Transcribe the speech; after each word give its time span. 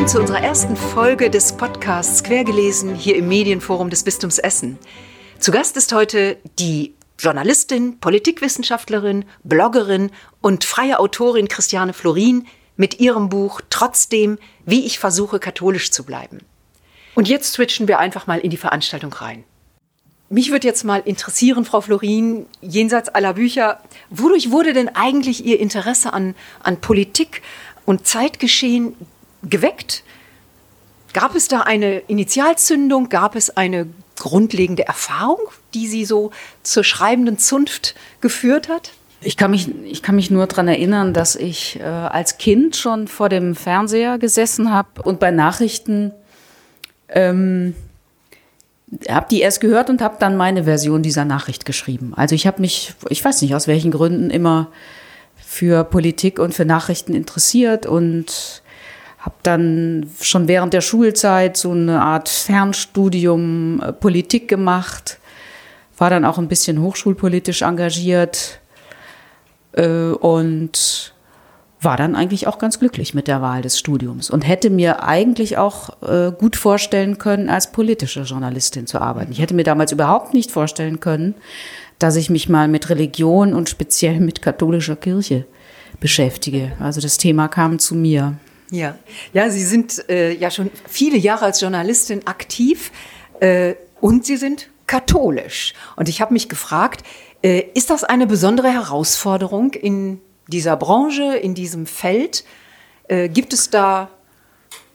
willkommen 0.00 0.16
zu 0.16 0.20
unserer 0.20 0.42
ersten 0.42 0.76
Folge 0.76 1.28
des 1.28 1.52
Podcasts 1.52 2.24
Quergelesen 2.24 2.94
hier 2.94 3.16
im 3.16 3.28
Medienforum 3.28 3.90
des 3.90 4.02
Bistums 4.02 4.38
Essen. 4.38 4.78
Zu 5.38 5.52
Gast 5.52 5.76
ist 5.76 5.92
heute 5.92 6.38
die 6.58 6.94
Journalistin, 7.18 8.00
Politikwissenschaftlerin, 8.00 9.26
Bloggerin 9.44 10.10
und 10.40 10.64
freie 10.64 10.98
Autorin 11.00 11.48
Christiane 11.48 11.92
Florin 11.92 12.46
mit 12.78 12.98
ihrem 12.98 13.28
Buch 13.28 13.60
Trotzdem, 13.68 14.38
wie 14.64 14.86
ich 14.86 14.98
versuche, 14.98 15.38
katholisch 15.38 15.90
zu 15.90 16.04
bleiben. 16.04 16.38
Und 17.14 17.28
jetzt 17.28 17.52
switchen 17.52 17.86
wir 17.86 17.98
einfach 17.98 18.26
mal 18.26 18.38
in 18.38 18.48
die 18.48 18.56
Veranstaltung 18.56 19.12
rein. 19.12 19.44
Mich 20.30 20.50
würde 20.50 20.66
jetzt 20.66 20.84
mal 20.84 21.02
interessieren, 21.04 21.66
Frau 21.66 21.82
Florin, 21.82 22.46
jenseits 22.62 23.10
aller 23.10 23.34
Bücher, 23.34 23.82
wodurch 24.08 24.50
wurde 24.50 24.72
denn 24.72 24.88
eigentlich 24.88 25.44
Ihr 25.44 25.60
Interesse 25.60 26.14
an, 26.14 26.34
an 26.62 26.80
Politik 26.80 27.42
und 27.84 28.06
Zeitgeschehen 28.06 28.96
geweckt? 29.42 30.04
Gab 31.12 31.34
es 31.34 31.48
da 31.48 31.60
eine 31.62 31.98
Initialzündung? 32.00 33.08
Gab 33.08 33.34
es 33.36 33.56
eine 33.56 33.86
grundlegende 34.16 34.86
Erfahrung, 34.86 35.40
die 35.74 35.86
Sie 35.88 36.04
so 36.04 36.30
zur 36.62 36.84
schreibenden 36.84 37.38
Zunft 37.38 37.94
geführt 38.20 38.68
hat? 38.68 38.92
Ich 39.22 39.36
kann 39.36 39.50
mich, 39.50 39.68
ich 39.84 40.02
kann 40.02 40.14
mich 40.14 40.30
nur 40.30 40.46
daran 40.46 40.68
erinnern, 40.68 41.12
dass 41.12 41.36
ich 41.36 41.78
äh, 41.78 41.82
als 41.82 42.38
Kind 42.38 42.76
schon 42.76 43.06
vor 43.06 43.28
dem 43.28 43.54
Fernseher 43.54 44.18
gesessen 44.18 44.72
habe 44.72 45.02
und 45.02 45.20
bei 45.20 45.30
Nachrichten 45.30 46.12
ähm, 47.08 47.74
habe 49.08 49.26
die 49.30 49.40
erst 49.40 49.60
gehört 49.60 49.90
und 49.90 50.00
habe 50.00 50.16
dann 50.18 50.36
meine 50.36 50.64
Version 50.64 51.02
dieser 51.02 51.24
Nachricht 51.24 51.64
geschrieben. 51.64 52.12
Also 52.16 52.34
ich 52.34 52.46
habe 52.46 52.60
mich, 52.60 52.94
ich 53.08 53.24
weiß 53.24 53.42
nicht 53.42 53.54
aus 53.54 53.68
welchen 53.68 53.90
Gründen, 53.90 54.30
immer 54.30 54.68
für 55.36 55.84
Politik 55.84 56.38
und 56.38 56.54
für 56.54 56.64
Nachrichten 56.64 57.14
interessiert 57.14 57.84
und 57.84 58.59
habe 59.20 59.36
dann 59.42 60.10
schon 60.20 60.48
während 60.48 60.72
der 60.72 60.80
Schulzeit 60.80 61.56
so 61.56 61.72
eine 61.72 62.00
Art 62.02 62.28
Fernstudium 62.28 63.80
äh, 63.82 63.92
Politik 63.92 64.48
gemacht, 64.48 65.18
war 65.98 66.10
dann 66.10 66.24
auch 66.24 66.38
ein 66.38 66.48
bisschen 66.48 66.80
hochschulpolitisch 66.80 67.62
engagiert 67.62 68.60
äh, 69.72 70.12
und 70.12 71.12
war 71.82 71.96
dann 71.96 72.14
eigentlich 72.14 72.46
auch 72.46 72.58
ganz 72.58 72.78
glücklich 72.78 73.14
mit 73.14 73.26
der 73.26 73.40
Wahl 73.40 73.62
des 73.62 73.78
Studiums 73.78 74.30
und 74.30 74.46
hätte 74.46 74.68
mir 74.68 75.02
eigentlich 75.02 75.56
auch 75.56 76.02
äh, 76.02 76.30
gut 76.30 76.56
vorstellen 76.56 77.18
können, 77.18 77.48
als 77.48 77.72
politische 77.72 78.22
Journalistin 78.22 78.86
zu 78.86 79.00
arbeiten. 79.00 79.32
Ich 79.32 79.40
hätte 79.40 79.54
mir 79.54 79.64
damals 79.64 79.92
überhaupt 79.92 80.34
nicht 80.34 80.50
vorstellen 80.50 81.00
können, 81.00 81.34
dass 81.98 82.16
ich 82.16 82.30
mich 82.30 82.48
mal 82.48 82.68
mit 82.68 82.88
Religion 82.90 83.54
und 83.54 83.68
speziell 83.68 84.20
mit 84.20 84.42
katholischer 84.42 84.96
Kirche 84.96 85.46
beschäftige. 86.00 86.72
Also 86.80 87.00
das 87.00 87.18
Thema 87.18 87.48
kam 87.48 87.78
zu 87.78 87.94
mir. 87.94 88.34
Ja, 88.70 88.96
ja, 89.32 89.50
Sie 89.50 89.64
sind 89.64 90.08
äh, 90.08 90.32
ja 90.32 90.50
schon 90.50 90.70
viele 90.88 91.16
Jahre 91.16 91.46
als 91.46 91.60
Journalistin 91.60 92.26
aktiv 92.26 92.92
äh, 93.40 93.74
und 94.00 94.24
Sie 94.24 94.36
sind 94.36 94.68
katholisch. 94.86 95.74
Und 95.96 96.08
ich 96.08 96.20
habe 96.20 96.32
mich 96.32 96.48
gefragt, 96.48 97.04
äh, 97.42 97.64
ist 97.74 97.90
das 97.90 98.04
eine 98.04 98.26
besondere 98.26 98.72
Herausforderung 98.72 99.72
in 99.72 100.20
dieser 100.46 100.76
Branche, 100.76 101.36
in 101.36 101.54
diesem 101.54 101.86
Feld? 101.86 102.44
Äh, 103.08 103.28
gibt 103.28 103.52
es 103.52 103.70
da 103.70 104.10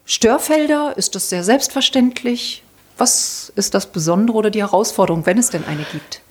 Störfelder? 0.05 0.93
Ist 0.97 1.15
das 1.15 1.29
sehr 1.29 1.43
selbstverständlich? 1.43 2.63
Was 2.97 3.51
ist 3.55 3.73
das 3.73 3.87
Besondere 3.87 4.37
oder 4.37 4.49
die 4.51 4.61
Herausforderung, 4.61 5.25
wenn 5.25 5.37
es 5.37 5.49
denn 5.49 5.65
eine 5.65 5.85
gibt? 5.91 6.21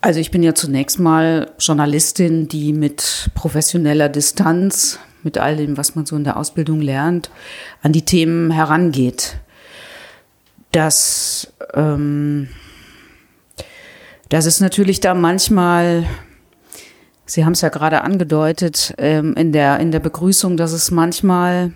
Also 0.00 0.20
ich 0.20 0.30
bin 0.30 0.42
ja 0.42 0.54
zunächst 0.54 0.98
mal 0.98 1.50
Journalistin, 1.58 2.46
die 2.46 2.72
mit 2.72 3.30
professioneller 3.34 4.10
Distanz, 4.10 4.98
mit 5.24 5.38
all 5.38 5.56
dem, 5.56 5.76
was 5.76 5.94
man 5.94 6.06
so 6.06 6.16
in 6.16 6.24
der 6.24 6.36
Ausbildung 6.36 6.80
lernt, 6.80 7.30
an 7.82 7.92
die 7.92 8.04
Themen 8.04 8.50
herangeht. 8.50 9.38
Das, 10.72 11.52
ähm, 11.72 12.48
das 14.28 14.46
ist 14.46 14.60
natürlich 14.60 15.00
da 15.00 15.14
manchmal 15.14 16.04
Sie 17.26 17.44
haben 17.44 17.52
es 17.52 17.62
ja 17.62 17.70
gerade 17.70 18.02
angedeutet 18.02 18.94
ähm, 18.98 19.34
in, 19.34 19.52
der, 19.52 19.80
in 19.80 19.92
der 19.92 20.00
Begrüßung, 20.00 20.56
dass 20.56 20.72
es 20.72 20.90
manchmal 20.90 21.72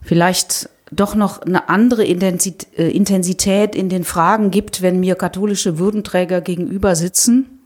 vielleicht 0.00 0.70
doch 0.90 1.14
noch 1.14 1.42
eine 1.42 1.68
andere 1.68 2.04
äh, 2.04 2.90
Intensität 2.90 3.74
in 3.74 3.88
den 3.88 4.04
Fragen 4.04 4.50
gibt, 4.50 4.80
wenn 4.80 5.00
mir 5.00 5.16
katholische 5.16 5.78
Würdenträger 5.78 6.40
gegenüber 6.40 6.96
sitzen, 6.96 7.63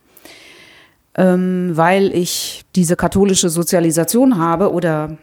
ähm, 1.19 1.73
weil 1.75 2.15
ich 2.15 2.63
diese 2.77 2.95
katholische 2.95 3.49
Sozialisation 3.49 4.39
habe 4.39 4.73
oder 4.73 5.19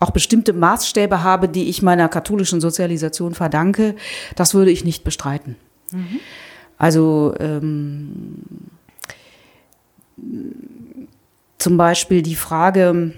auch 0.00 0.12
bestimmte 0.12 0.54
Maßstäbe 0.54 1.22
habe, 1.22 1.46
die 1.46 1.68
ich 1.68 1.82
meiner 1.82 2.08
katholischen 2.08 2.62
Sozialisation 2.62 3.34
verdanke, 3.34 3.96
das 4.34 4.54
würde 4.54 4.70
ich 4.70 4.82
nicht 4.82 5.04
bestreiten. 5.04 5.56
Mhm. 5.92 6.20
Also 6.78 7.34
ähm, 7.38 8.44
zum 11.58 11.76
Beispiel 11.76 12.22
die 12.22 12.36
Frage 12.36 13.12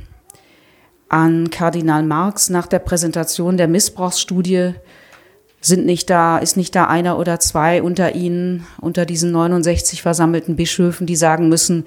an 1.08 1.50
Kardinal 1.50 2.02
Marx 2.02 2.50
nach 2.50 2.66
der 2.66 2.80
Präsentation 2.80 3.56
der 3.56 3.68
Missbrauchsstudie 3.68 4.74
sind 5.64 5.86
nicht 5.86 6.10
da, 6.10 6.38
ist 6.38 6.56
nicht 6.56 6.74
da 6.74 6.86
einer 6.86 7.18
oder 7.18 7.38
zwei 7.38 7.82
unter 7.82 8.14
Ihnen, 8.14 8.66
unter 8.80 9.06
diesen 9.06 9.30
69 9.30 10.02
versammelten 10.02 10.56
Bischöfen, 10.56 11.06
die 11.06 11.16
sagen 11.16 11.48
müssen, 11.48 11.84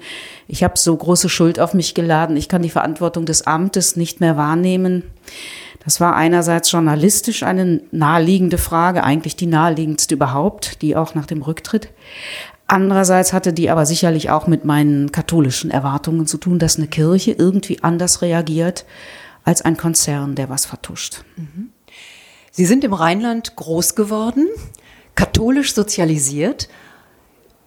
ich 0.48 0.64
habe 0.64 0.78
so 0.78 0.96
große 0.96 1.28
Schuld 1.28 1.60
auf 1.60 1.74
mich 1.74 1.94
geladen, 1.94 2.36
ich 2.36 2.48
kann 2.48 2.62
die 2.62 2.70
Verantwortung 2.70 3.26
des 3.26 3.46
Amtes 3.46 3.94
nicht 3.94 4.20
mehr 4.20 4.36
wahrnehmen. 4.36 5.02
Das 5.84 6.00
war 6.00 6.16
einerseits 6.16 6.72
journalistisch 6.72 7.42
eine 7.42 7.82
naheliegende 7.92 8.58
Frage, 8.58 9.04
eigentlich 9.04 9.36
die 9.36 9.46
naheliegendste 9.46 10.14
überhaupt, 10.14 10.82
die 10.82 10.96
auch 10.96 11.14
nach 11.14 11.26
dem 11.26 11.42
Rücktritt. 11.42 11.90
Andererseits 12.66 13.32
hatte 13.32 13.52
die 13.52 13.70
aber 13.70 13.86
sicherlich 13.86 14.30
auch 14.30 14.46
mit 14.48 14.64
meinen 14.64 15.12
katholischen 15.12 15.70
Erwartungen 15.70 16.26
zu 16.26 16.38
tun, 16.38 16.58
dass 16.58 16.78
eine 16.78 16.88
Kirche 16.88 17.32
irgendwie 17.32 17.82
anders 17.82 18.22
reagiert 18.22 18.84
als 19.44 19.62
ein 19.62 19.76
Konzern, 19.76 20.34
der 20.34 20.48
was 20.48 20.66
vertuscht. 20.66 21.22
Mhm. 21.36 21.70
Sie 22.56 22.64
sind 22.64 22.84
im 22.84 22.94
Rheinland 22.94 23.54
groß 23.54 23.96
geworden, 23.96 24.48
katholisch 25.14 25.74
sozialisiert. 25.74 26.70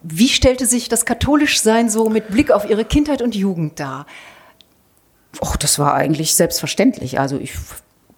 Wie 0.02 0.26
stellte 0.26 0.66
sich 0.66 0.88
das 0.88 1.04
Katholischsein 1.04 1.88
so 1.88 2.08
mit 2.08 2.26
Blick 2.26 2.50
auf 2.50 2.68
Ihre 2.68 2.84
Kindheit 2.84 3.22
und 3.22 3.36
Jugend 3.36 3.78
dar? 3.78 4.04
Och, 5.40 5.56
das 5.56 5.78
war 5.78 5.94
eigentlich 5.94 6.34
selbstverständlich. 6.34 7.20
Also 7.20 7.38
ich 7.38 7.52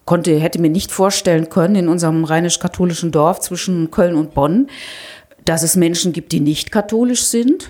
konnte, 0.07 0.41
hätte 0.41 0.63
mir 0.63 0.71
nicht 0.71 0.93
vorstellen 0.93 1.51
können, 1.51 1.75
in 1.75 1.89
unserem 1.89 2.25
rheinisch-katholischen 2.25 3.13
Dorf 3.13 3.41
zwischen 3.41 3.91
Köln 3.91 4.15
und 4.15 4.33
Bonn, 4.33 4.69
dass 5.45 5.63
es 5.63 5.77
Menschen 5.77 6.15
gibt, 6.15 6.33
die 6.33 6.41
nicht 6.41 6.73
katholisch 6.73 7.25
sind. 7.25 7.69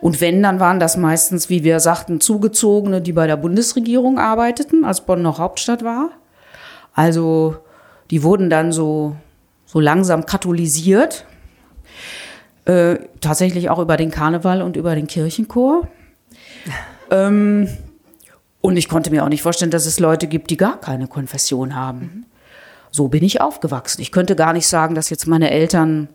Und 0.00 0.20
wenn, 0.20 0.44
dann 0.44 0.60
waren 0.60 0.78
das 0.78 0.96
meistens, 0.96 1.48
wie 1.48 1.64
wir 1.64 1.80
sagten, 1.80 2.20
Zugezogene, 2.20 3.02
die 3.02 3.12
bei 3.12 3.26
der 3.26 3.36
Bundesregierung 3.36 4.20
arbeiteten, 4.20 4.84
als 4.84 5.00
Bonn 5.00 5.22
noch 5.22 5.40
Hauptstadt 5.40 5.82
war. 5.82 6.10
Also 6.94 7.56
die 8.10 8.22
wurden 8.22 8.50
dann 8.50 8.72
so, 8.72 9.16
so 9.64 9.80
langsam 9.80 10.26
katholisiert. 10.26 11.26
Äh, 12.64 12.96
tatsächlich 13.20 13.70
auch 13.70 13.78
über 13.78 13.96
den 13.96 14.10
Karneval 14.10 14.62
und 14.62 14.76
über 14.76 14.94
den 14.94 15.06
Kirchenchor. 15.06 15.88
ähm, 17.10 17.68
und 18.60 18.76
ich 18.76 18.88
konnte 18.88 19.10
mir 19.10 19.24
auch 19.24 19.28
nicht 19.28 19.42
vorstellen, 19.42 19.70
dass 19.70 19.86
es 19.86 20.00
Leute 20.00 20.26
gibt, 20.26 20.50
die 20.50 20.56
gar 20.56 20.80
keine 20.80 21.06
Konfession 21.06 21.76
haben. 21.76 22.00
Mhm. 22.00 22.26
So 22.90 23.08
bin 23.08 23.22
ich 23.22 23.40
aufgewachsen. 23.40 24.00
Ich 24.00 24.10
könnte 24.10 24.34
gar 24.34 24.52
nicht 24.52 24.66
sagen, 24.66 24.94
dass 24.94 25.10
jetzt 25.10 25.26
meine 25.26 25.50
Eltern 25.50 26.08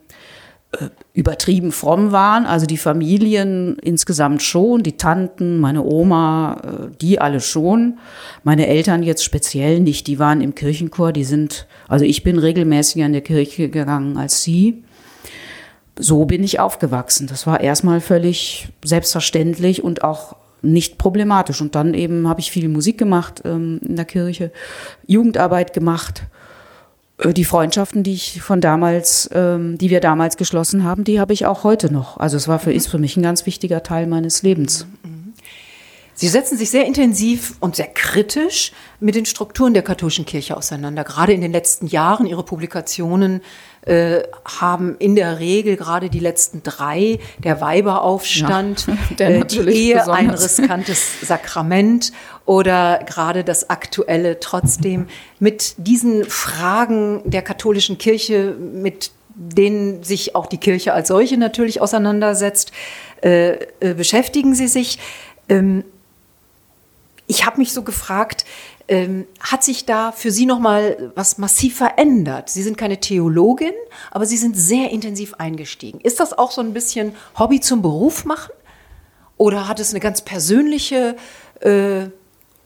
äh, 0.74 0.90
übertrieben 1.14 1.74
fromm 1.74 2.14
waren, 2.14 2.46
also 2.46 2.66
die 2.66 2.78
Familien 2.78 3.78
insgesamt 3.82 4.42
schon, 4.42 4.82
die 4.82 4.96
Tanten, 4.96 5.60
meine 5.60 5.84
Oma, 5.84 6.62
äh, 6.64 6.96
die 7.02 7.20
alle 7.20 7.42
schon, 7.42 8.00
meine 8.44 8.68
Eltern 8.68 9.04
jetzt 9.04 9.24
speziell 9.24 9.82
nicht, 9.82 10.08
die 10.08 10.20
waren 10.20 10.40
im 10.40 10.56
Kirchenchor, 10.56 11.12
die 11.12 11.26
sind, 11.26 11.68
also 11.90 12.06
ich 12.06 12.24
bin 12.24 12.40
regelmäßiger 12.40 13.06
in 13.06 13.12
der 13.12 13.22
Kirche 13.22 13.68
gegangen 13.70 14.18
als 14.18 14.42
sie. 14.42 14.84
So 16.00 16.24
bin 16.24 16.44
ich 16.44 16.62
aufgewachsen. 16.62 17.28
Das 17.28 17.46
war 17.46 17.60
erstmal 17.60 18.00
völlig 18.00 18.70
selbstverständlich 18.84 19.84
und 19.84 20.06
auch 20.06 20.38
nicht 20.62 20.98
problematisch. 20.98 21.60
Und 21.60 21.76
dann 21.76 21.94
eben 21.94 22.30
habe 22.30 22.40
ich 22.40 22.52
viel 22.52 22.70
Musik 22.70 22.98
gemacht 22.98 23.42
ähm, 23.44 23.82
in 23.86 23.98
der 23.98 24.06
Kirche, 24.06 24.52
Jugendarbeit 25.06 25.74
gemacht 25.74 26.24
die 27.30 27.46
Freundschaften, 27.46 28.04
die 28.04 28.14
ich 28.14 28.42
von 28.42 28.62
damals, 28.62 29.30
ähm, 29.34 29.78
die 29.78 29.90
wir 29.90 30.00
damals 30.00 30.38
geschlossen 30.38 30.84
haben, 30.84 31.04
die 31.04 31.20
habe 31.20 31.34
ich 31.34 31.46
auch 31.46 31.64
heute 31.64 31.92
noch. 31.92 32.18
Also 32.18 32.38
es 32.38 32.48
war 32.48 32.60
für, 32.60 32.74
ist 32.74 32.88
für 32.88 32.98
mich 32.98 33.18
ein 33.18 33.24
ganz 33.24 33.46
wichtiger 33.46 33.84
Teil 33.84 34.08
meines 34.08 34.44
Lebens. 34.44 34.88
Sie 36.14 36.28
setzen 36.28 36.58
sich 36.58 36.70
sehr 36.70 36.86
intensiv 36.86 37.56
und 37.60 37.76
sehr 37.76 37.88
kritisch 37.88 38.72
mit 39.00 39.16
den 39.16 39.26
Strukturen 39.26 39.74
der 39.74 39.84
katholischen 39.84 40.26
Kirche 40.26 40.56
auseinander. 40.58 41.04
Gerade 41.04 41.34
in 41.34 41.42
den 41.42 41.52
letzten 41.52 41.88
Jahren, 41.88 42.28
Ihre 42.28 42.44
Publikationen 42.44 43.42
äh, 43.84 44.22
haben 44.46 44.96
in 45.00 45.16
der 45.16 45.40
Regel 45.40 45.76
gerade 45.76 46.10
die 46.10 46.20
letzten 46.20 46.62
drei, 46.62 47.20
der 47.40 47.62
Weiberaufstand, 47.62 48.88
ja, 49.18 49.26
äh, 49.26 49.46
die 49.46 49.60
Ehe, 49.60 49.96
besonders. 49.96 50.20
ein 50.20 50.30
riskantes 50.30 51.22
Sakrament 51.22 52.12
oder 52.46 53.00
gerade 53.06 53.44
das 53.44 53.70
aktuelle 53.70 54.40
trotzdem 54.40 55.08
mit 55.40 55.74
diesen 55.78 56.26
Fragen 56.26 57.22
der 57.26 57.42
katholischen 57.42 57.98
Kirche, 57.98 58.56
mit 58.60 59.12
denen 59.34 60.04
sich 60.04 60.36
auch 60.36 60.46
die 60.46 60.58
Kirche 60.58 60.94
als 60.94 61.08
solche 61.08 61.38
natürlich 61.38 61.82
auseinandersetzt, 61.82 62.72
äh, 63.24 63.54
äh 63.80 63.94
beschäftigen 63.96 64.54
Sie 64.54 64.68
sich. 64.68 65.00
Ähm, 65.50 65.84
ich 67.32 67.46
habe 67.46 67.60
mich 67.60 67.72
so 67.72 67.82
gefragt, 67.82 68.44
ähm, 68.90 69.26
hat 69.40 69.64
sich 69.64 69.86
da 69.86 70.12
für 70.12 70.32
Sie 70.32 70.46
noch 70.46 70.60
mal 70.60 71.14
was 71.16 71.38
massiv 71.38 71.78
verändert? 71.78 72.50
Sie 72.50 72.62
sind 72.62 72.78
keine 72.78 73.00
Theologin, 73.00 73.72
aber 74.12 74.26
Sie 74.26 74.36
sind 74.36 74.58
sehr 74.58 74.90
intensiv 74.92 75.36
eingestiegen. 75.36 76.02
Ist 76.02 76.20
das 76.20 76.38
auch 76.38 76.52
so 76.52 76.60
ein 76.60 76.74
bisschen 76.74 77.14
Hobby 77.40 77.62
zum 77.62 77.82
Beruf 77.82 78.26
machen? 78.26 78.52
Oder 79.38 79.70
hat 79.70 79.80
es 79.80 79.92
eine 79.92 80.02
ganz 80.02 80.22
persönliche, 80.22 81.16
äh, 81.62 82.08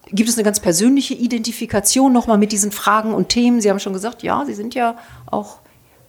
gibt 0.08 0.30
es 0.30 0.36
eine 0.36 0.44
ganz 0.44 0.60
persönliche 0.60 1.14
Identifikation 1.14 2.12
noch 2.12 2.26
mal 2.26 2.40
mit 2.40 2.52
diesen 2.52 2.72
Fragen 2.72 3.14
und 3.14 3.30
Themen? 3.30 3.62
Sie 3.62 3.70
haben 3.70 3.80
schon 3.80 3.94
gesagt, 3.94 4.24
ja, 4.24 4.46
Sie 4.48 4.56
sind 4.56 4.74
ja 4.74 4.98
auch 5.30 5.60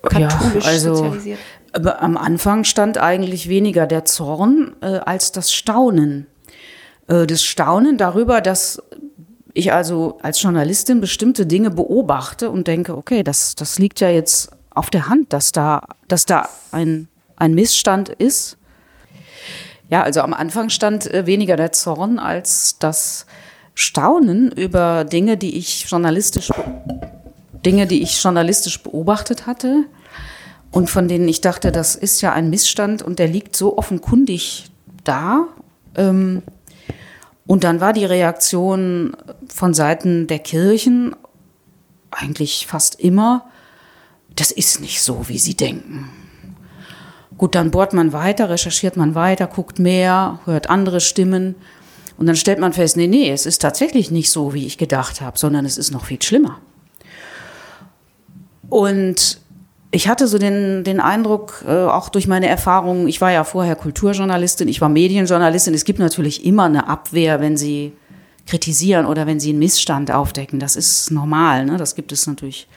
katholisch 0.03 0.65
ja, 0.65 0.71
also, 0.71 0.95
sozialisiert. 0.95 1.39
Aber 1.75 2.01
am 2.01 2.17
Anfang 2.17 2.65
stand 2.65 2.97
eigentlich 2.97 3.51
weniger 3.51 3.87
der 3.87 4.07
Zorn 4.07 4.77
äh, 4.81 4.87
als 4.87 5.33
das 5.33 5.53
Staunen. 5.53 6.27
Äh, 7.09 7.27
das 7.27 7.43
Staunen 7.43 7.99
darüber, 7.99 8.41
dass 8.41 8.83
ich 9.55 9.73
also 9.73 10.19
als 10.23 10.43
Journalistin 10.43 11.01
bestimmte 11.01 11.47
Dinge 11.47 11.71
beobachte 11.71 12.51
und 12.51 12.67
denke, 12.67 12.97
okay, 12.97 13.23
das, 13.23 13.55
das 13.55 13.79
liegt 13.79 14.01
ja 14.01 14.11
jetzt 14.11 14.51
auf 14.71 14.91
der 14.91 15.09
Hand, 15.09 15.33
dass 15.33 15.53
da, 15.53 15.83
dass 16.09 16.27
da 16.27 16.49
ein, 16.73 17.09
ein 17.37 17.55
Missstand 17.55 18.11
ist. 18.11 18.59
Ja, 19.89 20.03
also 20.03 20.21
am 20.21 20.35
Anfang 20.35 20.69
stand 20.69 21.13
äh, 21.13 21.27
weniger 21.27 21.57
der 21.57 21.73
Zorn 21.73 22.19
als 22.19 22.79
das 22.79 23.25
Staunen 23.75 24.53
über 24.53 25.05
Dinge, 25.05 25.37
die 25.37 25.57
ich 25.57 25.89
journalistisch, 25.89 26.51
Dinge, 27.65 27.87
die 27.87 28.03
ich 28.03 28.23
journalistisch 28.23 28.83
beobachtet 28.83 29.47
hatte 29.47 29.85
und 30.71 30.91
von 30.91 31.09
denen 31.09 31.29
ich 31.29 31.41
dachte, 31.41 31.73
das 31.73 31.95
ist 31.95 32.21
ja 32.21 32.33
ein 32.33 32.51
Missstand 32.51 33.03
und 33.03 33.19
der 33.19 33.29
liegt 33.29 33.57
so 33.57 33.79
offenkundig 33.79 34.71
da. 35.05 35.47
Ähm, 35.95 36.43
und 37.47 37.65
dann 37.65 37.81
war 37.81 37.93
die 37.93 38.05
Reaktion 38.05 39.17
von 39.49 39.75
Seiten 39.75 40.27
der 40.27 40.41
Kirchen 40.41 41.15
eigentlich 42.11 42.67
fast 42.67 42.99
immer, 42.99 43.47
das 44.35 44.51
ist 44.51 44.81
nicht 44.81 45.03
so, 45.03 45.29
wie 45.29 45.39
sie 45.39 45.55
denken. 45.55 46.11
Gut, 47.39 47.55
dann 47.55 47.71
bohrt 47.71 47.93
man 47.93 48.13
weiter, 48.13 48.49
recherchiert 48.49 48.97
man 48.97 49.15
weiter, 49.15 49.47
guckt 49.47 49.79
mehr, 49.79 50.41
hört 50.45 50.71
andere 50.71 51.01
Stimmen 51.01 51.55
und 52.17 52.27
dann 52.27 52.37
stellt 52.37 52.59
man 52.59 52.73
fest, 52.73 52.97
nee, 52.97 53.07
nee, 53.07 53.31
es 53.31 53.45
ist 53.47 53.61
tatsächlich 53.61 54.11
nicht 54.11 54.31
so, 54.31 54.55
wie 54.55 54.67
ich 54.67 54.79
gedacht 54.79 55.21
habe, 55.21 55.39
sondern 55.39 55.67
es 55.67 55.77
ist 55.77 55.91
noch 55.91 56.07
viel 56.07 56.21
schlimmer. 56.23 56.59
Und 58.69 59.41
ich 59.97 60.09
hatte 60.09 60.29
so 60.29 60.37
den, 60.37 60.85
den 60.85 61.01
Eindruck, 61.01 61.65
äh, 61.67 61.71
auch 61.71 62.11
durch 62.11 62.29
meine 62.29 62.49
Erfahrungen, 62.49 63.09
ich 63.09 63.23
war 63.23 63.33
ja 63.33 63.45
vorher 63.45 63.75
Kulturjournalistin, 63.77 64.69
ich 64.69 64.83
war 64.83 64.91
Medienjournalistin, 64.91 65.73
es 65.73 65.85
gibt 65.85 65.99
natürlich 65.99 66.45
immer 66.45 66.65
eine 66.65 66.87
Abwehr, 66.87 67.41
wenn 67.41 67.57
sie 67.57 67.93
kritisieren 68.47 69.07
oder 69.07 69.27
wenn 69.27 69.41
sie 69.41 69.51
einen 69.51 69.59
Missstand 69.59 70.11
aufdecken. 70.11 70.61
Das 70.61 70.77
ist 70.77 71.11
normal, 71.11 71.65
ne? 71.65 71.79
das 71.79 71.95
gibt 71.95 72.13
es 72.13 72.27
natürlich 72.27 72.69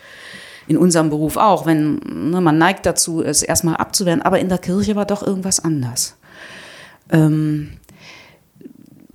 in 0.66 0.78
unserem 0.78 1.10
Beruf 1.10 1.36
auch, 1.36 1.66
wenn 1.66 1.96
ne, 1.96 2.40
man 2.40 2.56
neigt 2.56 2.86
dazu, 2.86 3.22
es 3.22 3.42
erstmal 3.42 3.76
abzuwehren, 3.76 4.22
aber 4.22 4.38
in 4.38 4.48
der 4.48 4.58
Kirche 4.58 4.96
war 4.96 5.04
doch 5.04 5.22
irgendwas 5.22 5.62
anders. 5.62 6.16
Ähm, 7.12 7.72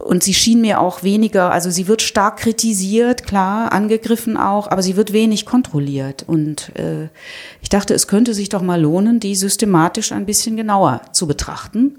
und 0.05 0.23
sie 0.23 0.35
schien 0.35 0.61
mir 0.61 0.79
auch 0.79 1.01
weniger, 1.01 1.51
also 1.51 1.71
sie 1.71 1.87
wird 1.87 2.03
stark 2.03 2.37
kritisiert, 2.37 3.23
klar, 3.23 3.71
angegriffen 3.71 4.37
auch, 4.37 4.69
aber 4.69 4.83
sie 4.83 4.95
wird 4.95 5.13
wenig 5.13 5.47
kontrolliert. 5.47 6.23
Und 6.27 6.71
äh, 6.77 7.09
ich 7.61 7.69
dachte, 7.69 7.95
es 7.95 8.07
könnte 8.07 8.35
sich 8.35 8.49
doch 8.49 8.61
mal 8.61 8.79
lohnen, 8.79 9.19
die 9.19 9.35
systematisch 9.35 10.11
ein 10.11 10.27
bisschen 10.27 10.57
genauer 10.57 11.01
zu 11.11 11.25
betrachten. 11.25 11.97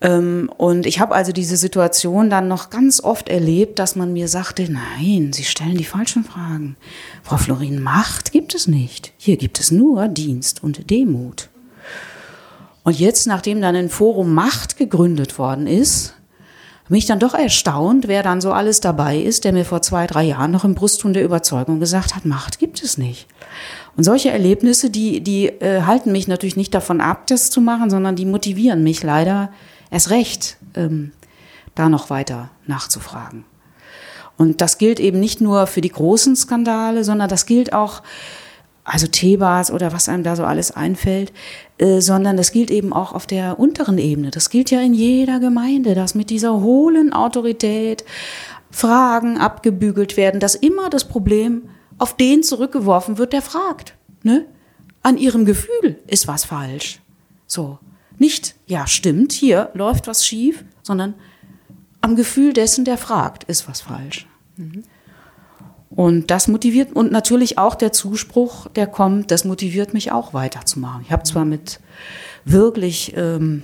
Ähm, 0.00 0.50
und 0.56 0.86
ich 0.86 1.00
habe 1.00 1.14
also 1.14 1.32
diese 1.32 1.58
Situation 1.58 2.30
dann 2.30 2.48
noch 2.48 2.70
ganz 2.70 3.04
oft 3.04 3.28
erlebt, 3.28 3.78
dass 3.78 3.94
man 3.94 4.14
mir 4.14 4.26
sagte, 4.26 4.66
nein, 4.72 5.34
Sie 5.34 5.44
stellen 5.44 5.76
die 5.76 5.84
falschen 5.84 6.24
Fragen. 6.24 6.76
Frau 7.22 7.36
Florin, 7.36 7.82
Macht 7.82 8.32
gibt 8.32 8.54
es 8.54 8.66
nicht. 8.66 9.12
Hier 9.18 9.36
gibt 9.36 9.60
es 9.60 9.70
nur 9.70 10.08
Dienst 10.08 10.62
und 10.62 10.90
Demut. 10.90 11.50
Und 12.84 12.98
jetzt, 12.98 13.26
nachdem 13.26 13.60
dann 13.60 13.76
ein 13.76 13.90
Forum 13.90 14.32
Macht 14.32 14.78
gegründet 14.78 15.38
worden 15.38 15.66
ist, 15.66 16.14
bin 16.92 16.98
ich 16.98 17.06
dann 17.06 17.20
doch 17.20 17.32
erstaunt, 17.32 18.06
wer 18.06 18.22
dann 18.22 18.42
so 18.42 18.52
alles 18.52 18.80
dabei 18.80 19.16
ist, 19.16 19.44
der 19.44 19.54
mir 19.54 19.64
vor 19.64 19.80
zwei, 19.80 20.06
drei 20.06 20.24
Jahren 20.24 20.50
noch 20.50 20.62
im 20.62 20.74
Brustton 20.74 21.14
der 21.14 21.24
Überzeugung 21.24 21.80
gesagt 21.80 22.14
hat, 22.14 22.26
Macht 22.26 22.58
gibt 22.58 22.82
es 22.82 22.98
nicht. 22.98 23.28
Und 23.96 24.04
solche 24.04 24.30
Erlebnisse, 24.30 24.90
die, 24.90 25.22
die 25.22 25.46
äh, 25.46 25.84
halten 25.84 26.12
mich 26.12 26.28
natürlich 26.28 26.56
nicht 26.56 26.74
davon 26.74 27.00
ab, 27.00 27.26
das 27.28 27.48
zu 27.48 27.62
machen, 27.62 27.88
sondern 27.88 28.14
die 28.14 28.26
motivieren 28.26 28.84
mich 28.84 29.02
leider 29.02 29.50
erst 29.90 30.10
recht, 30.10 30.58
ähm, 30.74 31.12
da 31.74 31.88
noch 31.88 32.10
weiter 32.10 32.50
nachzufragen. 32.66 33.46
Und 34.36 34.60
das 34.60 34.76
gilt 34.76 35.00
eben 35.00 35.18
nicht 35.18 35.40
nur 35.40 35.66
für 35.66 35.80
die 35.80 35.92
großen 35.92 36.36
Skandale, 36.36 37.04
sondern 37.04 37.30
das 37.30 37.46
gilt 37.46 37.72
auch 37.72 38.02
also 38.92 39.06
Thebas 39.06 39.70
oder 39.70 39.90
was 39.94 40.10
einem 40.10 40.22
da 40.22 40.36
so 40.36 40.44
alles 40.44 40.70
einfällt, 40.70 41.32
äh, 41.78 42.02
sondern 42.02 42.36
das 42.36 42.52
gilt 42.52 42.70
eben 42.70 42.92
auch 42.92 43.14
auf 43.14 43.26
der 43.26 43.58
unteren 43.58 43.96
Ebene. 43.96 44.30
Das 44.30 44.50
gilt 44.50 44.70
ja 44.70 44.82
in 44.82 44.92
jeder 44.92 45.40
Gemeinde, 45.40 45.94
dass 45.94 46.14
mit 46.14 46.28
dieser 46.28 46.60
hohlen 46.60 47.10
Autorität 47.14 48.04
Fragen 48.70 49.38
abgebügelt 49.38 50.18
werden, 50.18 50.40
dass 50.40 50.54
immer 50.54 50.90
das 50.90 51.08
Problem 51.08 51.70
auf 51.96 52.18
den 52.18 52.42
zurückgeworfen 52.42 53.16
wird, 53.16 53.32
der 53.32 53.40
fragt. 53.40 53.94
Ne? 54.24 54.44
An 55.02 55.16
ihrem 55.16 55.46
Gefühl 55.46 55.98
ist 56.06 56.28
was 56.28 56.44
falsch. 56.44 57.00
So. 57.46 57.78
Nicht, 58.18 58.56
ja, 58.66 58.86
stimmt, 58.86 59.32
hier 59.32 59.70
läuft 59.72 60.06
was 60.06 60.26
schief, 60.26 60.64
sondern 60.82 61.14
am 62.02 62.14
Gefühl 62.14 62.52
dessen, 62.52 62.84
der 62.84 62.98
fragt, 62.98 63.44
ist 63.44 63.66
was 63.68 63.80
falsch. 63.80 64.26
Mhm. 64.56 64.82
Und 65.94 66.30
das 66.30 66.48
motiviert, 66.48 66.92
und 66.92 67.12
natürlich 67.12 67.58
auch 67.58 67.74
der 67.74 67.92
Zuspruch, 67.92 68.68
der 68.68 68.86
kommt, 68.86 69.30
das 69.30 69.44
motiviert 69.44 69.92
mich 69.92 70.10
auch 70.10 70.32
weiterzumachen. 70.32 71.02
Ich 71.04 71.12
habe 71.12 71.22
zwar 71.24 71.44
mit 71.44 71.80
wirklich 72.44 73.12
ähm, 73.16 73.62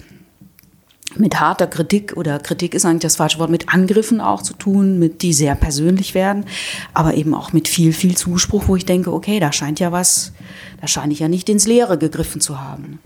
mit 1.17 1.41
harter 1.41 1.67
Kritik 1.67 2.17
oder 2.17 2.39
Kritik 2.39 2.75
ist 2.75 2.85
eigentlich 2.85 3.03
das 3.03 3.17
falsche 3.17 3.39
Wort, 3.39 3.51
mit 3.51 3.73
Angriffen 3.73 4.21
auch 4.21 4.43
zu 4.43 4.53
tun, 4.53 4.99
mit 4.99 5.23
die 5.23 5.33
sehr 5.33 5.55
persönlich 5.55 6.15
werden, 6.15 6.45
aber 6.93 7.15
eben 7.15 7.35
auch 7.35 7.53
mit 7.53 7.67
viel, 7.67 7.93
viel 7.93 8.17
Zuspruch, 8.17 8.69
wo 8.69 8.77
ich 8.77 8.85
denke, 8.85 9.13
okay, 9.13 9.41
da 9.41 9.53
scheint 9.53 9.81
ja 9.81 9.91
was, 9.91 10.33
da 10.81 10.87
scheine 10.87 11.13
ich 11.13 11.21
ja 11.21 11.29
nicht 11.29 11.49
ins 11.49 11.67
Leere 11.67 11.99
gegriffen 11.99 12.41
zu 12.41 12.61
haben. 12.61 12.99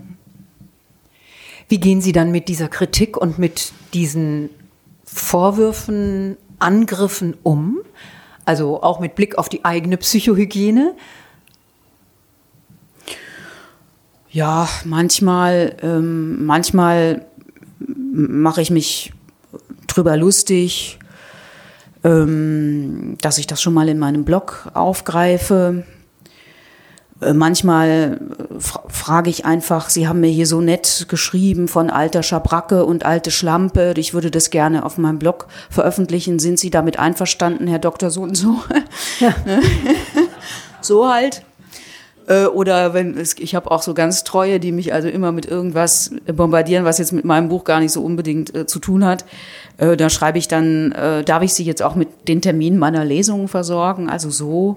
Wie 1.69 1.79
gehen 1.79 2.01
Sie 2.01 2.11
dann 2.11 2.31
mit 2.31 2.49
dieser 2.49 2.67
Kritik 2.67 3.15
und 3.15 3.39
mit 3.39 3.71
diesen 3.93 4.49
Vorwürfen, 5.05 6.35
Angriffen 6.59 7.37
um? 7.43 7.79
Also 8.45 8.81
auch 8.83 8.99
mit 8.99 9.15
Blick 9.15 9.37
auf 9.37 9.49
die 9.49 9.63
eigene 9.63 9.97
Psychohygiene? 9.97 10.95
Ja, 14.29 14.67
manchmal, 14.83 15.75
ähm, 15.81 16.45
manchmal 16.45 17.25
mache 17.79 18.61
ich 18.61 18.71
mich 18.71 19.13
drüber 19.87 20.17
lustig, 20.17 20.97
ähm, 22.03 23.15
dass 23.21 23.37
ich 23.37 23.47
das 23.47 23.61
schon 23.61 23.73
mal 23.73 23.87
in 23.89 23.99
meinem 23.99 24.25
Blog 24.25 24.69
aufgreife. 24.73 25.85
Äh, 27.23 27.33
manchmal 27.33 28.19
äh, 28.19 28.59
frage 28.59 29.29
ich 29.29 29.45
einfach, 29.45 29.89
Sie 29.89 30.07
haben 30.07 30.19
mir 30.19 30.29
hier 30.29 30.47
so 30.47 30.61
nett 30.61 31.07
geschrieben 31.09 31.67
von 31.67 31.89
alter 31.89 32.23
Schabracke 32.23 32.85
und 32.85 33.05
alte 33.05 33.31
Schlampe. 33.31 33.93
Ich 33.97 34.13
würde 34.13 34.31
das 34.31 34.49
gerne 34.49 34.85
auf 34.85 34.97
meinem 34.97 35.19
Blog 35.19 35.47
veröffentlichen. 35.69 36.39
Sind 36.39 36.59
Sie 36.59 36.69
damit 36.69 36.99
einverstanden, 36.99 37.67
Herr 37.67 37.79
Doktor 37.79 38.09
so 38.09 38.21
und 38.21 38.35
so? 38.35 38.59
Ja. 39.19 39.33
so 40.81 41.11
halt. 41.11 41.43
Äh, 42.27 42.45
oder 42.45 42.93
wenn 42.93 43.17
ich 43.17 43.55
habe 43.55 43.71
auch 43.71 43.81
so 43.81 43.93
ganz 43.93 44.23
treue, 44.23 44.59
die 44.59 44.71
mich 44.71 44.93
also 44.93 45.07
immer 45.07 45.31
mit 45.31 45.45
irgendwas 45.45 46.11
bombardieren, 46.25 46.85
was 46.85 46.97
jetzt 46.97 47.11
mit 47.11 47.25
meinem 47.25 47.49
Buch 47.49 47.63
gar 47.63 47.79
nicht 47.79 47.91
so 47.91 48.03
unbedingt 48.03 48.55
äh, 48.55 48.65
zu 48.65 48.79
tun 48.79 49.05
hat. 49.05 49.25
Äh, 49.77 49.97
da 49.97 50.09
schreibe 50.09 50.37
ich 50.37 50.47
dann, 50.47 50.91
äh, 50.93 51.23
darf 51.23 51.43
ich 51.43 51.53
Sie 51.53 51.63
jetzt 51.63 51.81
auch 51.81 51.95
mit 51.95 52.27
den 52.27 52.41
Terminen 52.41 52.79
meiner 52.79 53.03
Lesungen 53.03 53.47
versorgen? 53.47 54.09
Also 54.09 54.29
so. 54.29 54.75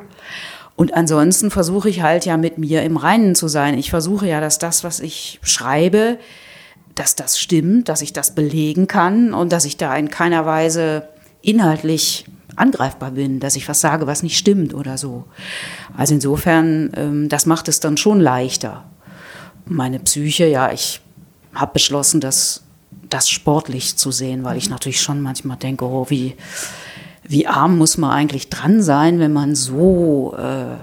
Und 0.76 0.92
ansonsten 0.92 1.50
versuche 1.50 1.88
ich 1.88 2.02
halt 2.02 2.26
ja 2.26 2.36
mit 2.36 2.58
mir 2.58 2.82
im 2.82 2.98
Reinen 2.98 3.34
zu 3.34 3.48
sein. 3.48 3.78
Ich 3.78 3.90
versuche 3.90 4.28
ja, 4.28 4.40
dass 4.40 4.58
das, 4.58 4.84
was 4.84 5.00
ich 5.00 5.40
schreibe, 5.42 6.18
dass 6.94 7.14
das 7.14 7.38
stimmt, 7.38 7.88
dass 7.88 8.02
ich 8.02 8.12
das 8.12 8.34
belegen 8.34 8.86
kann 8.86 9.32
und 9.32 9.52
dass 9.52 9.64
ich 9.64 9.78
da 9.78 9.96
in 9.96 10.10
keiner 10.10 10.44
Weise 10.44 11.08
inhaltlich 11.40 12.26
angreifbar 12.56 13.12
bin, 13.12 13.40
dass 13.40 13.56
ich 13.56 13.68
was 13.68 13.80
sage, 13.80 14.06
was 14.06 14.22
nicht 14.22 14.38
stimmt 14.38 14.74
oder 14.74 14.98
so. 14.98 15.24
Also 15.96 16.14
insofern, 16.14 16.90
ähm, 16.96 17.28
das 17.28 17.46
macht 17.46 17.68
es 17.68 17.80
dann 17.80 17.96
schon 17.96 18.20
leichter. 18.20 18.84
Meine 19.66 19.98
Psyche, 20.00 20.46
ja, 20.46 20.72
ich 20.72 21.00
habe 21.54 21.72
beschlossen, 21.74 22.20
das, 22.20 22.62
das 23.08 23.28
sportlich 23.28 23.96
zu 23.96 24.10
sehen, 24.10 24.44
weil 24.44 24.56
ich 24.56 24.70
natürlich 24.70 25.00
schon 25.00 25.20
manchmal 25.20 25.56
denke, 25.56 25.84
oh, 25.84 26.06
wie, 26.08 26.34
wie 27.28 27.46
arm 27.46 27.76
muss 27.78 27.98
man 27.98 28.10
eigentlich 28.10 28.48
dran 28.48 28.82
sein, 28.82 29.18
wenn 29.18 29.32
man 29.32 29.54
so, 29.54 30.34
äh, 30.38 30.76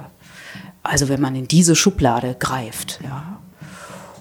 also 0.83 1.09
wenn 1.09 1.21
man 1.21 1.35
in 1.35 1.47
diese 1.47 1.75
Schublade 1.75 2.35
greift, 2.39 2.99
ja. 3.03 3.39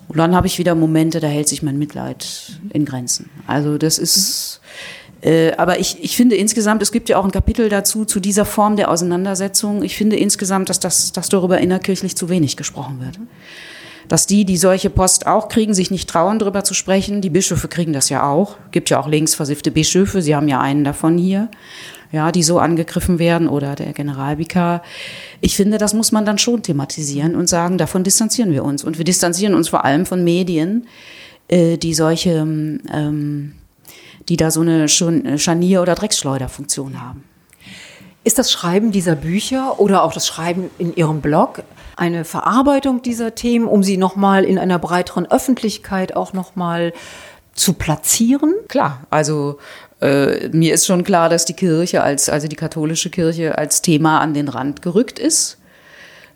Und 0.09 0.19
dann 0.19 0.35
habe 0.35 0.47
ich 0.47 0.59
wieder 0.59 0.75
Momente, 0.75 1.21
da 1.21 1.27
hält 1.27 1.49
sich 1.49 1.63
mein 1.63 1.79
Mitleid 1.79 2.59
in 2.71 2.85
Grenzen. 2.85 3.31
Also 3.47 3.79
das 3.79 3.97
ist, 3.97 4.61
äh, 5.23 5.53
aber 5.57 5.79
ich, 5.79 6.03
ich 6.03 6.17
finde 6.17 6.37
insgesamt, 6.37 6.83
es 6.83 6.93
gibt 6.93 7.09
ja 7.09 7.17
auch 7.17 7.25
ein 7.25 7.31
Kapitel 7.31 7.71
dazu, 7.71 8.05
zu 8.05 8.21
dieser 8.21 8.45
Form 8.45 8.77
der 8.77 8.91
Auseinandersetzung. 8.91 9.83
Ich 9.83 9.97
finde 9.97 10.17
insgesamt, 10.17 10.69
dass, 10.69 10.81
das, 10.81 11.13
dass 11.13 11.31
darüber 11.31 11.59
innerkirchlich 11.59 12.15
zu 12.15 12.29
wenig 12.29 12.59
gesprochen 12.59 13.01
wird. 13.01 13.19
Dass 14.09 14.27
die, 14.27 14.45
die 14.45 14.57
solche 14.57 14.91
Post 14.91 15.27
auch 15.27 15.49
kriegen, 15.49 15.75
sich 15.75 15.91
nicht 15.91 16.09
trauen, 16.09 16.39
darüber 16.39 16.65
zu 16.65 16.75
sprechen. 16.75 17.21
Die 17.21 17.31
Bischöfe 17.31 17.69
kriegen 17.69 17.93
das 17.93 18.09
ja 18.09 18.29
auch. 18.29 18.57
Gibt 18.71 18.91
ja 18.91 19.01
auch 19.01 19.09
linksversiffte 19.09 19.71
Bischöfe. 19.71 20.23
Sie 20.23 20.35
haben 20.35 20.49
ja 20.49 20.61
einen 20.61 20.85
davon 20.85 21.19
hier 21.19 21.49
ja, 22.13 22.31
die 22.31 22.43
so 22.43 22.59
angegriffen 22.59 23.19
werden 23.19 23.49
oder 23.49 23.75
der 23.75 23.95
Generalvikar. 23.95 24.83
Ich 25.41 25.57
finde, 25.57 25.79
das 25.79 25.95
muss 25.95 26.13
man 26.13 26.27
dann 26.27 26.39
schon 26.39 26.63
thematisieren 26.63 27.35
und 27.35 27.49
sagen, 27.49 27.79
davon 27.79 28.05
distanzieren 28.05 28.53
wir 28.53 28.65
uns. 28.65 28.85
Und 28.85 28.99
wir 28.99 29.05
distanzieren 29.05 29.55
uns 29.55 29.71
vor 29.71 29.85
allem 29.85 30.05
von 30.05 30.23
Medien, 30.23 30.87
äh, 31.49 31.79
die 31.79 31.95
solche, 31.95 32.47
ähm, 32.93 33.55
die 34.29 34.37
da 34.37 34.51
so 34.51 34.61
eine 34.61 34.89
Scharnier- 34.89 35.81
oder 35.81 35.95
Drecksschleuderfunktion 35.95 37.01
haben. 37.01 37.25
Ist 38.25 38.39
das 38.39 38.53
Schreiben 38.53 38.93
dieser 38.93 39.17
Bücher 39.17 39.81
oder 39.81 40.05
auch 40.05 40.13
das 40.13 40.27
Schreiben 40.27 40.71
in 40.79 40.95
Ihrem 40.95 41.23
Blog 41.23 41.65
eine 41.97 42.25
Verarbeitung 42.25 43.03
dieser 43.03 43.35
Themen, 43.35 43.67
um 43.67 43.83
sie 43.83 43.97
nochmal 43.97 44.45
in 44.45 44.59
einer 44.59 44.79
breiteren 44.79 45.31
Öffentlichkeit 45.31 46.17
auch 46.17 46.33
nochmal 46.33 46.93
zu 47.55 47.75
platzieren? 47.75 48.55
Klar, 48.69 49.07
also 49.11 49.59
äh, 50.01 50.49
mir 50.49 50.75
ist 50.75 50.87
schon 50.87 51.05
klar, 51.05 51.29
dass 51.29 51.45
die 51.45 51.55
Kirche 51.55 52.03
als, 52.03 52.29
also 52.29 52.49
die 52.49 52.57
katholische 52.57 53.11
Kirche 53.11 53.59
als 53.59 53.83
Thema 53.83 54.21
an 54.21 54.35
den 54.35 54.49
Rand 54.49 54.83
gerückt 54.83 55.19
ist. 55.19 55.59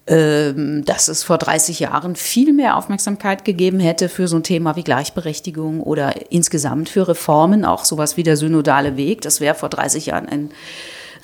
Ähm, 0.08 0.84
dass 0.84 1.08
es 1.08 1.24
vor 1.24 1.36
30 1.36 1.80
Jahren 1.80 2.14
viel 2.14 2.52
mehr 2.52 2.76
Aufmerksamkeit 2.76 3.44
gegeben 3.44 3.80
hätte 3.80 4.08
für 4.08 4.28
so 4.28 4.36
ein 4.36 4.44
Thema 4.44 4.76
wie 4.76 4.84
Gleichberechtigung 4.84 5.82
oder 5.82 6.30
insgesamt 6.30 6.88
für 6.88 7.08
Reformen, 7.08 7.64
auch 7.64 7.84
sowas 7.84 8.16
wie 8.16 8.22
der 8.22 8.36
synodale 8.36 8.96
Weg. 8.96 9.22
Das 9.22 9.40
wäre 9.40 9.56
vor 9.56 9.68
30 9.68 10.06
Jahren 10.06 10.28
ein 10.28 10.50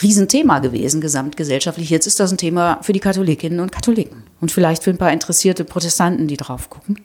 Riesenthema 0.02 0.58
gewesen, 0.58 1.00
gesamtgesellschaftlich. 1.00 1.90
Jetzt 1.90 2.06
ist 2.06 2.20
das 2.20 2.32
ein 2.32 2.38
Thema 2.38 2.78
für 2.82 2.92
die 2.92 3.00
Katholikinnen 3.00 3.60
und 3.60 3.72
Katholiken 3.72 4.24
und 4.40 4.52
vielleicht 4.52 4.82
für 4.84 4.90
ein 4.90 4.98
paar 4.98 5.12
interessierte 5.12 5.64
Protestanten, 5.64 6.26
die 6.26 6.36
drauf 6.36 6.70
gucken. 6.70 7.00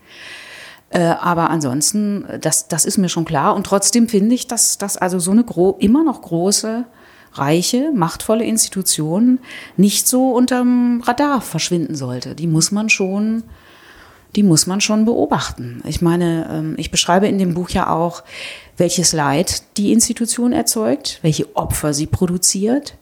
Äh, 0.90 1.00
aber 1.00 1.50
ansonsten, 1.50 2.26
das, 2.42 2.68
das 2.68 2.86
ist 2.86 2.98
mir 2.98 3.10
schon 3.10 3.26
klar. 3.26 3.56
Und 3.56 3.66
trotzdem 3.66 4.08
finde 4.08 4.36
ich, 4.36 4.48
dass, 4.48 4.78
dass 4.78 4.98
also 4.98 5.20
so 5.20 5.32
eine 5.32 5.44
gro 5.44 5.76
immer 5.80 6.04
noch 6.04 6.22
große, 6.22 6.86
reiche, 7.34 7.92
machtvolle 7.94 8.46
Institution 8.46 9.40
nicht 9.76 10.08
so 10.08 10.32
unterm 10.32 11.02
Radar 11.06 11.42
verschwinden 11.42 11.96
sollte. 11.96 12.36
Die 12.36 12.48
muss 12.48 12.72
man 12.72 12.90
schon, 12.90 13.44
die 14.36 14.44
muss 14.44 14.66
man 14.66 14.82
schon 14.82 15.06
beobachten. 15.06 15.82
Ich 15.86 16.02
meine, 16.02 16.50
ähm, 16.52 16.76
ich 16.78 16.90
beschreibe 16.90 17.28
in 17.28 17.38
dem 17.38 17.54
Buch 17.54 17.70
ja 17.70 17.90
auch, 17.90 18.24
welches 18.78 19.14
Leid 19.14 19.64
die 19.78 19.92
Institution 19.92 20.54
erzeugt, 20.54 21.20
welche 21.24 21.56
Opfer 21.56 21.94
sie 21.94 22.08
produziert. 22.08 22.96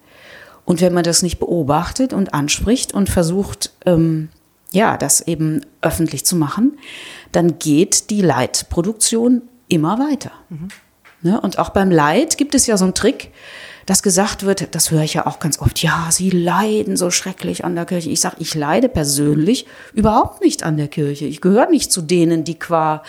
Und 0.64 0.82
wenn 0.82 0.94
man 0.94 1.04
das 1.04 1.22
nicht 1.22 1.40
beobachtet 1.40 2.14
und 2.14 2.34
anspricht 2.34 2.94
und 2.94 3.10
versucht, 3.10 3.72
ähm, 3.86 4.30
ja, 4.72 4.98
das 4.98 5.22
eben 5.22 5.62
öffentlich 5.82 6.26
zu 6.26 6.36
machen, 6.36 6.78
dann 7.32 7.60
geht 7.60 8.10
die 8.10 8.22
Leitproduktion 8.22 9.44
immer 9.68 10.00
weiter. 10.00 10.32
Mhm. 10.50 10.70
Ne? 11.22 11.40
Und 11.42 11.60
auch 11.60 11.70
beim 11.70 11.92
Leid 11.92 12.38
gibt 12.38 12.56
es 12.56 12.68
ja 12.68 12.78
so 12.78 12.86
einen 12.86 12.94
Trick, 12.94 13.32
dass 13.86 14.02
gesagt 14.02 14.46
wird, 14.46 14.74
das 14.74 14.90
höre 14.90 15.04
ich 15.04 15.14
ja 15.14 15.28
auch 15.28 15.40
ganz 15.40 15.60
oft, 15.60 15.82
ja, 15.84 16.08
Sie 16.10 16.32
leiden 16.32 16.98
so 16.98 17.12
schrecklich 17.12 17.64
an 17.64 17.76
der 17.76 17.86
Kirche. 17.86 18.10
Ich 18.10 18.20
sage, 18.20 18.38
ich 18.40 18.56
leide 18.56 18.90
persönlich 18.90 19.68
überhaupt 19.94 20.42
nicht 20.44 20.64
an 20.64 20.78
der 20.78 20.88
Kirche. 20.88 21.26
Ich 21.26 21.40
gehöre 21.40 21.70
nicht 21.70 21.92
zu 21.92 22.02
denen, 22.02 22.44
die 22.44 22.58
qua 22.58 23.04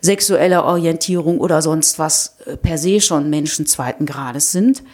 sexueller 0.00 0.64
Orientierung 0.64 1.40
oder 1.40 1.60
sonst 1.60 1.98
was 1.98 2.36
äh, 2.46 2.56
per 2.56 2.78
se 2.78 3.00
schon 3.00 3.30
Menschen 3.30 3.66
zweiten 3.66 4.06
Grades 4.06 4.52
sind. 4.52 4.84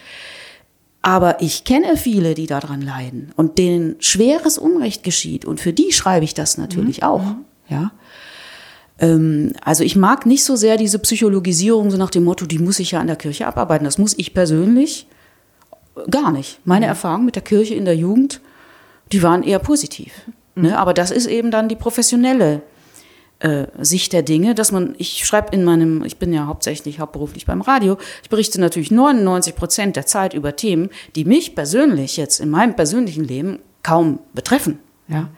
Aber 1.01 1.41
ich 1.41 1.63
kenne 1.63 1.95
viele, 1.95 2.33
die 2.33 2.47
daran 2.47 2.81
leiden 2.81 3.31
und 3.35 3.57
denen 3.57 3.95
schweres 3.99 4.57
Unrecht 4.57 5.03
geschieht. 5.03 5.45
Und 5.45 5.59
für 5.59 5.73
die 5.73 5.93
schreibe 5.93 6.25
ich 6.25 6.33
das 6.33 6.57
natürlich 6.57 7.01
mhm. 7.01 7.07
auch. 7.07 7.23
Mhm. 7.23 7.45
Ja. 7.69 7.91
Ähm, 8.97 9.53
also 9.63 9.83
ich 9.83 9.95
mag 9.95 10.25
nicht 10.25 10.43
so 10.43 10.55
sehr 10.55 10.75
diese 10.75 10.97
Psychologisierung 10.97 11.91
so 11.91 11.97
nach 11.97 12.09
dem 12.09 12.23
Motto, 12.23 12.47
die 12.47 12.59
muss 12.59 12.79
ich 12.79 12.91
ja 12.91 12.99
an 12.99 13.07
der 13.07 13.15
Kirche 13.15 13.45
abarbeiten. 13.45 13.85
Das 13.85 13.99
muss 13.99 14.15
ich 14.17 14.33
persönlich 14.33 15.07
gar 16.09 16.31
nicht. 16.31 16.59
Meine 16.65 16.85
mhm. 16.85 16.89
Erfahrungen 16.89 17.25
mit 17.25 17.35
der 17.35 17.43
Kirche 17.43 17.75
in 17.75 17.85
der 17.85 17.95
Jugend, 17.95 18.41
die 19.11 19.23
waren 19.23 19.43
eher 19.43 19.59
positiv. 19.59 20.13
Mhm. 20.55 20.63
Ne? 20.63 20.77
Aber 20.77 20.93
das 20.93 21.11
ist 21.11 21.25
eben 21.25 21.51
dann 21.51 21.69
die 21.69 21.75
professionelle 21.75 22.61
äh, 23.39 23.67
Sicht 23.79 24.13
der 24.13 24.21
Dinge, 24.21 24.53
dass 24.53 24.71
man, 24.71 24.95
ich 24.97 25.25
schreibe 25.25 25.55
in 25.55 25.63
meinem, 25.63 26.03
ich 26.03 26.17
bin 26.17 26.33
ja 26.33 26.45
hauptsächlich 26.45 26.99
hauptberuflich 26.99 27.45
beim 27.45 27.61
Radio, 27.61 27.97
ich 28.21 28.29
berichte 28.29 28.59
natürlich 28.59 28.91
99 28.91 29.55
Prozent 29.55 29.95
der 29.95 30.05
Zeit 30.05 30.33
über 30.33 30.55
Themen, 30.55 30.89
die 31.15 31.25
mich 31.25 31.55
persönlich 31.55 32.17
jetzt 32.17 32.39
in 32.41 32.49
meinem 32.49 32.75
persönlichen 32.75 33.23
Leben 33.23 33.59
kaum 33.81 34.19
betreffen. 34.33 34.79
Ja. 35.07 35.29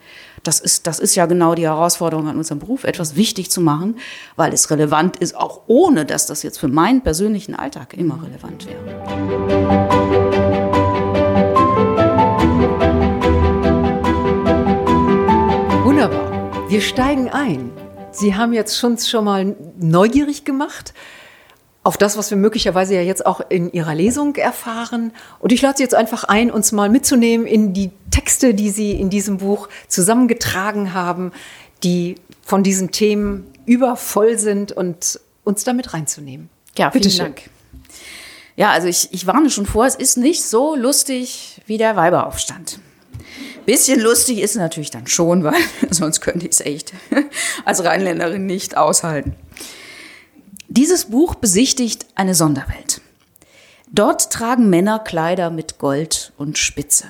Das 0.44 0.60
ist, 0.60 0.88
das 0.88 1.00
ist 1.00 1.14
ja 1.16 1.28
genau 1.28 1.54
die 1.54 1.66
Herausforderung 1.66 2.28
an 2.28 2.38
unserem 2.38 2.58
Beruf, 2.58 2.84
etwas 2.84 3.16
wichtig 3.16 3.52
zu 3.52 3.62
machen, 3.62 3.98
weil 4.36 4.52
es 4.52 4.72
relevant 4.72 5.18
ist, 5.18 5.36
auch 5.36 5.62
ohne 5.68 6.04
dass 6.04 6.26
das 6.26 6.42
jetzt 6.42 6.60
für 6.60 6.68
meinen 6.68 7.02
persönlichen 7.02 7.54
Alltag 7.54 7.94
immer 7.94 8.20
relevant 8.24 8.66
wäre. 8.66 10.31
Wir 16.72 16.80
steigen 16.80 17.28
ein. 17.28 17.70
Sie 18.14 18.34
haben 18.36 18.54
jetzt 18.54 18.78
schon, 18.78 18.98
schon 18.98 19.26
mal 19.26 19.58
neugierig 19.78 20.46
gemacht 20.46 20.94
auf 21.84 21.98
das, 21.98 22.16
was 22.16 22.30
wir 22.30 22.38
möglicherweise 22.38 22.96
ja 22.96 23.02
jetzt 23.02 23.26
auch 23.26 23.42
in 23.50 23.74
Ihrer 23.74 23.94
Lesung 23.94 24.38
erfahren. 24.38 25.12
Und 25.40 25.52
ich 25.52 25.62
lade 25.62 25.76
Sie 25.76 25.84
jetzt 25.84 25.96
einfach 25.96 26.24
ein, 26.24 26.50
uns 26.50 26.72
mal 26.72 26.88
mitzunehmen 26.88 27.46
in 27.46 27.74
die 27.74 27.92
Texte, 28.10 28.54
die 28.54 28.70
Sie 28.70 28.94
in 28.94 29.10
diesem 29.10 29.40
Buch 29.40 29.68
zusammengetragen 29.90 30.94
haben, 30.94 31.34
die 31.84 32.16
von 32.42 32.64
diesen 32.64 32.92
Themen 32.92 33.52
übervoll 33.66 34.40
sind 34.40 34.72
und 34.72 35.20
uns 35.44 35.66
damit 35.66 35.94
reinzunehmen. 35.94 36.50
Ja, 36.78 36.88
Bitte 36.88 37.10
vielen 37.10 37.26
Dank. 37.36 37.50
Ja, 38.56 38.72
also 38.72 38.88
ich, 38.88 39.10
ich 39.12 39.28
warne 39.28 39.50
schon 39.50 39.66
vor, 39.66 39.86
es 39.88 39.96
ist 39.96 40.16
nicht 40.16 40.46
so 40.46 40.78
lustig 40.78 41.62
wie 41.66 41.78
der 41.78 41.98
Weiberaufstand. 41.98 42.80
Bisschen 43.66 44.00
lustig 44.00 44.40
ist 44.40 44.56
natürlich 44.56 44.92
dann 44.92 45.08
schon, 45.08 45.44
weil 45.44 45.54
sonst 45.92 46.22
könnte 46.22 46.46
ich 46.46 46.54
es 46.54 46.62
echt 46.62 46.94
als 47.66 47.84
Rheinländerin 47.84 48.46
nicht 48.46 48.78
aushalten. 48.78 49.36
Dieses 50.68 51.06
Buch 51.06 51.36
besichtigt 51.36 52.06
eine 52.16 52.34
Sonderwelt. 52.34 53.02
Dort 53.92 54.32
tragen 54.32 54.70
Männer 54.70 55.00
Kleider 55.00 55.50
mit 55.50 55.78
Gold 55.78 56.32
und 56.38 56.58
Spitze. 56.58 57.06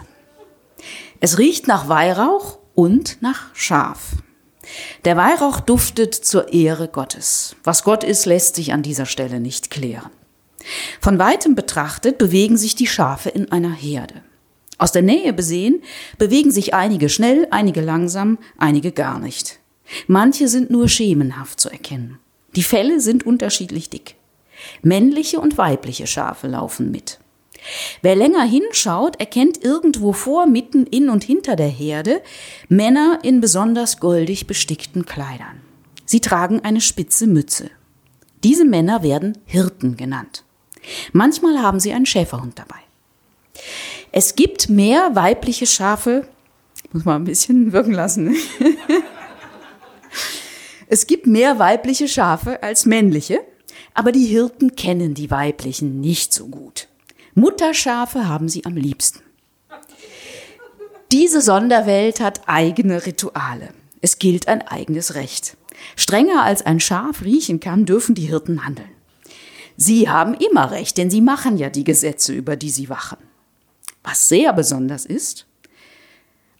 Es 1.20 1.38
riecht 1.38 1.68
nach 1.68 1.88
Weihrauch 1.88 2.58
und 2.74 3.22
nach 3.22 3.54
Schaf. 3.54 4.14
Der 5.06 5.16
Weihrauch 5.18 5.60
duftet 5.60 6.16
zur 6.16 6.54
Ehre 6.54 6.88
Gottes. 6.88 7.56
Was 7.64 7.84
Gott 7.84 8.04
ist, 8.04 8.26
lässt 8.26 8.56
sich 8.56 8.74
an 8.74 8.82
dieser 8.82 9.06
Stelle 9.06 9.40
nicht 9.40 9.70
klären. 9.70 10.10
Von 11.00 11.20
weitem 11.20 11.56
betrachtet 11.56 12.18
bewegen 12.18 12.58
sich 12.58 12.76
die 12.76 12.88
Schafe 12.88 13.30
in 13.30 13.52
einer 13.52 13.74
Herde. 13.74 14.24
Aus 14.82 14.92
der 14.92 15.04
Nähe 15.04 15.32
besehen 15.32 15.84
bewegen 16.18 16.50
sich 16.50 16.74
einige 16.74 17.08
schnell, 17.08 17.48
einige 17.52 17.82
langsam, 17.82 18.40
einige 18.58 18.92
gar 18.92 19.20
nicht. 19.20 19.60
Manche 20.08 20.48
sind 20.48 20.72
nur 20.72 20.90
schemenhaft 20.90 21.60
zu 21.60 21.70
erkennen. 21.70 22.18
Die 22.56 22.64
Felle 22.64 23.00
sind 23.00 23.24
unterschiedlich 23.24 23.92
dick. 23.92 24.16
Männliche 24.82 25.40
und 25.40 25.60
weibliche 25.60 26.08
Schafe 26.08 26.48
laufen 26.48 26.90
mit. 26.90 27.20
Wer 28.02 28.16
länger 28.16 28.42
hinschaut, 28.42 29.20
erkennt 29.20 29.64
irgendwo 29.64 30.14
vor, 30.14 30.48
mitten 30.48 30.88
in 30.88 31.10
und 31.12 31.24
hinter 31.24 31.56
der 31.56 31.70
Herde 31.70 32.24
Männer 32.68 33.20
in 33.22 33.40
besonders 33.40 34.00
goldig 34.00 34.48
bestickten 34.48 35.06
Kleidern. 35.06 35.62
Sie 36.08 36.22
tragen 36.22 36.62
eine 36.62 36.82
spitze 36.82 37.28
Mütze. 37.28 37.70
Diese 38.44 38.66
Männer 38.66 39.04
werden 39.04 39.38
Hirten 39.46 39.96
genannt. 39.96 40.44
Manchmal 41.14 41.62
haben 41.62 41.80
sie 41.80 41.94
einen 41.94 42.08
Schäferhund 42.08 42.58
dabei. 42.58 42.80
Es 44.12 44.36
gibt 44.36 44.70
mehr 44.70 45.16
weibliche 45.16 45.66
Schafe, 45.66 46.28
muss 46.92 47.06
man 47.06 47.22
ein 47.22 47.26
bisschen 47.26 47.72
wirken 47.72 47.94
lassen. 47.94 48.36
Es 50.94 51.08
gibt 51.08 51.26
mehr 51.26 51.58
weibliche 51.58 52.10
Schafe 52.10 52.62
als 52.64 52.86
männliche, 52.86 53.40
aber 53.94 54.12
die 54.12 54.26
Hirten 54.26 54.76
kennen 54.76 55.14
die 55.14 55.32
weiblichen 55.32 56.02
nicht 56.02 56.34
so 56.34 56.48
gut. 56.48 56.90
Mutterschafe 57.34 58.28
haben 58.28 58.50
sie 58.50 58.66
am 58.66 58.76
liebsten. 58.76 59.22
Diese 61.14 61.40
Sonderwelt 61.40 62.20
hat 62.20 62.42
eigene 62.48 63.06
Rituale. 63.06 63.70
Es 64.02 64.20
gilt 64.20 64.50
ein 64.50 64.68
eigenes 64.68 65.16
Recht. 65.16 65.56
Strenger 65.96 66.44
als 66.44 66.62
ein 66.66 66.82
Schaf 66.82 67.22
riechen 67.22 67.62
kann, 67.62 67.86
dürfen 67.86 68.14
die 68.14 68.28
Hirten 68.28 68.66
handeln. 68.66 68.92
Sie 69.78 70.10
haben 70.10 70.34
immer 70.34 70.72
recht, 70.72 70.98
denn 70.98 71.10
sie 71.10 71.22
machen 71.22 71.58
ja 71.58 71.70
die 71.70 71.86
Gesetze, 71.86 72.34
über 72.34 72.58
die 72.58 72.70
sie 72.70 72.90
wachen. 72.90 73.31
Was 74.04 74.28
sehr 74.30 74.54
besonders 74.54 75.06
ist, 75.06 75.46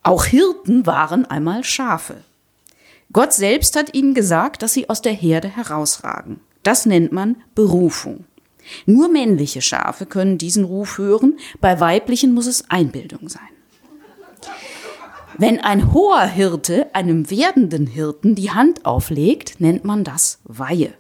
auch 0.04 0.26
Hirten 0.26 0.86
waren 0.86 1.26
einmal 1.26 1.64
Schafe. 1.64 2.18
Gott 3.14 3.34
selbst 3.34 3.76
hat 3.76 3.94
ihnen 3.94 4.14
gesagt, 4.14 4.64
dass 4.64 4.74
sie 4.74 4.90
aus 4.90 5.02
der 5.02 5.14
Herde 5.14 5.50
herausragen. 5.50 6.40
Das 6.64 6.86
nennt 6.86 7.12
man 7.12 7.38
Berufung. 7.56 8.26
Nur 8.86 9.10
männliche 9.10 9.62
Schafe 9.62 10.06
können 10.06 10.38
diesen 10.38 10.64
Ruf 10.64 10.98
hören, 10.98 11.38
bei 11.60 11.80
weiblichen 11.80 12.34
muss 12.34 12.48
es 12.48 12.70
Einbildung 12.70 13.28
sein. 13.28 13.42
Wenn 15.38 15.60
ein 15.60 15.94
hoher 15.94 16.26
Hirte 16.26 16.94
einem 16.94 17.30
werdenden 17.30 17.88
Hirten 17.88 18.36
die 18.36 18.52
Hand 18.52 18.86
auflegt, 18.86 19.60
nennt 19.60 19.84
man 19.84 20.04
das 20.04 20.40
Weihe. 20.44 20.94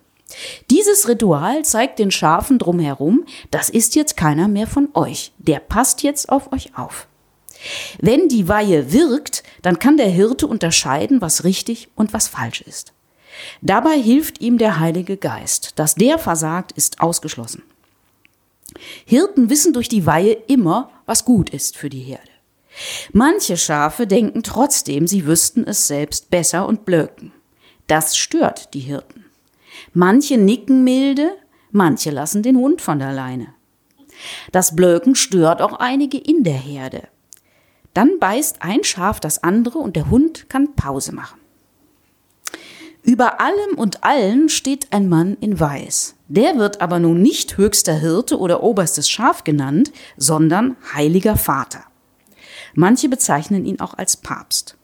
Dieses 0.69 1.07
Ritual 1.07 1.63
zeigt 1.63 1.99
den 1.99 2.11
Schafen 2.11 2.57
drumherum, 2.57 3.25
das 3.49 3.69
ist 3.69 3.95
jetzt 3.95 4.17
keiner 4.17 4.47
mehr 4.47 4.67
von 4.67 4.89
euch, 4.93 5.33
der 5.37 5.59
passt 5.59 6.03
jetzt 6.03 6.29
auf 6.29 6.51
euch 6.51 6.77
auf. 6.77 7.07
Wenn 7.99 8.27
die 8.27 8.47
Weihe 8.47 8.91
wirkt, 8.91 9.43
dann 9.61 9.79
kann 9.79 9.97
der 9.97 10.09
Hirte 10.09 10.47
unterscheiden, 10.47 11.21
was 11.21 11.43
richtig 11.43 11.89
und 11.95 12.13
was 12.13 12.27
falsch 12.27 12.61
ist. 12.61 12.93
Dabei 13.61 13.99
hilft 13.99 14.41
ihm 14.41 14.57
der 14.57 14.79
Heilige 14.79 15.17
Geist. 15.17 15.73
Dass 15.79 15.95
der 15.95 16.17
versagt, 16.17 16.71
ist 16.71 17.01
ausgeschlossen. 17.01 17.63
Hirten 19.05 19.49
wissen 19.49 19.73
durch 19.73 19.89
die 19.89 20.05
Weihe 20.05 20.33
immer, 20.47 20.91
was 21.05 21.25
gut 21.25 21.49
ist 21.49 21.77
für 21.77 21.89
die 21.89 21.99
Herde. 21.99 22.23
Manche 23.11 23.57
Schafe 23.57 24.07
denken 24.07 24.43
trotzdem, 24.43 25.07
sie 25.07 25.25
wüssten 25.25 25.65
es 25.65 25.87
selbst 25.87 26.29
besser 26.29 26.67
und 26.67 26.85
blöken. 26.85 27.33
Das 27.87 28.15
stört 28.17 28.73
die 28.73 28.79
Hirten. 28.79 29.20
Manche 29.93 30.37
nicken 30.37 30.83
milde, 30.83 31.31
manche 31.71 32.11
lassen 32.11 32.43
den 32.43 32.57
Hund 32.57 32.81
von 32.81 32.99
der 32.99 33.13
Leine. 33.13 33.53
Das 34.51 34.75
Blöken 34.75 35.15
stört 35.15 35.61
auch 35.61 35.73
einige 35.73 36.17
in 36.17 36.43
der 36.43 36.53
Herde. 36.53 37.07
Dann 37.93 38.19
beißt 38.19 38.61
ein 38.61 38.83
Schaf 38.83 39.19
das 39.19 39.43
andere 39.43 39.79
und 39.79 39.95
der 39.95 40.09
Hund 40.09 40.49
kann 40.49 40.75
Pause 40.75 41.13
machen. 41.13 41.39
Über 43.03 43.41
allem 43.41 43.77
und 43.77 44.03
allen 44.03 44.47
steht 44.47 44.93
ein 44.93 45.09
Mann 45.09 45.35
in 45.41 45.59
Weiß. 45.59 46.15
Der 46.27 46.57
wird 46.57 46.81
aber 46.81 46.99
nun 46.99 47.21
nicht 47.21 47.57
höchster 47.57 47.95
Hirte 47.95 48.37
oder 48.37 48.61
oberstes 48.61 49.09
Schaf 49.09 49.43
genannt, 49.43 49.91
sondern 50.17 50.77
heiliger 50.93 51.35
Vater. 51.35 51.83
Manche 52.75 53.09
bezeichnen 53.09 53.65
ihn 53.65 53.79
auch 53.79 53.95
als 53.95 54.17
Papst. 54.17 54.77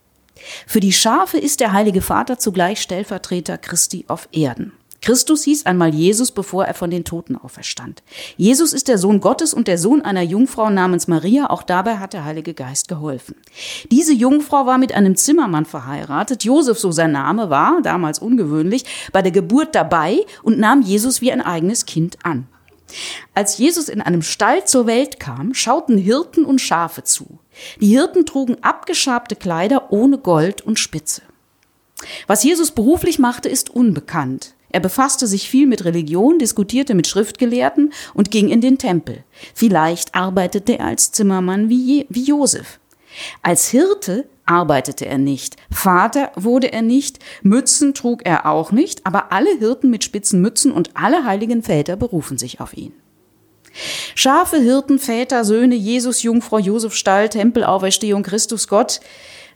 Für 0.66 0.80
die 0.80 0.94
Schafe 0.94 1.38
ist 1.38 1.60
der 1.60 1.74
heilige 1.74 2.02
Vater 2.02 2.40
zugleich 2.40 2.82
Stellvertreter 2.82 3.58
Christi 3.58 4.06
auf 4.08 4.28
Erden. 4.32 4.74
Christus 5.02 5.44
hieß 5.44 5.66
einmal 5.66 5.94
Jesus, 5.94 6.32
bevor 6.32 6.66
er 6.66 6.74
von 6.74 6.90
den 6.90 7.04
Toten 7.04 7.36
auferstand. 7.36 8.04
Jesus 8.36 8.74
ist 8.74 8.88
der 8.88 8.98
Sohn 8.98 9.20
Gottes 9.20 9.54
und 9.54 9.68
der 9.68 9.78
Sohn 9.78 10.02
einer 10.02 10.22
Jungfrau 10.22 10.70
namens 10.70 11.08
Maria. 11.08 11.50
Auch 11.50 11.64
dabei 11.64 11.98
hat 11.98 12.14
der 12.14 12.26
Heilige 12.26 12.54
Geist 12.54 12.88
geholfen. 12.88 13.36
Diese 13.92 14.14
Jungfrau 14.14 14.66
war 14.66 14.78
mit 14.78 14.94
einem 14.94 15.16
Zimmermann 15.16 15.66
verheiratet. 15.66 16.44
Josef, 16.44 16.80
so 16.80 16.92
sein 16.92 17.12
Name, 17.12 17.50
war, 17.50 17.82
damals 17.82 18.20
ungewöhnlich, 18.20 18.86
bei 19.12 19.22
der 19.22 19.32
Geburt 19.32 19.76
dabei 19.76 20.26
und 20.44 20.60
nahm 20.60 20.82
Jesus 20.82 21.22
wie 21.22 21.32
ein 21.32 21.42
eigenes 21.42 21.86
Kind 21.86 22.18
an. 22.24 22.48
Als 23.34 23.58
Jesus 23.58 23.90
in 23.90 24.02
einem 24.02 24.22
Stall 24.22 24.66
zur 24.66 24.88
Welt 24.88 25.20
kam, 25.20 25.54
schauten 25.54 25.98
Hirten 25.98 26.46
und 26.46 26.62
Schafe 26.62 27.04
zu. 27.04 27.40
Die 27.82 27.88
Hirten 27.88 28.26
trugen 28.26 28.58
abgeschabte 28.62 29.36
Kleider 29.36 29.92
ohne 29.92 30.18
Gold 30.18 30.62
und 30.62 30.80
Spitze. 30.80 31.22
Was 32.28 32.44
Jesus 32.44 32.72
beruflich 32.72 33.20
machte, 33.20 33.50
ist 33.50 33.70
unbekannt. 33.70 34.54
Er 34.70 34.80
befasste 34.80 35.28
sich 35.28 35.50
viel 35.50 35.68
mit 35.68 35.86
Religion, 35.86 36.40
diskutierte 36.40 36.94
mit 36.94 37.08
Schriftgelehrten 37.08 37.94
und 38.14 38.32
ging 38.32 38.50
in 38.50 38.62
den 38.62 38.78
Tempel. 38.78 39.24
Vielleicht 39.54 40.14
arbeitete 40.14 40.80
er 40.80 40.88
als 40.88 41.12
Zimmermann 41.12 41.70
wie, 41.70 42.06
wie 42.10 42.26
Josef. 42.26 42.80
Als 43.42 43.70
Hirte 43.70 44.28
arbeitete 44.46 45.06
er 45.06 45.18
nicht. 45.18 45.56
Vater 45.72 46.32
wurde 46.36 46.72
er 46.72 46.82
nicht. 46.82 47.20
Mützen 47.42 47.94
trug 47.94 48.26
er 48.26 48.46
auch 48.46 48.72
nicht. 48.72 49.06
Aber 49.06 49.32
alle 49.32 49.58
Hirten 49.58 49.90
mit 49.90 50.04
spitzen 50.04 50.42
Mützen 50.42 50.72
und 50.72 50.92
alle 50.96 51.26
heiligen 51.26 51.64
Väter 51.64 51.96
berufen 51.96 52.38
sich 52.38 52.60
auf 52.60 52.76
ihn. 52.76 52.94
Schafe, 54.16 54.58
Hirten, 54.58 55.00
Väter, 55.00 55.46
Söhne, 55.46 55.76
Jesus, 55.76 56.24
Jungfrau, 56.24 56.58
Josef, 56.58 56.94
Stall, 56.94 57.30
Tempelauferstehung, 57.30 58.24
Christus, 58.24 58.68
Gott. 58.68 59.00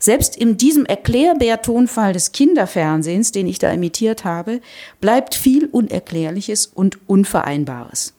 Selbst 0.01 0.35
in 0.35 0.57
diesem 0.57 0.87
Erklärbär-Tonfall 0.87 2.13
des 2.13 2.31
Kinderfernsehens, 2.31 3.31
den 3.31 3.45
ich 3.45 3.59
da 3.59 3.71
imitiert 3.71 4.25
habe, 4.25 4.59
bleibt 4.99 5.35
viel 5.35 5.67
Unerklärliches 5.67 6.65
und 6.65 6.97
Unvereinbares. 7.07 8.15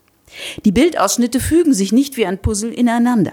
Die 0.65 0.71
Bildausschnitte 0.71 1.41
fügen 1.41 1.75
sich 1.75 1.91
nicht 1.91 2.17
wie 2.17 2.25
ein 2.25 2.39
Puzzle 2.39 2.73
ineinander. 2.73 3.33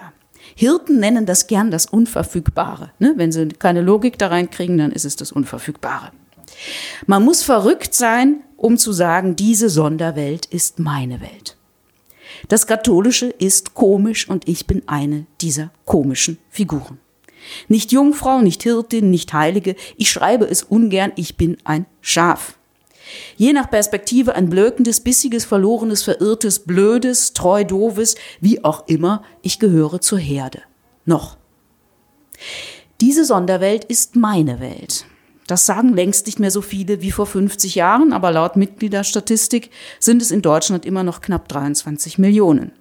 Hirten 0.56 1.00
nennen 1.00 1.28
das 1.28 1.46
gern 1.46 1.70
das 1.70 1.86
Unverfügbare. 1.86 2.92
Ne? 2.98 3.14
Wenn 3.18 3.32
sie 3.32 3.50
keine 3.50 3.82
Logik 3.82 4.18
da 4.18 4.30
reinkriegen, 4.30 4.80
dann 4.80 4.92
ist 4.92 5.06
es 5.06 5.16
das 5.16 5.32
Unverfügbare. 5.32 6.12
Man 7.06 7.24
muss 7.24 7.44
verrückt 7.44 7.94
sein, 7.94 8.42
um 8.58 8.80
zu 8.80 8.92
sagen, 8.92 9.36
diese 9.36 9.70
Sonderwelt 9.70 10.48
ist 10.48 10.80
meine 10.80 11.22
Welt. 11.22 11.56
Das 12.48 12.66
Katholische 12.66 13.28
ist 13.28 13.76
komisch 13.76 14.28
und 14.28 14.48
ich 14.48 14.66
bin 14.66 14.82
eine 14.88 15.28
dieser 15.40 15.70
komischen 15.86 16.40
Figuren. 16.50 16.98
Nicht 17.68 17.92
Jungfrau, 17.92 18.42
nicht 18.42 18.64
Hirtin, 18.64 19.10
nicht 19.10 19.34
Heilige. 19.34 19.76
Ich 19.98 20.12
schreibe 20.12 20.46
es 20.46 20.64
ungern, 20.64 21.12
ich 21.16 21.38
bin 21.38 21.58
ein 21.64 21.86
Schaf. 22.02 22.58
Je 23.38 23.54
nach 23.54 23.70
Perspektive 23.70 24.36
ein 24.36 24.50
blökendes, 24.50 25.00
bissiges, 25.00 25.46
verlorenes, 25.46 26.04
verirrtes, 26.04 26.60
blödes, 26.60 27.34
treu, 27.34 27.64
doofes, 27.64 28.16
wie 28.40 28.64
auch 28.64 28.88
immer, 28.88 29.24
ich 29.42 29.60
gehöre 29.60 30.02
zur 30.02 30.20
Herde. 30.20 30.62
Noch. 31.06 31.38
Diese 33.02 33.26
Sonderwelt 33.26 33.86
ist 33.86 34.16
meine 34.16 34.60
Welt. 34.60 35.06
Das 35.48 35.66
sagen 35.66 35.94
längst 35.94 36.28
nicht 36.28 36.40
mehr 36.40 36.52
so 36.52 36.62
viele 36.62 37.02
wie 37.02 37.12
vor 37.12 37.26
50 37.26 37.74
Jahren, 37.74 38.14
aber 38.14 38.32
laut 38.32 38.56
Mitgliederstatistik 38.56 39.72
sind 40.00 40.22
es 40.22 40.30
in 40.30 40.44
Deutschland 40.44 40.86
immer 40.86 41.04
noch 41.04 41.22
knapp 41.22 41.48
23 41.48 42.20
Millionen. 42.20 42.72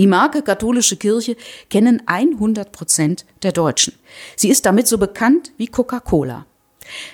Die 0.00 0.06
Marke 0.06 0.40
katholische 0.40 0.96
Kirche 0.96 1.36
kennen 1.68 2.02
100 2.06 2.72
Prozent 2.72 3.26
der 3.42 3.52
Deutschen. 3.52 3.92
Sie 4.34 4.48
ist 4.48 4.64
damit 4.64 4.88
so 4.88 4.96
bekannt 4.96 5.52
wie 5.58 5.66
Coca-Cola. 5.66 6.46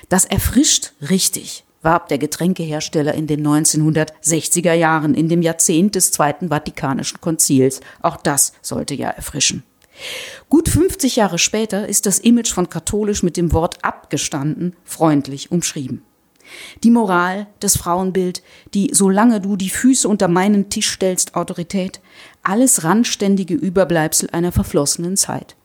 Das 0.08 0.24
erfrischt 0.24 0.92
richtig, 1.10 1.64
warb 1.82 2.06
der 2.06 2.18
Getränkehersteller 2.18 3.12
in 3.14 3.26
den 3.26 3.44
1960er 3.44 4.72
Jahren, 4.72 5.16
in 5.16 5.28
dem 5.28 5.42
Jahrzehnt 5.42 5.96
des 5.96 6.12
Zweiten 6.12 6.50
Vatikanischen 6.50 7.20
Konzils. 7.20 7.80
Auch 8.02 8.18
das 8.18 8.52
sollte 8.62 8.94
ja 8.94 9.08
erfrischen. 9.08 9.64
Gut 10.48 10.68
50 10.68 11.16
Jahre 11.16 11.40
später 11.40 11.88
ist 11.88 12.06
das 12.06 12.20
Image 12.20 12.52
von 12.52 12.70
katholisch 12.70 13.24
mit 13.24 13.36
dem 13.36 13.50
Wort 13.50 13.84
abgestanden 13.84 14.76
freundlich 14.84 15.50
umschrieben. 15.50 16.04
Die 16.84 16.90
Moral, 16.90 17.46
das 17.60 17.76
Frauenbild, 17.76 18.42
die 18.74 18.90
solange 18.92 19.40
du 19.40 19.56
die 19.56 19.70
Füße 19.70 20.08
unter 20.08 20.28
meinen 20.28 20.70
Tisch 20.70 20.90
stellst 20.90 21.34
Autorität, 21.34 22.00
alles 22.42 22.84
randständige 22.84 23.54
Überbleibsel 23.54 24.28
einer 24.32 24.52
verflossenen 24.52 25.16
Zeit. 25.16 25.56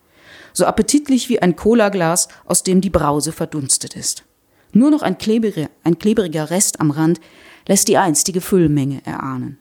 So 0.52 0.66
appetitlich 0.66 1.28
wie 1.28 1.40
ein 1.40 1.56
Colaglas, 1.56 2.28
aus 2.44 2.62
dem 2.62 2.80
die 2.80 2.90
Brause 2.90 3.32
verdunstet 3.32 3.96
ist. 3.96 4.24
Nur 4.72 4.90
noch 4.90 5.02
ein 5.02 5.18
klebriger, 5.18 5.68
ein 5.84 5.98
klebriger 5.98 6.50
Rest 6.50 6.80
am 6.80 6.90
Rand 6.90 7.20
lässt 7.66 7.88
die 7.88 7.98
einstige 7.98 8.40
Füllmenge 8.40 9.02
erahnen. 9.04 9.58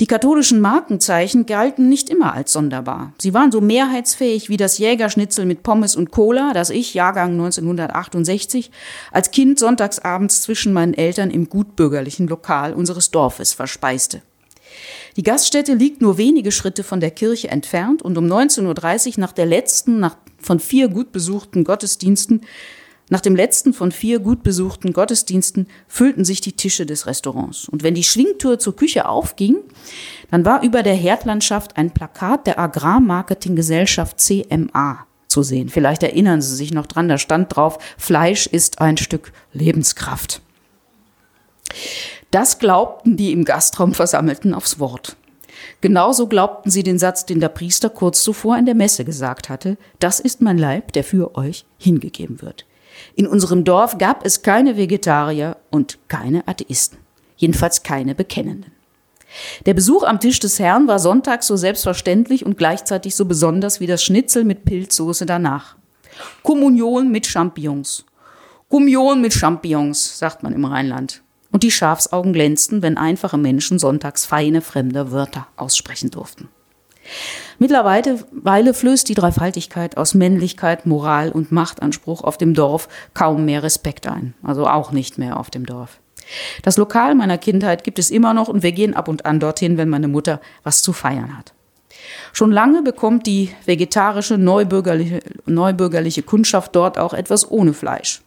Die 0.00 0.06
katholischen 0.06 0.60
Markenzeichen 0.60 1.46
galten 1.46 1.88
nicht 1.88 2.08
immer 2.08 2.32
als 2.32 2.52
sonderbar. 2.52 3.12
Sie 3.20 3.34
waren 3.34 3.50
so 3.50 3.60
mehrheitsfähig 3.60 4.48
wie 4.48 4.56
das 4.56 4.78
Jägerschnitzel 4.78 5.44
mit 5.44 5.62
Pommes 5.62 5.96
und 5.96 6.10
Cola, 6.12 6.52
das 6.54 6.70
ich, 6.70 6.94
Jahrgang 6.94 7.32
1968, 7.32 8.70
als 9.10 9.32
Kind 9.32 9.58
sonntagsabends 9.58 10.42
zwischen 10.42 10.72
meinen 10.72 10.94
Eltern 10.94 11.30
im 11.30 11.48
gutbürgerlichen 11.48 12.28
Lokal 12.28 12.74
unseres 12.74 13.10
Dorfes 13.10 13.54
verspeiste. 13.54 14.22
Die 15.16 15.24
Gaststätte 15.24 15.74
liegt 15.74 16.00
nur 16.00 16.16
wenige 16.16 16.52
Schritte 16.52 16.84
von 16.84 17.00
der 17.00 17.10
Kirche 17.10 17.48
entfernt 17.48 18.02
und 18.02 18.16
um 18.16 18.26
19.30 18.26 19.08
Uhr 19.08 19.20
nach 19.20 19.32
der 19.32 19.46
letzten 19.46 19.98
nach, 19.98 20.16
von 20.40 20.60
vier 20.60 20.88
gut 20.88 21.10
besuchten 21.10 21.64
Gottesdiensten 21.64 22.42
nach 23.10 23.20
dem 23.20 23.34
letzten 23.34 23.72
von 23.72 23.92
vier 23.92 24.18
gut 24.18 24.42
besuchten 24.42 24.92
Gottesdiensten 24.92 25.66
füllten 25.86 26.24
sich 26.24 26.40
die 26.40 26.52
Tische 26.52 26.84
des 26.84 27.06
Restaurants. 27.06 27.68
Und 27.68 27.82
wenn 27.82 27.94
die 27.94 28.04
Schwingtür 28.04 28.58
zur 28.58 28.76
Küche 28.76 29.08
aufging, 29.08 29.56
dann 30.30 30.44
war 30.44 30.62
über 30.62 30.82
der 30.82 30.94
Herdlandschaft 30.94 31.76
ein 31.76 31.92
Plakat 31.92 32.46
der 32.46 32.58
Agrarmarketinggesellschaft 32.58 34.20
CMA. 34.20 35.06
zu 35.28 35.42
sehen. 35.42 35.68
Vielleicht 35.68 36.02
erinnern 36.02 36.40
Sie 36.40 36.56
sich 36.56 36.72
noch 36.72 36.86
dran, 36.86 37.06
da 37.06 37.18
stand 37.18 37.54
drauf, 37.54 37.78
Fleisch 37.98 38.46
ist 38.46 38.80
ein 38.80 38.96
Stück 38.96 39.32
Lebenskraft. 39.52 40.40
Das 42.30 42.58
glaubten 42.58 43.18
die 43.18 43.32
im 43.32 43.44
Gastraum 43.44 43.92
Versammelten 43.92 44.54
aufs 44.54 44.78
Wort. 44.78 45.16
Genauso 45.80 46.28
glaubten 46.28 46.70
sie 46.70 46.82
den 46.82 46.98
Satz, 46.98 47.26
den 47.26 47.40
der 47.40 47.48
Priester 47.48 47.90
kurz 47.90 48.22
zuvor 48.22 48.56
in 48.58 48.66
der 48.66 48.74
Messe 48.74 49.04
gesagt 49.04 49.48
hatte, 49.48 49.76
das 49.98 50.20
ist 50.20 50.40
mein 50.40 50.58
Leib, 50.58 50.92
der 50.92 51.04
für 51.04 51.36
euch 51.36 51.66
hingegeben 51.78 52.42
wird. 52.42 52.64
In 53.14 53.26
unserem 53.26 53.64
Dorf 53.64 53.98
gab 53.98 54.24
es 54.24 54.42
keine 54.42 54.76
Vegetarier 54.76 55.56
und 55.70 55.98
keine 56.08 56.46
Atheisten, 56.46 56.98
jedenfalls 57.36 57.82
keine 57.82 58.14
Bekennenden. 58.14 58.72
Der 59.66 59.74
Besuch 59.74 60.04
am 60.04 60.20
Tisch 60.20 60.40
des 60.40 60.58
Herrn 60.58 60.88
war 60.88 60.98
sonntags 60.98 61.46
so 61.46 61.56
selbstverständlich 61.56 62.46
und 62.46 62.56
gleichzeitig 62.56 63.14
so 63.14 63.26
besonders 63.26 63.80
wie 63.80 63.86
das 63.86 64.02
Schnitzel 64.02 64.44
mit 64.44 64.64
Pilzsoße 64.64 65.26
danach. 65.26 65.76
Kommunion 66.42 67.10
mit 67.10 67.26
Champignons. 67.26 68.04
Kommunion 68.70 69.20
mit 69.20 69.34
Champignons, 69.34 70.18
sagt 70.18 70.42
man 70.42 70.52
im 70.52 70.64
Rheinland 70.64 71.22
und 71.50 71.62
die 71.62 71.70
Schafsaugen 71.70 72.32
glänzten, 72.32 72.82
wenn 72.82 72.98
einfache 72.98 73.38
Menschen 73.38 73.78
sonntags 73.78 74.24
feine 74.24 74.60
fremde 74.60 75.12
Wörter 75.12 75.46
aussprechen 75.56 76.10
durften. 76.10 76.48
Mittlerweile 77.58 78.74
flößt 78.74 79.08
die 79.08 79.14
Dreifaltigkeit 79.14 79.96
aus 79.96 80.14
Männlichkeit, 80.14 80.86
Moral 80.86 81.30
und 81.32 81.50
Machtanspruch 81.50 82.22
auf 82.22 82.38
dem 82.38 82.54
Dorf 82.54 82.88
kaum 83.14 83.44
mehr 83.44 83.62
Respekt 83.62 84.06
ein, 84.06 84.34
also 84.42 84.66
auch 84.66 84.92
nicht 84.92 85.18
mehr 85.18 85.38
auf 85.38 85.50
dem 85.50 85.66
Dorf. 85.66 86.00
Das 86.62 86.76
Lokal 86.76 87.14
meiner 87.14 87.38
Kindheit 87.38 87.84
gibt 87.84 87.98
es 87.98 88.10
immer 88.10 88.34
noch 88.34 88.48
und 88.48 88.62
wir 88.62 88.72
gehen 88.72 88.94
ab 88.94 89.08
und 89.08 89.26
an 89.26 89.40
dorthin, 89.40 89.76
wenn 89.76 89.88
meine 89.88 90.08
Mutter 90.08 90.40
was 90.62 90.82
zu 90.82 90.92
feiern 90.92 91.36
hat. 91.36 91.54
Schon 92.32 92.52
lange 92.52 92.82
bekommt 92.82 93.26
die 93.26 93.50
vegetarische 93.64 94.38
neubürgerliche, 94.38 95.20
neubürgerliche 95.46 96.22
Kundschaft 96.22 96.76
dort 96.76 96.98
auch 96.98 97.14
etwas 97.14 97.50
ohne 97.50 97.72
Fleisch. 97.72 98.22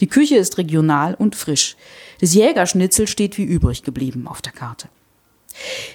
Die 0.00 0.08
Küche 0.08 0.36
ist 0.36 0.58
regional 0.58 1.14
und 1.14 1.36
frisch. 1.36 1.76
Das 2.20 2.34
Jägerschnitzel 2.34 3.06
steht 3.06 3.38
wie 3.38 3.44
übrig 3.44 3.82
geblieben 3.82 4.26
auf 4.26 4.42
der 4.42 4.52
Karte. 4.52 4.88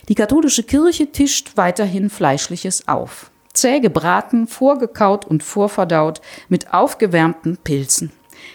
Die 0.09 0.15
katholische 0.15 0.63
Kirche 0.63 1.11
tischt 1.11 1.51
weiterhin 1.55 2.09
Fleischliches 2.09 2.87
auf. 2.87 3.31
Zäh 3.53 3.79
gebraten, 3.79 4.47
vorgekaut 4.47 5.25
und 5.25 5.43
vorverdaut 5.43 6.21
mit 6.47 6.73
aufgewärmten 6.73 7.57
Pilzen. 7.57 8.11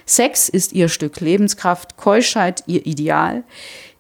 Sex 0.07 0.49
ist 0.49 0.73
ihr 0.73 0.89
Stück 0.89 1.21
Lebenskraft, 1.21 1.97
Keuschheit 1.97 2.63
ihr 2.67 2.87
Ideal. 2.87 3.45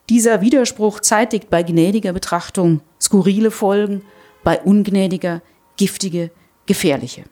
Dieser 0.08 0.40
Widerspruch 0.40 1.00
zeitigt 1.00 1.50
bei 1.50 1.62
gnädiger 1.62 2.12
Betrachtung 2.12 2.80
skurrile 3.00 3.50
Folgen, 3.50 4.02
bei 4.44 4.60
ungnädiger 4.60 5.42
giftige, 5.76 6.30
gefährliche. 6.66 7.24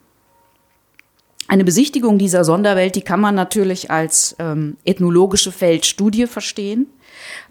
Eine 1.49 1.65
Besichtigung 1.65 2.17
dieser 2.17 2.45
Sonderwelt, 2.45 2.95
die 2.95 3.03
kann 3.03 3.21
man 3.21 3.35
natürlich 3.35 3.91
als 3.91 4.37
ähm, 4.39 4.77
ethnologische 4.85 5.51
Feldstudie 5.51 6.29
verstehen, 6.29 6.87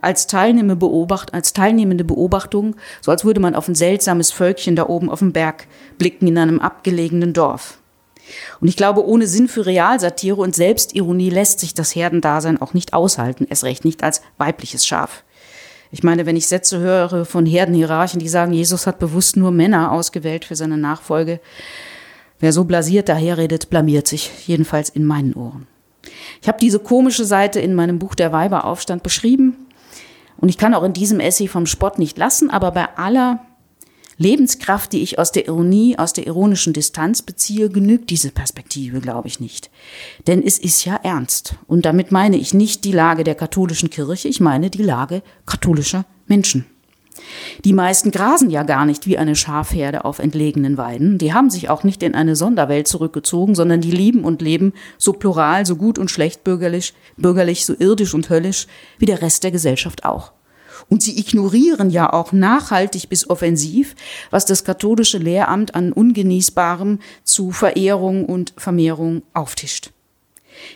als 0.01 0.27
teilnehmende, 0.27 0.75
Beobacht, 0.75 1.33
als 1.33 1.53
teilnehmende 1.53 2.03
Beobachtung, 2.03 2.75
so 3.01 3.11
als 3.11 3.25
würde 3.25 3.39
man 3.39 3.55
auf 3.55 3.67
ein 3.67 3.75
seltsames 3.75 4.31
Völkchen 4.31 4.75
da 4.75 4.87
oben 4.87 5.09
auf 5.09 5.19
dem 5.19 5.33
Berg 5.33 5.67
blicken 5.97 6.27
in 6.27 6.37
einem 6.37 6.59
abgelegenen 6.59 7.33
Dorf. 7.33 7.79
Und 8.61 8.67
ich 8.67 8.77
glaube, 8.77 9.05
ohne 9.05 9.25
Sinn 9.25 9.47
für 9.47 9.65
Realsatire 9.65 10.35
und 10.35 10.55
Selbstironie 10.55 11.29
lässt 11.29 11.59
sich 11.59 11.73
das 11.73 11.95
Herdendasein 11.95 12.61
auch 12.61 12.73
nicht 12.73 12.93
aushalten, 12.93 13.47
erst 13.49 13.63
recht 13.63 13.85
nicht 13.85 14.03
als 14.03 14.21
weibliches 14.37 14.85
Schaf. 14.85 15.23
Ich 15.91 16.03
meine, 16.03 16.27
wenn 16.27 16.35
ich 16.35 16.47
Sätze 16.47 16.79
höre 16.79 17.25
von 17.25 17.47
Herdenhierarchen, 17.47 18.19
die 18.19 18.29
sagen, 18.29 18.53
Jesus 18.53 18.85
hat 18.85 18.99
bewusst 18.99 19.37
nur 19.37 19.49
Männer 19.49 19.91
ausgewählt 19.91 20.45
für 20.45 20.55
seine 20.55 20.77
Nachfolge, 20.77 21.39
Wer 22.39 22.53
so 22.53 22.63
blasiert 22.63 23.09
daherredet, 23.09 23.69
blamiert 23.69 24.07
sich, 24.07 24.31
jedenfalls 24.47 24.89
in 24.89 25.05
meinen 25.05 25.33
Ohren. 25.33 25.67
Ich 26.41 26.47
habe 26.47 26.59
diese 26.59 26.79
komische 26.79 27.25
Seite 27.25 27.59
in 27.59 27.75
meinem 27.75 27.99
Buch 27.99 28.15
Der 28.15 28.31
Weiberaufstand 28.31 29.03
beschrieben 29.03 29.55
und 30.37 30.49
ich 30.49 30.57
kann 30.57 30.73
auch 30.73 30.83
in 30.83 30.93
diesem 30.93 31.19
Essay 31.19 31.47
vom 31.47 31.65
Spott 31.65 31.99
nicht 31.99 32.17
lassen, 32.17 32.49
aber 32.49 32.71
bei 32.71 32.97
aller 32.97 33.45
Lebenskraft, 34.17 34.91
die 34.91 35.01
ich 35.01 35.17
aus 35.17 35.31
der 35.31 35.47
Ironie, 35.47 35.97
aus 35.97 36.11
der 36.11 36.27
ironischen 36.27 36.73
Distanz 36.73 37.21
beziehe, 37.21 37.69
genügt 37.69 38.09
diese 38.09 38.31
Perspektive, 38.31 38.99
glaube 38.99 39.29
ich 39.29 39.39
nicht. 39.39 39.71
Denn 40.27 40.43
es 40.43 40.59
ist 40.59 40.83
ja 40.83 40.99
ernst. 41.03 41.55
Und 41.67 41.85
damit 41.85 42.11
meine 42.11 42.37
ich 42.37 42.53
nicht 42.53 42.83
die 42.83 42.91
Lage 42.91 43.23
der 43.23 43.35
katholischen 43.35 43.89
Kirche, 43.89 44.27
ich 44.27 44.41
meine 44.41 44.69
die 44.69 44.83
Lage 44.83 45.23
katholischer 45.45 46.05
Menschen. 46.27 46.65
Die 47.65 47.73
meisten 47.73 48.11
grasen 48.11 48.49
ja 48.49 48.63
gar 48.63 48.85
nicht 48.85 49.05
wie 49.05 49.17
eine 49.17 49.35
Schafherde 49.35 50.05
auf 50.05 50.19
entlegenen 50.19 50.77
Weiden. 50.77 51.17
Die 51.17 51.33
haben 51.33 51.49
sich 51.49 51.69
auch 51.69 51.83
nicht 51.83 52.03
in 52.03 52.15
eine 52.15 52.35
Sonderwelt 52.35 52.87
zurückgezogen, 52.87 53.55
sondern 53.55 53.81
die 53.81 53.91
lieben 53.91 54.23
und 54.23 54.41
leben 54.41 54.73
so 54.97 55.13
plural, 55.13 55.65
so 55.65 55.75
gut 55.75 55.97
und 55.97 56.11
schlecht 56.11 56.43
bürgerlich, 56.43 56.93
bürgerlich, 57.17 57.65
so 57.65 57.75
irdisch 57.77 58.13
und 58.13 58.29
höllisch 58.29 58.67
wie 58.97 59.05
der 59.05 59.21
Rest 59.21 59.43
der 59.43 59.51
Gesellschaft 59.51 60.05
auch. 60.05 60.33
Und 60.87 61.03
sie 61.03 61.19
ignorieren 61.19 61.89
ja 61.89 62.11
auch 62.11 62.31
nachhaltig 62.31 63.09
bis 63.09 63.29
offensiv, 63.29 63.95
was 64.31 64.45
das 64.45 64.63
katholische 64.63 65.17
Lehramt 65.17 65.75
an 65.75 65.91
Ungenießbarem 65.91 66.99
zu 67.23 67.51
Verehrung 67.51 68.25
und 68.25 68.53
Vermehrung 68.57 69.23
auftischt. 69.33 69.91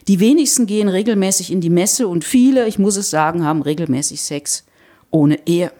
Die 0.08 0.20
wenigsten 0.20 0.66
gehen 0.66 0.88
regelmäßig 0.88 1.52
in 1.52 1.62
die 1.62 1.70
Messe 1.70 2.08
und 2.08 2.24
viele, 2.24 2.68
ich 2.68 2.80
muss 2.80 2.96
es 2.96 3.10
sagen, 3.10 3.44
haben 3.44 3.62
regelmäßig 3.62 4.22
Sex 4.22 4.66
ohne 5.12 5.40
Ehe. 5.48 5.72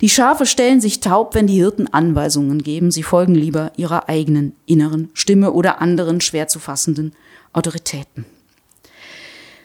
Die 0.00 0.08
Schafe 0.08 0.46
stellen 0.46 0.80
sich 0.80 1.00
taub, 1.00 1.34
wenn 1.34 1.46
die 1.46 1.54
Hirten 1.54 1.92
Anweisungen 1.92 2.62
geben. 2.62 2.90
Sie 2.90 3.02
folgen 3.02 3.34
lieber 3.34 3.72
ihrer 3.76 4.08
eigenen 4.08 4.54
inneren 4.66 5.10
Stimme 5.14 5.52
oder 5.52 5.80
anderen 5.80 6.20
schwer 6.20 6.48
zu 6.48 6.58
fassenden 6.58 7.14
Autoritäten. 7.52 8.24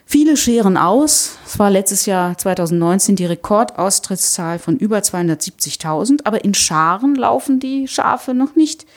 Viele 0.06 0.38
scheren 0.38 0.76
aus. 0.76 1.38
Es 1.46 1.60
war 1.60 1.70
letztes 1.70 2.08
Jahr 2.08 2.36
2019 2.36 3.16
die 3.16 3.26
Rekordaustrittszahl 3.26 4.58
von 4.58 4.78
über 4.78 4.98
270.000, 4.98 6.22
aber 6.26 6.44
in 6.44 6.56
Scharen 6.56 7.14
laufen 7.14 7.60
die 7.60 7.88
Schafe 7.88 8.34
noch 8.34 8.56
nicht 8.56 8.88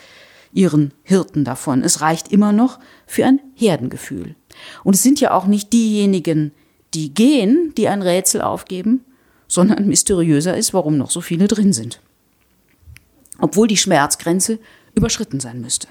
ihren 0.55 0.93
Hirten 1.03 1.45
davon. 1.45 1.83
Es 1.83 2.01
reicht 2.01 2.33
immer 2.33 2.53
noch 2.53 2.79
für 3.07 3.27
ein 3.27 3.41
Herdengefühl. 3.55 4.37
Und 4.85 4.95
es 4.95 5.03
sind 5.03 5.21
ja 5.21 5.33
auch 5.33 5.47
nicht 5.47 5.73
diejenigen, 5.73 6.53
die 6.95 7.13
gehen, 7.13 7.75
die 7.77 7.89
ein 7.89 8.03
Rätsel 8.03 8.41
aufgeben, 8.41 9.05
sondern 9.53 9.87
mysteriöser 9.87 10.57
ist, 10.57 10.73
warum 10.73 10.97
noch 10.97 11.11
so 11.11 11.21
viele 11.21 11.47
drin 11.47 11.75
sind. 11.75 12.01
Obwohl 13.39 13.69
die 13.69 13.77
Schmerzgrenze 13.77 14.59
überschritten 14.95 15.41
sein 15.41 15.61
müsste. 15.61 15.89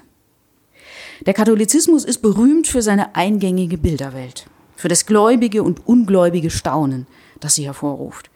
Der 1.26 1.32
Katholizismus 1.32 2.04
ist 2.04 2.22
berühmt 2.22 2.66
für 2.66 2.82
seine 2.82 3.14
eingängige 3.14 3.78
Bilderwelt, 3.78 4.46
für 4.74 4.88
das 4.88 5.06
gläubige 5.06 5.62
und 5.62 5.86
ungläubige 5.86 6.50
Staunen, 6.50 7.06
das 7.38 7.54
sie 7.54 7.66
hervorruft. 7.66 8.30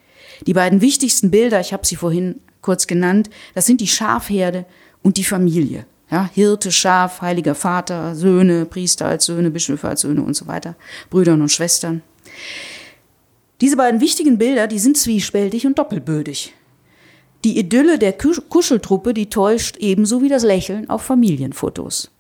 Die 0.46 0.54
beiden 0.54 0.80
wichtigsten 0.80 1.32
Bilder, 1.32 1.58
ich 1.58 1.72
habe 1.72 1.84
sie 1.84 1.96
vorhin 1.96 2.40
kurz 2.60 2.86
genannt, 2.86 3.28
das 3.56 3.66
sind 3.66 3.80
die 3.80 3.88
Schafherde 3.88 4.64
und 5.02 5.16
die 5.16 5.24
Familie. 5.24 5.86
Ja, 6.08 6.30
Hirte, 6.32 6.70
Schaf, 6.70 7.20
heiliger 7.20 7.56
Vater, 7.56 8.14
Söhne, 8.14 8.64
Priester 8.64 9.06
als 9.06 9.24
Söhne, 9.24 9.50
Bischöfe 9.50 9.88
als 9.88 10.02
Söhne 10.02 10.22
und 10.22 10.36
so 10.36 10.46
weiter, 10.46 10.76
Brüdern 11.10 11.42
und 11.42 11.50
Schwestern. 11.50 12.02
Diese 13.60 13.76
beiden 13.76 14.00
wichtigen 14.00 14.38
Bilder, 14.38 14.66
die 14.66 14.78
sind 14.78 14.98
zwiespältig 14.98 15.66
und 15.66 15.78
doppelbödig. 15.78 16.54
Die 17.44 17.58
Idylle 17.58 17.98
der 17.98 18.12
Kuscheltruppe, 18.12 19.14
die 19.14 19.30
täuscht 19.30 19.76
ebenso 19.78 20.22
wie 20.22 20.28
das 20.28 20.42
Lächeln 20.42 20.90
auf 20.90 21.02
Familienfotos. 21.02 22.10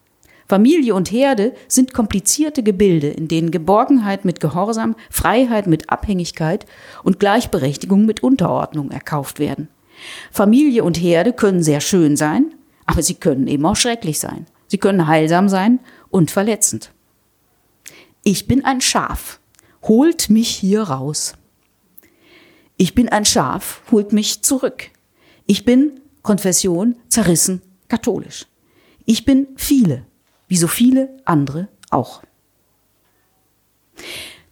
Familie 0.48 0.94
und 0.94 1.10
Herde 1.10 1.54
sind 1.66 1.92
komplizierte 1.92 2.62
Gebilde, 2.62 3.08
in 3.08 3.26
denen 3.26 3.50
Geborgenheit 3.50 4.24
mit 4.24 4.38
Gehorsam, 4.38 4.94
Freiheit 5.10 5.66
mit 5.66 5.90
Abhängigkeit 5.90 6.66
und 7.02 7.18
Gleichberechtigung 7.18 8.06
mit 8.06 8.22
Unterordnung 8.22 8.90
erkauft 8.90 9.40
werden. 9.40 9.68
Familie 10.30 10.84
und 10.84 11.00
Herde 11.00 11.32
können 11.32 11.62
sehr 11.62 11.80
schön 11.80 12.16
sein, 12.16 12.54
aber 12.86 13.02
sie 13.02 13.14
können 13.14 13.48
eben 13.48 13.66
auch 13.66 13.76
schrecklich 13.76 14.20
sein. 14.20 14.46
Sie 14.68 14.78
können 14.78 15.06
heilsam 15.06 15.48
sein 15.48 15.80
und 16.10 16.30
verletzend. 16.30 16.92
Ich 18.22 18.46
bin 18.46 18.64
ein 18.64 18.80
Schaf, 18.80 19.40
holt 19.88 20.30
mich 20.30 20.48
hier 20.48 20.82
raus. 20.82 21.34
Ich 22.76 22.94
bin 22.94 23.08
ein 23.08 23.24
Schaf, 23.24 23.82
holt 23.90 24.12
mich 24.12 24.42
zurück. 24.42 24.90
Ich 25.46 25.64
bin, 25.64 26.00
Konfession, 26.22 26.96
zerrissen, 27.08 27.62
katholisch. 27.88 28.46
Ich 29.04 29.24
bin 29.24 29.46
viele, 29.56 30.04
wie 30.48 30.56
so 30.56 30.66
viele 30.66 31.16
andere 31.24 31.68
auch. 31.90 32.22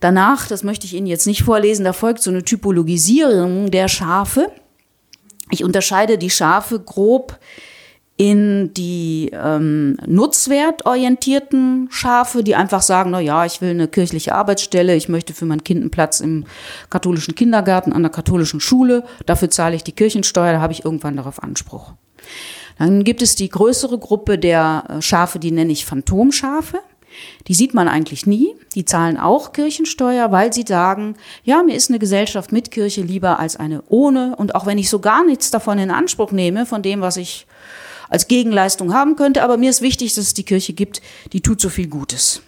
Danach, 0.00 0.46
das 0.46 0.62
möchte 0.62 0.86
ich 0.86 0.94
Ihnen 0.94 1.06
jetzt 1.06 1.26
nicht 1.26 1.42
vorlesen, 1.42 1.84
da 1.84 1.92
folgt 1.92 2.22
so 2.22 2.30
eine 2.30 2.44
Typologisierung 2.44 3.70
der 3.70 3.88
Schafe. 3.88 4.52
Ich 5.50 5.64
unterscheide 5.64 6.18
die 6.18 6.30
Schafe 6.30 6.80
grob 6.80 7.38
in 8.16 8.72
die 8.74 9.30
ähm, 9.32 9.96
nutzwertorientierten 10.06 11.88
Schafe, 11.90 12.44
die 12.44 12.54
einfach 12.54 12.82
sagen, 12.82 13.10
na 13.10 13.18
ja, 13.18 13.44
ich 13.44 13.60
will 13.60 13.70
eine 13.70 13.88
kirchliche 13.88 14.34
Arbeitsstelle, 14.34 14.94
ich 14.94 15.08
möchte 15.08 15.34
für 15.34 15.46
mein 15.46 15.64
Kind 15.64 15.80
einen 15.80 15.90
Platz 15.90 16.20
im 16.20 16.44
katholischen 16.90 17.34
Kindergarten, 17.34 17.92
an 17.92 18.02
der 18.02 18.12
katholischen 18.12 18.60
Schule, 18.60 19.02
dafür 19.26 19.50
zahle 19.50 19.74
ich 19.74 19.82
die 19.82 19.92
Kirchensteuer, 19.92 20.52
da 20.52 20.60
habe 20.60 20.72
ich 20.72 20.84
irgendwann 20.84 21.16
darauf 21.16 21.42
Anspruch. 21.42 21.94
Dann 22.78 23.04
gibt 23.04 23.22
es 23.22 23.34
die 23.34 23.48
größere 23.48 23.98
Gruppe 23.98 24.38
der 24.38 24.84
äh, 24.88 25.02
Schafe, 25.02 25.38
die 25.38 25.50
nenne 25.50 25.72
ich 25.72 25.84
Phantomschafe. 25.84 26.78
Die 27.46 27.54
sieht 27.54 27.74
man 27.74 27.86
eigentlich 27.86 28.26
nie. 28.26 28.54
Die 28.74 28.84
zahlen 28.84 29.16
auch 29.16 29.52
Kirchensteuer, 29.52 30.32
weil 30.32 30.52
sie 30.52 30.64
sagen, 30.66 31.14
ja, 31.44 31.62
mir 31.62 31.76
ist 31.76 31.88
eine 31.88 32.00
Gesellschaft 32.00 32.50
mit 32.50 32.72
Kirche 32.72 33.02
lieber 33.02 33.38
als 33.38 33.54
eine 33.54 33.84
ohne. 33.88 34.34
Und 34.36 34.56
auch 34.56 34.66
wenn 34.66 34.78
ich 34.78 34.90
so 34.90 34.98
gar 34.98 35.24
nichts 35.24 35.52
davon 35.52 35.78
in 35.78 35.92
Anspruch 35.92 36.32
nehme, 36.32 36.66
von 36.66 36.82
dem, 36.82 37.00
was 37.00 37.16
ich 37.16 37.46
als 38.14 38.28
Gegenleistung 38.28 38.94
haben 38.94 39.16
könnte, 39.16 39.42
aber 39.42 39.56
mir 39.56 39.70
ist 39.70 39.82
wichtig, 39.82 40.14
dass 40.14 40.26
es 40.26 40.34
die 40.34 40.44
Kirche 40.44 40.72
gibt, 40.72 41.02
die 41.32 41.40
tut 41.40 41.60
so 41.60 41.68
viel 41.68 41.88
Gutes. 41.88 42.42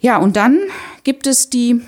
Ja, 0.00 0.18
und 0.18 0.36
dann 0.36 0.60
gibt 1.02 1.26
es 1.26 1.48
die 1.48 1.80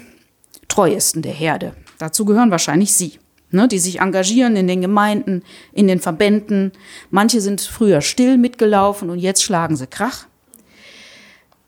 treuesten 0.67 1.21
der 1.21 1.35
Herde. 1.35 1.75
Dazu 1.99 2.25
gehören 2.25 2.51
wahrscheinlich 2.51 2.95
Sie, 2.95 3.19
ne, 3.51 3.69
die 3.69 3.79
sich 3.79 4.01
engagieren 4.01 4.57
in 4.57 4.67
den 4.67 4.81
Gemeinden, 4.81 5.43
in 5.75 5.87
den 5.87 6.01
Verbänden. 6.01 6.73
Manche 7.11 7.43
sind 7.43 7.61
früher 7.61 8.01
still 8.01 8.39
mitgelaufen 8.39 9.11
und 9.11 9.19
jetzt 9.19 9.43
schlagen 9.43 9.77
sie 9.77 9.87
Krach. 9.87 10.27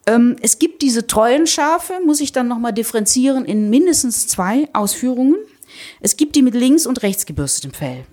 Ähm, 0.07 0.37
es 0.41 0.59
gibt 0.59 0.81
diese 0.81 1.07
treuen 1.07 1.47
Schafe, 1.47 2.01
muss 2.05 2.21
ich 2.21 2.33
dann 2.33 2.49
nochmal 2.49 2.73
differenzieren, 2.73 3.45
in 3.45 3.69
mindestens 3.69 4.27
zwei 4.27 4.71
Ausführungen. 4.73 5.37
Es 6.01 6.17
gibt 6.17 6.35
die 6.35 6.43
mit 6.43 6.55
links 6.55 6.87
und 6.87 7.03
rechts 7.03 7.27
gebürstetem 7.27 7.75
Fell. 7.75 8.07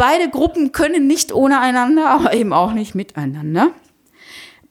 Beide 0.00 0.30
Gruppen 0.30 0.72
können 0.72 1.06
nicht 1.06 1.30
ohne 1.30 1.60
einander, 1.60 2.08
aber 2.08 2.32
eben 2.32 2.54
auch 2.54 2.72
nicht 2.72 2.94
miteinander. 2.94 3.72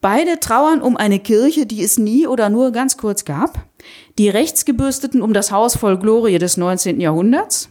Beide 0.02 0.40
trauern 0.40 0.82
um 0.82 0.98
eine 0.98 1.20
Kirche, 1.20 1.68
die 1.68 1.84
es 1.84 2.00
nie 2.00 2.26
oder 2.26 2.50
nur 2.50 2.72
ganz 2.72 2.98
kurz 2.98 3.26
gab. 3.26 3.68
Die 4.18 4.28
Rechtsgebürsteten 4.28 5.22
um 5.22 5.32
das 5.32 5.52
Haus 5.52 5.78
voll 5.78 6.00
Glorie 6.00 6.40
des 6.40 6.58
19. 6.58 7.00
Jahrhunderts. 7.00 7.70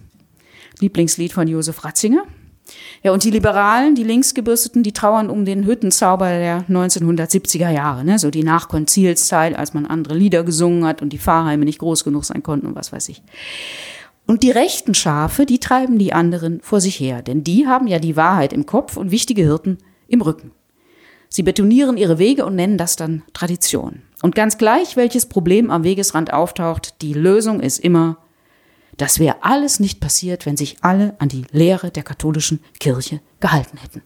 Lieblingslied 0.79 1.33
von 1.33 1.49
Josef 1.49 1.85
Ratzinger. 1.85 2.23
Ja, 3.03 3.11
und 3.11 3.25
die 3.25 3.33
Liberalen, 3.33 3.97
die 3.97 4.05
Linksgebürsteten, 4.05 4.85
die 4.85 4.93
trauern 4.93 5.29
um 5.29 5.45
den 5.45 5.67
Hüttenzauber 5.67 6.29
der 6.29 6.65
1970er 6.69 7.71
Jahre, 7.71 8.05
ne? 8.05 8.21
so 8.21 8.31
die 8.31 8.45
Nachkonzilszeit, 8.45 9.59
als 9.59 9.75
man 9.75 9.85
andere 9.85 10.15
Lieder 10.15 10.45
gesungen 10.45 10.85
hat 10.85 11.03
und 11.03 11.13
die 11.13 11.19
Pfarrheime 11.19 11.65
nicht 11.65 11.81
groß 11.81 12.05
genug 12.05 12.25
sein 12.25 12.45
konnten 12.45 12.69
und 12.69 12.77
was 12.77 12.93
weiß 12.93 13.09
ich. 13.09 13.21
Und 14.29 14.45
die 14.45 14.53
rechten 14.53 14.95
Schafe, 14.95 15.45
die 15.45 15.59
treiben 15.59 15.99
die 15.99 16.13
anderen 16.13 16.61
vor 16.61 16.81
sich 16.81 17.01
her, 17.01 17.23
denn 17.23 17.43
die 17.43 17.67
haben 17.67 17.89
ja 17.89 17.99
die 17.99 18.15
Wahrheit 18.15 18.53
im 18.53 18.67
Kopf 18.67 18.97
und 18.97 19.11
wichtige 19.11 19.43
Hirten 19.43 19.79
im 20.07 20.21
Rücken. 20.21 20.53
Sie 21.29 21.43
betonieren 21.43 21.97
ihre 21.97 22.21
Wege 22.21 22.47
und 22.47 22.55
nennen 22.55 22.79
das 22.79 22.95
dann 22.95 23.25
Tradition. 23.33 24.03
Und 24.23 24.37
ganz 24.37 24.57
gleich, 24.57 24.97
welches 24.97 25.27
Problem 25.27 25.71
am 25.71 25.83
Wegesrand 25.83 26.33
auftaucht, 26.33 27.03
die 27.03 27.13
Lösung 27.13 27.59
ist 27.59 27.81
immer 27.81 28.19
das 28.99 29.21
wäre 29.21 29.37
alles 29.43 29.81
nicht 29.81 30.01
passiert, 30.01 30.45
wenn 30.45 30.57
sich 30.57 30.79
alle 30.83 31.15
an 31.21 31.29
die 31.29 31.47
Lehre 31.53 31.91
der 31.91 32.03
katholischen 32.03 32.61
Kirche 32.81 33.21
gehalten 33.41 33.79
hätten. 33.79 34.03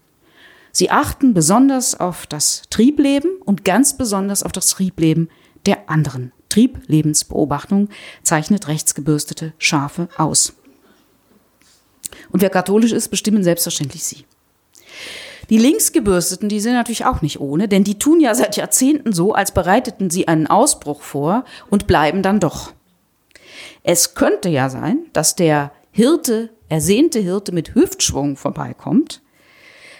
Sie 0.70 0.90
achten 0.90 1.34
besonders 1.34 1.98
auf 1.98 2.26
das 2.26 2.62
Triebleben 2.70 3.30
und 3.44 3.64
ganz 3.64 3.96
besonders 3.96 4.42
auf 4.42 4.52
das 4.52 4.68
Triebleben 4.68 5.28
der 5.66 5.90
anderen. 5.90 6.32
Trieblebensbeobachtung 6.52 7.88
zeichnet 8.22 8.68
rechtsgebürstete 8.68 9.54
Schafe 9.58 10.08
aus. 10.16 10.52
Und 12.30 12.42
wer 12.42 12.50
katholisch 12.50 12.92
ist, 12.92 13.08
bestimmen 13.08 13.42
selbstverständlich 13.42 14.04
sie. 14.04 14.24
Die 15.48 15.58
Linksgebürsteten, 15.58 16.48
die 16.48 16.60
sind 16.60 16.74
natürlich 16.74 17.04
auch 17.04 17.22
nicht 17.22 17.40
ohne, 17.40 17.68
denn 17.68 17.84
die 17.84 17.98
tun 17.98 18.20
ja 18.20 18.34
seit 18.34 18.56
Jahrzehnten 18.56 19.12
so, 19.12 19.32
als 19.32 19.52
bereiteten 19.52 20.10
sie 20.10 20.28
einen 20.28 20.46
Ausbruch 20.46 21.02
vor 21.02 21.44
und 21.70 21.86
bleiben 21.86 22.22
dann 22.22 22.40
doch. 22.40 22.72
Es 23.82 24.14
könnte 24.14 24.48
ja 24.48 24.68
sein, 24.68 25.06
dass 25.12 25.36
der 25.36 25.72
Hirte, 25.90 26.50
ersehnte 26.68 27.18
Hirte 27.18 27.52
mit 27.52 27.74
Hüftschwung 27.74 28.36
vorbeikommt, 28.36 29.22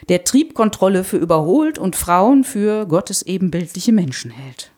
der 0.08 0.24
Triebkontrolle 0.24 1.04
für 1.04 1.16
überholt 1.16 1.78
und 1.78 1.96
Frauen 1.96 2.44
für 2.44 2.86
Gottes 2.86 3.22
ebenbildliche 3.22 3.92
Menschen 3.92 4.30
hält. 4.30 4.71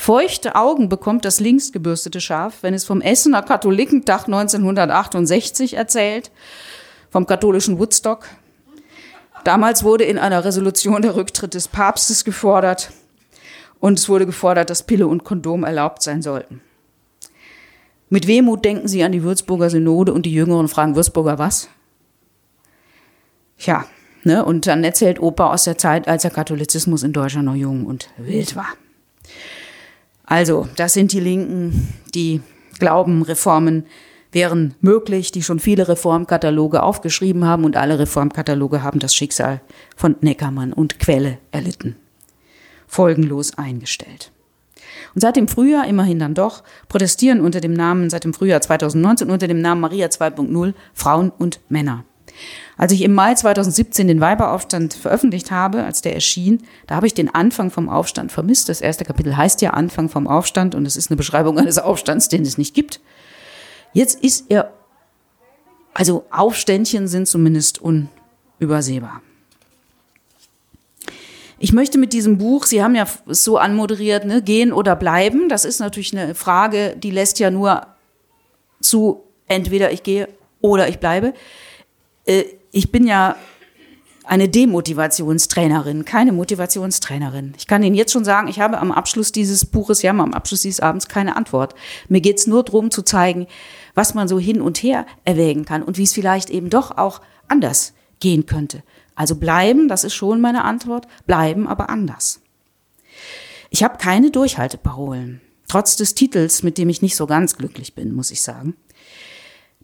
Feuchte 0.00 0.54
Augen 0.54 0.88
bekommt 0.88 1.24
das 1.24 1.40
linksgebürstete 1.40 2.20
Schaf, 2.20 2.62
wenn 2.62 2.72
es 2.72 2.84
vom 2.84 3.00
Essener 3.00 3.42
Katholikentag 3.42 4.26
1968 4.26 5.74
erzählt, 5.74 6.30
vom 7.10 7.26
katholischen 7.26 7.80
Woodstock. 7.80 8.28
Damals 9.42 9.82
wurde 9.82 10.04
in 10.04 10.16
einer 10.16 10.44
Resolution 10.44 11.02
der 11.02 11.16
Rücktritt 11.16 11.52
des 11.52 11.66
Papstes 11.66 12.24
gefordert 12.24 12.92
und 13.80 13.98
es 13.98 14.08
wurde 14.08 14.24
gefordert, 14.24 14.70
dass 14.70 14.84
Pille 14.84 15.08
und 15.08 15.24
Kondom 15.24 15.64
erlaubt 15.64 16.00
sein 16.00 16.22
sollten. 16.22 16.62
Mit 18.08 18.28
Wehmut 18.28 18.64
denken 18.64 18.86
sie 18.86 19.02
an 19.02 19.10
die 19.10 19.24
Würzburger 19.24 19.68
Synode 19.68 20.14
und 20.14 20.26
die 20.26 20.32
Jüngeren 20.32 20.68
fragen 20.68 20.94
Würzburger 20.94 21.40
was? 21.40 21.68
Tja, 23.58 23.84
ne? 24.22 24.44
Und 24.44 24.68
dann 24.68 24.84
erzählt 24.84 25.20
Opa 25.20 25.52
aus 25.52 25.64
der 25.64 25.76
Zeit, 25.76 26.06
als 26.06 26.22
der 26.22 26.30
Katholizismus 26.30 27.02
in 27.02 27.12
Deutschland 27.12 27.46
noch 27.46 27.56
jung 27.56 27.84
und 27.84 28.10
wild 28.16 28.54
war. 28.54 28.68
Also, 30.28 30.68
das 30.76 30.92
sind 30.92 31.12
die 31.12 31.20
Linken, 31.20 31.88
die 32.14 32.42
glauben, 32.78 33.22
Reformen 33.22 33.86
wären 34.30 34.74
möglich, 34.82 35.32
die 35.32 35.42
schon 35.42 35.58
viele 35.58 35.88
Reformkataloge 35.88 36.82
aufgeschrieben 36.82 37.46
haben 37.46 37.64
und 37.64 37.78
alle 37.78 37.98
Reformkataloge 37.98 38.82
haben 38.82 38.98
das 38.98 39.14
Schicksal 39.14 39.62
von 39.96 40.16
Neckermann 40.20 40.74
und 40.74 40.98
Quelle 40.98 41.38
erlitten. 41.50 41.96
Folgenlos 42.86 43.56
eingestellt. 43.56 44.30
Und 45.14 45.22
seit 45.22 45.36
dem 45.36 45.48
Frühjahr, 45.48 45.86
immerhin 45.86 46.18
dann 46.18 46.34
doch, 46.34 46.62
protestieren 46.88 47.40
unter 47.40 47.60
dem 47.62 47.72
Namen, 47.72 48.10
seit 48.10 48.24
dem 48.24 48.34
Frühjahr 48.34 48.60
2019 48.60 49.30
unter 49.30 49.48
dem 49.48 49.62
Namen 49.62 49.80
Maria 49.80 50.08
2.0 50.08 50.74
Frauen 50.92 51.30
und 51.30 51.60
Männer. 51.70 52.04
Als 52.76 52.92
ich 52.92 53.02
im 53.02 53.12
Mai 53.12 53.34
2017 53.34 54.06
den 54.06 54.20
Weiberaufstand 54.20 54.94
veröffentlicht 54.94 55.50
habe, 55.50 55.82
als 55.84 56.02
der 56.02 56.14
erschien, 56.14 56.62
da 56.86 56.94
habe 56.94 57.06
ich 57.06 57.14
den 57.14 57.34
Anfang 57.34 57.70
vom 57.70 57.88
Aufstand 57.88 58.30
vermisst. 58.30 58.68
Das 58.68 58.80
erste 58.80 59.04
Kapitel 59.04 59.36
heißt 59.36 59.60
ja 59.62 59.70
Anfang 59.70 60.08
vom 60.08 60.28
Aufstand 60.28 60.74
und 60.74 60.86
es 60.86 60.96
ist 60.96 61.10
eine 61.10 61.16
Beschreibung 61.16 61.58
eines 61.58 61.78
Aufstands, 61.78 62.28
den 62.28 62.42
es 62.42 62.58
nicht 62.58 62.74
gibt. 62.74 63.00
Jetzt 63.92 64.22
ist 64.22 64.46
er, 64.48 64.72
also 65.94 66.24
Aufständchen 66.30 67.08
sind 67.08 67.26
zumindest 67.26 67.80
unübersehbar. 67.80 69.22
Ich 71.60 71.72
möchte 71.72 71.98
mit 71.98 72.12
diesem 72.12 72.38
Buch, 72.38 72.66
Sie 72.66 72.82
haben 72.82 72.94
ja 72.94 73.06
so 73.26 73.58
anmoderiert, 73.58 74.24
ne, 74.24 74.42
gehen 74.42 74.72
oder 74.72 74.94
bleiben. 74.94 75.48
Das 75.48 75.64
ist 75.64 75.80
natürlich 75.80 76.16
eine 76.16 76.36
Frage, 76.36 76.96
die 76.96 77.10
lässt 77.10 77.40
ja 77.40 77.50
nur 77.50 77.86
zu, 78.80 79.24
entweder 79.48 79.90
ich 79.90 80.04
gehe 80.04 80.28
oder 80.60 80.88
ich 80.88 81.00
bleibe. 81.00 81.34
Äh, 82.28 82.44
ich 82.70 82.92
bin 82.92 83.06
ja 83.06 83.36
eine 84.24 84.48
Demotivationstrainerin, 84.48 86.04
keine 86.04 86.32
Motivationstrainerin. 86.32 87.54
Ich 87.56 87.66
kann 87.66 87.82
Ihnen 87.82 87.96
jetzt 87.96 88.12
schon 88.12 88.26
sagen, 88.26 88.48
ich 88.48 88.60
habe 88.60 88.78
am 88.78 88.92
Abschluss 88.92 89.32
dieses 89.32 89.64
Buches, 89.64 90.02
ja, 90.02 90.10
am 90.10 90.34
Abschluss 90.34 90.62
dieses 90.62 90.80
Abends 90.80 91.08
keine 91.08 91.34
Antwort. 91.34 91.74
Mir 92.08 92.20
geht's 92.20 92.46
nur 92.46 92.62
darum 92.62 92.90
zu 92.90 93.02
zeigen, 93.02 93.46
was 93.94 94.12
man 94.12 94.28
so 94.28 94.38
hin 94.38 94.60
und 94.60 94.82
her 94.82 95.06
erwägen 95.24 95.64
kann 95.64 95.82
und 95.82 95.96
wie 95.96 96.02
es 96.02 96.12
vielleicht 96.12 96.50
eben 96.50 96.68
doch 96.68 96.98
auch 96.98 97.22
anders 97.48 97.94
gehen 98.20 98.44
könnte. 98.44 98.82
Also 99.14 99.34
bleiben, 99.34 99.88
das 99.88 100.04
ist 100.04 100.14
schon 100.14 100.42
meine 100.42 100.62
Antwort, 100.62 101.08
bleiben 101.26 101.66
aber 101.66 101.88
anders. 101.88 102.40
Ich 103.70 103.82
habe 103.82 103.96
keine 103.96 104.30
Durchhalteparolen, 104.30 105.40
trotz 105.68 105.96
des 105.96 106.14
Titels, 106.14 106.62
mit 106.62 106.76
dem 106.76 106.90
ich 106.90 107.00
nicht 107.00 107.16
so 107.16 107.26
ganz 107.26 107.56
glücklich 107.56 107.94
bin, 107.94 108.14
muss 108.14 108.30
ich 108.30 108.42
sagen. 108.42 108.76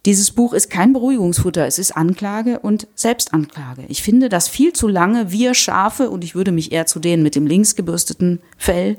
Dieses 0.07 0.33
Buch 0.33 0.53
ist 0.53 0.69
kein 0.69 0.93
Beruhigungsfutter, 0.93 1.67
es 1.67 1.79
ist 1.79 1.97
Anklage 1.97 2.59
und 2.59 2.87
Selbstanklage. 2.95 3.85
Ich 3.89 4.03
finde, 4.03 4.29
dass 4.29 4.49
viel 4.49 4.75
zu 4.75 4.87
lange 4.87 5.33
wir 5.33 5.55
Schafe, 5.55 6.11
und 6.11 6.25
ich 6.25 6.35
würde 6.35 6.53
mich 6.53 6.73
eher 6.73 6.85
zu 6.85 7.01
denen 7.01 7.23
mit 7.23 7.35
dem 7.35 7.47
linksgebürsteten 7.47 8.41
Fell, 8.59 8.99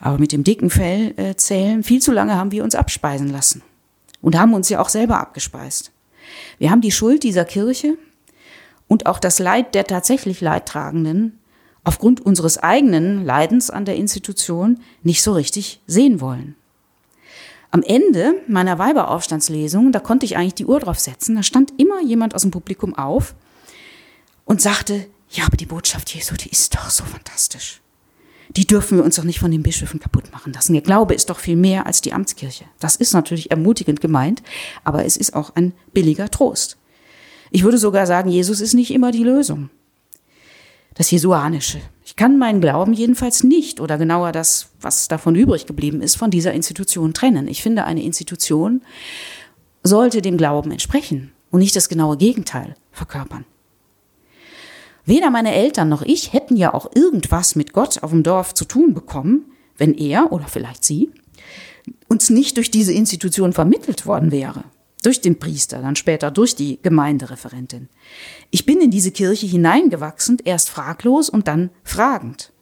aber 0.00 0.18
mit 0.18 0.32
dem 0.32 0.42
dicken 0.42 0.70
Fell 0.70 1.12
äh, 1.16 1.34
zählen, 1.34 1.82
viel 1.82 2.00
zu 2.00 2.12
lange 2.12 2.36
haben 2.36 2.52
wir 2.52 2.64
uns 2.64 2.74
abspeisen 2.74 3.28
lassen. 3.28 3.62
Und 4.22 4.38
haben 4.38 4.54
uns 4.54 4.70
ja 4.70 4.80
auch 4.80 4.88
selber 4.88 5.20
abgespeist. 5.20 5.92
Wir 6.58 6.70
haben 6.70 6.80
die 6.80 6.90
Schuld 6.90 7.22
dieser 7.22 7.44
Kirche, 7.44 7.98
und 8.86 9.06
auch 9.06 9.18
das 9.18 9.38
Leid 9.38 9.74
der 9.74 9.84
tatsächlich 9.84 10.40
Leidtragenden 10.40 11.38
aufgrund 11.84 12.24
unseres 12.24 12.58
eigenen 12.58 13.24
Leidens 13.24 13.70
an 13.70 13.84
der 13.84 13.96
Institution 13.96 14.80
nicht 15.02 15.22
so 15.22 15.32
richtig 15.32 15.80
sehen 15.86 16.20
wollen. 16.20 16.54
Am 17.74 17.82
Ende 17.82 18.36
meiner 18.46 18.78
Weiberaufstandslesung, 18.78 19.90
da 19.90 19.98
konnte 19.98 20.24
ich 20.24 20.36
eigentlich 20.36 20.54
die 20.54 20.66
Uhr 20.66 20.78
drauf 20.78 21.00
setzen, 21.00 21.34
da 21.34 21.42
stand 21.42 21.72
immer 21.76 22.00
jemand 22.00 22.32
aus 22.32 22.42
dem 22.42 22.52
Publikum 22.52 22.94
auf 22.94 23.34
und 24.44 24.62
sagte, 24.62 25.06
ja, 25.28 25.46
aber 25.46 25.56
die 25.56 25.66
Botschaft 25.66 26.14
Jesu, 26.14 26.36
die 26.36 26.50
ist 26.50 26.72
doch 26.76 26.88
so 26.88 27.02
fantastisch. 27.02 27.80
Die 28.50 28.64
dürfen 28.64 28.98
wir 28.98 29.04
uns 29.04 29.16
doch 29.16 29.24
nicht 29.24 29.40
von 29.40 29.50
den 29.50 29.64
Bischöfen 29.64 29.98
kaputt 29.98 30.30
machen 30.30 30.52
lassen. 30.52 30.74
Der 30.74 30.82
Glaube 30.82 31.14
ist 31.14 31.30
doch 31.30 31.40
viel 31.40 31.56
mehr 31.56 31.84
als 31.84 32.00
die 32.00 32.12
Amtskirche. 32.12 32.64
Das 32.78 32.94
ist 32.94 33.12
natürlich 33.12 33.50
ermutigend 33.50 34.00
gemeint, 34.00 34.44
aber 34.84 35.04
es 35.04 35.16
ist 35.16 35.34
auch 35.34 35.56
ein 35.56 35.72
billiger 35.92 36.30
Trost. 36.30 36.76
Ich 37.50 37.64
würde 37.64 37.78
sogar 37.78 38.06
sagen, 38.06 38.30
Jesus 38.30 38.60
ist 38.60 38.74
nicht 38.74 38.92
immer 38.92 39.10
die 39.10 39.24
Lösung. 39.24 39.68
Das 40.94 41.10
Jesuanische. 41.10 41.80
Ich 42.04 42.16
kann 42.16 42.38
meinen 42.38 42.60
Glauben 42.60 42.92
jedenfalls 42.92 43.42
nicht 43.42 43.80
oder 43.80 43.98
genauer 43.98 44.30
das, 44.30 44.68
was 44.80 45.08
davon 45.08 45.34
übrig 45.34 45.66
geblieben 45.66 46.00
ist, 46.00 46.16
von 46.16 46.30
dieser 46.30 46.52
Institution 46.52 47.14
trennen. 47.14 47.48
Ich 47.48 47.62
finde, 47.62 47.84
eine 47.84 48.02
Institution 48.02 48.82
sollte 49.82 50.22
dem 50.22 50.36
Glauben 50.36 50.70
entsprechen 50.70 51.32
und 51.50 51.60
nicht 51.60 51.74
das 51.74 51.88
genaue 51.88 52.16
Gegenteil 52.16 52.76
verkörpern. 52.92 53.44
Weder 55.04 55.30
meine 55.30 55.54
Eltern 55.54 55.88
noch 55.88 56.02
ich 56.02 56.32
hätten 56.32 56.56
ja 56.56 56.72
auch 56.72 56.90
irgendwas 56.94 57.56
mit 57.56 57.72
Gott 57.72 58.02
auf 58.02 58.10
dem 58.10 58.22
Dorf 58.22 58.54
zu 58.54 58.64
tun 58.64 58.94
bekommen, 58.94 59.44
wenn 59.76 59.94
er 59.94 60.32
oder 60.32 60.46
vielleicht 60.46 60.84
sie 60.84 61.10
uns 62.08 62.30
nicht 62.30 62.56
durch 62.56 62.70
diese 62.70 62.92
Institution 62.92 63.52
vermittelt 63.52 64.06
worden 64.06 64.30
wäre. 64.30 64.64
Durch 65.04 65.20
den 65.20 65.38
Priester, 65.38 65.82
dann 65.82 65.96
später 65.96 66.30
durch 66.30 66.56
die 66.56 66.78
Gemeindereferentin. 66.82 67.90
Ich 68.50 68.64
bin 68.64 68.80
in 68.80 68.90
diese 68.90 69.10
Kirche 69.10 69.44
hineingewachsen, 69.44 70.38
erst 70.42 70.70
fraglos 70.70 71.28
und 71.28 71.46
dann 71.46 71.68
fragend. 71.82 72.52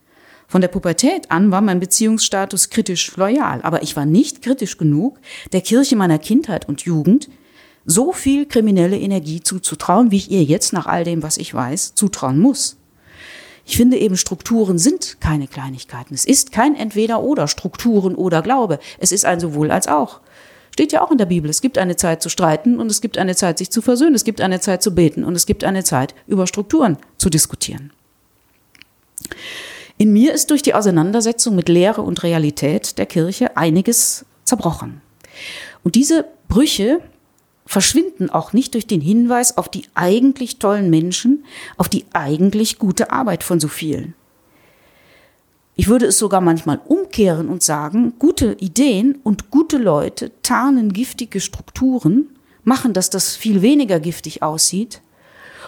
Von 0.49 0.61
der 0.61 0.67
Pubertät 0.67 1.31
an 1.31 1.53
war 1.53 1.61
mein 1.61 1.79
Beziehungsstatus 1.79 2.69
kritisch 2.69 3.17
loyal, 3.17 3.63
aber 3.63 3.85
ich 3.85 3.95
war 3.95 4.07
nicht 4.07 4.43
kritisch 4.43 4.77
genug, 4.77 5.21
der 5.53 5.61
Kirche 5.61 5.95
meiner 5.95 6.19
Kindheit 6.19 6.69
und 6.69 6.83
Jugend 6.83 7.31
so 7.85 8.13
viel 8.13 8.47
kriminelle 8.47 8.99
Energie 8.99 9.41
zuzutrauen, 9.41 10.11
wie 10.11 10.17
ich 10.17 10.31
ihr 10.31 10.43
jetzt 10.43 10.73
nach 10.73 10.87
all 10.87 11.05
dem, 11.05 11.23
was 11.23 11.37
ich 11.37 11.55
weiß, 11.55 11.95
zutrauen 11.95 12.41
muss. 12.41 12.77
Ich 13.65 13.77
finde 13.77 13.97
eben, 13.99 14.17
Strukturen 14.17 14.79
sind 14.79 15.21
keine 15.21 15.47
Kleinigkeiten. 15.47 16.13
Es 16.13 16.25
ist 16.25 16.51
kein 16.51 16.75
Entweder-Oder, 16.75 17.47
Strukturen 17.47 18.17
oder 18.17 18.43
Glaube. 18.43 18.81
Es 18.99 19.13
ist 19.13 19.25
ein 19.25 19.39
sowohl 19.39 19.71
als 19.71 19.87
auch. 19.87 20.21
Steht 20.73 20.93
ja 20.93 21.03
auch 21.03 21.11
in 21.11 21.19
der 21.19 21.27
Bibel. 21.27 21.51
Es 21.51 21.61
gibt 21.61 21.77
eine 21.77 21.97
Zeit 21.97 22.23
zu 22.23 22.31
streiten 22.31 22.81
und 22.81 22.91
es 22.91 23.03
gibt 23.03 23.19
eine 23.19 23.37
Zeit, 23.37 23.59
sich 23.59 23.71
zu 23.71 23.83
versöhnen. 23.83 24.15
Es 24.15 24.25
gibt 24.25 24.41
eine 24.41 24.61
Zeit 24.61 24.83
zu 24.83 24.95
beten 24.95 25.23
und 25.23 25.37
es 25.37 25.47
gibt 25.47 25.65
eine 25.65 25.85
Zeit, 25.85 26.15
über 26.27 26.47
Strukturen 26.47 26.97
zu 27.19 27.29
diskutieren. 27.29 27.93
In 29.99 30.13
mir 30.13 30.33
ist 30.33 30.51
durch 30.51 30.63
die 30.63 30.75
Auseinandersetzung 30.75 31.55
mit 31.55 31.69
Lehre 31.69 32.03
und 32.03 32.23
Realität 32.23 32.97
der 32.99 33.07
Kirche 33.07 33.57
einiges 33.57 34.25
zerbrochen. 34.45 35.03
Und 35.85 35.95
diese 35.95 36.25
Brüche 36.49 37.01
verschwinden 37.67 38.31
auch 38.31 38.53
nicht 38.53 38.75
durch 38.75 38.87
den 38.87 39.01
Hinweis 39.01 39.57
auf 39.59 39.69
die 39.69 39.85
eigentlich 39.95 40.59
tollen 40.59 40.91
Menschen, 40.91 41.45
auf 41.77 41.89
die 41.89 42.05
eigentlich 42.13 42.79
gute 42.79 43.13
Arbeit 43.13 43.45
von 43.45 43.61
so 43.61 43.69
vielen. 43.69 44.15
Ich 45.75 45.89
würde 45.89 46.07
es 46.07 46.19
sogar 46.19 46.41
manchmal 46.41 46.81
umkehren 46.87 47.49
und 47.49 47.63
sagen, 47.63 48.15
gute 48.19 48.57
Ideen 48.61 49.19
und 49.23 49.51
gute 49.51 49.79
Leute 49.79 50.31
tarnen 50.43 50.93
giftige 50.93 51.41
Strukturen, 51.41 52.29
machen, 52.65 52.93
dass 52.93 53.11
das 53.11 53.35
viel 53.35 53.63
weniger 53.63 53.99
giftig 53.99 54.43
aussieht 54.43 55.01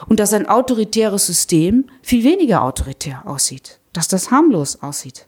und 0.09 0.21
dass 0.21 0.33
ein 0.33 0.49
autoritäres 0.49 1.27
System 1.27 1.87
viel 2.03 2.25
weniger 2.25 2.63
autoritär 2.63 3.23
aussieht, 3.27 3.81
dass 3.93 4.07
das 4.07 4.31
harmlos 4.31 4.83
aussieht. 4.83 5.27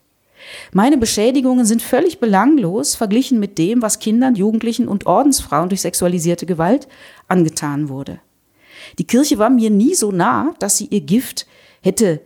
Meine 0.72 0.98
Beschädigungen 0.98 1.64
sind 1.64 1.82
völlig 1.82 2.20
belanglos 2.20 2.94
verglichen 2.94 3.40
mit 3.40 3.58
dem, 3.58 3.82
was 3.82 3.98
Kindern, 3.98 4.34
Jugendlichen 4.34 4.86
und 4.86 5.06
Ordensfrauen 5.06 5.70
durch 5.70 5.80
sexualisierte 5.80 6.46
Gewalt 6.46 6.86
angetan 7.26 7.88
wurde. 7.88 8.20
Die 8.98 9.06
Kirche 9.06 9.38
war 9.38 9.50
mir 9.50 9.70
nie 9.70 9.94
so 9.94 10.12
nah, 10.12 10.54
dass 10.58 10.76
sie 10.76 10.86
ihr 10.86 11.00
Gift 11.00 11.46
hätte 11.80 12.20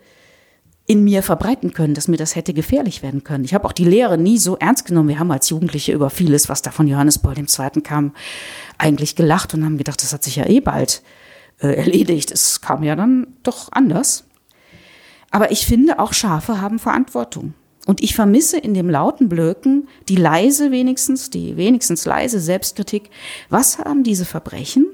in 0.91 1.05
mir 1.05 1.23
verbreiten 1.23 1.73
können, 1.73 1.95
dass 1.95 2.09
mir 2.09 2.17
das 2.17 2.35
hätte 2.35 2.53
gefährlich 2.53 3.01
werden 3.05 3.23
können. 3.23 3.45
Ich 3.45 3.55
habe 3.55 3.65
auch 3.65 3.73
die 3.73 3.85
Lehre 3.85 4.19
nie 4.19 4.39
so 4.39 4.57
ernst 4.57 4.87
genommen. 4.87 5.09
Wir 5.09 5.21
haben 5.21 5.31
als 5.31 5.49
Jugendliche 5.49 5.93
über 5.93 6.11
vieles, 6.11 6.49
was 6.49 6.63
da 6.63 6.73
von 6.73 6.89
Johannes 6.89 7.21
Paul 7.21 7.39
II. 7.39 7.81
kam, 7.81 8.13
eigentlich 8.77 9.15
gelacht 9.15 9.55
und 9.55 9.65
haben 9.65 9.79
gedacht, 9.79 10.03
das 10.03 10.13
hat 10.13 10.25
sich 10.25 10.35
ja 10.35 10.49
eh 10.49 10.59
bald 10.59 11.05
äh, 11.61 11.69
erledigt. 11.69 12.33
Es 12.33 12.61
kam 12.61 12.83
ja 12.83 12.97
dann 12.97 13.29
doch 13.45 13.69
anders. 13.71 14.25
Aber 15.31 15.53
ich 15.53 15.65
finde, 15.65 16.01
auch 16.01 16.13
Schafe 16.13 16.61
haben 16.61 16.81
Verantwortung. 16.81 17.55
Und 17.87 18.03
ich 18.03 18.17
vermisse 18.17 18.59
in 18.59 18.75
dem 18.75 18.91
lauten 18.91 19.29
Blöken 19.29 19.87
die 20.09 20.17
leise 20.17 20.73
wenigstens, 20.73 21.31
die 21.31 21.57
wenigstens 21.57 22.05
leise 22.05 22.41
Selbstkritik. 22.41 23.11
Was 23.49 23.79
haben 23.79 24.03
diese 24.03 24.25
Verbrechen? 24.25 24.89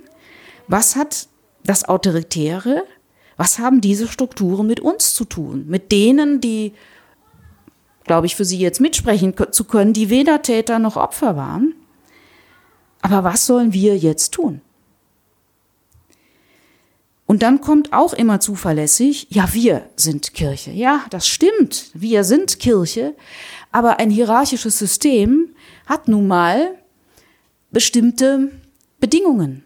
Was 0.68 0.94
hat 0.94 1.28
das 1.64 1.88
Autoritäre? 1.88 2.84
Was 3.36 3.58
haben 3.58 3.80
diese 3.80 4.08
Strukturen 4.08 4.66
mit 4.66 4.80
uns 4.80 5.14
zu 5.14 5.24
tun? 5.24 5.66
Mit 5.68 5.92
denen, 5.92 6.40
die, 6.40 6.72
glaube 8.04 8.26
ich, 8.26 8.36
für 8.36 8.44
Sie 8.44 8.58
jetzt 8.58 8.80
mitsprechen 8.80 9.34
zu 9.50 9.64
können, 9.64 9.92
die 9.92 10.10
weder 10.10 10.42
Täter 10.42 10.78
noch 10.78 10.96
Opfer 10.96 11.36
waren. 11.36 11.74
Aber 13.02 13.24
was 13.24 13.46
sollen 13.46 13.72
wir 13.72 13.96
jetzt 13.96 14.32
tun? 14.32 14.60
Und 17.26 17.42
dann 17.42 17.60
kommt 17.60 17.92
auch 17.92 18.12
immer 18.12 18.38
zuverlässig, 18.40 19.26
ja, 19.30 19.52
wir 19.52 19.90
sind 19.96 20.32
Kirche. 20.32 20.70
Ja, 20.70 21.04
das 21.10 21.26
stimmt, 21.26 21.90
wir 21.92 22.22
sind 22.22 22.60
Kirche, 22.60 23.14
aber 23.72 23.98
ein 23.98 24.10
hierarchisches 24.10 24.78
System 24.78 25.54
hat 25.86 26.06
nun 26.06 26.28
mal 26.28 26.78
bestimmte 27.72 28.52
Bedingungen. 29.00 29.65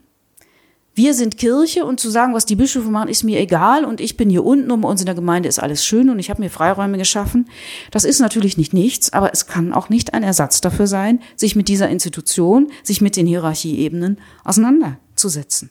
Wir 1.02 1.14
sind 1.14 1.38
Kirche 1.38 1.86
und 1.86 1.98
zu 1.98 2.10
sagen, 2.10 2.34
was 2.34 2.44
die 2.44 2.56
Bischöfe 2.56 2.90
machen, 2.90 3.08
ist 3.08 3.24
mir 3.24 3.40
egal 3.40 3.86
und 3.86 4.02
ich 4.02 4.18
bin 4.18 4.28
hier 4.28 4.44
unten 4.44 4.70
und 4.70 4.82
bei 4.82 4.88
uns 4.90 5.00
in 5.00 5.06
der 5.06 5.14
Gemeinde 5.14 5.48
ist 5.48 5.58
alles 5.58 5.82
schön 5.82 6.10
und 6.10 6.18
ich 6.18 6.28
habe 6.28 6.42
mir 6.42 6.50
Freiräume 6.50 6.98
geschaffen. 6.98 7.48
Das 7.90 8.04
ist 8.04 8.20
natürlich 8.20 8.58
nicht 8.58 8.74
nichts, 8.74 9.10
aber 9.14 9.32
es 9.32 9.46
kann 9.46 9.72
auch 9.72 9.88
nicht 9.88 10.12
ein 10.12 10.22
Ersatz 10.22 10.60
dafür 10.60 10.86
sein, 10.86 11.20
sich 11.36 11.56
mit 11.56 11.68
dieser 11.68 11.88
Institution, 11.88 12.70
sich 12.82 13.00
mit 13.00 13.16
den 13.16 13.26
Hierarchieebenen 13.26 14.18
auseinanderzusetzen. 14.44 15.70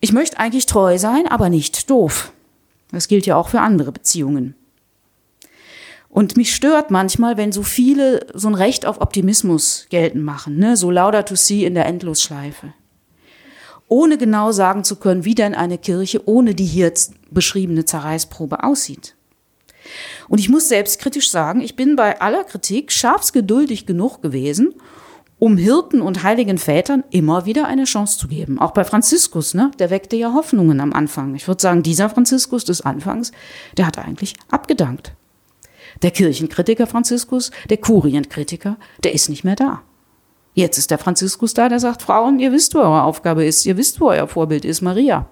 Ich 0.00 0.12
möchte 0.12 0.38
eigentlich 0.38 0.66
treu 0.66 0.98
sein, 0.98 1.26
aber 1.28 1.48
nicht 1.48 1.88
doof. 1.88 2.34
Das 2.90 3.08
gilt 3.08 3.24
ja 3.24 3.36
auch 3.36 3.48
für 3.48 3.62
andere 3.62 3.92
Beziehungen. 3.92 4.56
Und 6.12 6.36
mich 6.36 6.54
stört 6.54 6.90
manchmal, 6.90 7.38
wenn 7.38 7.52
so 7.52 7.62
viele 7.62 8.26
so 8.34 8.46
ein 8.46 8.54
Recht 8.54 8.84
auf 8.84 9.00
Optimismus 9.00 9.86
geltend 9.88 10.22
machen, 10.22 10.58
ne? 10.58 10.76
so 10.76 10.92
to 10.92 11.34
see 11.34 11.64
in 11.64 11.72
der 11.72 11.86
Endlosschleife. 11.86 12.74
Ohne 13.88 14.18
genau 14.18 14.52
sagen 14.52 14.84
zu 14.84 14.96
können, 14.96 15.24
wie 15.24 15.34
denn 15.34 15.54
eine 15.54 15.78
Kirche 15.78 16.20
ohne 16.28 16.54
die 16.54 16.66
hier 16.66 16.92
beschriebene 17.30 17.86
Zerreißprobe 17.86 18.62
aussieht. 18.62 19.16
Und 20.28 20.38
ich 20.38 20.50
muss 20.50 20.68
selbstkritisch 20.68 21.30
sagen, 21.30 21.62
ich 21.62 21.76
bin 21.76 21.96
bei 21.96 22.20
aller 22.20 22.44
Kritik 22.44 22.92
scharfsgeduldig 22.92 23.86
genug 23.86 24.20
gewesen, 24.20 24.74
um 25.38 25.56
Hirten 25.56 26.02
und 26.02 26.22
heiligen 26.22 26.58
Vätern 26.58 27.04
immer 27.10 27.46
wieder 27.46 27.66
eine 27.68 27.84
Chance 27.84 28.18
zu 28.18 28.28
geben. 28.28 28.58
Auch 28.58 28.72
bei 28.72 28.84
Franziskus, 28.84 29.54
ne? 29.54 29.70
der 29.78 29.88
weckte 29.88 30.16
ja 30.16 30.34
Hoffnungen 30.34 30.78
am 30.80 30.92
Anfang. 30.92 31.34
Ich 31.36 31.48
würde 31.48 31.62
sagen, 31.62 31.82
dieser 31.82 32.10
Franziskus 32.10 32.66
des 32.66 32.82
Anfangs, 32.82 33.32
der 33.78 33.86
hat 33.86 33.96
eigentlich 33.98 34.34
abgedankt. 34.50 35.14
Der 36.02 36.10
Kirchenkritiker 36.10 36.86
Franziskus, 36.86 37.50
der 37.70 37.76
Kurienkritiker, 37.76 38.76
der 39.04 39.12
ist 39.14 39.28
nicht 39.28 39.44
mehr 39.44 39.56
da. 39.56 39.82
Jetzt 40.54 40.76
ist 40.76 40.90
der 40.90 40.98
Franziskus 40.98 41.54
da, 41.54 41.68
der 41.68 41.80
sagt, 41.80 42.02
Frauen, 42.02 42.38
ihr 42.38 42.52
wisst, 42.52 42.74
wo 42.74 42.80
eure 42.80 43.04
Aufgabe 43.04 43.44
ist, 43.44 43.64
ihr 43.64 43.76
wisst, 43.76 44.00
wo 44.00 44.08
euer 44.08 44.28
Vorbild 44.28 44.64
ist, 44.64 44.82
Maria. 44.82 45.26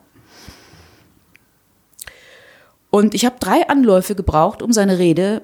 Und 2.88 3.14
ich 3.14 3.24
habe 3.24 3.36
drei 3.38 3.68
Anläufe 3.68 4.14
gebraucht, 4.14 4.62
um 4.62 4.72
seine 4.72 4.98
Rede 4.98 5.42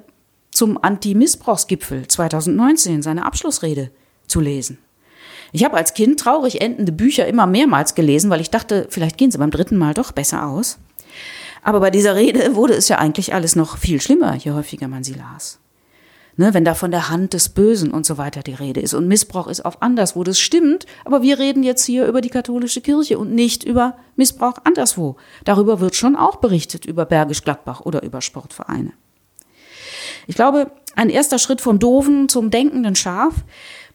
zum 0.50 0.82
Anti-Missbrauchsgipfel 0.82 2.08
2019, 2.08 3.02
seine 3.02 3.26
Abschlussrede, 3.26 3.90
zu 4.26 4.40
lesen. 4.40 4.78
Ich 5.52 5.64
habe 5.64 5.76
als 5.76 5.94
Kind 5.94 6.18
traurig 6.18 6.60
endende 6.60 6.92
Bücher 6.92 7.26
immer 7.26 7.46
mehrmals 7.46 7.94
gelesen, 7.94 8.30
weil 8.30 8.40
ich 8.40 8.50
dachte, 8.50 8.86
vielleicht 8.90 9.16
gehen 9.18 9.30
sie 9.30 9.38
beim 9.38 9.50
dritten 9.50 9.76
Mal 9.76 9.94
doch 9.94 10.12
besser 10.12 10.46
aus. 10.46 10.78
Aber 11.66 11.80
bei 11.80 11.90
dieser 11.90 12.14
Rede 12.14 12.54
wurde 12.54 12.74
es 12.74 12.86
ja 12.88 12.98
eigentlich 12.98 13.34
alles 13.34 13.56
noch 13.56 13.76
viel 13.76 14.00
schlimmer, 14.00 14.36
je 14.36 14.52
häufiger 14.52 14.86
man 14.86 15.02
sie 15.02 15.14
las. 15.14 15.58
Ne, 16.36 16.54
wenn 16.54 16.64
da 16.64 16.74
von 16.74 16.92
der 16.92 17.08
Hand 17.08 17.32
des 17.32 17.48
Bösen 17.48 17.90
und 17.90 18.06
so 18.06 18.18
weiter 18.18 18.44
die 18.44 18.54
Rede 18.54 18.80
ist. 18.80 18.94
Und 18.94 19.08
Missbrauch 19.08 19.48
ist 19.48 19.64
auch 19.64 19.80
anderswo. 19.80 20.22
Das 20.22 20.38
stimmt, 20.38 20.86
aber 21.04 21.22
wir 21.22 21.40
reden 21.40 21.64
jetzt 21.64 21.84
hier 21.84 22.06
über 22.06 22.20
die 22.20 22.28
katholische 22.28 22.82
Kirche 22.82 23.18
und 23.18 23.34
nicht 23.34 23.64
über 23.64 23.96
Missbrauch 24.14 24.58
anderswo. 24.62 25.16
Darüber 25.42 25.80
wird 25.80 25.96
schon 25.96 26.14
auch 26.14 26.36
berichtet, 26.36 26.86
über 26.86 27.04
Bergisch 27.04 27.42
Gladbach 27.42 27.80
oder 27.80 28.04
über 28.04 28.20
Sportvereine. 28.20 28.92
Ich 30.28 30.36
glaube, 30.36 30.70
ein 30.94 31.10
erster 31.10 31.40
Schritt 31.40 31.60
vom 31.60 31.80
Doofen 31.80 32.28
zum 32.28 32.52
denkenden 32.52 32.94
Schaf 32.94 33.34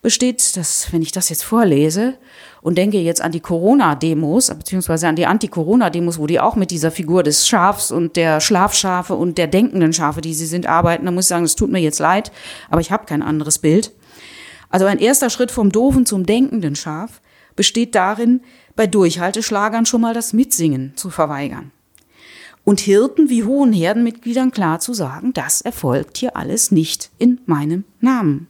besteht, 0.02 0.58
dass, 0.58 0.92
wenn 0.92 1.02
ich 1.02 1.12
das 1.12 1.30
jetzt 1.30 1.44
vorlese 1.44 2.18
und 2.62 2.78
denke 2.78 2.98
jetzt 2.98 3.22
an 3.22 3.32
die 3.32 3.40
Corona-Demos, 3.40 4.48
beziehungsweise 4.50 5.08
an 5.08 5.16
die 5.16 5.28
Anti-Corona-Demos, 5.28 6.18
wo 6.18 6.28
die 6.28 6.40
auch 6.40 6.56
mit 6.56 6.72
dieser 6.72 6.92
Figur 6.92 7.22
des 7.24 7.48
Schafs 7.48 7.92
und 7.92 8.16
der 8.16 8.42
Schlafschafe 8.42 9.14
und 9.14 9.38
der 9.38 9.48
denkenden 9.48 9.94
Schafe, 9.94 10.22
die 10.22 10.34
sie 10.34 10.48
sind, 10.48 10.66
arbeiten, 10.66 11.06
dann 11.06 11.14
muss 11.14 11.26
ich 11.26 11.30
sagen, 11.30 11.46
es 11.46 11.56
tut 11.56 11.72
mir 11.72 11.80
jetzt 11.80 12.00
leid, 12.00 12.32
aber 12.70 12.82
ich 12.82 12.92
habe 12.92 13.06
kein 13.06 13.22
anderes 13.22 13.60
Bild. 13.60 13.92
Also 14.70 14.86
ein 14.86 15.00
erster 15.00 15.30
Schritt 15.30 15.52
vom 15.52 15.72
Doofen 15.72 16.06
zum 16.06 16.26
denkenden 16.26 16.76
Schaf 16.76 17.22
besteht 17.56 17.94
darin, 17.94 18.42
bei 18.76 18.88
Durchhalteschlagern 18.88 19.86
schon 19.86 20.02
mal 20.02 20.14
das 20.14 20.34
Mitsingen 20.34 20.94
zu 20.96 21.10
verweigern. 21.10 21.72
Und 22.64 22.80
Hirten 22.80 23.30
wie 23.30 23.44
hohen 23.44 23.74
Herdenmitgliedern 23.74 24.52
klar 24.52 24.80
zu 24.80 24.94
sagen, 24.94 25.34
das 25.34 25.62
erfolgt 25.62 26.18
hier 26.18 26.38
alles 26.38 26.72
nicht 26.72 27.10
in 27.18 27.42
meinem 27.46 27.84
Namen. 28.00 28.48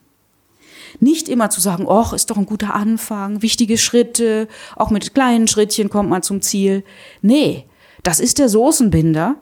Nicht 0.99 1.29
immer 1.29 1.49
zu 1.49 1.61
sagen, 1.61 1.87
ach, 1.89 2.13
ist 2.13 2.29
doch 2.29 2.37
ein 2.37 2.45
guter 2.45 2.73
Anfang, 2.73 3.41
wichtige 3.41 3.77
Schritte, 3.77 4.47
auch 4.75 4.89
mit 4.89 5.13
kleinen 5.13 5.47
Schrittchen 5.47 5.89
kommt 5.89 6.09
man 6.09 6.23
zum 6.23 6.41
Ziel. 6.41 6.83
Nee, 7.21 7.65
das 8.03 8.19
ist 8.19 8.39
der 8.39 8.49
Soßenbinder 8.49 9.35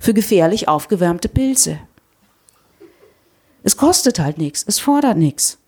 für 0.00 0.14
gefährlich 0.14 0.68
aufgewärmte 0.68 1.28
Pilze. 1.28 1.78
Es 3.62 3.76
kostet 3.76 4.18
halt 4.18 4.38
nichts, 4.38 4.64
es 4.66 4.78
fordert 4.78 5.18
nichts. 5.18 5.58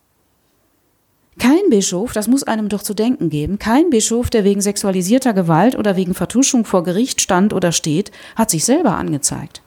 Kein 1.39 1.71
Bischof, 1.71 2.13
das 2.13 2.29
muss 2.29 2.43
einem 2.43 2.69
doch 2.69 2.83
zu 2.83 2.93
denken 2.93 3.31
geben, 3.31 3.59
kein 3.59 3.89
Bischof, 3.89 4.29
der 4.29 4.45
wegen 4.45 4.61
sexualisierter 4.61 5.33
Gewalt 5.33 5.77
oder 5.77 5.97
wegen 5.97 6.15
Vertuschung 6.15 6.65
vor 6.67 6.83
Gericht 6.83 7.21
stand 7.21 7.55
oder 7.55 7.73
steht, 7.73 8.13
hat 8.37 8.51
sich 8.51 8.65
selber 8.65 8.93
angezeigt. 8.93 9.63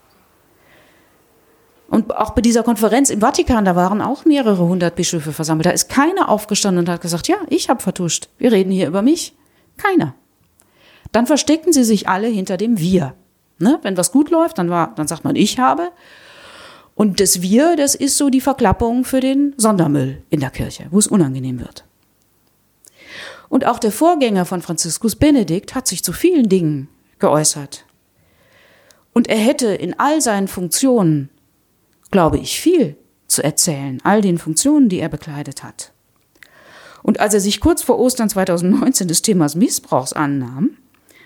Und 1.94 2.18
auch 2.18 2.32
bei 2.32 2.42
dieser 2.42 2.64
Konferenz 2.64 3.12
im 3.12 3.22
Vatikan, 3.22 3.66
da 3.66 3.76
waren 3.76 4.02
auch 4.02 4.26
mehrere 4.26 4.68
hundert 4.68 4.96
Bischöfe 4.96 5.32
versammelt. 5.32 5.68
Da 5.68 5.70
ist 5.70 5.90
keiner 5.90 6.28
aufgestanden 6.28 6.86
und 6.86 6.90
hat 6.90 7.02
gesagt, 7.02 7.28
ja, 7.28 7.36
ich 7.50 7.70
habe 7.70 7.84
vertuscht. 7.84 8.30
Wir 8.40 8.52
reden 8.52 8.72
hier 8.72 8.88
über 8.88 9.04
mich. 9.04 9.36
Keiner. 9.78 10.16
Dann 11.12 11.28
versteckten 11.28 11.72
sie 11.72 11.84
sich 11.84 12.10
alle 12.10 12.26
hinter 12.26 12.58
dem 12.58 12.80
Wir. 12.80 13.14
Ne? 13.60 13.78
Wenn 13.84 13.96
was 13.96 14.12
gut 14.12 14.32
läuft, 14.32 14.58
dann, 14.58 14.72
war, 14.72 14.96
dann 14.96 15.08
sagt 15.08 15.24
man, 15.24 15.36
ich 15.36 15.60
habe. 15.60 15.92
Und 16.96 17.20
das 17.20 17.44
Wir, 17.44 17.76
das 17.76 17.94
ist 17.94 18.18
so 18.18 18.32
die 18.32 18.42
Verklappung 18.42 19.06
für 19.06 19.20
den 19.20 19.54
Sondermüll 19.58 20.24
in 20.32 20.40
der 20.40 20.50
Kirche, 20.50 20.88
wo 20.90 20.98
es 20.98 21.06
unangenehm 21.06 21.60
wird. 21.60 21.86
Und 23.50 23.68
auch 23.68 23.78
der 23.78 23.92
Vorgänger 23.92 24.46
von 24.46 24.64
Franziskus 24.64 25.16
Benedikt 25.16 25.76
hat 25.76 25.86
sich 25.86 26.04
zu 26.04 26.12
vielen 26.12 26.50
Dingen 26.50 26.90
geäußert. 27.20 27.86
Und 29.14 29.28
er 29.28 29.38
hätte 29.38 29.68
in 29.68 30.00
all 30.00 30.22
seinen 30.22 30.48
Funktionen 30.48 31.30
glaube 32.14 32.38
ich, 32.38 32.62
viel 32.62 32.96
zu 33.28 33.44
erzählen, 33.44 34.00
all 34.04 34.22
den 34.22 34.38
Funktionen, 34.38 34.88
die 34.88 35.00
er 35.00 35.10
bekleidet 35.10 35.64
hat. 35.64 35.92
Und 37.02 37.20
als 37.20 37.34
er 37.34 37.40
sich 37.40 37.60
kurz 37.60 37.82
vor 37.82 38.00
Ostern 38.00 38.30
2019 38.30 39.08
des 39.08 39.24
Themas 39.24 39.56
Missbrauchs 39.56 40.14
annahm, 40.14 40.78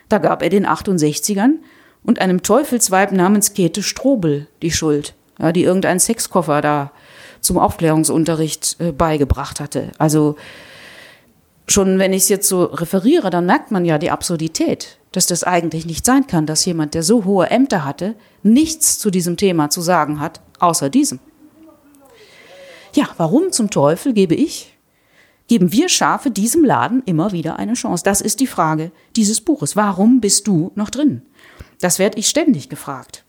da 0.08 0.18
gab 0.18 0.42
er 0.42 0.50
den 0.50 0.66
68ern 0.66 1.56
und 2.04 2.20
einem 2.20 2.42
Teufelsweib 2.42 3.12
namens 3.12 3.54
Käthe 3.54 3.84
Strobel 3.84 4.48
die 4.62 4.72
Schuld, 4.72 5.14
ja, 5.40 5.52
die 5.52 5.64
irgendeinen 5.64 6.00
Sexkoffer 6.00 6.62
da 6.62 6.94
zum 7.42 7.58
Aufklärungsunterricht 7.58 8.78
äh, 8.80 8.94
beigebracht 8.94 9.60
hatte. 9.60 9.92
Also 9.98 10.38
schon 11.68 12.00
wenn 12.00 12.14
ich 12.14 12.24
es 12.24 12.30
jetzt 12.30 12.48
so 12.48 12.64
referiere, 12.64 13.30
dann 13.30 13.46
merkt 13.46 13.72
man 13.72 13.84
ja 13.84 13.98
die 13.98 14.10
Absurdität, 14.10 15.00
dass 15.12 15.26
das 15.26 15.44
eigentlich 15.44 15.86
nicht 15.86 16.06
sein 16.06 16.28
kann, 16.28 16.46
dass 16.46 16.64
jemand, 16.64 16.94
der 16.94 17.04
so 17.04 17.26
hohe 17.26 17.50
Ämter 17.50 17.84
hatte, 17.84 18.16
nichts 18.42 19.00
zu 19.00 19.12
diesem 19.12 19.36
Thema 19.36 19.70
zu 19.70 19.82
sagen 19.82 20.22
hat, 20.22 20.40
außer 20.60 20.90
diesem. 20.90 21.20
Ja, 22.94 23.10
warum 23.18 23.52
zum 23.52 23.70
Teufel 23.70 24.14
gebe 24.14 24.36
ich, 24.36 24.76
geben 25.48 25.72
wir 25.72 25.90
Schafe 25.90 26.32
diesem 26.32 26.64
Laden 26.64 27.04
immer 27.06 27.32
wieder 27.32 27.60
eine 27.60 27.74
Chance? 27.74 28.04
Das 28.04 28.22
ist 28.22 28.40
die 28.40 28.48
Frage 28.48 28.92
dieses 29.16 29.42
Buches. 29.42 29.76
Warum 29.76 30.20
bist 30.20 30.48
du 30.48 30.72
noch 30.76 30.90
drin? 30.90 31.22
Das 31.80 32.00
werde 32.00 32.18
ich 32.18 32.28
ständig 32.28 32.70
gefragt. 32.70 33.24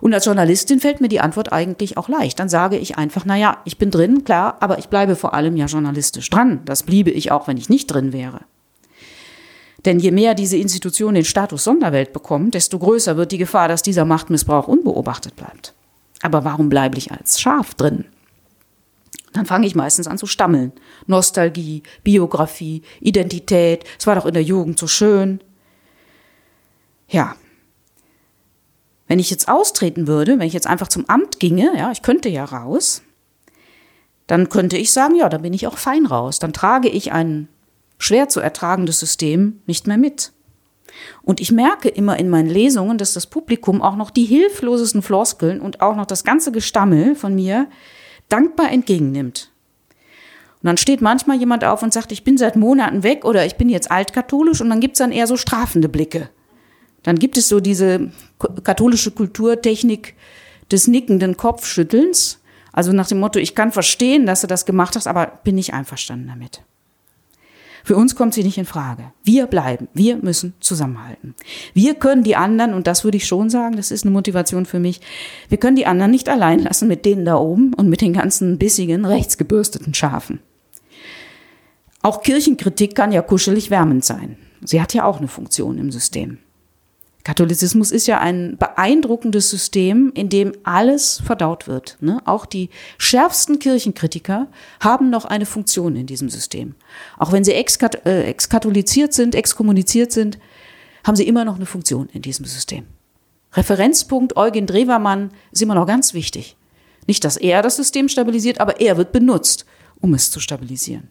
Und 0.00 0.14
als 0.14 0.24
Journalistin 0.24 0.80
fällt 0.80 1.00
mir 1.00 1.08
die 1.08 1.20
Antwort 1.20 1.52
eigentlich 1.52 1.96
auch 1.96 2.08
leicht. 2.08 2.38
Dann 2.38 2.48
sage 2.48 2.78
ich 2.78 2.96
einfach, 2.96 3.24
na 3.24 3.36
ja, 3.36 3.58
ich 3.64 3.78
bin 3.78 3.90
drin, 3.90 4.24
klar, 4.24 4.56
aber 4.60 4.78
ich 4.78 4.88
bleibe 4.88 5.16
vor 5.16 5.34
allem 5.34 5.56
ja 5.56 5.66
journalistisch 5.66 6.30
dran. 6.30 6.60
Das 6.64 6.84
bliebe 6.84 7.10
ich 7.10 7.32
auch, 7.32 7.48
wenn 7.48 7.56
ich 7.56 7.68
nicht 7.68 7.86
drin 7.88 8.12
wäre. 8.12 8.40
Denn 9.84 9.98
je 10.00 10.10
mehr 10.10 10.34
diese 10.34 10.56
Institution 10.56 11.14
den 11.14 11.24
Status 11.24 11.64
Sonderwelt 11.64 12.12
bekommt, 12.12 12.54
desto 12.54 12.78
größer 12.78 13.16
wird 13.16 13.32
die 13.32 13.38
Gefahr, 13.38 13.68
dass 13.68 13.82
dieser 13.82 14.04
Machtmissbrauch 14.04 14.68
unbeobachtet 14.68 15.36
bleibt. 15.36 15.74
Aber 16.22 16.44
warum 16.44 16.68
bleibe 16.68 16.98
ich 16.98 17.12
als 17.12 17.40
Schaf 17.40 17.74
drin? 17.74 18.04
Dann 19.32 19.46
fange 19.46 19.66
ich 19.66 19.74
meistens 19.74 20.06
an 20.06 20.18
zu 20.18 20.26
stammeln. 20.26 20.72
Nostalgie, 21.06 21.82
Biografie, 22.02 22.82
Identität. 23.00 23.84
Es 23.98 24.06
war 24.06 24.14
doch 24.14 24.26
in 24.26 24.34
der 24.34 24.42
Jugend 24.42 24.78
so 24.78 24.86
schön. 24.86 25.40
Ja. 27.08 27.36
Wenn 29.06 29.18
ich 29.18 29.30
jetzt 29.30 29.48
austreten 29.48 30.06
würde, 30.06 30.38
wenn 30.38 30.46
ich 30.46 30.52
jetzt 30.52 30.66
einfach 30.66 30.88
zum 30.88 31.08
Amt 31.08 31.40
ginge, 31.40 31.72
ja, 31.76 31.90
ich 31.90 32.02
könnte 32.02 32.28
ja 32.28 32.44
raus, 32.44 33.02
dann 34.26 34.48
könnte 34.50 34.76
ich 34.76 34.92
sagen, 34.92 35.14
ja, 35.14 35.28
dann 35.28 35.42
bin 35.42 35.54
ich 35.54 35.66
auch 35.66 35.78
fein 35.78 36.04
raus. 36.04 36.38
Dann 36.38 36.52
trage 36.52 36.88
ich 36.88 37.12
ein 37.12 37.48
schwer 37.98 38.28
zu 38.28 38.40
ertragendes 38.40 39.00
System 39.00 39.62
nicht 39.66 39.86
mehr 39.86 39.98
mit. 39.98 40.32
Und 41.22 41.40
ich 41.40 41.52
merke 41.52 41.88
immer 41.88 42.18
in 42.18 42.28
meinen 42.28 42.48
Lesungen, 42.48 42.98
dass 42.98 43.14
das 43.14 43.26
Publikum 43.26 43.82
auch 43.82 43.96
noch 43.96 44.10
die 44.10 44.24
hilflosesten 44.24 45.02
Floskeln 45.02 45.60
und 45.60 45.80
auch 45.80 45.96
noch 45.96 46.06
das 46.06 46.24
ganze 46.24 46.52
Gestammel 46.52 47.14
von 47.14 47.34
mir 47.34 47.68
dankbar 48.28 48.70
entgegennimmt. 48.70 49.50
Und 50.60 50.66
dann 50.66 50.76
steht 50.76 51.00
manchmal 51.00 51.38
jemand 51.38 51.64
auf 51.64 51.82
und 51.82 51.92
sagt, 51.92 52.10
ich 52.10 52.24
bin 52.24 52.36
seit 52.36 52.56
Monaten 52.56 53.02
weg 53.02 53.24
oder 53.24 53.46
ich 53.46 53.56
bin 53.56 53.68
jetzt 53.68 53.90
altkatholisch 53.90 54.60
und 54.60 54.70
dann 54.70 54.80
gibt's 54.80 54.98
dann 54.98 55.12
eher 55.12 55.26
so 55.26 55.36
strafende 55.36 55.88
Blicke. 55.88 56.30
Dann 57.04 57.16
gibt 57.18 57.36
es 57.36 57.48
so 57.48 57.60
diese 57.60 58.10
katholische 58.64 59.12
Kulturtechnik 59.12 60.14
des 60.70 60.88
nickenden 60.88 61.36
Kopfschüttelns. 61.36 62.40
Also 62.72 62.92
nach 62.92 63.06
dem 63.06 63.20
Motto, 63.20 63.38
ich 63.38 63.54
kann 63.54 63.72
verstehen, 63.72 64.26
dass 64.26 64.40
du 64.40 64.46
das 64.46 64.66
gemacht 64.66 64.96
hast, 64.96 65.06
aber 65.06 65.38
bin 65.44 65.54
nicht 65.54 65.74
einverstanden 65.74 66.28
damit. 66.28 66.62
Für 67.88 67.96
uns 67.96 68.14
kommt 68.16 68.34
sie 68.34 68.44
nicht 68.44 68.58
in 68.58 68.66
Frage. 68.66 69.12
Wir 69.24 69.46
bleiben. 69.46 69.88
Wir 69.94 70.18
müssen 70.18 70.52
zusammenhalten. 70.60 71.34
Wir 71.72 71.94
können 71.94 72.22
die 72.22 72.36
anderen, 72.36 72.74
und 72.74 72.86
das 72.86 73.02
würde 73.02 73.16
ich 73.16 73.26
schon 73.26 73.48
sagen, 73.48 73.76
das 73.76 73.90
ist 73.90 74.04
eine 74.04 74.12
Motivation 74.12 74.66
für 74.66 74.78
mich, 74.78 75.00
wir 75.48 75.56
können 75.56 75.74
die 75.74 75.86
anderen 75.86 76.10
nicht 76.10 76.28
allein 76.28 76.58
lassen 76.58 76.86
mit 76.86 77.06
denen 77.06 77.24
da 77.24 77.36
oben 77.36 77.72
und 77.72 77.88
mit 77.88 78.02
den 78.02 78.12
ganzen 78.12 78.58
bissigen, 78.58 79.06
rechtsgebürsteten 79.06 79.94
Schafen. 79.94 80.40
Auch 82.02 82.20
Kirchenkritik 82.20 82.94
kann 82.94 83.10
ja 83.10 83.22
kuschelig 83.22 83.70
wärmend 83.70 84.04
sein. 84.04 84.36
Sie 84.62 84.82
hat 84.82 84.92
ja 84.92 85.06
auch 85.06 85.16
eine 85.16 85.28
Funktion 85.28 85.78
im 85.78 85.90
System. 85.90 86.36
Katholizismus 87.28 87.90
ist 87.90 88.06
ja 88.06 88.20
ein 88.20 88.56
beeindruckendes 88.56 89.50
System, 89.50 90.10
in 90.14 90.30
dem 90.30 90.52
alles 90.62 91.20
verdaut 91.22 91.68
wird. 91.68 91.98
Ne? 92.00 92.22
Auch 92.24 92.46
die 92.46 92.70
schärfsten 92.96 93.58
Kirchenkritiker 93.58 94.46
haben 94.80 95.10
noch 95.10 95.26
eine 95.26 95.44
Funktion 95.44 95.94
in 95.94 96.06
diesem 96.06 96.30
System. 96.30 96.74
Auch 97.18 97.30
wenn 97.30 97.44
sie 97.44 97.52
äh, 97.52 98.22
exkatholiziert 98.22 99.12
sind, 99.12 99.34
exkommuniziert 99.34 100.10
sind, 100.10 100.38
haben 101.04 101.16
sie 101.16 101.28
immer 101.28 101.44
noch 101.44 101.56
eine 101.56 101.66
Funktion 101.66 102.08
in 102.14 102.22
diesem 102.22 102.46
System. 102.46 102.86
Referenzpunkt 103.52 104.38
Eugen 104.38 104.64
Drewermann 104.64 105.30
ist 105.52 105.60
immer 105.60 105.74
noch 105.74 105.86
ganz 105.86 106.14
wichtig. 106.14 106.56
Nicht, 107.06 107.26
dass 107.26 107.36
er 107.36 107.60
das 107.60 107.76
System 107.76 108.08
stabilisiert, 108.08 108.58
aber 108.58 108.80
er 108.80 108.96
wird 108.96 109.12
benutzt, 109.12 109.66
um 110.00 110.14
es 110.14 110.30
zu 110.30 110.40
stabilisieren. 110.40 111.10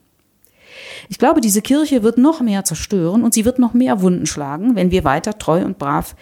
Ich 1.09 1.17
glaube, 1.17 1.41
diese 1.41 1.61
Kirche 1.61 2.03
wird 2.03 2.17
noch 2.17 2.41
mehr 2.41 2.63
zerstören 2.63 3.23
und 3.23 3.33
sie 3.33 3.45
wird 3.45 3.59
noch 3.59 3.73
mehr 3.73 4.01
Wunden 4.01 4.25
schlagen, 4.25 4.75
wenn 4.75 4.91
wir 4.91 5.03
weiter 5.03 5.37
treu 5.37 5.63
und 5.63 5.77
brav 5.77 6.15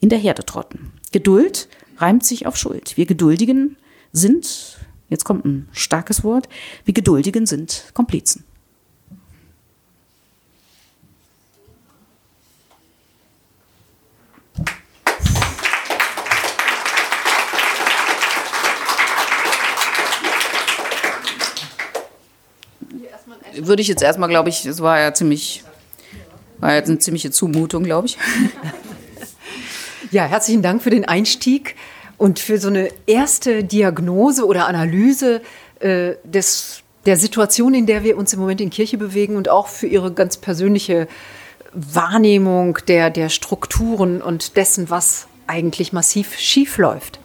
in 0.00 0.08
der 0.08 0.18
Herde 0.18 0.44
trotten. 0.44 0.92
Geduld 1.12 1.68
reimt 1.98 2.24
sich 2.24 2.46
auf 2.46 2.56
Schuld. 2.56 2.96
Wir 2.96 3.06
Geduldigen 3.06 3.76
sind, 4.12 4.78
jetzt 5.08 5.24
kommt 5.24 5.44
ein 5.44 5.68
starkes 5.72 6.24
Wort, 6.24 6.48
wir 6.84 6.94
Geduldigen 6.94 7.46
sind 7.46 7.90
Komplizen. 7.94 8.44
Würde 23.58 23.82
ich 23.82 23.88
jetzt 23.88 24.02
erstmal, 24.02 24.28
glaube 24.28 24.48
ich, 24.48 24.66
es 24.66 24.80
war 24.80 25.00
ja 25.00 25.14
ziemlich, 25.14 25.64
war 26.58 26.74
jetzt 26.74 26.88
eine 26.88 26.98
ziemliche 26.98 27.30
Zumutung, 27.30 27.84
glaube 27.84 28.06
ich. 28.06 28.18
Ja, 30.10 30.26
herzlichen 30.26 30.62
Dank 30.62 30.80
für 30.80 30.90
den 30.90 31.04
Einstieg 31.06 31.74
und 32.18 32.38
für 32.38 32.58
so 32.58 32.68
eine 32.68 32.88
erste 33.06 33.64
Diagnose 33.64 34.46
oder 34.46 34.68
Analyse 34.68 35.42
äh, 35.80 36.12
des, 36.22 36.82
der 37.04 37.16
Situation, 37.16 37.74
in 37.74 37.86
der 37.86 38.04
wir 38.04 38.16
uns 38.16 38.32
im 38.32 38.38
Moment 38.38 38.60
in 38.60 38.70
Kirche 38.70 38.96
bewegen 38.96 39.36
und 39.36 39.48
auch 39.48 39.66
für 39.66 39.88
Ihre 39.88 40.12
ganz 40.12 40.36
persönliche 40.36 41.08
Wahrnehmung 41.72 42.78
der, 42.86 43.10
der 43.10 43.28
Strukturen 43.28 44.22
und 44.22 44.56
dessen, 44.56 44.88
was 44.88 45.26
eigentlich 45.46 45.92
massiv 45.92 46.38
schief 46.38 46.78
läuft. 46.78 47.18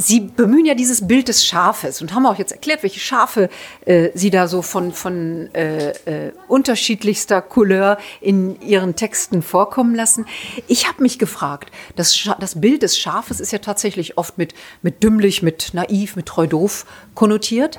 Sie 0.00 0.20
bemühen 0.20 0.64
ja 0.64 0.74
dieses 0.74 1.06
Bild 1.06 1.28
des 1.28 1.44
Schafes 1.44 2.00
und 2.00 2.14
haben 2.14 2.24
auch 2.24 2.38
jetzt 2.38 2.52
erklärt, 2.52 2.82
welche 2.82 3.00
Schafe 3.00 3.50
äh, 3.84 4.10
Sie 4.14 4.30
da 4.30 4.48
so 4.48 4.62
von, 4.62 4.92
von 4.92 5.54
äh, 5.54 5.90
äh, 5.90 6.32
unterschiedlichster 6.48 7.42
Couleur 7.42 7.98
in 8.20 8.60
Ihren 8.62 8.96
Texten 8.96 9.42
vorkommen 9.42 9.94
lassen. 9.94 10.24
Ich 10.68 10.88
habe 10.88 11.02
mich 11.02 11.18
gefragt, 11.18 11.70
das, 11.96 12.28
das 12.38 12.60
Bild 12.60 12.82
des 12.82 12.98
Schafes 12.98 13.40
ist 13.40 13.52
ja 13.52 13.58
tatsächlich 13.58 14.16
oft 14.16 14.38
mit, 14.38 14.54
mit 14.80 15.02
dümmlich, 15.02 15.42
mit 15.42 15.74
naiv, 15.74 16.16
mit 16.16 16.26
treu 16.26 16.46
doof 16.46 16.86
konnotiert. 17.14 17.78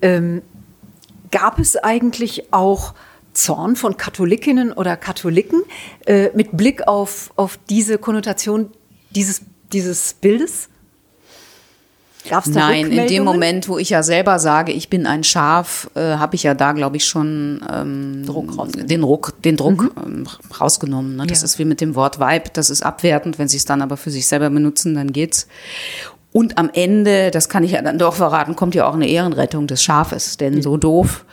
Ähm, 0.00 0.42
gab 1.30 1.58
es 1.58 1.76
eigentlich 1.76 2.52
auch 2.52 2.94
Zorn 3.34 3.76
von 3.76 3.98
Katholikinnen 3.98 4.72
oder 4.72 4.96
Katholiken 4.96 5.62
äh, 6.06 6.30
mit 6.34 6.56
Blick 6.56 6.88
auf, 6.88 7.30
auf 7.36 7.58
diese 7.68 7.98
Konnotation 7.98 8.70
dieses, 9.10 9.42
dieses 9.70 10.14
Bildes? 10.14 10.70
Gab's 12.28 12.50
da 12.50 12.60
Nein, 12.68 12.90
in 12.90 13.06
dem 13.06 13.24
Moment, 13.24 13.68
wo 13.68 13.78
ich 13.78 13.90
ja 13.90 14.02
selber 14.02 14.38
sage, 14.38 14.72
ich 14.72 14.90
bin 14.90 15.06
ein 15.06 15.24
Schaf, 15.24 15.88
äh, 15.94 16.00
habe 16.00 16.34
ich 16.34 16.42
ja 16.42 16.54
da, 16.54 16.72
glaube 16.72 16.96
ich, 16.96 17.06
schon 17.06 17.64
ähm, 17.72 18.24
Druck 18.26 18.50
den 18.74 19.00
Druck, 19.02 19.42
den 19.42 19.56
Druck 19.56 19.82
mhm. 19.82 19.90
ähm, 20.04 20.26
rausgenommen. 20.60 21.16
Ne? 21.16 21.26
Das 21.26 21.40
ja. 21.40 21.44
ist 21.44 21.58
wie 21.58 21.64
mit 21.64 21.80
dem 21.80 21.94
Wort 21.94 22.18
Vibe, 22.18 22.50
das 22.52 22.70
ist 22.70 22.82
abwertend. 22.82 23.38
Wenn 23.38 23.48
Sie 23.48 23.56
es 23.56 23.64
dann 23.64 23.82
aber 23.82 23.96
für 23.96 24.10
sich 24.10 24.26
selber 24.26 24.50
benutzen, 24.50 24.94
dann 24.94 25.12
geht's. 25.12 25.46
Und 26.32 26.58
am 26.58 26.70
Ende, 26.72 27.30
das 27.30 27.48
kann 27.48 27.64
ich 27.64 27.72
ja 27.72 27.82
dann 27.82 27.98
doch 27.98 28.14
verraten, 28.14 28.56
kommt 28.56 28.74
ja 28.74 28.86
auch 28.86 28.94
eine 28.94 29.08
Ehrenrettung 29.08 29.66
des 29.66 29.82
Schafes. 29.82 30.36
Denn 30.36 30.60
so 30.60 30.76
doof 30.76 31.24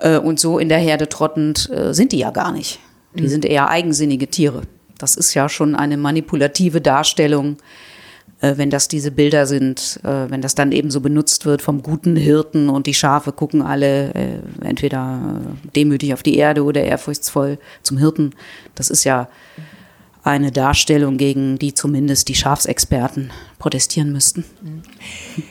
äh, 0.00 0.18
und 0.18 0.38
so 0.40 0.58
in 0.58 0.68
der 0.68 0.78
Herde 0.78 1.08
trottend 1.08 1.70
äh, 1.70 1.94
sind 1.94 2.12
die 2.12 2.18
ja 2.18 2.30
gar 2.30 2.52
nicht. 2.52 2.80
Die 3.14 3.22
mhm. 3.22 3.28
sind 3.28 3.44
eher 3.44 3.68
eigensinnige 3.68 4.28
Tiere. 4.28 4.62
Das 4.98 5.16
ist 5.16 5.32
ja 5.34 5.48
schon 5.48 5.74
eine 5.74 5.96
manipulative 5.96 6.80
Darstellung, 6.80 7.56
wenn 8.40 8.70
das 8.70 8.88
diese 8.88 9.10
Bilder 9.10 9.46
sind, 9.46 10.00
äh, 10.04 10.30
wenn 10.30 10.42
das 10.42 10.54
dann 10.54 10.72
eben 10.72 10.90
so 10.90 11.00
benutzt 11.00 11.44
wird 11.44 11.62
vom 11.62 11.82
guten 11.82 12.16
Hirten 12.16 12.68
und 12.68 12.86
die 12.86 12.94
Schafe 12.94 13.32
gucken 13.32 13.62
alle 13.62 14.14
äh, 14.14 14.38
entweder 14.62 15.40
demütig 15.74 16.14
auf 16.14 16.22
die 16.22 16.36
Erde 16.36 16.62
oder 16.62 16.82
ehrfurchtsvoll 16.82 17.58
zum 17.82 17.98
Hirten. 17.98 18.32
Das 18.74 18.90
ist 18.90 19.04
ja 19.04 19.28
eine 20.22 20.52
Darstellung, 20.52 21.16
gegen 21.16 21.58
die 21.58 21.74
zumindest 21.74 22.28
die 22.28 22.34
Schafsexperten 22.34 23.30
protestieren 23.58 24.12
müssten. 24.12 24.44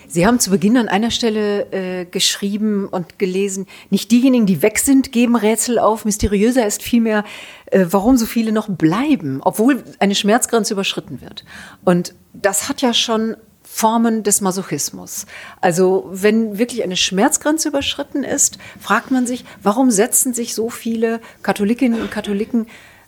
Sie 0.08 0.26
haben 0.26 0.40
zu 0.40 0.50
Beginn 0.50 0.78
an 0.78 0.88
einer 0.88 1.12
Stelle 1.12 1.72
äh, 1.72 2.06
geschrieben 2.06 2.88
und 2.88 3.20
gelesen, 3.20 3.66
nicht 3.90 4.12
diejenigen, 4.12 4.46
die 4.46 4.62
weg 4.62 4.80
sind, 4.80 5.12
geben 5.12 5.36
Rätsel 5.36 5.80
auf. 5.80 6.06
Mysteriöser 6.06 6.66
ist 6.66 6.84
vielmehr, 6.84 7.24
äh, 7.68 7.86
warum 7.90 8.18
so 8.18 8.26
viele 8.26 8.52
noch 8.52 8.70
bleiben, 8.70 9.40
obwohl 9.42 9.84
eine 10.00 10.16
Schmerzgrenze 10.16 10.74
überschritten 10.74 11.22
wird. 11.22 11.44
Und 11.84 12.14
das 12.34 12.70
hat 12.70 12.82
ja 12.82 12.94
schon 12.94 13.36
Formen 13.64 14.24
des 14.24 14.42
Masochismus. 14.42 15.26
Also 15.60 16.10
wenn 16.12 16.58
wirklich 16.58 16.84
eine 16.84 16.96
Schmerzgrenze 16.96 17.68
überschritten 17.68 18.24
ist, 18.24 18.58
fragt 18.80 19.12
man 19.12 19.28
sich, 19.28 19.44
warum 19.62 19.92
setzen 19.92 20.34
sich 20.34 20.56
so 20.56 20.70
viele 20.70 21.20
Katholikinnen 21.44 22.02
und 22.02 22.10
Katholiken 22.10 22.68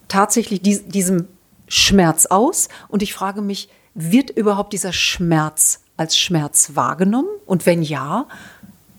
tatsächlich 0.09 0.61
diesem 0.61 1.27
Schmerz 1.69 2.25
aus. 2.25 2.67
Und 2.89 3.01
ich 3.01 3.13
frage 3.13 3.41
mich, 3.41 3.69
wird 3.93 4.29
überhaupt 4.31 4.73
dieser 4.73 4.91
Schmerz 4.91 5.81
als 5.95 6.17
Schmerz 6.17 6.71
wahrgenommen? 6.73 7.29
Und 7.45 7.65
wenn 7.65 7.81
ja, 7.81 8.27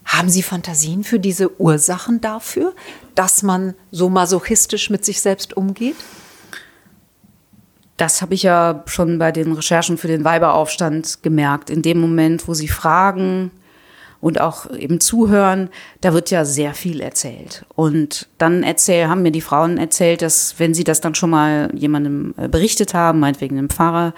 haben 0.05 0.29
Sie 0.29 0.43
Fantasien 0.43 1.05
für 1.05 1.21
diese 1.21 1.61
Ursachen 1.61 2.21
dafür, 2.21 2.75
dass 3.15 3.43
man 3.43 3.75
so 3.91 4.09
masochistisch 4.09 4.91
mit 4.91 5.05
sich 5.05 5.21
selbst 5.21 5.57
umgeht? 5.57 5.97
Das 7.97 8.23
habe 8.23 8.35
ich 8.35 8.43
ja 8.43 8.83
schon 8.87 9.19
bei 9.19 9.31
den 9.31 9.53
Recherchen 9.53 9.99
für 9.99 10.09
den 10.09 10.25
Weiberaufstand 10.25 11.23
gemerkt. 11.23 11.69
In 11.69 11.83
dem 11.83 12.01
Moment, 12.01 12.49
wo 12.49 12.55
Sie 12.55 12.69
fragen, 12.69 13.51
und 14.21 14.41
auch 14.41 14.71
eben 14.71 15.01
zuhören, 15.01 15.71
da 16.01 16.13
wird 16.13 16.31
ja 16.31 16.45
sehr 16.45 16.75
viel 16.75 17.01
erzählt. 17.01 17.65
Und 17.75 18.29
dann 18.39 18.63
erzähl, 18.63 19.09
haben 19.09 19.23
mir 19.23 19.33
die 19.33 19.41
Frauen 19.41 19.79
erzählt, 19.79 20.23
dass 20.23 20.59
wenn 20.59 20.75
sie 20.75 20.85
das 20.85 21.01
dann 21.01 21.15
schon 21.15 21.31
mal 21.31 21.71
jemandem 21.75 22.35
äh, 22.37 22.49
berichtet 22.49 22.93
haben, 22.95 23.21
meinetwegen 23.21 23.57
einem 23.57 23.71
Pfarrer, 23.71 24.15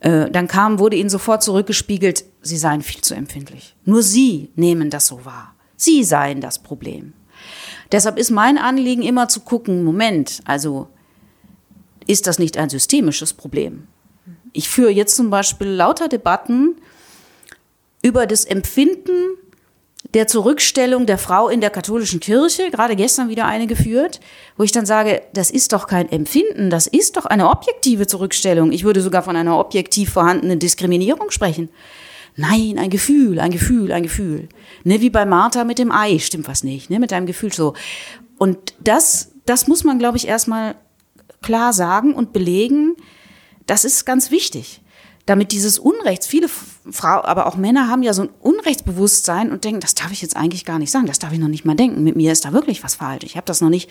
äh, 0.00 0.30
dann 0.30 0.48
kam, 0.48 0.78
wurde 0.78 0.96
ihnen 0.96 1.10
sofort 1.10 1.42
zurückgespiegelt, 1.42 2.24
sie 2.40 2.56
seien 2.56 2.82
viel 2.82 3.02
zu 3.02 3.14
empfindlich. 3.14 3.76
Nur 3.84 4.02
sie 4.02 4.50
nehmen 4.56 4.90
das 4.90 5.06
so 5.06 5.24
wahr. 5.24 5.54
Sie 5.76 6.04
seien 6.04 6.40
das 6.40 6.58
Problem. 6.58 7.12
Deshalb 7.92 8.18
ist 8.18 8.30
mein 8.30 8.58
Anliegen 8.58 9.02
immer 9.02 9.28
zu 9.28 9.40
gucken, 9.40 9.84
Moment, 9.84 10.40
also 10.44 10.88
ist 12.06 12.26
das 12.26 12.38
nicht 12.38 12.56
ein 12.56 12.70
systemisches 12.70 13.34
Problem? 13.34 13.86
Ich 14.52 14.68
führe 14.68 14.90
jetzt 14.90 15.16
zum 15.16 15.28
Beispiel 15.28 15.68
lauter 15.68 16.08
Debatten 16.08 16.76
über 18.06 18.26
das 18.26 18.44
Empfinden 18.44 19.36
der 20.14 20.28
Zurückstellung 20.28 21.06
der 21.06 21.18
Frau 21.18 21.48
in 21.48 21.60
der 21.60 21.70
katholischen 21.70 22.20
Kirche, 22.20 22.70
gerade 22.70 22.94
gestern 22.94 23.28
wieder 23.28 23.46
eine 23.46 23.66
geführt, 23.66 24.20
wo 24.56 24.62
ich 24.62 24.70
dann 24.70 24.86
sage, 24.86 25.22
das 25.32 25.50
ist 25.50 25.72
doch 25.72 25.88
kein 25.88 26.08
Empfinden, 26.08 26.70
das 26.70 26.86
ist 26.86 27.16
doch 27.16 27.26
eine 27.26 27.50
objektive 27.50 28.06
Zurückstellung. 28.06 28.70
Ich 28.70 28.84
würde 28.84 29.00
sogar 29.00 29.24
von 29.24 29.34
einer 29.34 29.58
objektiv 29.58 30.12
vorhandenen 30.12 30.60
Diskriminierung 30.60 31.32
sprechen. 31.32 31.68
Nein, 32.36 32.78
ein 32.78 32.90
Gefühl, 32.90 33.40
ein 33.40 33.50
Gefühl, 33.50 33.90
ein 33.90 34.04
Gefühl. 34.04 34.48
Ne, 34.84 35.00
wie 35.00 35.10
bei 35.10 35.26
Martha 35.26 35.64
mit 35.64 35.80
dem 35.80 35.90
Ei, 35.90 36.20
stimmt 36.20 36.46
was 36.46 36.62
nicht, 36.62 36.90
ne, 36.90 37.00
mit 37.00 37.10
deinem 37.10 37.26
Gefühl 37.26 37.52
so. 37.52 37.74
Und 38.38 38.74
das, 38.78 39.32
das 39.46 39.66
muss 39.66 39.82
man, 39.82 39.98
glaube 39.98 40.16
ich, 40.16 40.28
erstmal 40.28 40.76
klar 41.42 41.72
sagen 41.72 42.14
und 42.14 42.32
belegen. 42.32 42.94
Das 43.66 43.84
ist 43.84 44.06
ganz 44.06 44.30
wichtig 44.30 44.80
damit 45.26 45.50
dieses 45.50 45.78
Unrechts, 45.78 46.26
viele 46.26 46.48
Frauen, 46.48 47.24
aber 47.24 47.46
auch 47.46 47.56
Männer 47.56 47.88
haben 47.88 48.04
ja 48.04 48.14
so 48.14 48.22
ein 48.22 48.28
Unrechtsbewusstsein 48.40 49.50
und 49.50 49.64
denken, 49.64 49.80
das 49.80 49.94
darf 49.94 50.12
ich 50.12 50.22
jetzt 50.22 50.36
eigentlich 50.36 50.64
gar 50.64 50.78
nicht 50.78 50.92
sagen, 50.92 51.06
das 51.06 51.18
darf 51.18 51.32
ich 51.32 51.40
noch 51.40 51.48
nicht 51.48 51.64
mal 51.64 51.74
denken. 51.74 52.04
Mit 52.04 52.14
mir 52.16 52.32
ist 52.32 52.44
da 52.44 52.52
wirklich 52.52 52.84
was 52.84 52.94
falsch. 52.94 53.24
Ich 53.24 53.36
habe 53.36 53.44
das 53.44 53.60
noch 53.60 53.68
nicht, 53.68 53.90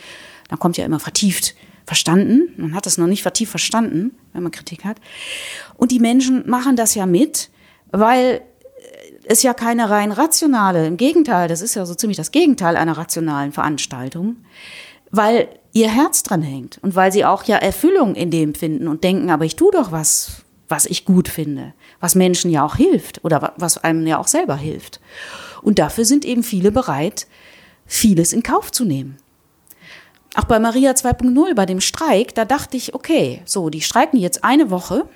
dann 0.50 0.60
kommt 0.60 0.78
ja 0.78 0.86
immer 0.86 1.00
vertieft 1.00 1.56
verstanden. 1.86 2.54
Man 2.58 2.74
hat 2.74 2.86
das 2.86 2.98
noch 2.98 3.08
nicht 3.08 3.22
vertieft 3.22 3.52
verstanden, 3.52 4.18
wenn 4.32 4.44
man 4.44 4.52
Kritik 4.52 4.86
hat. 4.86 4.98
Und 5.76 5.92
die 5.92 6.00
Menschen 6.00 6.50
machen 6.50 6.78
das 6.78 6.96
ja 6.96 7.06
mit, 7.06 7.50
weil 7.92 8.42
es 9.26 9.44
ja 9.44 9.54
keine 9.54 9.90
rein 9.90 10.12
rationale, 10.12 10.88
im 10.88 10.98
Gegenteil, 10.98 11.48
das 11.48 11.62
ist 11.62 11.76
ja 11.76 11.86
so 11.86 11.96
ziemlich 11.96 12.18
das 12.18 12.32
Gegenteil 12.32 12.78
einer 12.78 12.98
rationalen 12.98 13.52
Veranstaltung, 13.52 14.38
weil 15.12 15.50
ihr 15.74 15.90
Herz 15.90 16.24
dran 16.24 16.42
hängt 16.42 16.80
und 16.82 16.96
weil 16.96 17.12
sie 17.12 17.26
auch 17.26 17.44
ja 17.44 17.58
Erfüllung 17.58 18.16
in 18.16 18.32
dem 18.32 18.56
finden 18.56 18.88
und 18.88 19.04
denken, 19.04 19.30
aber 19.30 19.46
ich 19.46 19.56
tue 19.56 19.72
doch 19.72 19.92
was 19.92 20.45
was 20.68 20.86
ich 20.86 21.06
gut 21.06 21.28
finde, 21.28 21.74
was 22.00 22.16
Menschen 22.16 22.52
ja 22.52 22.64
auch 22.66 22.76
hilft 22.76 23.24
oder 23.24 23.54
was 23.58 23.78
einem 23.78 24.06
ja 24.08 24.18
auch 24.18 24.28
selber 24.28 24.56
hilft. 24.56 25.00
Und 25.62 25.80
dafür 25.80 26.06
sind 26.06 26.26
eben 26.26 26.44
viele 26.44 26.72
bereit, 26.72 27.28
vieles 27.86 28.34
in 28.34 28.44
Kauf 28.44 28.72
zu 28.72 28.86
nehmen. 28.86 29.18
Auch 30.36 30.46
bei 30.46 30.60
Maria 30.60 30.92
2.0, 30.92 31.56
bei 31.56 31.66
dem 31.66 31.80
Streik, 31.80 32.36
da 32.36 32.46
dachte 32.46 32.76
ich, 32.76 32.94
okay, 32.94 33.42
so, 33.46 33.70
die 33.70 33.82
streiken 33.82 34.20
jetzt 34.20 34.44
eine 34.44 34.70
Woche, 34.70 35.08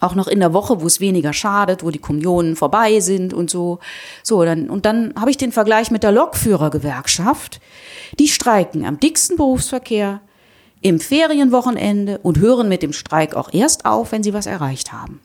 auch 0.00 0.14
noch 0.14 0.28
in 0.28 0.40
der 0.40 0.54
Woche, 0.54 0.80
wo 0.80 0.86
es 0.86 1.00
weniger 1.00 1.32
schadet, 1.32 1.84
wo 1.84 1.90
die 1.90 1.98
Kommunionen 1.98 2.56
vorbei 2.56 3.00
sind 3.00 3.34
und 3.34 3.50
so. 3.50 3.80
So, 4.22 4.44
dann, 4.44 4.70
und 4.70 4.86
dann 4.86 5.12
habe 5.18 5.30
ich 5.30 5.36
den 5.36 5.52
Vergleich 5.52 5.90
mit 5.90 6.02
der 6.02 6.12
Lokführergewerkschaft. 6.12 7.60
Die 8.18 8.28
streiken 8.28 8.86
am 8.86 8.98
dicksten 8.98 9.36
Berufsverkehr, 9.36 10.22
im 10.80 11.00
Ferienwochenende 11.00 12.18
und 12.18 12.38
hören 12.38 12.68
mit 12.68 12.82
dem 12.82 12.92
Streik 12.92 13.34
auch 13.34 13.52
erst 13.52 13.84
auf, 13.84 14.12
wenn 14.12 14.22
sie 14.22 14.32
was 14.32 14.46
erreicht 14.46 14.92
haben. 14.92 15.20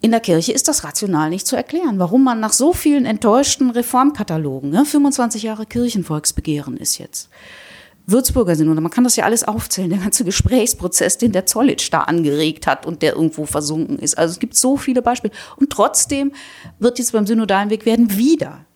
In 0.00 0.10
der 0.10 0.20
Kirche 0.20 0.52
ist 0.52 0.68
das 0.68 0.84
rational 0.84 1.30
nicht 1.30 1.46
zu 1.46 1.56
erklären, 1.56 1.98
warum 1.98 2.24
man 2.24 2.38
nach 2.38 2.52
so 2.52 2.74
vielen 2.74 3.06
enttäuschten 3.06 3.70
Reformkatalogen, 3.70 4.70
ne, 4.70 4.84
25 4.84 5.42
Jahre 5.42 5.64
Kirchenvolksbegehren 5.64 6.76
ist 6.76 6.98
jetzt, 6.98 7.30
Würzburger 8.06 8.52
und 8.52 8.74
man 8.82 8.90
kann 8.90 9.04
das 9.04 9.16
ja 9.16 9.24
alles 9.24 9.44
aufzählen, 9.44 9.88
der 9.88 9.98
ganze 9.98 10.24
Gesprächsprozess, 10.24 11.16
den 11.16 11.32
der 11.32 11.46
Zollitsch 11.46 11.90
da 11.90 12.00
angeregt 12.00 12.66
hat 12.66 12.84
und 12.84 13.00
der 13.00 13.14
irgendwo 13.14 13.46
versunken 13.46 13.98
ist. 13.98 14.18
Also 14.18 14.32
es 14.32 14.38
gibt 14.38 14.56
so 14.56 14.76
viele 14.76 15.00
Beispiele. 15.00 15.32
Und 15.56 15.70
trotzdem 15.70 16.32
wird 16.78 16.98
jetzt 16.98 17.12
beim 17.12 17.26
synodalen 17.26 17.70
Weg 17.70 17.86
werden 17.86 18.14
wieder 18.14 18.66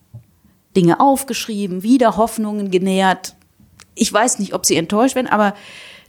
Dinge 0.75 0.99
aufgeschrieben, 0.99 1.83
wieder 1.83 2.17
Hoffnungen 2.17 2.71
genährt, 2.71 3.35
ich 3.99 4.11
weiß 4.11 4.39
nicht, 4.39 4.53
ob 4.53 4.65
sie 4.65 4.75
enttäuscht 4.75 5.15
werden, 5.15 5.27
aber 5.27 5.53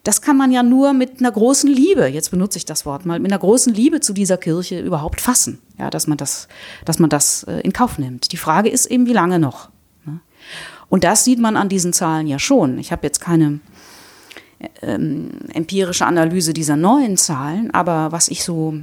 das 0.03 0.22
kann 0.22 0.36
man 0.36 0.51
ja 0.51 0.62
nur 0.62 0.93
mit 0.95 1.20
einer 1.20 1.30
großen 1.30 1.68
Liebe, 1.68 2.07
jetzt 2.07 2.30
benutze 2.30 2.57
ich 2.57 2.64
das 2.64 2.86
Wort 2.86 3.05
mal, 3.05 3.18
mit 3.18 3.30
einer 3.30 3.38
großen 3.38 3.74
Liebe 3.74 4.01
zu 4.01 4.12
dieser 4.12 4.38
Kirche 4.38 4.80
überhaupt 4.80 5.20
fassen, 5.20 5.61
ja, 5.78 5.91
dass 5.91 6.07
man 6.07 6.16
das, 6.16 6.49
dass 6.84 6.99
man 6.99 7.11
das 7.11 7.43
äh, 7.45 7.61
in 7.61 7.72
Kauf 7.72 7.99
nimmt. 7.99 8.32
Die 8.32 8.38
Frage 8.38 8.70
ist 8.70 8.86
eben, 8.86 9.07
wie 9.07 9.12
lange 9.12 9.38
noch? 9.38 9.68
Ne? 10.07 10.20
Und 10.88 11.05
das 11.05 11.24
sieht 11.24 11.38
man 11.38 11.57
an 11.57 11.68
diesen 11.68 11.93
Zahlen 11.93 12.26
ja 12.26 12.38
schon. 12.38 12.78
Ich 12.78 12.93
habe 12.93 13.07
jetzt 13.07 13.20
keine 13.20 13.61
ähm, 14.80 15.30
empirische 15.53 16.07
Analyse 16.07 16.55
dieser 16.55 16.76
neuen 16.76 17.16
Zahlen, 17.16 17.70
aber 17.72 18.11
was 18.12 18.28
ich 18.28 18.43
so 18.43 18.74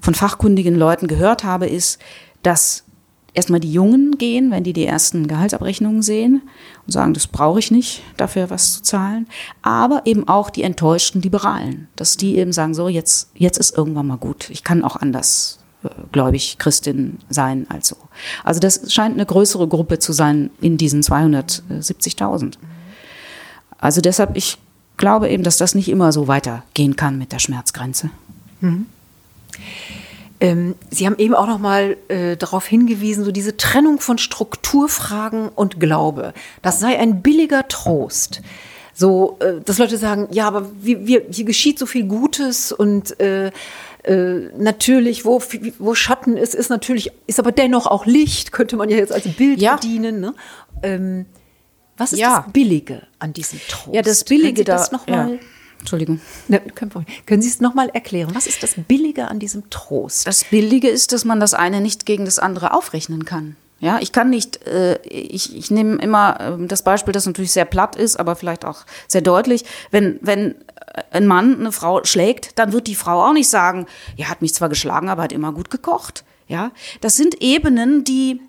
von 0.00 0.14
fachkundigen 0.14 0.76
Leuten 0.76 1.08
gehört 1.08 1.42
habe, 1.42 1.66
ist, 1.66 1.98
dass 2.42 2.84
erstmal 3.36 3.60
die 3.60 3.72
Jungen 3.72 4.16
gehen, 4.18 4.50
wenn 4.50 4.64
die 4.64 4.72
die 4.72 4.86
ersten 4.86 5.28
Gehaltsabrechnungen 5.28 6.02
sehen 6.02 6.42
und 6.86 6.92
sagen, 6.92 7.12
das 7.14 7.26
brauche 7.26 7.58
ich 7.58 7.70
nicht, 7.70 8.02
dafür 8.16 8.50
was 8.50 8.72
zu 8.72 8.82
zahlen. 8.82 9.28
Aber 9.62 10.02
eben 10.06 10.26
auch 10.26 10.48
die 10.48 10.62
enttäuschten 10.62 11.20
Liberalen, 11.20 11.88
dass 11.96 12.16
die 12.16 12.36
eben 12.38 12.52
sagen, 12.52 12.74
so 12.74 12.88
jetzt, 12.88 13.30
jetzt 13.34 13.58
ist 13.58 13.76
irgendwann 13.76 14.06
mal 14.06 14.16
gut. 14.16 14.48
Ich 14.50 14.64
kann 14.64 14.82
auch 14.82 14.96
anders 14.96 15.58
äh, 15.84 15.88
gläubig 16.12 16.56
Christin 16.58 17.18
sein 17.28 17.66
als 17.68 17.88
so. 17.88 17.96
Also 18.42 18.58
das 18.58 18.92
scheint 18.92 19.14
eine 19.14 19.26
größere 19.26 19.68
Gruppe 19.68 19.98
zu 19.98 20.12
sein 20.12 20.50
in 20.62 20.78
diesen 20.78 21.02
270.000. 21.02 22.54
Also 23.78 24.00
deshalb, 24.00 24.34
ich 24.34 24.56
glaube 24.96 25.28
eben, 25.28 25.42
dass 25.42 25.58
das 25.58 25.74
nicht 25.74 25.90
immer 25.90 26.10
so 26.10 26.26
weitergehen 26.26 26.96
kann 26.96 27.18
mit 27.18 27.32
der 27.32 27.38
Schmerzgrenze. 27.38 28.08
Mhm. 28.62 28.86
Ähm, 30.40 30.74
Sie 30.90 31.06
haben 31.06 31.16
eben 31.18 31.34
auch 31.34 31.46
noch 31.46 31.58
mal 31.58 31.96
äh, 32.08 32.36
darauf 32.36 32.66
hingewiesen, 32.66 33.24
so 33.24 33.32
diese 33.32 33.56
Trennung 33.56 34.00
von 34.00 34.18
Strukturfragen 34.18 35.48
und 35.48 35.80
Glaube. 35.80 36.34
Das 36.62 36.80
sei 36.80 36.98
ein 36.98 37.22
billiger 37.22 37.68
Trost. 37.68 38.42
So, 38.92 39.36
äh, 39.40 39.60
dass 39.64 39.78
Leute 39.78 39.98
sagen, 39.98 40.28
ja, 40.30 40.46
aber 40.46 40.70
wir, 40.80 41.06
wir, 41.06 41.22
hier 41.30 41.44
geschieht 41.44 41.78
so 41.78 41.86
viel 41.86 42.04
Gutes 42.04 42.72
und 42.72 43.18
äh, 43.20 43.50
äh, 44.02 44.50
natürlich, 44.56 45.24
wo, 45.24 45.42
wo 45.78 45.94
Schatten 45.94 46.36
ist, 46.36 46.54
ist 46.54 46.70
natürlich, 46.70 47.12
ist 47.26 47.38
aber 47.38 47.52
dennoch 47.52 47.86
auch 47.86 48.06
Licht, 48.06 48.52
könnte 48.52 48.76
man 48.76 48.88
ja 48.88 48.96
jetzt 48.96 49.12
als 49.12 49.26
Bild 49.28 49.60
ja. 49.60 49.76
bedienen. 49.76 50.20
Ne? 50.20 50.34
Ähm, 50.82 51.26
was 51.96 52.12
ist 52.12 52.20
ja. 52.20 52.42
das 52.44 52.52
Billige 52.52 53.02
an 53.18 53.32
diesem 53.32 53.58
Trost? 53.68 53.94
Ja, 53.94 54.02
das 54.02 54.24
Billige, 54.24 54.64
da, 54.64 54.76
das 54.76 54.92
noch 54.92 55.06
mal? 55.06 55.34
Ja. 55.34 55.38
Entschuldigung. 55.78 56.20
Ne, 56.48 56.60
Können 57.26 57.42
Sie 57.42 57.48
es 57.48 57.60
nochmal 57.60 57.88
erklären? 57.90 58.34
Was 58.34 58.46
ist 58.46 58.62
das 58.62 58.74
Billige 58.76 59.28
an 59.28 59.38
diesem 59.38 59.70
Trost? 59.70 60.26
Das 60.26 60.44
Billige 60.44 60.88
ist, 60.88 61.12
dass 61.12 61.24
man 61.24 61.40
das 61.40 61.54
eine 61.54 61.80
nicht 61.80 62.06
gegen 62.06 62.24
das 62.24 62.38
andere 62.38 62.74
aufrechnen 62.74 63.24
kann. 63.24 63.56
Ja, 63.78 63.98
ich 64.00 64.12
kann 64.12 64.30
nicht, 64.30 64.66
äh, 64.66 64.98
ich, 65.02 65.54
ich 65.54 65.70
nehme 65.70 65.96
immer 65.96 66.40
äh, 66.40 66.66
das 66.66 66.82
Beispiel, 66.82 67.12
das 67.12 67.26
natürlich 67.26 67.52
sehr 67.52 67.66
platt 67.66 67.94
ist, 67.94 68.18
aber 68.18 68.34
vielleicht 68.34 68.64
auch 68.64 68.86
sehr 69.06 69.20
deutlich. 69.20 69.64
Wenn, 69.90 70.18
wenn 70.22 70.54
ein 71.10 71.26
Mann 71.26 71.60
eine 71.60 71.72
Frau 71.72 72.02
schlägt, 72.04 72.58
dann 72.58 72.72
wird 72.72 72.86
die 72.86 72.94
Frau 72.94 73.22
auch 73.22 73.34
nicht 73.34 73.48
sagen, 73.48 73.86
ja, 74.16 74.28
hat 74.28 74.40
mich 74.40 74.54
zwar 74.54 74.70
geschlagen, 74.70 75.10
aber 75.10 75.22
hat 75.24 75.32
immer 75.32 75.52
gut 75.52 75.70
gekocht. 75.70 76.24
Ja, 76.48 76.70
das 77.00 77.16
sind 77.16 77.42
Ebenen, 77.42 78.04
die, 78.04 78.40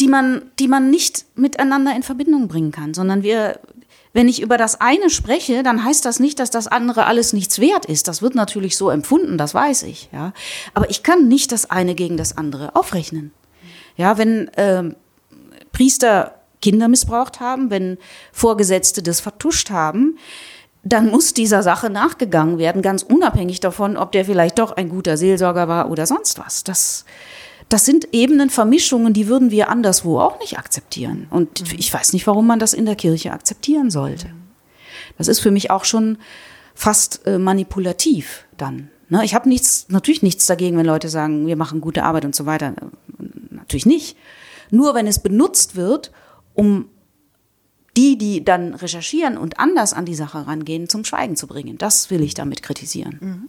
die 0.00 0.08
man, 0.08 0.42
die 0.58 0.68
man 0.68 0.90
nicht 0.90 1.26
miteinander 1.34 1.94
in 1.94 2.02
Verbindung 2.02 2.48
bringen 2.48 2.72
kann, 2.72 2.94
sondern 2.94 3.22
wir, 3.22 3.58
wenn 4.12 4.28
ich 4.28 4.42
über 4.42 4.58
das 4.58 4.80
eine 4.80 5.10
spreche, 5.10 5.62
dann 5.62 5.84
heißt 5.84 6.04
das 6.04 6.20
nicht, 6.20 6.38
dass 6.38 6.50
das 6.50 6.66
andere 6.66 7.06
alles 7.06 7.32
nichts 7.32 7.58
wert 7.58 7.86
ist. 7.86 8.08
Das 8.08 8.22
wird 8.22 8.34
natürlich 8.34 8.76
so 8.76 8.90
empfunden, 8.90 9.38
das 9.38 9.54
weiß 9.54 9.84
ich, 9.84 10.10
ja. 10.12 10.32
Aber 10.74 10.90
ich 10.90 11.02
kann 11.02 11.28
nicht 11.28 11.52
das 11.52 11.70
eine 11.70 11.94
gegen 11.94 12.16
das 12.16 12.36
andere 12.36 12.76
aufrechnen. 12.76 13.32
Ja, 13.96 14.18
wenn 14.18 14.48
äh, 14.48 14.94
Priester 15.72 16.34
Kinder 16.60 16.88
missbraucht 16.88 17.40
haben, 17.40 17.70
wenn 17.70 17.98
Vorgesetzte 18.32 19.02
das 19.02 19.20
vertuscht 19.20 19.70
haben, 19.70 20.18
dann 20.84 21.10
muss 21.10 21.32
dieser 21.32 21.62
Sache 21.62 21.90
nachgegangen 21.90 22.58
werden, 22.58 22.82
ganz 22.82 23.02
unabhängig 23.02 23.60
davon, 23.60 23.96
ob 23.96 24.12
der 24.12 24.24
vielleicht 24.24 24.58
doch 24.58 24.72
ein 24.72 24.88
guter 24.88 25.16
Seelsorger 25.16 25.68
war 25.68 25.90
oder 25.90 26.06
sonst 26.06 26.38
was. 26.38 26.64
Das, 26.64 27.04
das 27.72 27.86
sind 27.86 28.08
Ebenen, 28.12 28.50
Vermischungen, 28.50 29.14
die 29.14 29.28
würden 29.28 29.50
wir 29.50 29.70
anderswo 29.70 30.20
auch 30.20 30.38
nicht 30.40 30.58
akzeptieren. 30.58 31.26
Und 31.30 31.62
mhm. 31.62 31.78
ich 31.78 31.92
weiß 31.92 32.12
nicht, 32.12 32.26
warum 32.26 32.46
man 32.46 32.58
das 32.58 32.74
in 32.74 32.84
der 32.84 32.96
Kirche 32.96 33.32
akzeptieren 33.32 33.90
sollte. 33.90 34.28
Das 35.16 35.26
ist 35.26 35.40
für 35.40 35.50
mich 35.50 35.70
auch 35.70 35.86
schon 35.86 36.18
fast 36.74 37.26
äh, 37.26 37.38
manipulativ 37.38 38.44
dann. 38.58 38.90
Ne? 39.08 39.24
Ich 39.24 39.34
habe 39.34 39.48
nichts, 39.48 39.86
natürlich 39.88 40.22
nichts 40.22 40.46
dagegen, 40.46 40.76
wenn 40.76 40.84
Leute 40.84 41.08
sagen, 41.08 41.46
wir 41.46 41.56
machen 41.56 41.80
gute 41.80 42.04
Arbeit 42.04 42.26
und 42.26 42.34
so 42.34 42.44
weiter. 42.44 42.74
Natürlich 43.50 43.86
nicht. 43.86 44.18
Nur 44.70 44.94
wenn 44.94 45.06
es 45.06 45.20
benutzt 45.20 45.74
wird, 45.74 46.12
um 46.54 46.90
die, 47.96 48.18
die 48.18 48.44
dann 48.44 48.74
recherchieren 48.74 49.38
und 49.38 49.58
anders 49.58 49.94
an 49.94 50.04
die 50.04 50.14
Sache 50.14 50.46
rangehen, 50.46 50.90
zum 50.90 51.04
Schweigen 51.04 51.36
zu 51.36 51.46
bringen. 51.46 51.78
Das 51.78 52.10
will 52.10 52.22
ich 52.22 52.34
damit 52.34 52.62
kritisieren. 52.62 53.18
Mhm. 53.20 53.48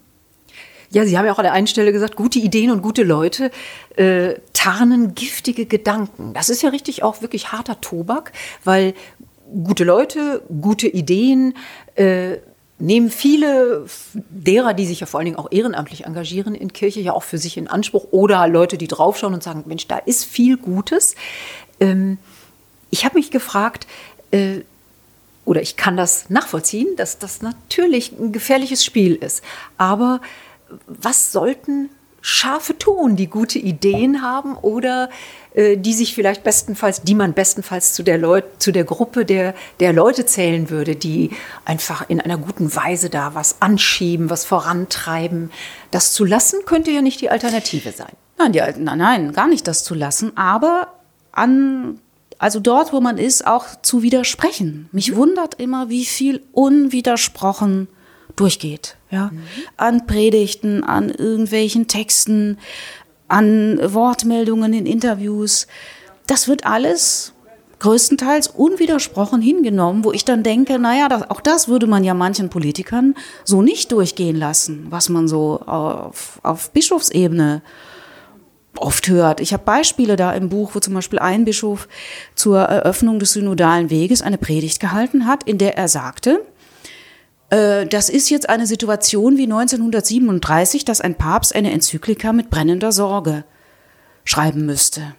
Ja, 0.93 1.05
Sie 1.05 1.17
haben 1.17 1.25
ja 1.25 1.33
auch 1.33 1.39
an 1.39 1.43
der 1.43 1.53
einen 1.53 1.65
Stelle 1.65 1.91
gesagt, 1.91 2.15
gute 2.15 2.37
Ideen 2.37 2.69
und 2.69 2.83
gute 2.83 3.01
Leute 3.01 3.49
äh, 3.95 4.35
tarnen 4.53 5.15
giftige 5.15 5.65
Gedanken. 5.65 6.33
Das 6.33 6.49
ist 6.49 6.61
ja 6.61 6.69
richtig 6.69 7.01
auch 7.01 7.23
wirklich 7.23 7.51
harter 7.51 7.81
Tobak, 7.81 8.31
weil 8.63 8.93
gute 9.63 9.85
Leute, 9.85 10.43
gute 10.61 10.87
Ideen 10.87 11.55
äh, 11.95 12.37
nehmen 12.77 13.09
viele 13.09 13.87
derer, 14.13 14.75
die 14.75 14.85
sich 14.85 14.99
ja 14.99 15.07
vor 15.07 15.19
allen 15.19 15.25
Dingen 15.25 15.37
auch 15.37 15.51
ehrenamtlich 15.51 16.05
engagieren 16.05 16.53
in 16.53 16.73
Kirche, 16.73 16.99
ja 16.99 17.13
auch 17.13 17.23
für 17.23 17.39
sich 17.39 17.57
in 17.57 17.67
Anspruch 17.67 18.07
oder 18.11 18.47
Leute, 18.47 18.77
die 18.77 18.87
draufschauen 18.87 19.33
und 19.33 19.41
sagen, 19.41 19.63
Mensch, 19.65 19.87
da 19.87 19.97
ist 19.97 20.25
viel 20.25 20.57
Gutes. 20.57 21.15
Ähm, 21.79 22.19
ich 22.91 23.03
habe 23.03 23.15
mich 23.17 23.31
gefragt, 23.31 23.87
äh, 24.29 24.59
oder 25.43 25.63
ich 25.63 25.75
kann 25.75 25.97
das 25.97 26.29
nachvollziehen, 26.29 26.95
dass 26.97 27.17
das 27.17 27.41
natürlich 27.41 28.11
ein 28.11 28.31
gefährliches 28.31 28.85
Spiel 28.85 29.15
ist. 29.15 29.43
Aber 29.77 30.21
was 30.87 31.31
sollten 31.31 31.89
Schafe 32.25 32.77
tun, 32.77 33.17
die 33.17 33.27
gute 33.27 33.59
Ideen 33.59 34.21
haben 34.21 34.55
oder 34.55 35.09
äh, 35.55 35.75
die 35.75 35.93
sich 35.93 36.15
vielleicht 36.15 36.45
bestenfalls, 36.45 37.01
die 37.01 37.15
man 37.15 37.33
bestenfalls 37.33 37.93
zu 37.93 38.01
der, 38.01 38.17
Leut, 38.17 38.45
zu 38.59 38.71
der 38.71 38.85
Gruppe 38.85 39.25
der, 39.25 39.53
der 39.81 39.91
Leute 39.91 40.25
zählen 40.25 40.69
würde, 40.69 40.95
die 40.95 41.31
einfach 41.65 42.09
in 42.09 42.21
einer 42.21 42.37
guten 42.37 42.73
Weise 42.73 43.09
da 43.09 43.35
was 43.35 43.61
anschieben, 43.61 44.29
was 44.29 44.45
vorantreiben. 44.45 45.51
Das 45.91 46.13
zu 46.13 46.23
lassen 46.23 46.61
könnte 46.65 46.91
ja 46.91 47.01
nicht 47.01 47.19
die 47.19 47.29
Alternative 47.29 47.91
sein. 47.91 48.13
Nein, 48.37 48.53
die, 48.53 48.61
nein, 48.77 48.97
nein, 48.97 49.33
gar 49.33 49.49
nicht 49.49 49.67
das 49.67 49.83
zu 49.83 49.93
lassen, 49.93 50.37
aber 50.37 50.93
an 51.33 51.99
also 52.39 52.59
dort, 52.59 52.93
wo 52.93 52.99
man 52.99 53.17
ist, 53.17 53.45
auch 53.47 53.65
zu 53.81 54.01
widersprechen. 54.01 54.89
Mich 54.91 55.11
mhm. 55.11 55.15
wundert 55.17 55.55
immer, 55.61 55.89
wie 55.89 56.05
viel 56.05 56.41
unwidersprochen 56.51 57.87
durchgeht. 58.35 58.97
Ja? 59.11 59.31
Mhm. 59.31 59.43
An 59.77 60.07
Predigten, 60.07 60.83
an 60.83 61.09
irgendwelchen 61.09 61.87
Texten, 61.87 62.57
an 63.27 63.79
Wortmeldungen 63.93 64.73
in 64.73 64.85
Interviews. 64.85 65.67
Das 66.27 66.47
wird 66.47 66.65
alles 66.65 67.33
größtenteils 67.79 68.47
unwidersprochen 68.47 69.41
hingenommen, 69.41 70.05
wo 70.05 70.13
ich 70.13 70.23
dann 70.23 70.41
denke, 70.41 70.79
naja, 70.79 71.09
das, 71.09 71.29
auch 71.29 71.41
das 71.41 71.67
würde 71.67 71.85
man 71.85 72.05
ja 72.05 72.13
manchen 72.13 72.49
Politikern 72.49 73.13
so 73.43 73.61
nicht 73.61 73.91
durchgehen 73.91 74.37
lassen, 74.37 74.87
was 74.89 75.09
man 75.09 75.27
so 75.27 75.59
auf, 75.65 76.39
auf 76.43 76.71
Bischofsebene 76.71 77.61
oft 78.77 79.09
hört. 79.09 79.41
Ich 79.41 79.51
habe 79.51 79.63
Beispiele 79.63 80.15
da 80.15 80.31
im 80.33 80.49
Buch, 80.49 80.71
wo 80.73 80.79
zum 80.79 80.93
Beispiel 80.93 81.19
ein 81.19 81.43
Bischof 81.43 81.87
zur 82.35 82.59
Eröffnung 82.59 83.19
des 83.19 83.33
synodalen 83.33 83.89
Weges 83.89 84.21
eine 84.21 84.37
Predigt 84.37 84.79
gehalten 84.79 85.27
hat, 85.27 85.43
in 85.43 85.57
der 85.57 85.77
er 85.77 85.89
sagte, 85.89 86.41
das 87.53 88.09
ist 88.09 88.29
jetzt 88.29 88.49
eine 88.49 88.67
Situation 88.67 89.37
wie 89.37 89.43
1937, 89.43 90.85
dass 90.85 91.01
ein 91.01 91.15
Papst 91.15 91.55
eine 91.55 91.71
Enzyklika 91.71 92.33
mit 92.33 92.49
brennender 92.49 92.91
Sorge 92.91 93.43
schreiben 94.25 94.65
müsste. 94.65 95.15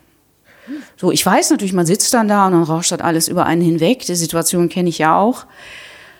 So, 0.96 1.12
ich 1.12 1.24
weiß 1.24 1.50
natürlich, 1.50 1.72
man 1.74 1.86
sitzt 1.86 2.14
dann 2.14 2.28
da 2.28 2.46
und 2.46 2.52
dann 2.52 2.62
rauscht 2.62 2.92
das 2.92 3.00
alles 3.00 3.28
über 3.28 3.46
einen 3.46 3.62
hinweg. 3.62 4.06
Die 4.06 4.14
Situation 4.14 4.68
kenne 4.68 4.88
ich 4.88 4.98
ja 4.98 5.18
auch. 5.18 5.46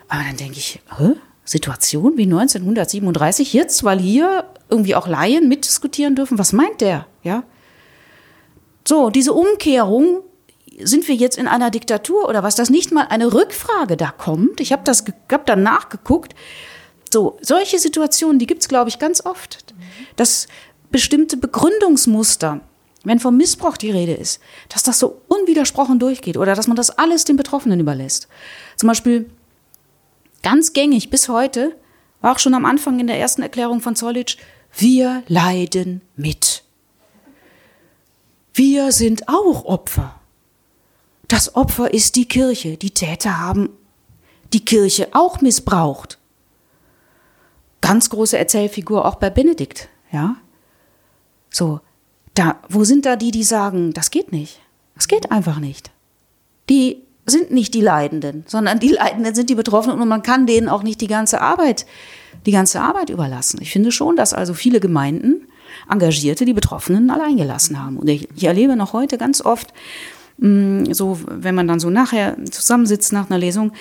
Aber 0.09 0.23
dann 0.23 0.37
denke 0.37 0.59
ich, 0.59 0.81
hä? 0.99 1.13
Situation 1.47 2.17
wie 2.17 2.25
1937 2.25 3.53
jetzt, 3.53 3.85
weil 3.85 3.99
hier 3.99 4.45
irgendwie 4.71 4.95
auch 4.95 5.07
Laien 5.07 5.49
mitdiskutieren 5.49 6.15
dürfen. 6.15 6.39
Was 6.39 6.53
meint 6.53 6.81
der? 6.81 7.07
Ja. 7.23 7.45
So, 8.87 9.11
diese 9.11 9.33
Umkehrung, 9.33 10.21
sind 10.83 11.09
wir 11.09 11.15
jetzt 11.15 11.39
in 11.39 11.49
einer 11.49 11.71
Diktatur 11.71 12.29
oder 12.29 12.43
was, 12.43 12.57
dass 12.57 12.71
nicht 12.71 12.93
mal 12.93 13.07
eine 13.09 13.33
Rückfrage 13.33 13.97
da 13.97 14.11
kommt. 14.11 14.61
Ich 14.61 14.73
habe 14.73 14.83
das 14.85 15.05
hab 15.31 15.47
dann 15.47 15.63
nachgeguckt. 15.63 16.35
So, 17.13 17.39
solche 17.41 17.79
Situationen, 17.79 18.39
die 18.39 18.47
gibt 18.47 18.63
es, 18.63 18.69
glaube 18.69 18.89
ich, 18.89 18.99
ganz 18.99 19.25
oft. 19.25 19.65
Dass 20.17 20.49
bestimmte 20.91 21.37
Begründungsmuster, 21.37 22.61
wenn 23.05 23.21
vom 23.21 23.37
Missbrauch 23.37 23.77
die 23.77 23.91
Rede 23.91 24.15
ist, 24.15 24.41
dass 24.69 24.83
das 24.83 24.99
so 24.99 25.23
unwidersprochen 25.29 25.99
durchgeht 25.99 26.37
oder 26.37 26.55
dass 26.55 26.67
man 26.67 26.77
das 26.77 26.91
alles 26.91 27.25
den 27.25 27.37
Betroffenen 27.37 27.81
überlässt. 27.81 28.29
Zum 28.77 28.89
Beispiel 28.89 29.31
ganz 30.43 30.73
gängig 30.73 31.11
bis 31.11 31.29
heute, 31.29 31.77
war 32.21 32.33
auch 32.33 32.39
schon 32.39 32.55
am 32.55 32.65
Anfang 32.65 32.99
in 33.01 33.07
der 33.07 33.19
ersten 33.19 33.43
Erklärung 33.43 33.81
von 33.81 33.97
Zollitsch, 33.97 34.39
wir 34.77 35.23
leiden 35.29 36.01
mit. 36.17 36.65
Wir 38.55 38.93
sind 38.93 39.29
auch 39.29 39.65
Opfer. 39.65 40.21
Das 41.29 41.55
Opfer 41.55 41.93
ist 41.93 42.17
die 42.17 42.27
Kirche. 42.27 42.77
Die 42.77 42.91
Täter 42.91 43.41
haben 43.41 43.71
die 44.53 44.65
Kirche 44.65 45.09
auch 45.13 45.41
missbraucht. 45.41 46.19
Ganz 47.81 48.09
große 48.11 48.39
Erzählfigur 48.39 49.05
auch 49.05 49.17
bei 49.17 49.31
Benedikt, 49.31 49.89
ja. 50.11 50.37
So, 51.51 51.81
da, 52.35 52.57
wo 52.69 52.85
sind 52.85 53.07
da 53.07 53.17
die, 53.17 53.31
die 53.31 53.45
sagen, 53.45 53.93
das 53.93 54.11
geht 54.11 54.33
nicht? 54.33 54.61
Das 54.95 55.09
geht 55.09 55.31
einfach 55.31 55.59
nicht. 55.59 55.91
Die 56.69 57.03
sind 57.27 57.51
nicht 57.51 57.75
die 57.75 57.81
Leidenden, 57.81 58.45
sondern 58.47 58.81
die 58.81 58.89
Leidenden 58.89 59.35
sind 59.35 59.51
die 59.51 59.55
Betroffenen 59.55 60.01
und 60.01 60.09
man 60.09 60.23
kann 60.23 60.47
denen 60.47 60.69
auch 60.69 60.83
nicht 60.83 61.01
die 61.01 61.07
ganze 61.07 61.41
Arbeit, 61.41 61.87
die 62.47 62.53
ganze 62.53 62.81
Arbeit 62.81 63.11
überlassen. 63.11 63.61
Ich 63.63 63.71
finde 63.71 63.93
schon, 63.93 64.17
dass 64.17 64.35
also 64.35 64.55
viele 64.55 64.81
Gemeinden 64.81 65.47
Engagierte 65.91 66.45
die 66.45 66.53
Betroffenen 66.53 67.11
allein 67.11 67.37
gelassen 67.37 67.83
haben. 67.83 67.99
Und 67.99 68.09
ich, 68.09 68.29
ich 68.37 68.45
erlebe 68.45 68.77
noch 68.77 68.93
heute 68.93 69.19
ganz 69.19 69.41
oft, 69.41 69.73
so, 70.39 71.21
wenn 71.27 71.55
man 71.55 71.69
dann 71.69 71.81
so 71.81 71.91
nachher 71.91 72.37
zusammensitzt 72.51 73.13
nach 73.13 73.31
einer 73.31 73.39
Lesung, 73.39 73.73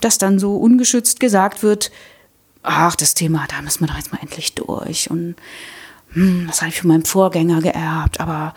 dass 0.00 0.18
dann 0.18 0.38
so 0.38 0.56
ungeschützt 0.56 1.20
gesagt 1.20 1.62
wird, 1.62 1.90
ach, 2.62 2.96
das 2.96 3.14
Thema, 3.14 3.46
da 3.48 3.62
müssen 3.62 3.80
wir 3.80 3.88
doch 3.88 3.96
jetzt 3.96 4.12
mal 4.12 4.20
endlich 4.22 4.54
durch. 4.54 5.10
Und 5.10 5.36
hm, 6.12 6.46
das 6.46 6.60
habe 6.60 6.70
ich 6.70 6.80
von 6.80 6.88
meinem 6.88 7.04
Vorgänger 7.04 7.60
geerbt, 7.60 8.20
aber 8.20 8.54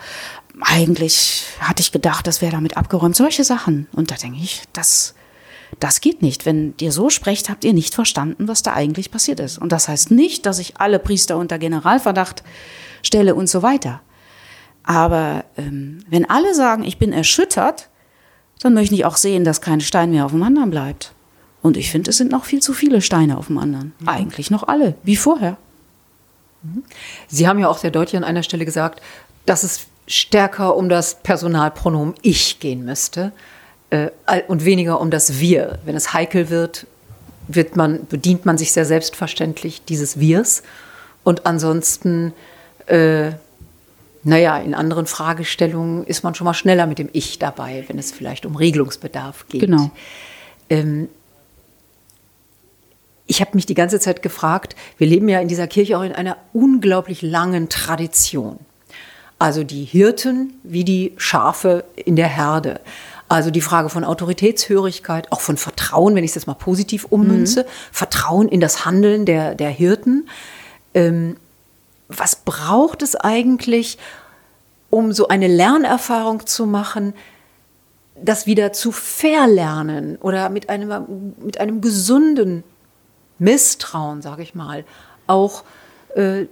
eigentlich 0.60 1.46
hatte 1.60 1.80
ich 1.80 1.92
gedacht, 1.92 2.26
das 2.26 2.42
wäre 2.42 2.52
damit 2.52 2.76
abgeräumt. 2.76 3.16
Solche 3.16 3.44
Sachen. 3.44 3.88
Und 3.92 4.10
da 4.10 4.16
denke 4.16 4.38
ich, 4.38 4.62
das, 4.72 5.14
das 5.80 6.00
geht 6.00 6.22
nicht. 6.22 6.46
Wenn 6.46 6.74
ihr 6.80 6.92
so 6.92 7.10
sprecht, 7.10 7.48
habt 7.48 7.64
ihr 7.64 7.72
nicht 7.72 7.94
verstanden, 7.94 8.48
was 8.48 8.62
da 8.62 8.74
eigentlich 8.74 9.10
passiert 9.10 9.40
ist. 9.40 9.58
Und 9.58 9.72
das 9.72 9.88
heißt 9.88 10.10
nicht, 10.10 10.46
dass 10.46 10.58
ich 10.58 10.76
alle 10.78 10.98
Priester 10.98 11.36
unter 11.36 11.58
Generalverdacht 11.58 12.42
stelle 13.02 13.34
und 13.34 13.48
so 13.48 13.62
weiter. 13.62 14.00
Aber 14.84 15.44
ähm, 15.56 16.00
wenn 16.08 16.28
alle 16.28 16.54
sagen, 16.54 16.84
ich 16.84 16.98
bin 16.98 17.12
erschüttert, 17.12 17.88
dann 18.60 18.74
möchte 18.74 18.94
ich 18.94 19.04
auch 19.04 19.16
sehen, 19.16 19.44
dass 19.44 19.60
kein 19.60 19.80
Stein 19.80 20.10
mehr 20.10 20.24
auf 20.24 20.32
dem 20.32 20.42
anderen 20.42 20.70
bleibt. 20.70 21.12
Und 21.62 21.76
ich 21.76 21.90
finde, 21.90 22.10
es 22.10 22.16
sind 22.16 22.30
noch 22.30 22.44
viel 22.44 22.60
zu 22.60 22.72
viele 22.72 23.00
Steine 23.00 23.38
auf 23.38 23.46
dem 23.46 23.58
anderen. 23.58 23.92
Mhm. 24.00 24.08
Eigentlich 24.08 24.50
noch 24.50 24.66
alle, 24.66 24.94
wie 25.04 25.16
vorher. 25.16 25.56
Mhm. 26.62 26.82
Sie 27.28 27.46
haben 27.46 27.58
ja 27.58 27.68
auch 27.68 27.78
sehr 27.78 27.90
deutlich 27.90 28.16
an 28.16 28.24
einer 28.24 28.42
Stelle 28.42 28.64
gesagt, 28.64 29.00
dass 29.46 29.62
es 29.62 29.86
stärker 30.06 30.76
um 30.76 30.88
das 30.88 31.22
Personalpronomen 31.22 32.14
Ich 32.22 32.58
gehen 32.58 32.84
müsste 32.84 33.32
äh, 33.90 34.10
und 34.48 34.64
weniger 34.64 35.00
um 35.00 35.10
das 35.10 35.38
Wir. 35.38 35.78
Wenn 35.84 35.96
es 35.96 36.12
heikel 36.12 36.50
wird, 36.50 36.86
wird 37.48 37.76
man, 37.76 38.06
bedient 38.06 38.44
man 38.44 38.58
sich 38.58 38.72
sehr 38.72 38.84
selbstverständlich 38.84 39.84
dieses 39.84 40.18
Wirs. 40.18 40.62
Und 41.24 41.46
ansonsten, 41.46 42.32
äh, 42.86 43.32
naja, 44.24 44.58
in 44.58 44.74
anderen 44.74 45.06
Fragestellungen 45.06 46.04
ist 46.04 46.22
man 46.22 46.34
schon 46.34 46.44
mal 46.44 46.54
schneller 46.54 46.86
mit 46.86 46.98
dem 46.98 47.08
Ich 47.12 47.38
dabei, 47.38 47.84
wenn 47.88 47.98
es 47.98 48.12
vielleicht 48.12 48.46
um 48.46 48.56
Regelungsbedarf 48.56 49.46
geht. 49.48 49.62
Genau. 49.62 49.90
Ähm, 50.70 51.08
ich 53.26 53.40
habe 53.40 53.52
mich 53.54 53.66
die 53.66 53.74
ganze 53.74 53.98
Zeit 53.98 54.22
gefragt, 54.22 54.76
wir 54.98 55.06
leben 55.06 55.28
ja 55.28 55.40
in 55.40 55.48
dieser 55.48 55.66
Kirche 55.66 55.98
auch 55.98 56.02
in 56.02 56.12
einer 56.12 56.36
unglaublich 56.52 57.22
langen 57.22 57.68
Tradition. 57.68 58.58
Also 59.38 59.64
die 59.64 59.84
Hirten 59.84 60.54
wie 60.62 60.84
die 60.84 61.14
Schafe 61.16 61.84
in 61.96 62.14
der 62.14 62.28
Herde. 62.28 62.80
Also 63.28 63.50
die 63.50 63.60
Frage 63.60 63.88
von 63.88 64.04
Autoritätshörigkeit, 64.04 65.32
auch 65.32 65.40
von 65.40 65.56
Vertrauen, 65.56 66.14
wenn 66.14 66.22
ich 66.22 66.32
es 66.32 66.34
jetzt 66.34 66.46
mal 66.46 66.54
positiv 66.54 67.06
ummünze, 67.06 67.62
mhm. 67.62 67.66
Vertrauen 67.90 68.48
in 68.48 68.60
das 68.60 68.84
Handeln 68.84 69.24
der, 69.24 69.54
der 69.54 69.70
Hirten. 69.70 70.28
Ähm, 70.94 71.36
was 72.18 72.36
braucht 72.36 73.02
es 73.02 73.16
eigentlich, 73.16 73.98
um 74.90 75.12
so 75.12 75.28
eine 75.28 75.48
Lernerfahrung 75.48 76.46
zu 76.46 76.66
machen, 76.66 77.14
das 78.22 78.46
wieder 78.46 78.72
zu 78.72 78.92
verlernen 78.92 80.16
oder 80.20 80.48
mit 80.48 80.68
einem, 80.68 81.34
mit 81.42 81.58
einem 81.58 81.80
gesunden 81.80 82.62
Misstrauen, 83.38 84.22
sage 84.22 84.42
ich 84.42 84.54
mal, 84.54 84.84
auch 85.26 85.64
äh, 86.14 86.46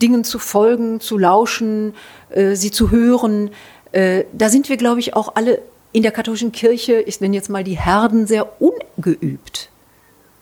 Dingen 0.00 0.24
zu 0.24 0.38
folgen, 0.38 1.00
zu 1.00 1.18
lauschen, 1.18 1.94
äh, 2.30 2.54
sie 2.54 2.70
zu 2.70 2.90
hören. 2.90 3.50
Äh, 3.92 4.24
da 4.32 4.48
sind 4.48 4.68
wir, 4.68 4.76
glaube 4.76 5.00
ich, 5.00 5.14
auch 5.14 5.34
alle 5.34 5.60
in 5.92 6.02
der 6.02 6.12
katholischen 6.12 6.52
Kirche, 6.52 7.00
ich 7.00 7.20
nenne 7.20 7.34
jetzt 7.34 7.48
mal 7.48 7.64
die 7.64 7.78
Herden, 7.78 8.26
sehr 8.26 8.60
ungeübt. 8.60 9.70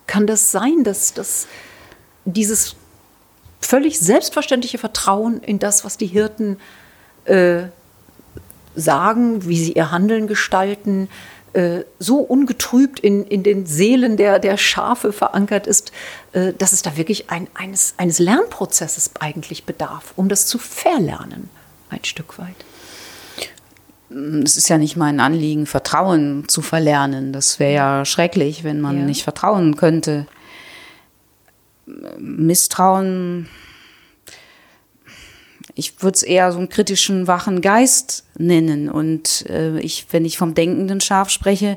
Kann 0.06 0.26
das 0.26 0.50
sein, 0.50 0.82
dass, 0.84 1.14
dass 1.14 1.46
dieses 2.24 2.76
völlig 3.60 3.98
selbstverständliche 3.98 4.78
Vertrauen 4.78 5.40
in 5.40 5.58
das, 5.58 5.84
was 5.84 5.96
die 5.96 6.06
Hirten 6.06 6.58
äh, 7.24 7.64
sagen, 8.74 9.48
wie 9.48 9.58
sie 9.58 9.72
ihr 9.72 9.90
Handeln 9.90 10.26
gestalten, 10.26 11.08
äh, 11.54 11.84
so 11.98 12.18
ungetrübt 12.18 13.00
in, 13.00 13.24
in 13.24 13.42
den 13.42 13.64
Seelen 13.64 14.16
der, 14.18 14.38
der 14.38 14.58
Schafe 14.58 15.12
verankert 15.12 15.66
ist, 15.66 15.90
äh, 16.32 16.52
dass 16.52 16.72
es 16.72 16.82
da 16.82 16.96
wirklich 16.96 17.30
ein, 17.30 17.48
eines, 17.54 17.94
eines 17.96 18.18
Lernprozesses 18.18 19.12
eigentlich 19.20 19.64
bedarf, 19.64 20.12
um 20.16 20.28
das 20.28 20.46
zu 20.46 20.58
verlernen, 20.58 21.48
ein 21.88 22.04
Stück 22.04 22.38
weit. 22.38 22.56
Es 24.44 24.56
ist 24.56 24.68
ja 24.68 24.78
nicht 24.78 24.96
mein 24.96 25.18
Anliegen, 25.18 25.66
Vertrauen 25.66 26.44
zu 26.46 26.62
verlernen. 26.62 27.32
Das 27.32 27.58
wäre 27.58 27.74
ja 27.74 28.04
schrecklich, 28.04 28.62
wenn 28.62 28.80
man 28.80 28.98
ja. 28.98 29.04
nicht 29.04 29.24
vertrauen 29.24 29.76
könnte. 29.76 30.26
Misstrauen 32.18 33.48
ich 35.78 36.02
würde 36.02 36.16
es 36.16 36.22
eher 36.22 36.50
so 36.52 36.58
einen 36.58 36.70
kritischen, 36.70 37.26
wachen 37.26 37.60
Geist 37.60 38.24
nennen. 38.38 38.88
Und 38.88 39.44
äh, 39.50 39.78
ich, 39.80 40.06
wenn 40.10 40.24
ich 40.24 40.38
vom 40.38 40.54
denkenden 40.54 41.02
Schaf 41.02 41.28
spreche, 41.28 41.76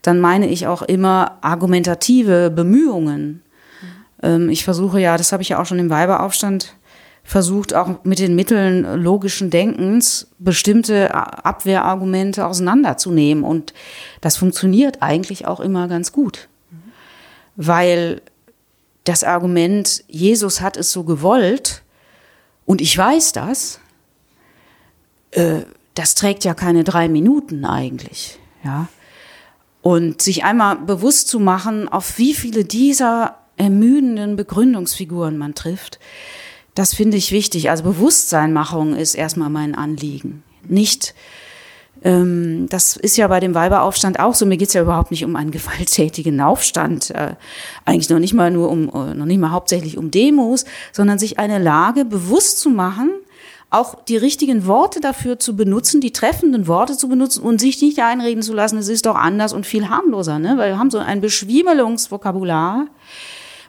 dann 0.00 0.20
meine 0.20 0.48
ich 0.48 0.68
auch 0.68 0.82
immer 0.82 1.38
argumentative 1.40 2.50
Bemühungen. 2.50 3.42
Mhm. 3.82 3.88
Ähm, 4.22 4.48
ich 4.48 4.64
versuche 4.64 5.00
ja, 5.00 5.16
das 5.16 5.32
habe 5.32 5.42
ich 5.42 5.50
ja 5.50 5.60
auch 5.60 5.66
schon 5.66 5.80
im 5.80 5.90
Weiberaufstand 5.90 6.76
versucht, 7.24 7.74
auch 7.74 8.04
mit 8.04 8.20
den 8.20 8.36
Mitteln 8.36 9.02
logischen 9.02 9.50
Denkens 9.50 10.28
bestimmte 10.38 11.12
Abwehrargumente 11.12 12.46
auseinanderzunehmen. 12.46 13.42
Und 13.42 13.74
das 14.20 14.36
funktioniert 14.36 15.02
eigentlich 15.02 15.46
auch 15.46 15.58
immer 15.58 15.88
ganz 15.88 16.12
gut. 16.12 16.48
Mhm. 16.70 16.76
Weil 17.56 18.22
das 19.04 19.24
Argument, 19.24 20.04
Jesus 20.08 20.60
hat 20.60 20.76
es 20.76 20.92
so 20.92 21.04
gewollt, 21.04 21.82
und 22.64 22.80
ich 22.80 22.96
weiß 22.96 23.32
das, 23.32 23.80
äh, 25.32 25.62
das 25.94 26.14
trägt 26.14 26.44
ja 26.44 26.54
keine 26.54 26.84
drei 26.84 27.08
Minuten 27.08 27.64
eigentlich, 27.64 28.38
ja. 28.64 28.88
Und 29.82 30.22
sich 30.22 30.44
einmal 30.44 30.76
bewusst 30.76 31.26
zu 31.26 31.40
machen, 31.40 31.88
auf 31.88 32.16
wie 32.16 32.34
viele 32.34 32.64
dieser 32.64 33.38
ermüdenden 33.56 34.36
Begründungsfiguren 34.36 35.36
man 35.36 35.54
trifft, 35.54 35.98
das 36.74 36.94
finde 36.94 37.16
ich 37.16 37.32
wichtig. 37.32 37.68
Also 37.68 37.82
Bewusstseinmachung 37.82 38.94
ist 38.94 39.14
erstmal 39.14 39.50
mein 39.50 39.74
Anliegen. 39.74 40.42
Nicht, 40.66 41.14
ähm, 42.04 42.66
das 42.68 42.96
ist 42.96 43.16
ja 43.16 43.28
bei 43.28 43.40
dem 43.40 43.54
Weiberaufstand 43.54 44.18
auch 44.18 44.34
so. 44.34 44.46
Mir 44.46 44.56
geht 44.56 44.68
es 44.68 44.74
ja 44.74 44.82
überhaupt 44.82 45.10
nicht 45.10 45.24
um 45.24 45.36
einen 45.36 45.50
gewalttätigen 45.50 46.40
Aufstand. 46.40 47.10
Äh, 47.10 47.34
eigentlich 47.84 48.10
noch 48.10 48.18
nicht 48.18 48.34
mal 48.34 48.50
nur 48.50 48.70
um, 48.70 48.88
äh, 48.88 49.14
noch 49.14 49.26
nicht 49.26 49.38
mal 49.38 49.50
hauptsächlich 49.50 49.98
um 49.98 50.10
Demos, 50.10 50.64
sondern 50.92 51.18
sich 51.18 51.38
eine 51.38 51.58
Lage 51.58 52.04
bewusst 52.04 52.58
zu 52.58 52.70
machen, 52.70 53.10
auch 53.70 54.04
die 54.04 54.18
richtigen 54.18 54.66
Worte 54.66 55.00
dafür 55.00 55.38
zu 55.38 55.56
benutzen, 55.56 56.00
die 56.00 56.12
treffenden 56.12 56.66
Worte 56.66 56.96
zu 56.96 57.08
benutzen 57.08 57.42
und 57.42 57.58
sich 57.60 57.80
nicht 57.80 57.98
einreden 58.00 58.42
zu 58.42 58.52
lassen, 58.52 58.76
es 58.76 58.88
ist 58.88 59.06
doch 59.06 59.14
anders 59.14 59.54
und 59.54 59.64
viel 59.64 59.88
harmloser, 59.88 60.38
ne? 60.38 60.58
Weil 60.58 60.72
wir 60.72 60.78
haben 60.78 60.90
so 60.90 60.98
ein 60.98 61.22
Beschwiemelungsvokabular, 61.22 62.86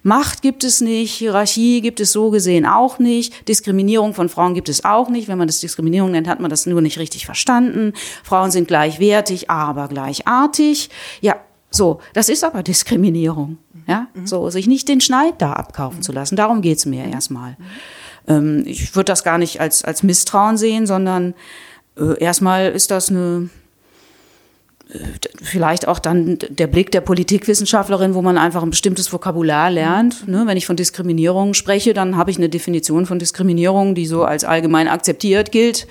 Macht 0.04 0.42
gibt 0.42 0.66
es 0.66 0.82
nicht, 0.82 1.14
Hierarchie 1.14 1.82
gibt 1.82 2.02
es 2.02 2.12
so 2.12 2.30
gesehen 2.30 2.66
auch 2.66 3.00
nicht, 3.00 3.48
Diskriminierung 3.48 4.14
von 4.14 4.28
Frauen 4.28 4.54
gibt 4.54 4.68
es 4.68 4.84
auch 4.84 5.10
nicht. 5.10 5.30
Wenn 5.30 5.38
man 5.38 5.48
das 5.48 5.62
Diskriminierung 5.62 6.12
nennt, 6.12 6.28
hat 6.28 6.42
man 6.42 6.50
das 6.50 6.66
nur 6.66 6.82
nicht 6.82 7.00
richtig 7.00 7.26
verstanden. 7.26 7.94
Frauen 8.24 8.52
sind 8.52 8.68
gleichwertig, 8.68 9.50
aber 9.50 9.88
gleichartig. 9.88 10.90
Ja, 11.22 11.38
so, 11.72 12.02
das 12.14 12.30
ist 12.30 12.44
aber 12.44 12.64
Diskriminierung. 12.64 13.58
Ja, 13.88 14.08
mhm. 14.14 14.28
so, 14.28 14.50
sich 14.50 14.68
nicht 14.68 14.88
den 14.88 15.02
Schneid 15.02 15.36
da 15.40 15.54
abkaufen 15.54 16.02
zu 16.02 16.12
lassen. 16.12 16.36
Darum 16.36 16.62
geht's 16.62 16.86
mir 16.86 17.06
erstmal. 17.06 17.58
Ähm, 18.28 18.64
ich 18.66 18.96
würde 18.96 19.06
das 19.06 19.24
gar 19.24 19.38
nicht 19.38 19.60
als, 19.60 19.84
als 19.84 20.04
Misstrauen 20.04 20.58
sehen, 20.58 20.86
sondern 20.86 21.34
äh, 21.98 22.18
erstmal 22.20 22.72
ist 22.72 22.92
das 22.92 23.10
eine 23.10 23.50
vielleicht 25.42 25.88
auch 25.88 26.00
dann 26.00 26.38
der 26.50 26.68
Blick 26.68 26.92
der 26.92 27.02
Politikwissenschaftlerin, 27.02 28.14
wo 28.14 28.22
man 28.22 28.38
einfach 28.38 28.64
ein 28.64 28.70
bestimmtes 28.70 29.12
Vokabular 29.12 29.70
lernt. 29.70 30.28
Ne? 30.28 30.44
Wenn 30.46 30.58
ich 30.58 30.66
von 30.66 30.76
Diskriminierung 30.76 31.54
spreche, 31.54 31.94
dann 31.94 32.18
habe 32.18 32.32
ich 32.32 32.38
eine 32.38 32.50
Definition 32.50 33.06
von 33.06 33.20
Diskriminierung, 33.20 33.96
die 33.96 34.06
so 34.06 34.24
als 34.24 34.44
allgemein 34.44 34.88
akzeptiert 34.88 35.52
gilt. 35.52 35.88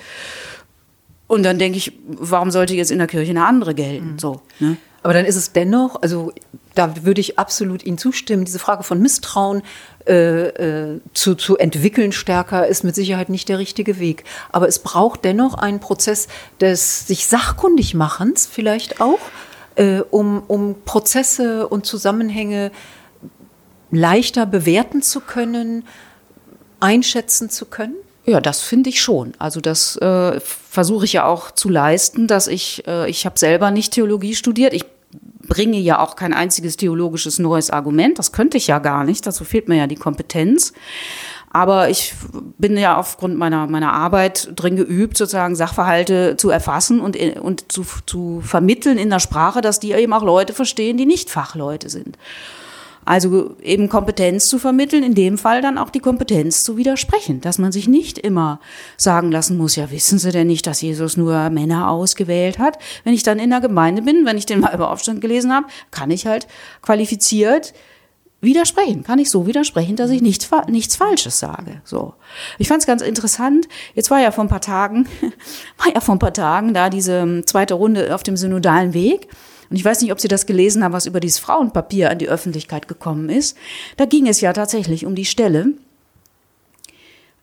Und 1.27 1.43
dann 1.43 1.59
denke 1.59 1.77
ich, 1.77 1.93
warum 2.07 2.51
sollte 2.51 2.75
jetzt 2.75 2.91
in 2.91 2.99
der 2.99 3.07
Kirche 3.07 3.31
eine 3.31 3.45
andere 3.45 3.73
gelten? 3.73 4.13
Mhm. 4.13 4.19
So, 4.19 4.41
ne? 4.59 4.77
Aber 5.03 5.13
dann 5.13 5.25
ist 5.25 5.35
es 5.35 5.51
dennoch, 5.51 6.01
also 6.01 6.31
da 6.75 7.05
würde 7.05 7.19
ich 7.19 7.37
absolut 7.37 7.83
Ihnen 7.83 7.97
zustimmen, 7.97 8.45
diese 8.45 8.57
Frage 8.57 8.83
von 8.83 8.99
Misstrauen 9.01 9.61
äh, 10.07 10.47
äh, 10.47 11.01
zu, 11.13 11.35
zu 11.35 11.57
entwickeln 11.57 12.11
stärker 12.11 12.67
ist 12.67 12.83
mit 12.83 12.95
Sicherheit 12.95 13.29
nicht 13.29 13.49
der 13.49 13.59
richtige 13.59 13.99
Weg. 13.99 14.23
Aber 14.51 14.67
es 14.67 14.79
braucht 14.79 15.23
dennoch 15.23 15.53
einen 15.53 15.79
Prozess 15.79 16.27
des 16.59 17.07
sich 17.07 17.27
sachkundig 17.27 17.93
machens 17.93 18.45
vielleicht 18.45 18.99
auch, 18.99 19.19
äh, 19.75 20.01
um, 20.09 20.43
um 20.47 20.75
Prozesse 20.85 21.67
und 21.67 21.85
Zusammenhänge 21.85 22.71
leichter 23.91 24.45
bewerten 24.45 25.01
zu 25.01 25.21
können, 25.21 25.85
einschätzen 26.79 27.49
zu 27.49 27.65
können. 27.65 27.95
Ja, 28.25 28.39
das 28.39 28.61
finde 28.61 28.89
ich 28.89 29.01
schon. 29.01 29.33
Also 29.37 29.59
das 29.59 29.97
äh, 29.97 30.39
versuche 30.39 31.05
ich 31.05 31.13
ja 31.13 31.25
auch 31.25 31.51
zu 31.51 31.69
leisten, 31.69 32.27
dass 32.27 32.47
ich, 32.47 32.87
äh, 32.87 33.09
ich 33.09 33.25
habe 33.25 33.37
selber 33.37 33.69
nicht 33.69 33.93
Theologie 33.93 34.35
studiert. 34.35 34.73
Ich 34.73 34.85
bringe 35.47 35.77
ja 35.77 35.99
auch 35.99 36.15
kein 36.15 36.33
einziges 36.33 36.77
theologisches 36.77 37.39
neues 37.39 37.69
Argument. 37.69 38.19
Das 38.19 38.31
könnte 38.31 38.57
ich 38.57 38.67
ja 38.67 38.79
gar 38.79 39.03
nicht. 39.03 39.25
Dazu 39.25 39.43
fehlt 39.43 39.69
mir 39.69 39.77
ja 39.77 39.87
die 39.87 39.95
Kompetenz. 39.95 40.73
Aber 41.55 41.89
ich 41.89 42.15
bin 42.57 42.75
ja 42.77 42.97
aufgrund 42.97 43.37
meiner, 43.37 43.67
meiner 43.67 43.93
Arbeit 43.93 44.49
drin 44.55 44.75
geübt, 44.75 45.17
sozusagen 45.17 45.55
Sachverhalte 45.55 46.35
zu 46.35 46.49
erfassen 46.49 46.99
und, 46.99 47.15
und 47.39 47.71
zu, 47.71 47.85
zu 48.07 48.41
vermitteln 48.41 48.97
in 48.97 49.11
der 49.11 49.19
Sprache, 49.19 49.61
dass 49.61 49.79
die 49.79 49.91
eben 49.91 50.13
auch 50.13 50.23
Leute 50.23 50.53
verstehen, 50.53 50.97
die 50.97 51.05
nicht 51.05 51.29
Fachleute 51.29 51.89
sind. 51.89 52.17
Also 53.05 53.55
eben 53.61 53.89
Kompetenz 53.89 54.47
zu 54.47 54.59
vermitteln, 54.59 55.03
in 55.03 55.15
dem 55.15 55.37
Fall 55.37 55.61
dann 55.61 55.77
auch 55.77 55.89
die 55.89 55.99
Kompetenz 55.99 56.63
zu 56.63 56.77
widersprechen, 56.77 57.41
dass 57.41 57.57
man 57.57 57.71
sich 57.71 57.87
nicht 57.87 58.17
immer 58.17 58.59
sagen 58.97 59.31
lassen 59.31 59.57
muss, 59.57 59.75
ja 59.75 59.91
wissen 59.91 60.19
Sie 60.19 60.31
denn 60.31 60.47
nicht, 60.47 60.67
dass 60.67 60.81
Jesus 60.81 61.17
nur 61.17 61.49
Männer 61.49 61.89
ausgewählt 61.89 62.59
hat? 62.59 62.77
Wenn 63.03 63.13
ich 63.13 63.23
dann 63.23 63.39
in 63.39 63.49
der 63.49 63.61
Gemeinde 63.61 64.01
bin, 64.01 64.25
wenn 64.25 64.37
ich 64.37 64.45
den 64.45 64.61
Weiberaufstand 64.61 65.21
gelesen 65.21 65.53
habe, 65.53 65.67
kann 65.91 66.11
ich 66.11 66.25
halt 66.25 66.47
qualifiziert 66.81 67.73
widersprechen, 68.43 69.03
kann 69.03 69.19
ich 69.19 69.29
so 69.29 69.47
widersprechen, 69.47 69.95
dass 69.95 70.09
ich 70.09 70.21
nichts, 70.21 70.49
nichts 70.67 70.95
Falsches 70.95 71.39
sage. 71.39 71.81
So. 71.85 72.13
Ich 72.57 72.67
fand 72.67 72.81
es 72.81 72.87
ganz 72.87 73.01
interessant. 73.01 73.67
Jetzt 73.95 74.11
war 74.11 74.19
ja 74.19 74.31
vor 74.31 74.43
ein 74.43 74.49
paar 74.49 74.61
Tagen, 74.61 75.07
war 75.77 75.93
ja 75.93 76.01
vor 76.01 76.15
ein 76.15 76.19
paar 76.19 76.33
Tagen 76.33 76.73
da 76.73 76.89
diese 76.89 77.43
zweite 77.45 77.73
Runde 77.73 78.13
auf 78.13 78.21
dem 78.21 78.37
synodalen 78.37 78.93
Weg. 78.93 79.29
Und 79.73 79.77
ich 79.77 79.85
weiß 79.85 80.01
nicht, 80.01 80.11
ob 80.11 80.21
Sie 80.21 80.27
das 80.27 80.45
gelesen 80.45 80.83
haben, 80.83 80.93
was 80.93 81.07
über 81.07 81.19
dieses 81.19 81.39
Frauenpapier 81.39 82.11
an 82.11 82.19
die 82.19 82.29
Öffentlichkeit 82.29 82.87
gekommen 82.87 83.29
ist. 83.29 83.57
Da 83.97 84.05
ging 84.05 84.27
es 84.27 84.39
ja 84.39 84.53
tatsächlich 84.53 85.03
um 85.07 85.15
die 85.15 85.25
Stelle, 85.25 85.69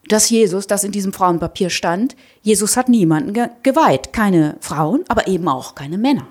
dass 0.07 0.31
Jesus, 0.31 0.69
das 0.69 0.85
in 0.85 0.93
diesem 0.93 1.13
Frauenpapier 1.13 1.71
stand, 1.71 2.15
Jesus 2.41 2.77
hat 2.77 2.89
niemanden 2.89 3.33
ge 3.33 3.49
geweiht. 3.65 4.13
Keine 4.13 4.59
Frauen, 4.61 5.03
aber 5.09 5.27
eben 5.27 5.49
auch 5.49 5.75
keine 5.75 5.99
Männer. 5.99 6.29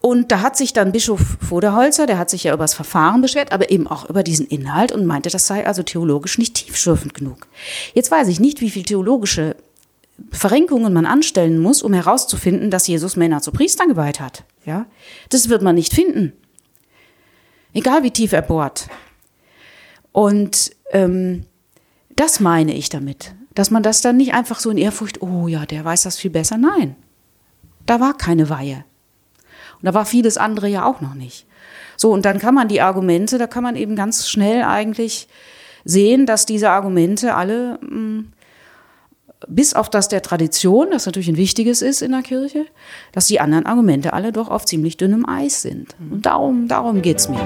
Und 0.00 0.30
da 0.30 0.40
hat 0.40 0.56
sich 0.56 0.72
dann 0.72 0.92
Bischof 0.92 1.20
Voderholzer, 1.40 2.06
der 2.06 2.18
hat 2.18 2.30
sich 2.30 2.44
ja 2.44 2.54
über 2.54 2.62
das 2.62 2.74
Verfahren 2.74 3.22
beschwert, 3.22 3.50
aber 3.50 3.72
eben 3.72 3.88
auch 3.88 4.08
über 4.08 4.22
diesen 4.22 4.46
Inhalt 4.46 4.92
und 4.92 5.04
meinte, 5.04 5.30
das 5.30 5.48
sei 5.48 5.66
also 5.66 5.82
theologisch 5.82 6.38
nicht 6.38 6.54
tiefschürfend 6.54 7.12
genug. 7.12 7.48
Jetzt 7.92 8.12
weiß 8.12 8.28
ich 8.28 8.38
nicht, 8.38 8.60
wie 8.60 8.70
viel 8.70 8.84
theologische 8.84 9.56
Verrenkungen 10.30 10.92
man 10.92 11.06
anstellen 11.06 11.58
muss, 11.58 11.82
um 11.82 11.92
herauszufinden, 11.92 12.70
dass 12.70 12.86
Jesus 12.86 13.16
Männer 13.16 13.42
zu 13.42 13.52
Priestern 13.52 13.88
geweiht 13.88 14.20
hat. 14.20 14.44
Ja, 14.64 14.86
das 15.28 15.48
wird 15.48 15.62
man 15.62 15.74
nicht 15.74 15.92
finden. 15.92 16.32
Egal 17.72 18.02
wie 18.02 18.10
tief 18.10 18.32
er 18.32 18.42
bohrt. 18.42 18.88
Und 20.12 20.70
ähm, 20.92 21.44
das 22.16 22.40
meine 22.40 22.74
ich 22.74 22.88
damit, 22.88 23.34
dass 23.54 23.70
man 23.70 23.82
das 23.82 24.00
dann 24.00 24.16
nicht 24.16 24.32
einfach 24.32 24.60
so 24.60 24.70
in 24.70 24.78
Ehrfurcht, 24.78 25.20
oh 25.20 25.46
ja, 25.46 25.66
der 25.66 25.84
weiß 25.84 26.02
das 26.02 26.16
viel 26.16 26.30
besser. 26.30 26.56
Nein, 26.56 26.96
da 27.84 28.00
war 28.00 28.16
keine 28.16 28.48
Weihe. 28.48 28.84
Und 29.74 29.84
da 29.84 29.92
war 29.92 30.06
vieles 30.06 30.38
andere 30.38 30.68
ja 30.68 30.86
auch 30.86 31.02
noch 31.02 31.14
nicht. 31.14 31.46
So, 31.98 32.12
und 32.12 32.24
dann 32.24 32.38
kann 32.38 32.54
man 32.54 32.68
die 32.68 32.80
Argumente, 32.80 33.36
da 33.36 33.46
kann 33.46 33.62
man 33.62 33.76
eben 33.76 33.96
ganz 33.96 34.28
schnell 34.28 34.62
eigentlich 34.62 35.28
sehen, 35.84 36.26
dass 36.26 36.46
diese 36.46 36.70
Argumente 36.70 37.34
alle 37.34 37.78
mh, 37.82 37.96
mm, 37.96 38.32
bis 39.48 39.74
auf 39.74 39.90
das 39.90 40.08
der 40.08 40.22
Tradition, 40.22 40.90
das 40.90 41.06
natürlich 41.06 41.28
ein 41.28 41.36
wichtiges 41.36 41.82
ist 41.82 42.02
in 42.02 42.12
der 42.12 42.22
Kirche, 42.22 42.66
dass 43.12 43.26
die 43.26 43.40
anderen 43.40 43.66
Argumente 43.66 44.12
alle 44.12 44.32
doch 44.32 44.48
auf 44.48 44.64
ziemlich 44.64 44.96
dünnem 44.96 45.28
Eis 45.28 45.62
sind. 45.62 45.94
Und 46.10 46.26
darum, 46.26 46.68
darum 46.68 47.02
geht's 47.02 47.28
mir. 47.28 47.38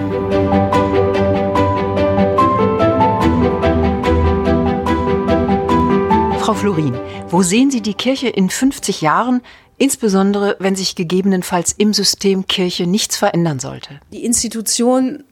Frau 6.38 6.54
Florin, 6.54 6.94
wo 7.28 7.42
sehen 7.42 7.70
Sie 7.70 7.80
die 7.80 7.94
Kirche 7.94 8.28
in 8.28 8.50
50 8.50 9.02
Jahren, 9.02 9.40
insbesondere 9.78 10.56
wenn 10.58 10.76
sich 10.76 10.94
gegebenenfalls 10.94 11.72
im 11.76 11.92
System 11.92 12.46
Kirche 12.46 12.86
nichts 12.86 13.16
verändern 13.16 13.60
sollte? 13.60 14.00
Die 14.12 14.24
Institution 14.24 15.24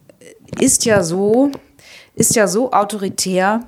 ist 0.59 0.85
ja 0.85 1.03
so, 1.03 1.51
ist 2.15 2.35
ja 2.35 2.47
so 2.47 2.71
autoritär, 2.71 3.65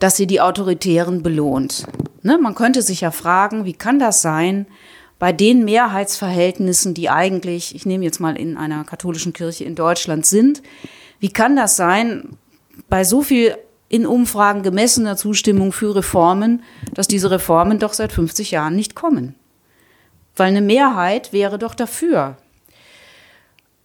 dass 0.00 0.16
sie 0.16 0.26
die 0.26 0.40
Autoritären 0.40 1.22
belohnt. 1.22 1.86
Ne? 2.22 2.38
Man 2.38 2.56
könnte 2.56 2.82
sich 2.82 3.02
ja 3.02 3.12
fragen, 3.12 3.64
wie 3.64 3.74
kann 3.74 4.00
das 4.00 4.22
sein, 4.22 4.66
bei 5.20 5.32
den 5.32 5.66
Mehrheitsverhältnissen, 5.66 6.94
die 6.94 7.10
eigentlich, 7.10 7.74
ich 7.74 7.84
nehme 7.84 8.04
jetzt 8.04 8.20
mal 8.20 8.36
in 8.36 8.56
einer 8.56 8.84
katholischen 8.84 9.34
Kirche 9.34 9.64
in 9.64 9.74
Deutschland 9.74 10.24
sind, 10.24 10.62
wie 11.20 11.28
kann 11.28 11.54
das 11.54 11.76
sein, 11.76 12.38
bei 12.88 13.04
so 13.04 13.22
viel 13.22 13.56
in 13.90 14.06
Umfragen 14.06 14.62
gemessener 14.62 15.16
Zustimmung 15.18 15.72
für 15.72 15.94
Reformen, 15.94 16.62
dass 16.94 17.06
diese 17.06 17.30
Reformen 17.30 17.78
doch 17.78 17.92
seit 17.92 18.12
50 18.12 18.52
Jahren 18.52 18.74
nicht 18.74 18.94
kommen? 18.94 19.34
Weil 20.34 20.48
eine 20.48 20.62
Mehrheit 20.62 21.34
wäre 21.34 21.58
doch 21.58 21.74
dafür. 21.74 22.38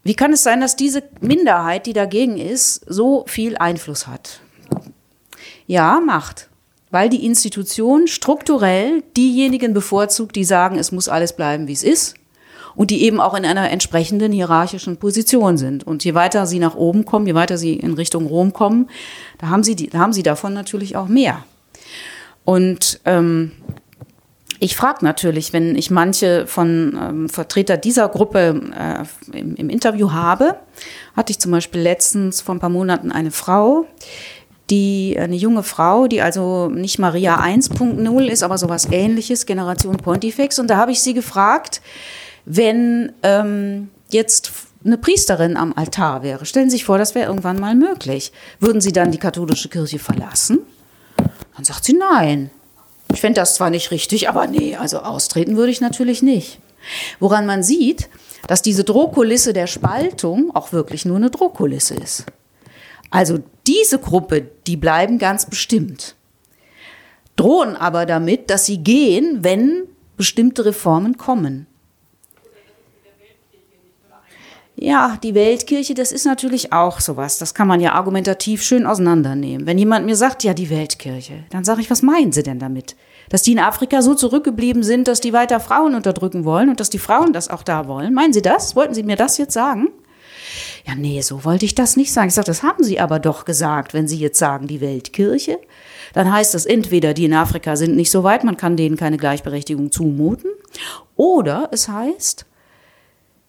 Wie 0.03 0.13
kann 0.13 0.31
es 0.31 0.43
sein, 0.43 0.61
dass 0.61 0.77
diese 0.77 1.03
Minderheit, 1.19 1.85
die 1.85 1.93
dagegen 1.93 2.37
ist, 2.37 2.85
so 2.87 3.25
viel 3.27 3.57
Einfluss 3.57 4.07
hat? 4.07 4.39
Ja, 5.67 5.99
macht. 5.99 6.49
Weil 6.91 7.09
die 7.09 7.25
Institution 7.25 8.07
strukturell 8.07 9.03
diejenigen 9.17 9.73
bevorzugt, 9.73 10.35
die 10.35 10.43
sagen, 10.43 10.77
es 10.77 10.91
muss 10.91 11.09
alles 11.09 11.35
bleiben, 11.35 11.67
wie 11.67 11.73
es 11.73 11.83
ist. 11.83 12.15
Und 12.75 12.91
die 12.91 13.03
eben 13.03 13.21
auch 13.21 13.33
in 13.33 13.45
einer 13.45 13.71
entsprechenden 13.71 14.31
hierarchischen 14.31 14.97
Position 14.97 15.57
sind. 15.57 15.85
Und 15.85 16.03
je 16.03 16.13
weiter 16.13 16.45
sie 16.45 16.59
nach 16.59 16.75
oben 16.75 17.05
kommen, 17.05 17.25
je 17.25 17.33
weiter 17.33 17.57
sie 17.57 17.73
in 17.73 17.93
Richtung 17.93 18.25
Rom 18.27 18.51
kommen, 18.51 18.89
da 19.37 19.47
haben 19.47 19.63
sie, 19.63 19.75
die, 19.75 19.89
da 19.89 19.99
haben 19.99 20.13
sie 20.13 20.23
davon 20.23 20.53
natürlich 20.53 20.97
auch 20.97 21.07
mehr. 21.07 21.43
Und 22.43 22.99
ähm, 23.05 23.51
ich 24.59 24.75
frage 24.75 25.03
natürlich, 25.03 25.51
wenn 25.51 25.75
ich 25.75 25.91
manche 25.91 26.47
von 26.47 26.97
ähm, 26.99 27.29
Vertreter 27.29 27.77
dieser 27.77 28.07
Gruppe 28.07 28.61
äh, 28.77 29.37
im, 29.37 29.55
im 29.55 29.69
Interview 29.69 30.11
habe, 30.11 30.55
hatte 31.15 31.31
ich 31.31 31.39
zum 31.39 31.51
Beispiel 31.51 31.81
letztens 31.81 32.41
vor 32.41 32.55
ein 32.55 32.59
paar 32.59 32.69
Monaten 32.69 33.11
eine 33.11 33.31
Frau, 33.31 33.85
die 34.69 35.17
eine 35.19 35.35
junge 35.35 35.63
Frau, 35.63 36.07
die 36.07 36.21
also 36.21 36.69
nicht 36.69 36.97
Maria 36.97 37.39
1.0 37.39 38.25
ist, 38.25 38.43
aber 38.43 38.57
sowas 38.57 38.87
ähnliches, 38.91 39.45
Generation 39.45 39.97
Pontifex. 39.97 40.59
Und 40.59 40.69
da 40.69 40.77
habe 40.77 40.91
ich 40.91 41.01
sie 41.01 41.13
gefragt, 41.13 41.81
wenn 42.45 43.11
ähm, 43.23 43.89
jetzt 44.09 44.51
eine 44.83 44.97
Priesterin 44.97 45.57
am 45.57 45.73
Altar 45.73 46.23
wäre, 46.23 46.45
stellen 46.45 46.69
Sie 46.69 46.77
sich 46.77 46.85
vor, 46.85 46.97
das 46.97 47.15
wäre 47.15 47.27
irgendwann 47.27 47.59
mal 47.59 47.75
möglich. 47.75 48.31
Würden 48.59 48.81
Sie 48.81 48.91
dann 48.91 49.11
die 49.11 49.17
katholische 49.17 49.69
Kirche 49.69 49.99
verlassen? 49.99 50.59
Dann 51.55 51.63
sagt 51.63 51.85
sie 51.85 51.93
nein. 51.93 52.51
Ich 53.13 53.21
fände 53.21 53.39
das 53.39 53.55
zwar 53.55 53.69
nicht 53.69 53.91
richtig, 53.91 54.29
aber 54.29 54.47
nee, 54.47 54.75
also 54.75 54.99
austreten 54.99 55.57
würde 55.57 55.71
ich 55.71 55.81
natürlich 55.81 56.21
nicht. 56.21 56.59
Woran 57.19 57.45
man 57.45 57.63
sieht, 57.63 58.09
dass 58.47 58.61
diese 58.61 58.83
Drohkulisse 58.83 59.53
der 59.53 59.67
Spaltung 59.67 60.55
auch 60.55 60.71
wirklich 60.71 61.05
nur 61.05 61.17
eine 61.17 61.29
Drohkulisse 61.31 61.95
ist. 61.95 62.25
Also 63.15 63.39
diese 63.65 63.97
Gruppe, 63.97 64.45
die 64.67 64.75
bleiben 64.75 65.19
ganz 65.19 65.45
bestimmt, 65.45 66.15
drohen 67.37 67.77
aber 67.77 68.05
damit, 68.05 68.49
dass 68.49 68.65
sie 68.65 68.79
gehen, 68.79 69.41
wenn 69.41 69.83
bestimmte 70.17 70.65
Reformen 70.65 71.17
kommen. 71.17 71.65
Ja, 74.75 75.17
die 75.23 75.33
Weltkirche, 75.33 75.93
das 75.93 76.11
ist 76.11 76.25
natürlich 76.25 76.73
auch 76.73 76.99
sowas. 76.99 77.37
Das 77.37 77.53
kann 77.53 77.69
man 77.69 77.79
ja 77.79 77.93
argumentativ 77.93 78.61
schön 78.61 78.85
auseinandernehmen. 78.85 79.65
Wenn 79.65 79.77
jemand 79.77 80.05
mir 80.05 80.17
sagt, 80.17 80.43
ja, 80.43 80.53
die 80.53 80.69
Weltkirche, 80.69 81.45
dann 81.49 81.63
sage 81.63 81.79
ich, 81.79 81.89
was 81.89 82.01
meinen 82.01 82.33
Sie 82.33 82.43
denn 82.43 82.59
damit? 82.59 82.97
Dass 83.29 83.43
die 83.43 83.53
in 83.53 83.59
Afrika 83.59 84.01
so 84.01 84.13
zurückgeblieben 84.13 84.83
sind, 84.83 85.07
dass 85.07 85.21
die 85.21 85.31
weiter 85.31 85.61
Frauen 85.61 85.95
unterdrücken 85.95 86.43
wollen 86.43 86.67
und 86.67 86.81
dass 86.81 86.89
die 86.89 86.99
Frauen 86.99 87.31
das 87.31 87.47
auch 87.47 87.63
da 87.63 87.87
wollen. 87.87 88.13
Meinen 88.13 88.33
Sie 88.33 88.41
das? 88.41 88.75
Wollten 88.75 88.93
Sie 88.93 89.03
mir 89.03 89.15
das 89.15 89.37
jetzt 89.37 89.53
sagen? 89.53 89.87
Ja, 90.85 90.93
nee, 90.93 91.19
so 91.21 91.43
wollte 91.43 91.65
ich 91.65 91.73
das 91.73 91.97
nicht 91.97 92.13
sagen. 92.13 92.27
Ich 92.27 92.35
sage, 92.35 92.45
das 92.45 92.61
haben 92.61 92.83
Sie 92.83 92.99
aber 92.99 93.17
doch 93.17 93.45
gesagt, 93.45 93.93
wenn 93.95 94.07
Sie 94.07 94.19
jetzt 94.19 94.37
sagen, 94.37 94.67
die 94.67 94.81
Weltkirche. 94.81 95.59
Dann 96.13 96.31
heißt 96.31 96.53
das 96.53 96.67
entweder, 96.67 97.15
die 97.15 97.25
in 97.25 97.33
Afrika 97.33 97.75
sind 97.75 97.95
nicht 97.95 98.11
so 98.11 98.23
weit, 98.23 98.43
man 98.43 98.55
kann 98.55 98.77
denen 98.77 98.95
keine 98.95 99.17
Gleichberechtigung 99.17 99.91
zumuten. 99.91 100.51
Oder 101.15 101.69
es 101.71 101.89
heißt, 101.89 102.45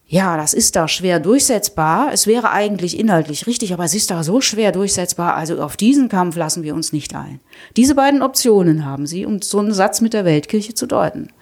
ja, 0.09 0.35
das 0.37 0.53
ist 0.55 0.75
da 0.75 0.87
schwer 0.87 1.19
durchsetzbar. 1.19 2.11
Es 2.11 2.25
wäre 2.25 2.49
eigentlich 2.51 2.97
inhaltlich 2.97 3.45
richtig, 3.45 3.73
aber 3.73 3.83
es 3.83 3.93
ist 3.93 4.09
da 4.09 4.23
so 4.23 4.41
schwer 4.41 4.71
durchsetzbar. 4.71 5.35
Also 5.35 5.61
auf 5.61 5.77
diesen 5.77 6.09
Kampf 6.09 6.37
lassen 6.37 6.63
wir 6.63 6.73
uns 6.73 6.91
nicht 6.91 7.13
ein. 7.13 7.39
Diese 7.75 7.93
beiden 7.93 8.23
Optionen 8.23 8.83
haben 8.83 9.05
Sie, 9.05 9.25
um 9.25 9.41
so 9.41 9.59
einen 9.59 9.73
Satz 9.73 10.01
mit 10.01 10.13
der 10.13 10.25
Weltkirche 10.25 10.73
zu 10.73 10.87
deuten. 10.87 11.33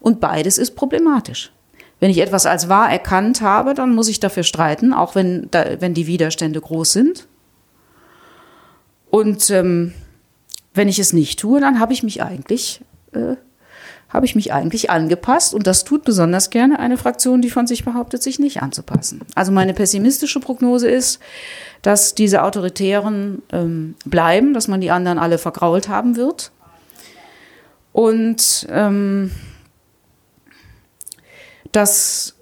Und 0.00 0.20
beides 0.20 0.56
ist 0.56 0.76
problematisch. 0.76 1.52
Wenn 2.04 2.10
ich 2.10 2.18
etwas 2.18 2.44
als 2.44 2.68
wahr 2.68 2.92
erkannt 2.92 3.40
habe, 3.40 3.72
dann 3.72 3.94
muss 3.94 4.08
ich 4.08 4.20
dafür 4.20 4.42
streiten, 4.42 4.92
auch 4.92 5.14
wenn, 5.14 5.48
da, 5.50 5.80
wenn 5.80 5.94
die 5.94 6.06
Widerstände 6.06 6.60
groß 6.60 6.92
sind. 6.92 7.26
Und 9.08 9.48
ähm, 9.48 9.94
wenn 10.74 10.88
ich 10.88 10.98
es 10.98 11.14
nicht 11.14 11.38
tue, 11.38 11.60
dann 11.60 11.80
habe 11.80 11.94
ich 11.94 12.02
mich 12.02 12.22
eigentlich 12.22 12.82
äh, 13.14 13.36
habe 14.10 14.26
ich 14.26 14.34
mich 14.34 14.52
eigentlich 14.52 14.90
angepasst 14.90 15.54
und 15.54 15.66
das 15.66 15.84
tut 15.84 16.04
besonders 16.04 16.50
gerne 16.50 16.78
eine 16.78 16.98
Fraktion, 16.98 17.40
die 17.40 17.48
von 17.48 17.66
sich 17.66 17.86
behauptet, 17.86 18.22
sich 18.22 18.38
nicht 18.38 18.60
anzupassen. 18.60 19.22
Also 19.34 19.50
meine 19.50 19.72
pessimistische 19.72 20.40
Prognose 20.40 20.90
ist, 20.90 21.20
dass 21.80 22.14
diese 22.14 22.42
Autoritären 22.42 23.40
ähm, 23.50 23.94
bleiben, 24.04 24.52
dass 24.52 24.68
man 24.68 24.82
die 24.82 24.90
anderen 24.90 25.18
alle 25.18 25.38
vergrault 25.38 25.88
haben 25.88 26.16
wird. 26.16 26.50
Und 27.94 28.66
ähm, 28.70 29.30
dass 31.76 32.34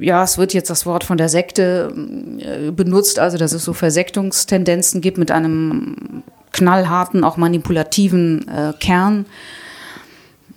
ja, 0.00 0.22
es 0.24 0.38
wird 0.38 0.54
jetzt 0.54 0.70
das 0.70 0.86
Wort 0.86 1.04
von 1.04 1.18
der 1.18 1.28
Sekte 1.28 1.92
äh, 2.38 2.70
benutzt, 2.70 3.18
also 3.18 3.36
dass 3.36 3.52
es 3.52 3.64
so 3.64 3.72
Versektungstendenzen 3.72 5.00
gibt 5.00 5.18
mit 5.18 5.30
einem 5.30 6.22
knallharten, 6.52 7.22
auch 7.22 7.36
manipulativen 7.36 8.48
äh, 8.48 8.72
Kern. 8.80 9.26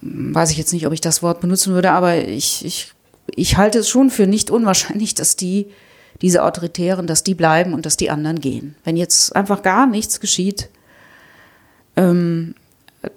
Weiß 0.02 0.52
ich 0.52 0.58
jetzt 0.58 0.74
nicht, 0.74 0.88
ob 0.88 0.94
ich 0.94 1.02
das 1.02 1.22
Wort 1.22 1.42
benutzen 1.42 1.74
würde, 1.74 1.92
aber 1.92 2.16
ich, 2.16 2.66
ich, 2.66 2.94
ich 3.36 3.58
halte 3.58 3.80
es 3.80 3.90
schon 3.90 4.10
für 4.10 4.28
nicht 4.28 4.50
unwahrscheinlich, 4.50 5.14
dass 5.14 5.36
die, 5.36 5.68
diese 6.22 6.44
Autoritären, 6.44 7.06
dass 7.06 7.24
die 7.24 7.36
bleiben 7.36 7.74
und 7.74 7.86
dass 7.86 7.98
die 7.98 8.10
anderen 8.10 8.40
gehen. 8.40 8.76
Wenn 8.84 8.98
jetzt 8.98 9.36
einfach 9.36 9.62
gar 9.62 9.88
nichts 9.88 10.20
geschieht, 10.20 10.70
ähm, 11.96 12.56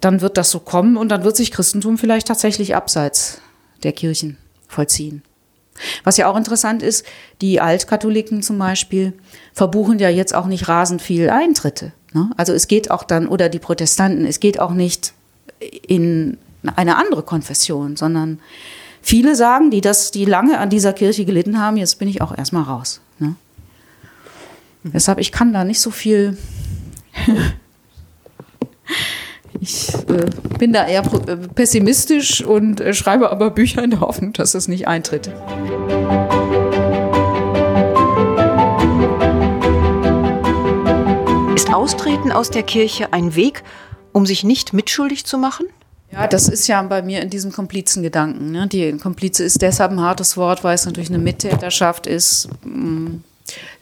dann 0.01 0.19
wird 0.19 0.37
das 0.37 0.51
so 0.51 0.59
kommen 0.59 0.97
und 0.97 1.09
dann 1.09 1.23
wird 1.23 1.37
sich 1.37 1.51
Christentum 1.51 1.97
vielleicht 1.97 2.27
tatsächlich 2.27 2.75
abseits 2.75 3.39
der 3.83 3.93
Kirchen 3.93 4.37
vollziehen. 4.67 5.21
Was 6.03 6.17
ja 6.17 6.27
auch 6.27 6.35
interessant 6.35 6.81
ist, 6.81 7.05
die 7.41 7.61
Altkatholiken 7.61 8.41
zum 8.41 8.57
Beispiel 8.57 9.13
verbuchen 9.53 9.99
ja 9.99 10.09
jetzt 10.09 10.33
auch 10.33 10.47
nicht 10.47 10.67
rasend 10.67 11.01
viel 11.01 11.29
Eintritte. 11.29 11.93
Ne? 12.13 12.31
Also 12.35 12.53
es 12.53 12.67
geht 12.67 12.89
auch 12.89 13.03
dann, 13.03 13.27
oder 13.27 13.49
die 13.49 13.59
Protestanten, 13.59 14.25
es 14.25 14.39
geht 14.39 14.59
auch 14.59 14.71
nicht 14.71 15.13
in 15.59 16.37
eine 16.75 16.95
andere 16.95 17.23
Konfession, 17.23 17.95
sondern 17.95 18.39
viele 19.01 19.35
sagen, 19.35 19.71
die 19.71 19.81
das, 19.81 20.11
die 20.11 20.25
lange 20.25 20.57
an 20.59 20.69
dieser 20.69 20.93
Kirche 20.93 21.25
gelitten 21.25 21.59
haben, 21.59 21.77
jetzt 21.77 21.99
bin 21.99 22.07
ich 22.07 22.21
auch 22.21 22.35
erstmal 22.35 22.63
raus. 22.63 23.01
Ne? 23.19 23.35
Deshalb, 24.83 25.19
ich 25.19 25.31
kann 25.31 25.53
da 25.53 25.63
nicht 25.63 25.81
so 25.81 25.91
viel 25.91 26.37
Ich 29.59 29.93
äh, 30.09 30.29
bin 30.59 30.73
da 30.73 30.85
eher 30.85 31.03
äh, 31.27 31.35
pessimistisch 31.35 32.43
und 32.43 32.79
äh, 32.79 32.93
schreibe 32.93 33.31
aber 33.31 33.49
Bücher 33.49 33.83
in 33.83 33.91
der 33.91 34.01
Hoffnung, 34.01 34.33
dass 34.33 34.51
das 34.51 34.67
nicht 34.67 34.87
eintritt. 34.87 35.27
Ist 41.55 41.73
Austreten 41.73 42.31
aus 42.31 42.51
der 42.51 42.63
Kirche 42.63 43.13
ein 43.13 43.35
Weg, 43.35 43.63
um 44.13 44.25
sich 44.25 44.43
nicht 44.43 44.73
mitschuldig 44.73 45.25
zu 45.25 45.37
machen? 45.37 45.65
Ja, 46.11 46.27
das 46.27 46.47
ist 46.47 46.67
ja 46.67 46.81
bei 46.83 47.01
mir 47.01 47.21
in 47.21 47.29
diesem 47.29 47.51
Komplizengedanken. 47.51 48.51
Ne? 48.51 48.67
Die 48.67 48.93
Komplize 48.97 49.43
ist 49.43 49.61
deshalb 49.61 49.91
ein 49.91 50.01
hartes 50.01 50.37
Wort, 50.37 50.63
weil 50.63 50.75
es 50.75 50.85
natürlich 50.85 51.09
eine 51.09 51.17
Mittäterschaft 51.17 52.07
ist. 52.07 52.47
Mm. 52.63 53.17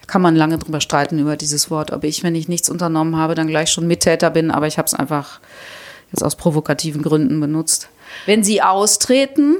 Kann 0.07 0.21
man 0.21 0.35
lange 0.35 0.57
drüber 0.57 0.81
streiten 0.81 1.19
über 1.19 1.35
dieses 1.37 1.69
Wort, 1.71 1.91
ob 1.91 2.03
ich, 2.03 2.23
wenn 2.23 2.35
ich 2.35 2.47
nichts 2.47 2.69
unternommen 2.69 3.15
habe, 3.15 3.35
dann 3.35 3.47
gleich 3.47 3.71
schon 3.71 3.87
Mittäter 3.87 4.29
bin, 4.29 4.51
aber 4.51 4.67
ich 4.67 4.77
habe 4.77 4.87
es 4.87 4.93
einfach 4.93 5.39
jetzt 6.11 6.23
aus 6.23 6.35
provokativen 6.35 7.01
Gründen 7.01 7.39
benutzt. 7.39 7.89
Wenn 8.25 8.43
sie 8.43 8.61
austreten, 8.61 9.57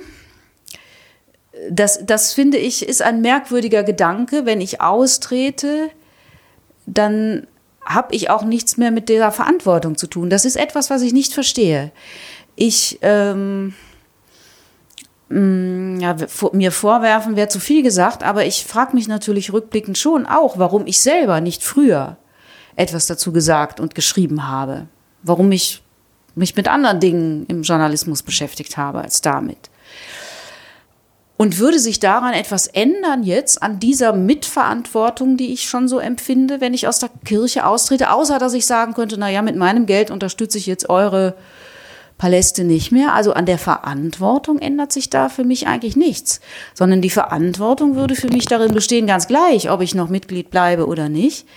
das, 1.69 2.05
das 2.05 2.33
finde 2.33 2.57
ich, 2.57 2.87
ist 2.87 3.01
ein 3.01 3.21
merkwürdiger 3.21 3.83
Gedanke. 3.83 4.45
Wenn 4.45 4.61
ich 4.61 4.81
austrete, 4.81 5.89
dann 6.85 7.47
habe 7.83 8.15
ich 8.15 8.29
auch 8.29 8.43
nichts 8.43 8.77
mehr 8.77 8.91
mit 8.91 9.09
dieser 9.09 9.31
Verantwortung 9.31 9.97
zu 9.97 10.07
tun. 10.07 10.29
Das 10.29 10.45
ist 10.45 10.55
etwas, 10.55 10.89
was 10.89 11.01
ich 11.01 11.13
nicht 11.13 11.33
verstehe 11.33 11.91
ich 12.55 12.99
ähm, 13.01 13.73
ja, 15.30 16.15
mir 16.53 16.71
vorwerfen 16.71 17.36
wäre 17.36 17.47
zu 17.47 17.59
viel 17.59 17.82
gesagt, 17.82 18.23
aber 18.23 18.45
ich 18.45 18.63
frage 18.65 18.95
mich 18.95 19.07
natürlich 19.07 19.51
rückblickend 19.51 19.97
schon 19.97 20.28
auch, 20.28 20.59
warum 20.59 20.86
ich 20.86 20.99
selber 20.99 21.41
nicht 21.41 21.63
früher 21.63 22.17
etwas 22.76 23.07
dazu 23.07 23.32
gesagt 23.32 23.80
und 23.80 23.95
geschrieben 23.95 24.47
habe. 24.47 24.88
Warum 25.23 25.51
ich 25.51 25.82
mich 26.36 26.55
mit 26.55 26.67
anderen 26.67 26.99
Dingen 26.99 27.45
im 27.47 27.63
Journalismus 27.63 28.21
beschäftigt 28.21 28.78
habe 28.78 29.01
als 29.01 29.21
damit. 29.21 29.69
Und 31.38 31.57
würde 31.57 31.80
sich 31.80 31.99
daran 31.99 32.34
etwas 32.34 32.67
ändern 32.67 33.23
jetzt 33.23 33.61
an 33.61 33.80
dieser 33.80 34.13
Mitverantwortung, 34.13 35.38
die 35.38 35.51
ich 35.51 35.67
schon 35.67 35.88
so 35.88 35.99
empfinde, 35.99 36.61
wenn 36.61 36.73
ich 36.73 36.88
aus 36.88 36.99
der 36.99 37.09
Kirche 37.26 37.65
austrete, 37.65 38.11
außer 38.11 38.38
dass 38.38 38.53
ich 38.53 38.65
sagen 38.65 38.93
könnte, 38.93 39.17
na 39.17 39.30
ja, 39.30 39.41
mit 39.41 39.55
meinem 39.55 39.86
Geld 39.86 40.11
unterstütze 40.11 40.57
ich 40.57 40.65
jetzt 40.65 40.89
eure 40.89 41.36
Paläste 42.18 42.63
nicht 42.63 42.91
mehr. 42.91 43.13
Also 43.13 43.34
an 43.34 43.45
der 43.45 43.57
Verantwortung 43.57 44.59
ändert 44.59 44.91
sich 44.91 45.09
da 45.09 45.30
für 45.30 45.43
mich 45.43 45.68
eigentlich 45.68 45.95
nichts, 45.95 46.39
sondern 46.74 47.01
die 47.01 47.09
Verantwortung 47.09 47.95
würde 47.95 48.16
für 48.16 48.30
mich 48.30 48.45
darin 48.45 48.74
bestehen, 48.74 49.07
ganz 49.07 49.28
gleich, 49.28 49.70
ob 49.70 49.82
ich 49.82 49.95
noch 49.95 50.09
Mitglied 50.09 50.49
bleibe 50.49 50.88
oder 50.88 51.09
nicht, 51.09 51.47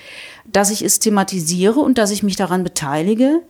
dass 0.46 0.70
ich 0.70 0.82
es 0.82 0.98
thematisiere 0.98 1.80
und 1.80 1.98
dass 1.98 2.10
ich 2.10 2.22
mich 2.22 2.36
daran 2.36 2.64
beteilige, 2.64 3.42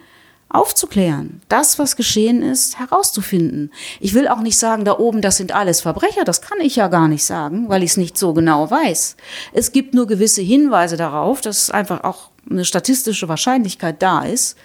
aufzuklären, 0.51 1.43
das, 1.49 1.79
was 1.79 1.97
geschehen 1.97 2.43
ist, 2.43 2.79
herauszufinden. 2.79 3.71
Ich 4.01 4.15
will 4.15 4.29
auch 4.29 4.41
nicht 4.41 4.59
sagen, 4.59 4.85
da 4.85 4.99
oben, 4.99 5.21
das 5.21 5.37
sind 5.37 5.53
alles 5.53 5.83
Verbrecher, 5.83 6.25
das 6.25 6.41
kann 6.41 6.61
ich 6.61 6.77
ja 6.77 6.89
gar 6.89 7.07
nicht 7.07 7.25
sagen, 7.25 7.69
weil 7.69 7.83
ich 7.83 7.91
es 7.91 7.97
nicht 7.99 8.17
so 8.17 8.33
genau 8.33 8.71
weiß. 8.71 9.17
Es 9.53 9.73
gibt 9.73 9.93
nur 9.93 10.07
gewisse 10.07 10.41
Hinweise 10.41 10.97
darauf, 10.97 11.43
dass 11.43 11.71
einfach 11.71 12.03
auch 12.03 12.31
eine 12.51 12.65
statistische 12.65 13.29
Wahrscheinlichkeit 13.29 14.03
da 14.03 14.23
ist, 14.23 14.57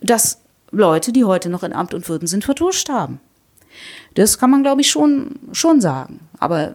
dass 0.00 0.38
Leute, 0.76 1.12
die 1.12 1.24
heute 1.24 1.48
noch 1.48 1.62
in 1.62 1.72
Amt 1.72 1.94
und 1.94 2.08
Würden 2.08 2.28
sind, 2.28 2.44
vertuscht 2.44 2.88
haben. 2.88 3.20
Das 4.14 4.38
kann 4.38 4.50
man, 4.50 4.62
glaube 4.62 4.80
ich, 4.80 4.90
schon, 4.90 5.36
schon 5.52 5.80
sagen. 5.80 6.20
Aber 6.38 6.74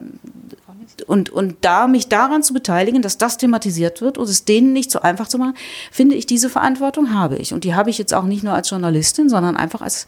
und, 1.06 1.30
und 1.30 1.56
da 1.62 1.86
mich 1.86 2.08
daran 2.08 2.42
zu 2.42 2.52
beteiligen, 2.52 3.02
dass 3.02 3.18
das 3.18 3.38
thematisiert 3.38 4.00
wird 4.00 4.18
und 4.18 4.28
es 4.28 4.44
denen 4.44 4.72
nicht 4.72 4.90
so 4.90 5.00
einfach 5.00 5.28
zu 5.28 5.38
machen, 5.38 5.54
finde 5.90 6.14
ich, 6.14 6.26
diese 6.26 6.50
Verantwortung 6.50 7.14
habe 7.14 7.36
ich. 7.36 7.52
Und 7.52 7.64
die 7.64 7.74
habe 7.74 7.90
ich 7.90 7.98
jetzt 7.98 8.14
auch 8.14 8.24
nicht 8.24 8.44
nur 8.44 8.54
als 8.54 8.70
Journalistin, 8.70 9.28
sondern 9.28 9.56
einfach 9.56 9.80
als, 9.80 10.06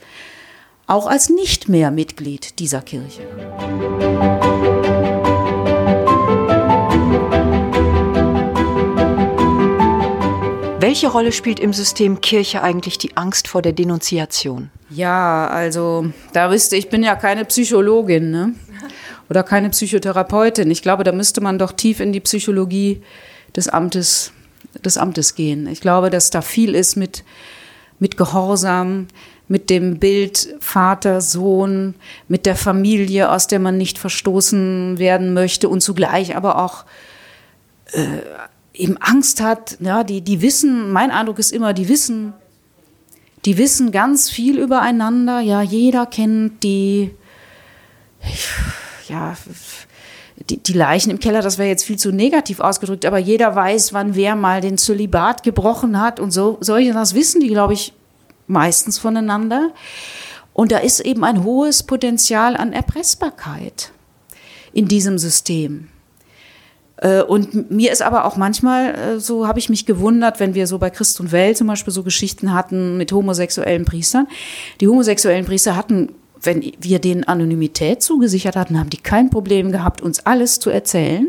auch 0.86 1.07
als 1.07 1.30
nicht 1.30 1.68
mehr 1.68 1.90
Mitglied 1.90 2.59
dieser 2.59 2.82
Kirche. 2.82 3.22
Welche 10.95 11.09
Rolle 11.09 11.32
spielt 11.32 11.59
im 11.59 11.72
System 11.72 12.20
Kirche 12.20 12.62
eigentlich 12.62 12.99
die 12.99 13.16
Angst 13.16 13.49
vor 13.49 13.62
der 13.62 13.72
Denunziation? 13.72 14.70
Ja, 14.90 15.49
also 15.49 16.07
da 16.32 16.53
wisst 16.53 16.70
ihr, 16.70 16.78
ich 16.78 16.88
bin 16.88 17.03
ja 17.03 17.16
keine 17.16 17.45
Psychologin 17.47 18.30
ne? 18.30 18.55
oder 19.28 19.42
keine 19.42 19.70
Psychotherapeutin. 19.70 20.70
Ich 20.70 20.82
glaube, 20.82 21.03
da 21.03 21.11
müsste 21.11 21.40
man 21.40 21.59
doch 21.59 21.72
tief 21.72 21.99
in 21.99 22.12
die 22.12 22.20
Psychologie 22.20 23.03
des 23.57 23.68
Amtes, 23.68 24.30
des 24.84 24.97
Amtes 24.97 25.34
gehen. 25.34 25.66
Ich 25.66 25.80
glaube, 25.80 26.11
dass 26.11 26.30
da 26.30 26.42
viel 26.42 26.76
ist 26.76 26.95
mit, 26.95 27.24
mit 27.99 28.16
Gehorsam, 28.16 29.09
mit 29.49 29.70
dem 29.70 29.99
Bild 29.99 30.55
Vater, 30.61 31.20
Sohn, 31.20 31.97
mit 32.28 32.47
der 32.47 32.55
Familie, 32.55 33.32
aus 33.32 33.49
der 33.49 33.59
man 33.59 33.76
nicht 33.78 33.99
verstoßen 33.99 35.01
werden 35.01 35.34
möchte 35.34 35.68
und 35.68 35.80
zugleich 35.80 36.36
aber 36.36 36.62
auch 36.62 36.84
äh, 37.90 38.20
eben 38.75 38.97
Angst 38.99 39.41
hat, 39.41 39.79
ja, 39.81 40.05
die, 40.05 40.20
die 40.20 40.43
wissen, 40.43 40.93
mein 40.93 41.11
Eindruck 41.11 41.39
ist 41.39 41.53
immer, 41.53 41.72
die 41.72 41.89
wissen, 41.89 42.35
die 43.45 43.57
wissen 43.57 43.93
ganz 43.93 44.31
viel 44.31 44.59
übereinander, 44.59 45.41
ja, 45.41 45.62
jeder 45.62 46.07
kennt 46.07 46.62
die, 46.62 47.11
ja, 49.09 49.37
die, 50.51 50.59
die 50.59 50.72
Leichen 50.72 51.11
im 51.11 51.20
Keller, 51.20 51.41
das 51.41 51.59
wäre 51.59 51.68
jetzt 51.68 51.85
viel 51.85 51.99
zu 51.99 52.11
negativ 52.11 52.61
ausgedrückt, 52.61 53.07
aber 53.07 53.18
jeder 53.18 53.55
weiß, 53.55 53.93
wann 53.93 54.14
wer 54.14 54.35
mal 54.35 54.61
den 54.61 54.77
Zölibat 54.77 55.43
gebrochen 55.43 56.01
hat 56.01 56.18
und 56.18 56.33
so, 56.33 56.59
solche, 56.61 56.93
das 56.93 57.14
wissen 57.14 57.41
die, 57.41 57.49
glaube 57.49 57.75
ich, 57.75 57.93
meistens 58.47 58.99
voneinander. 58.99 59.70
Und 60.53 60.70
da 60.70 60.79
ist 60.79 61.01
eben 61.01 61.25
ein 61.25 61.43
hohes 61.43 61.83
Potenzial 61.83 62.57
an 62.57 62.72
Erpressbarkeit 62.72 63.91
in 64.72 64.87
diesem 64.87 65.18
System. 65.18 65.89
Äh, 67.05 67.23
und 67.23 67.71
mir 67.71 67.93
ist 67.93 68.03
aber 68.03 68.25
auch 68.25 68.37
manchmal, 68.37 68.95
äh, 68.95 69.21
so 69.21 69.47
habe 69.47 69.59
ich 69.59 69.69
mich 69.69 69.85
gewundert, 69.85 70.41
wenn 70.41 70.55
wir 70.55 70.67
so 70.67 70.79
bei 70.79 70.91
Christ 70.91 71.21
und 71.21 71.31
Welt 71.33 71.57
zum 71.57 71.67
Beispiel 71.67 71.93
so 71.93 72.03
Geschichten 72.03 72.55
hatten 72.55 72.97
mit 72.97 73.13
homosexuellen 73.13 73.85
Priestern. 73.85 74.27
Die 74.81 74.89
homosexuellen 74.89 75.45
Priester 75.45 75.77
hatten, 75.77 76.15
wenn 76.41 76.73
wir 76.81 76.99
denen 76.99 77.25
Anonymität 77.25 78.03
zugesichert 78.03 78.57
hatten, 78.57 78.81
haben 78.81 78.91
die 78.91 78.97
kein 78.97 79.29
Problem 79.29 79.71
gehabt, 79.71 80.01
uns 80.01 80.25
alles 80.25 80.59
zu 80.61 80.71
erzählen. 80.71 81.29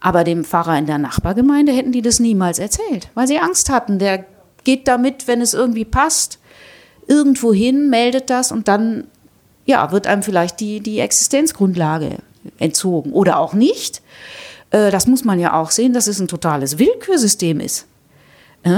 Aber 0.00 0.24
dem 0.24 0.42
Pfarrer 0.42 0.78
in 0.78 0.86
der 0.86 0.98
Nachbargemeinde 0.98 1.72
hätten 1.72 1.92
die 1.92 2.02
das 2.02 2.18
niemals 2.18 2.58
erzählt, 2.58 3.10
weil 3.14 3.28
sie 3.28 3.38
Angst 3.38 3.68
hatten. 3.68 3.98
Der 3.98 4.24
geht 4.64 4.88
damit, 4.88 5.28
wenn 5.28 5.40
es 5.42 5.54
irgendwie 5.54 5.84
passt, 5.84 6.38
irgendwo 7.06 7.52
hin, 7.52 7.90
meldet 7.90 8.30
das 8.30 8.50
und 8.50 8.68
dann 8.68 9.04
ja, 9.64 9.92
wird 9.92 10.06
einem 10.06 10.22
vielleicht 10.22 10.58
die, 10.60 10.80
die 10.80 10.98
Existenzgrundlage 10.98 12.18
entzogen 12.58 13.12
oder 13.12 13.38
auch 13.38 13.52
nicht. 13.52 14.02
Äh, 14.72 14.90
das 14.90 15.06
muss 15.06 15.24
man 15.24 15.38
ja 15.38 15.54
auch 15.54 15.70
sehen, 15.70 15.92
dass 15.92 16.08
es 16.08 16.18
ein 16.18 16.28
totales 16.28 16.78
Willkürsystem 16.78 17.60
ist. 17.60 17.86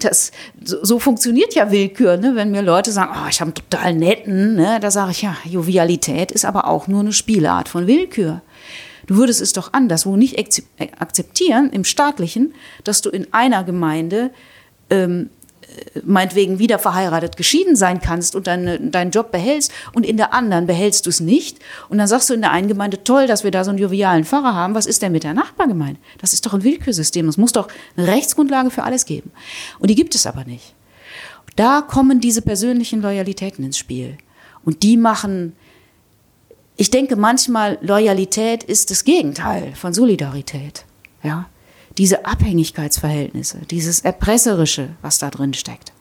Das, 0.00 0.32
so, 0.62 0.84
so 0.84 0.98
funktioniert 0.98 1.54
ja 1.54 1.70
Willkür. 1.70 2.16
Ne? 2.16 2.34
Wenn 2.34 2.50
mir 2.50 2.62
Leute 2.62 2.92
sagen, 2.92 3.12
oh, 3.14 3.28
ich 3.28 3.40
habe 3.40 3.48
einen 3.48 3.54
total 3.54 3.94
netten, 3.94 4.54
ne? 4.54 4.78
da 4.80 4.90
sage 4.90 5.12
ich 5.12 5.22
ja, 5.22 5.36
Jovialität 5.44 6.30
ist 6.30 6.44
aber 6.44 6.66
auch 6.66 6.88
nur 6.88 7.00
eine 7.00 7.12
Spielart 7.12 7.68
von 7.68 7.86
Willkür. 7.86 8.42
Du 9.06 9.16
würdest 9.16 9.40
es 9.40 9.52
doch 9.52 9.72
anderswo 9.72 10.16
nicht 10.16 10.38
akzeptieren, 10.98 11.70
im 11.70 11.84
staatlichen, 11.84 12.54
dass 12.84 13.02
du 13.02 13.10
in 13.10 13.32
einer 13.32 13.64
Gemeinde 13.64 14.30
ähm, 14.90 15.30
meinetwegen 16.04 16.58
wieder 16.58 16.78
verheiratet 16.78 17.36
geschieden 17.36 17.76
sein 17.76 18.00
kannst 18.00 18.34
und 18.34 18.46
deine, 18.46 18.78
deinen 18.80 19.10
Job 19.10 19.32
behältst 19.32 19.72
und 19.92 20.04
in 20.04 20.16
der 20.16 20.32
anderen 20.32 20.66
behältst 20.66 21.06
du 21.06 21.10
es 21.10 21.20
nicht. 21.20 21.58
Und 21.88 21.98
dann 21.98 22.08
sagst 22.08 22.30
du 22.30 22.34
in 22.34 22.40
der 22.40 22.50
einen 22.50 22.68
Gemeinde, 22.68 23.04
toll, 23.04 23.26
dass 23.26 23.44
wir 23.44 23.50
da 23.50 23.64
so 23.64 23.70
einen 23.70 23.78
jovialen 23.78 24.24
Pfarrer 24.24 24.54
haben. 24.54 24.74
Was 24.74 24.86
ist 24.86 25.02
denn 25.02 25.12
mit 25.12 25.24
der 25.24 25.34
Nachbargemeinde? 25.34 26.00
Das 26.18 26.32
ist 26.32 26.44
doch 26.46 26.54
ein 26.54 26.64
Willkürsystem. 26.64 27.28
Es 27.28 27.36
muss 27.36 27.52
doch 27.52 27.68
eine 27.96 28.06
Rechtsgrundlage 28.06 28.70
für 28.70 28.82
alles 28.82 29.06
geben. 29.06 29.30
Und 29.78 29.90
die 29.90 29.94
gibt 29.94 30.14
es 30.14 30.26
aber 30.26 30.44
nicht. 30.44 30.74
Da 31.56 31.82
kommen 31.82 32.20
diese 32.20 32.42
persönlichen 32.42 33.00
Loyalitäten 33.00 33.64
ins 33.64 33.78
Spiel. 33.78 34.18
Und 34.64 34.82
die 34.82 34.96
machen, 34.96 35.54
ich 36.76 36.90
denke 36.90 37.16
manchmal, 37.16 37.78
Loyalität 37.80 38.64
ist 38.64 38.90
das 38.90 39.04
Gegenteil 39.04 39.72
von 39.74 39.94
Solidarität. 39.94 40.84
Ja 41.22 41.46
diese 41.98 42.26
Abhängigkeitsverhältnisse, 42.26 43.58
dieses 43.70 44.00
Erpresserische, 44.00 44.90
was 45.02 45.18
da 45.18 45.30
drin 45.30 45.54
steckt. 45.54 45.92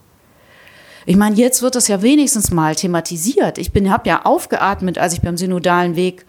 Ich 1.05 1.17
meine, 1.17 1.35
jetzt 1.35 1.61
wird 1.61 1.75
das 1.75 1.87
ja 1.87 2.01
wenigstens 2.01 2.51
mal 2.51 2.75
thematisiert. 2.75 3.57
Ich 3.57 3.71
bin, 3.71 3.91
habe 3.91 4.07
ja 4.07 4.23
aufgeatmet, 4.23 4.97
als 4.97 5.13
ich 5.13 5.21
beim 5.21 5.37
synodalen 5.37 5.95
Weg 5.95 6.25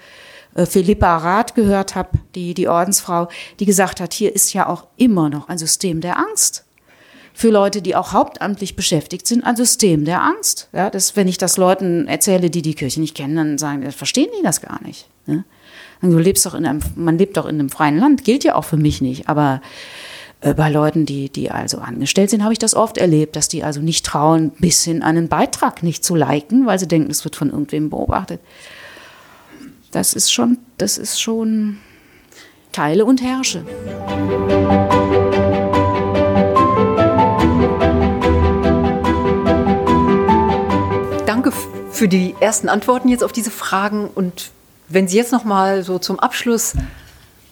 äh, 0.55 0.67
Philippa 0.67 1.17
Rath 1.19 1.55
gehört 1.55 1.95
habe, 1.95 2.19
die, 2.35 2.55
die 2.55 2.69
Ordensfrau, 2.69 3.29
die 3.61 3.67
gesagt 3.67 4.01
hat, 4.01 4.13
hier 4.13 4.35
ist 4.35 4.53
ja 4.53 4.69
auch 4.69 4.87
immer 4.97 5.29
noch 5.29 5.49
ein 5.49 5.59
System 5.59 6.01
der 6.01 6.19
Angst. 6.19 6.65
Für 7.37 7.51
Leute, 7.51 7.83
die 7.83 7.97
auch 7.97 8.13
hauptamtlich 8.13 8.77
beschäftigt 8.77 9.27
sind, 9.27 9.43
ein 9.45 9.57
System 9.57 10.05
der 10.05 10.23
Angst. 10.23 10.69
Ja, 10.73 10.89
das, 10.89 11.17
wenn 11.17 11.27
ich 11.27 11.39
das 11.39 11.57
Leuten 11.57 12.07
erzähle, 12.07 12.49
die 12.49 12.63
die 12.63 12.75
Kirche 12.75 13.01
nicht 13.01 13.17
kennen, 13.17 13.35
dann 13.35 13.59
sagen, 13.59 13.91
verstehen 13.91 14.31
die 14.39 14.43
das 14.43 14.61
gar 14.61 14.81
nicht. 14.85 15.09
Ne? 15.27 15.45
Du 16.11 16.19
lebst 16.19 16.45
doch 16.45 16.55
in 16.55 16.67
einem, 16.67 16.81
man 16.97 17.19
lebt 17.19 17.37
doch 17.37 17.47
in 17.47 17.59
einem 17.59 17.71
freien 17.71 17.99
Land, 17.99 18.25
gilt 18.25 18.45
ja 18.45 18.55
auch 18.55 18.65
für 18.65 18.77
mich 18.77 19.01
nicht. 19.01 19.29
Aber 19.29 19.61
äh, 20.41 20.53
bei 20.53 20.71
Leuten, 20.71 21.07
die, 21.07 21.31
die 21.31 21.51
also 21.51 21.79
angestellt 21.79 22.31
sind, 22.31 22.43
habe 22.43 22.53
ich 22.53 22.59
das 22.59 22.75
oft 22.75 22.99
erlebt, 22.99 23.37
dass 23.37 23.49
die 23.49 23.65
also 23.65 23.81
nicht 23.81 24.05
trauen, 24.05 24.51
bis 24.59 24.85
hin 24.85 25.03
einen 25.03 25.29
Beitrag 25.29 25.83
nicht 25.83 26.05
zu 26.05 26.15
liken, 26.15 26.67
weil 26.67 26.79
sie 26.79 26.87
denken, 26.87 27.11
es 27.11 27.25
wird 27.25 27.37
von 27.37 27.51
irgendwem 27.51 27.89
beobachtet. 27.89 28.41
Das 29.91 30.13
ist 30.13 30.33
schon, 30.33 30.59
das 30.77 30.99
ist 30.99 31.21
schon 31.21 31.79
Teile 32.73 33.05
und 33.07 33.23
Herrsche. 33.23 33.65
Danke 41.25 41.53
für 41.91 42.09
die 42.09 42.35
ersten 42.41 42.69
Antworten 42.69 43.09
jetzt 43.09 43.25
auf 43.25 43.33
diese 43.33 43.51
Fragen 43.51 44.09
und 44.09 44.51
wenn 44.89 45.09
Sie 45.09 45.17
jetzt 45.17 45.33
noch 45.33 45.45
mal 45.45 45.83
so 45.83 45.99
zum 45.99 46.19
Abschluss 46.19 46.75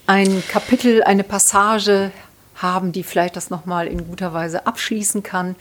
ein 0.07 0.43
Kapitel, 0.49 1.03
eine 1.03 1.25
Passage 1.25 2.11
haben, 2.57 2.93
die 2.93 3.03
vielleicht 3.03 3.37
das 3.37 3.51
noch 3.51 3.67
mal 3.67 3.87
in 3.87 4.07
guter 4.07 4.33
Weise 4.33 4.67
abschließen 4.67 5.23
kann 5.23 5.57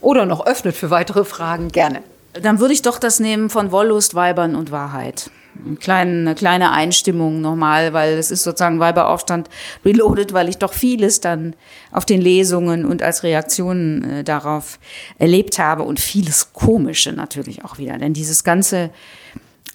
oder 0.00 0.26
noch 0.26 0.46
öffnet 0.46 0.76
für 0.76 0.90
weitere 0.90 1.24
Fragen, 1.24 1.68
gerne. 1.68 2.02
Dann 2.32 2.60
würde 2.60 2.74
ich 2.74 2.82
doch 2.82 2.98
das 2.98 3.20
nehmen 3.20 3.50
von 3.50 3.72
Wollust, 3.72 4.14
Weibern 4.14 4.54
und 4.54 4.70
Wahrheit. 4.70 5.30
Eine 5.66 5.76
kleine, 5.76 6.10
eine 6.12 6.34
kleine 6.36 6.70
Einstimmung 6.70 7.40
nochmal, 7.40 7.92
weil 7.92 8.14
es 8.14 8.30
ist 8.30 8.44
sozusagen 8.44 8.78
Weiberaufstand 8.78 9.50
reloaded, 9.84 10.32
weil 10.32 10.48
ich 10.48 10.58
doch 10.58 10.72
vieles 10.72 11.20
dann 11.20 11.54
auf 11.90 12.04
den 12.06 12.20
Lesungen 12.20 12.84
und 12.84 13.02
als 13.02 13.24
Reaktionen 13.24 14.04
äh, 14.04 14.24
darauf 14.24 14.78
erlebt 15.18 15.58
habe 15.58 15.82
und 15.82 15.98
vieles 15.98 16.52
Komische 16.52 17.12
natürlich 17.12 17.64
auch 17.64 17.78
wieder. 17.78 17.98
Denn 17.98 18.14
dieses 18.14 18.44
ganze 18.44 18.90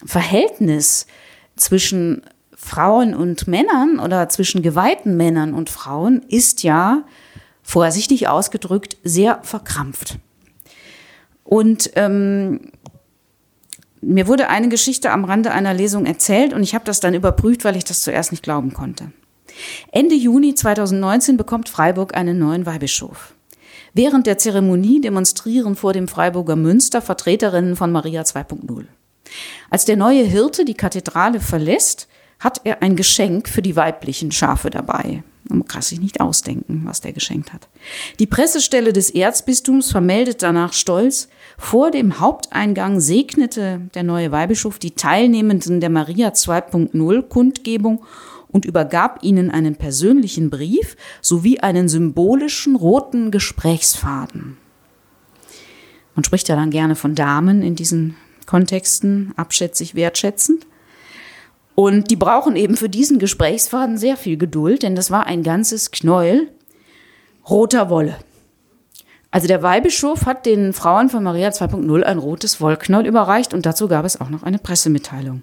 Verhältnis 0.05 1.07
zwischen 1.55 2.21
Frauen 2.55 3.13
und 3.13 3.47
Männern 3.47 3.99
oder 3.99 4.29
zwischen 4.29 4.61
geweihten 4.61 5.17
Männern 5.17 5.53
und 5.53 5.69
Frauen 5.69 6.21
ist 6.27 6.63
ja, 6.63 7.03
vorsichtig 7.61 8.27
ausgedrückt, 8.27 8.97
sehr 9.03 9.39
verkrampft. 9.41 10.19
Und 11.43 11.91
ähm, 11.95 12.71
mir 14.01 14.27
wurde 14.27 14.49
eine 14.49 14.69
Geschichte 14.69 15.11
am 15.11 15.25
Rande 15.25 15.51
einer 15.51 15.73
Lesung 15.73 16.05
erzählt 16.05 16.53
und 16.53 16.63
ich 16.63 16.75
habe 16.75 16.85
das 16.85 16.99
dann 16.99 17.13
überprüft, 17.13 17.65
weil 17.65 17.75
ich 17.75 17.83
das 17.83 18.03
zuerst 18.03 18.31
nicht 18.31 18.43
glauben 18.43 18.73
konnte. 18.73 19.11
Ende 19.91 20.15
Juni 20.15 20.53
2019 20.53 21.37
bekommt 21.37 21.69
Freiburg 21.69 22.15
einen 22.15 22.37
neuen 22.37 22.65
Weihbischof. 22.65 23.33
Während 23.93 24.27
der 24.27 24.37
Zeremonie 24.37 25.01
demonstrieren 25.01 25.75
vor 25.75 25.93
dem 25.93 26.07
Freiburger 26.07 26.55
Münster 26.55 27.01
Vertreterinnen 27.01 27.75
von 27.75 27.91
Maria 27.91 28.23
2.0. 28.23 28.85
Als 29.69 29.85
der 29.85 29.97
neue 29.97 30.23
Hirte 30.23 30.65
die 30.65 30.73
Kathedrale 30.73 31.39
verlässt, 31.39 32.07
hat 32.39 32.61
er 32.63 32.81
ein 32.81 32.95
Geschenk 32.95 33.49
für 33.49 33.61
die 33.61 33.75
weiblichen 33.75 34.31
Schafe 34.31 34.69
dabei. 34.69 35.23
Man 35.47 35.65
kann 35.65 35.81
sich 35.81 36.01
nicht 36.01 36.21
ausdenken, 36.21 36.81
was 36.85 37.01
der 37.01 37.13
geschenkt 37.13 37.53
hat. 37.53 37.67
Die 38.19 38.25
Pressestelle 38.25 38.93
des 38.93 39.11
Erzbistums 39.11 39.91
vermeldet 39.91 40.41
danach 40.41 40.73
stolz, 40.73 41.27
vor 41.57 41.91
dem 41.91 42.19
Haupteingang 42.19 42.99
segnete 42.99 43.81
der 43.93 44.03
neue 44.03 44.31
Weihbischof 44.31 44.79
die 44.79 44.91
Teilnehmenden 44.91 45.81
der 45.81 45.91
Maria 45.91 46.29
2.0 46.29 47.21
Kundgebung 47.23 48.03
und 48.47 48.65
übergab 48.65 49.19
ihnen 49.21 49.51
einen 49.51 49.75
persönlichen 49.75 50.49
Brief 50.49 50.97
sowie 51.21 51.59
einen 51.59 51.89
symbolischen 51.89 52.75
roten 52.75 53.29
Gesprächsfaden. 53.29 54.57
Man 56.15 56.23
spricht 56.23 56.47
ja 56.47 56.55
dann 56.55 56.71
gerne 56.71 56.95
von 56.95 57.13
Damen 57.13 57.61
in 57.61 57.75
diesen 57.75 58.15
Kontexten, 58.45 59.33
abschätzig 59.35 59.95
wertschätzend. 59.95 60.65
Und 61.75 62.09
die 62.09 62.15
brauchen 62.15 62.55
eben 62.55 62.77
für 62.77 62.89
diesen 62.89 63.19
Gesprächsfaden 63.19 63.97
sehr 63.97 64.15
viel 64.15 64.37
Geduld, 64.37 64.83
denn 64.83 64.95
das 64.95 65.11
war 65.11 65.25
ein 65.25 65.43
ganzes 65.43 65.91
Knäuel 65.91 66.49
roter 67.49 67.89
Wolle. 67.89 68.17
Also 69.29 69.47
der 69.47 69.61
Weihbischof 69.61 70.25
hat 70.25 70.45
den 70.45 70.71
Frauen 70.71 71.09
von 71.09 71.21
Maria 71.21 71.49
2.0 71.49 72.03
ein 72.03 72.17
rotes 72.17 72.61
Wollknäuel 72.61 73.05
überreicht 73.05 73.53
und 73.53 73.65
dazu 73.65 73.89
gab 73.89 74.05
es 74.05 74.21
auch 74.21 74.29
noch 74.29 74.43
eine 74.43 74.59
Pressemitteilung. 74.59 75.41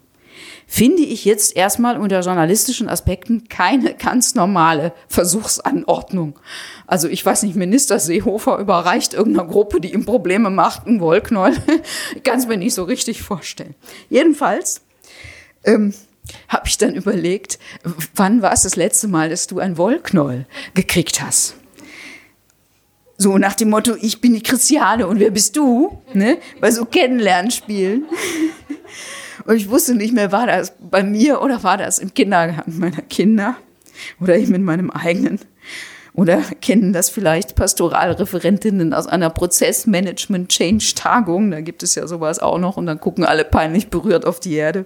Finde 0.66 1.02
ich 1.02 1.24
jetzt 1.24 1.56
erstmal 1.56 1.98
unter 1.98 2.20
journalistischen 2.20 2.88
Aspekten 2.88 3.48
keine 3.48 3.94
ganz 3.94 4.34
normale 4.34 4.92
Versuchsanordnung. 5.08 6.38
Also 6.86 7.08
ich 7.08 7.24
weiß 7.24 7.42
nicht, 7.42 7.56
Minister 7.56 7.98
Seehofer 7.98 8.58
überreicht 8.58 9.14
irgendeiner 9.14 9.48
Gruppe, 9.48 9.80
die 9.80 9.92
ihm 9.92 10.04
Probleme 10.04 10.50
macht, 10.50 10.86
ein 10.86 11.00
Wollknäuel. 11.00 11.56
Kann 12.24 12.38
es 12.38 12.46
mir 12.46 12.56
nicht 12.56 12.74
so 12.74 12.84
richtig 12.84 13.22
vorstellen. 13.22 13.74
Jedenfalls 14.08 14.80
ähm, 15.64 15.92
habe 16.48 16.66
ich 16.66 16.78
dann 16.78 16.94
überlegt, 16.94 17.58
wann 18.14 18.42
war 18.42 18.52
es 18.52 18.62
das 18.62 18.76
letzte 18.76 19.08
Mal, 19.08 19.28
dass 19.28 19.46
du 19.46 19.58
ein 19.58 19.76
Wollknäuel 19.76 20.46
gekriegt 20.74 21.20
hast? 21.22 21.56
So 23.18 23.38
nach 23.38 23.54
dem 23.54 23.70
Motto, 23.70 23.94
ich 24.00 24.20
bin 24.20 24.34
die 24.34 24.42
Christiane 24.42 25.06
und 25.06 25.20
wer 25.20 25.30
bist 25.30 25.56
du? 25.56 26.02
Ne? 26.12 26.38
Bei 26.60 26.70
so 26.70 26.84
Kennenlernspielen. 26.84 28.06
Und 29.44 29.56
ich 29.56 29.70
wusste 29.70 29.94
nicht 29.94 30.14
mehr, 30.14 30.32
war 30.32 30.46
das 30.46 30.72
bei 30.80 31.02
mir 31.02 31.42
oder 31.42 31.62
war 31.62 31.76
das 31.76 31.98
im 31.98 32.14
Kindergarten 32.14 32.78
meiner 32.78 33.02
Kinder 33.02 33.56
oder 34.20 34.36
eben 34.36 34.54
in 34.54 34.64
meinem 34.64 34.90
eigenen. 34.90 35.38
Oder 36.14 36.42
kennen 36.60 36.92
das 36.92 37.08
vielleicht 37.08 37.54
Pastoralreferentinnen 37.54 38.92
aus 38.92 39.06
einer 39.06 39.30
Prozessmanagement-Change-Tagung. 39.30 41.50
Da 41.50 41.62
gibt 41.62 41.82
es 41.82 41.94
ja 41.94 42.06
sowas 42.06 42.38
auch 42.38 42.58
noch 42.58 42.76
und 42.76 42.84
dann 42.84 43.00
gucken 43.00 43.24
alle 43.24 43.44
peinlich 43.44 43.88
berührt 43.88 44.26
auf 44.26 44.38
die 44.38 44.52
Erde. 44.54 44.84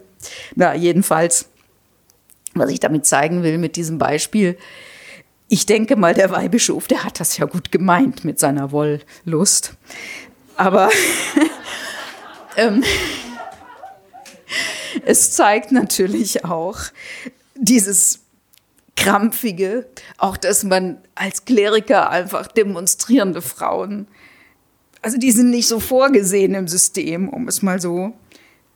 Na, 0.54 0.76
jedenfalls, 0.76 1.48
was 2.54 2.70
ich 2.70 2.78
damit 2.78 3.07
zeigen 3.07 3.42
will 3.42 3.59
mit 3.59 3.74
diesem 3.74 3.98
Beispiel, 3.98 4.57
ich 5.48 5.66
denke 5.66 5.96
mal, 5.96 6.14
der 6.14 6.30
Weihbischof, 6.30 6.86
der 6.86 7.02
hat 7.04 7.18
das 7.20 7.38
ja 7.38 7.46
gut 7.46 7.72
gemeint 7.72 8.24
mit 8.24 8.38
seiner 8.38 8.70
Wollust. 8.70 9.74
Aber 10.57 10.90
ähm, 12.57 12.84
es 15.07 15.30
zeigt 15.30 15.70
natürlich 15.70 16.44
auch 16.44 16.80
dieses 17.54 18.20
krampfige, 18.96 19.86
auch 20.18 20.36
dass 20.36 20.64
man 20.64 20.98
als 21.14 21.44
Kleriker 21.44 22.11
einfach 22.11 22.48
demonstrierende 22.48 23.40
Frauen, 23.40 24.09
also 25.02 25.18
die 25.18 25.30
sind 25.30 25.50
nicht 25.50 25.68
so 25.68 25.78
vorgesehen 25.78 26.54
im 26.54 26.66
System, 26.66 27.28
um 27.28 27.46
es 27.46 27.62
mal 27.62 27.80
so 27.80 28.14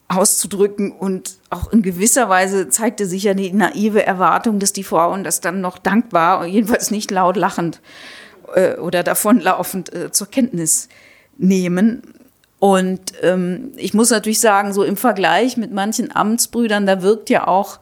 auszudrücken. 0.07 0.93
Und 0.93 1.39
auch 1.51 1.73
in 1.73 1.83
gewisser 1.83 2.29
Weise 2.29 2.69
zeigte 2.69 3.07
sich 3.07 3.25
ja 3.25 3.35
die 3.35 3.53
naive 3.53 4.07
Erwartung, 4.07 4.61
dass 4.61 4.73
die 4.73 4.85
Frauen 4.85 5.25
das 5.25 5.41
dann 5.41 5.61
noch 5.61 5.79
dankbar, 5.79 6.47
jedenfalls 6.47 6.93
nicht 6.93 7.11
laut 7.11 7.37
lachend 7.37 7.81
äh, 8.55 8.77
oder 8.77 9.03
davonlaufend 9.03 9.93
äh, 9.93 10.13
zur 10.13 10.29
Kenntnis 10.29 10.89
nehmen. 11.39 12.03
Und 12.61 13.01
ähm, 13.23 13.73
ich 13.77 13.95
muss 13.95 14.11
natürlich 14.11 14.39
sagen, 14.39 14.73
so 14.73 14.85
im 14.85 14.99
Vergleich 14.99 15.57
mit 15.57 15.73
manchen 15.73 16.15
Amtsbrüdern, 16.15 16.87
da 16.87 17.03
wirkt 17.03 17.31
ja 17.31 17.49
auch 17.49 17.81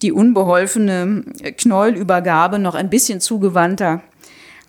die 0.00 0.12
unbeholfene 0.12 1.24
Knäuelübergabe 1.56 2.58
noch 2.58 2.74
ein 2.74 2.88
bisschen 2.88 3.20
zugewandter 3.20 4.00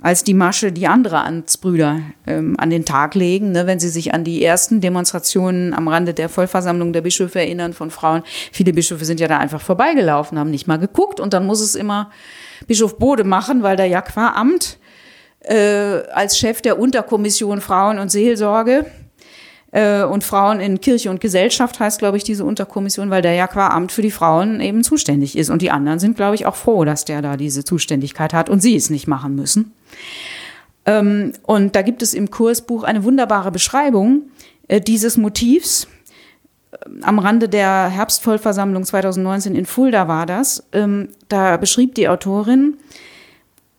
als 0.02 0.24
die 0.24 0.34
Masche, 0.34 0.72
die 0.72 0.88
andere 0.88 1.24
Amtsbrüder 1.24 2.02
ähm, 2.28 2.56
an 2.60 2.72
den 2.72 2.84
Tag 2.84 3.16
legen. 3.16 3.52
Ne, 3.52 3.68
wenn 3.68 3.80
Sie 3.80 3.90
sich 3.90 4.14
an 4.14 4.24
die 4.24 4.44
ersten 4.44 4.82
Demonstrationen 4.82 5.74
am 5.74 5.88
Rande 5.88 6.14
der 6.14 6.30
Vollversammlung 6.30 6.92
der 6.92 7.02
Bischöfe 7.02 7.40
erinnern 7.40 7.74
von 7.74 7.90
Frauen. 7.92 8.24
Viele 8.52 8.74
Bischöfe 8.74 9.06
sind 9.06 9.20
ja 9.20 9.28
da 9.28 9.38
einfach 9.38 9.62
vorbeigelaufen, 9.62 10.38
haben 10.38 10.52
nicht 10.52 10.68
mal 10.68 10.78
geguckt 10.78 11.20
und 11.20 11.34
dann 11.34 11.46
muss 11.46 11.62
es 11.62 11.76
immer 11.76 12.12
Bischof 12.68 12.98
Bode 12.98 13.24
machen, 13.24 13.64
weil 13.64 13.78
der 13.78 13.86
ja 13.86 14.02
qua 14.02 14.34
Amt 14.36 14.78
äh, 15.40 16.02
als 16.12 16.38
Chef 16.38 16.62
der 16.62 16.80
Unterkommission 16.80 17.62
Frauen 17.62 18.00
und 18.00 18.10
Seelsorge 18.10 18.86
äh, 19.74 20.04
und 20.04 20.24
Frauen 20.24 20.60
in 20.60 20.80
Kirche 20.80 21.10
und 21.10 21.20
Gesellschaft 21.20 21.80
heißt, 21.80 21.98
glaube 21.98 22.16
ich, 22.16 22.24
diese 22.24 22.46
Unterkommission, 22.46 23.10
weil 23.10 23.24
der 23.24 23.34
ja 23.34 23.48
qua 23.48 23.70
Amt 23.70 23.92
für 23.92 24.04
die 24.04 24.12
Frauen 24.12 24.62
eben 24.62 24.84
zuständig 24.84 25.36
ist. 25.36 25.50
Und 25.50 25.64
die 25.64 25.72
anderen 25.72 25.98
sind, 26.00 26.16
glaube 26.16 26.36
ich, 26.36 26.46
auch 26.46 26.56
froh, 26.56 26.86
dass 26.86 27.06
der 27.06 27.24
da 27.24 27.38
diese 27.38 27.64
Zuständigkeit 27.64 28.34
hat 28.34 28.50
und 28.50 28.62
sie 28.62 28.76
es 28.76 28.92
nicht 28.92 29.08
machen 29.08 29.36
müssen. 29.36 29.74
Ähm, 30.86 31.34
und 31.42 31.76
da 31.76 31.82
gibt 31.82 32.04
es 32.04 32.14
im 32.14 32.30
Kursbuch 32.30 32.84
eine 32.84 33.04
wunderbare 33.04 33.52
Beschreibung 33.52 34.24
äh, 34.68 34.80
dieses 34.80 35.18
Motivs. 35.18 35.88
Ähm, 36.86 37.00
am 37.02 37.18
Rande 37.18 37.50
der 37.50 37.90
Herbstvollversammlung 37.90 38.84
2019 38.84 39.56
in 39.56 39.66
Fulda 39.66 40.08
war 40.08 40.28
das. 40.28 40.64
Ähm, 40.72 41.10
da 41.30 41.58
beschrieb 41.58 41.96
die 41.96 42.08
Autorin, 42.08 42.78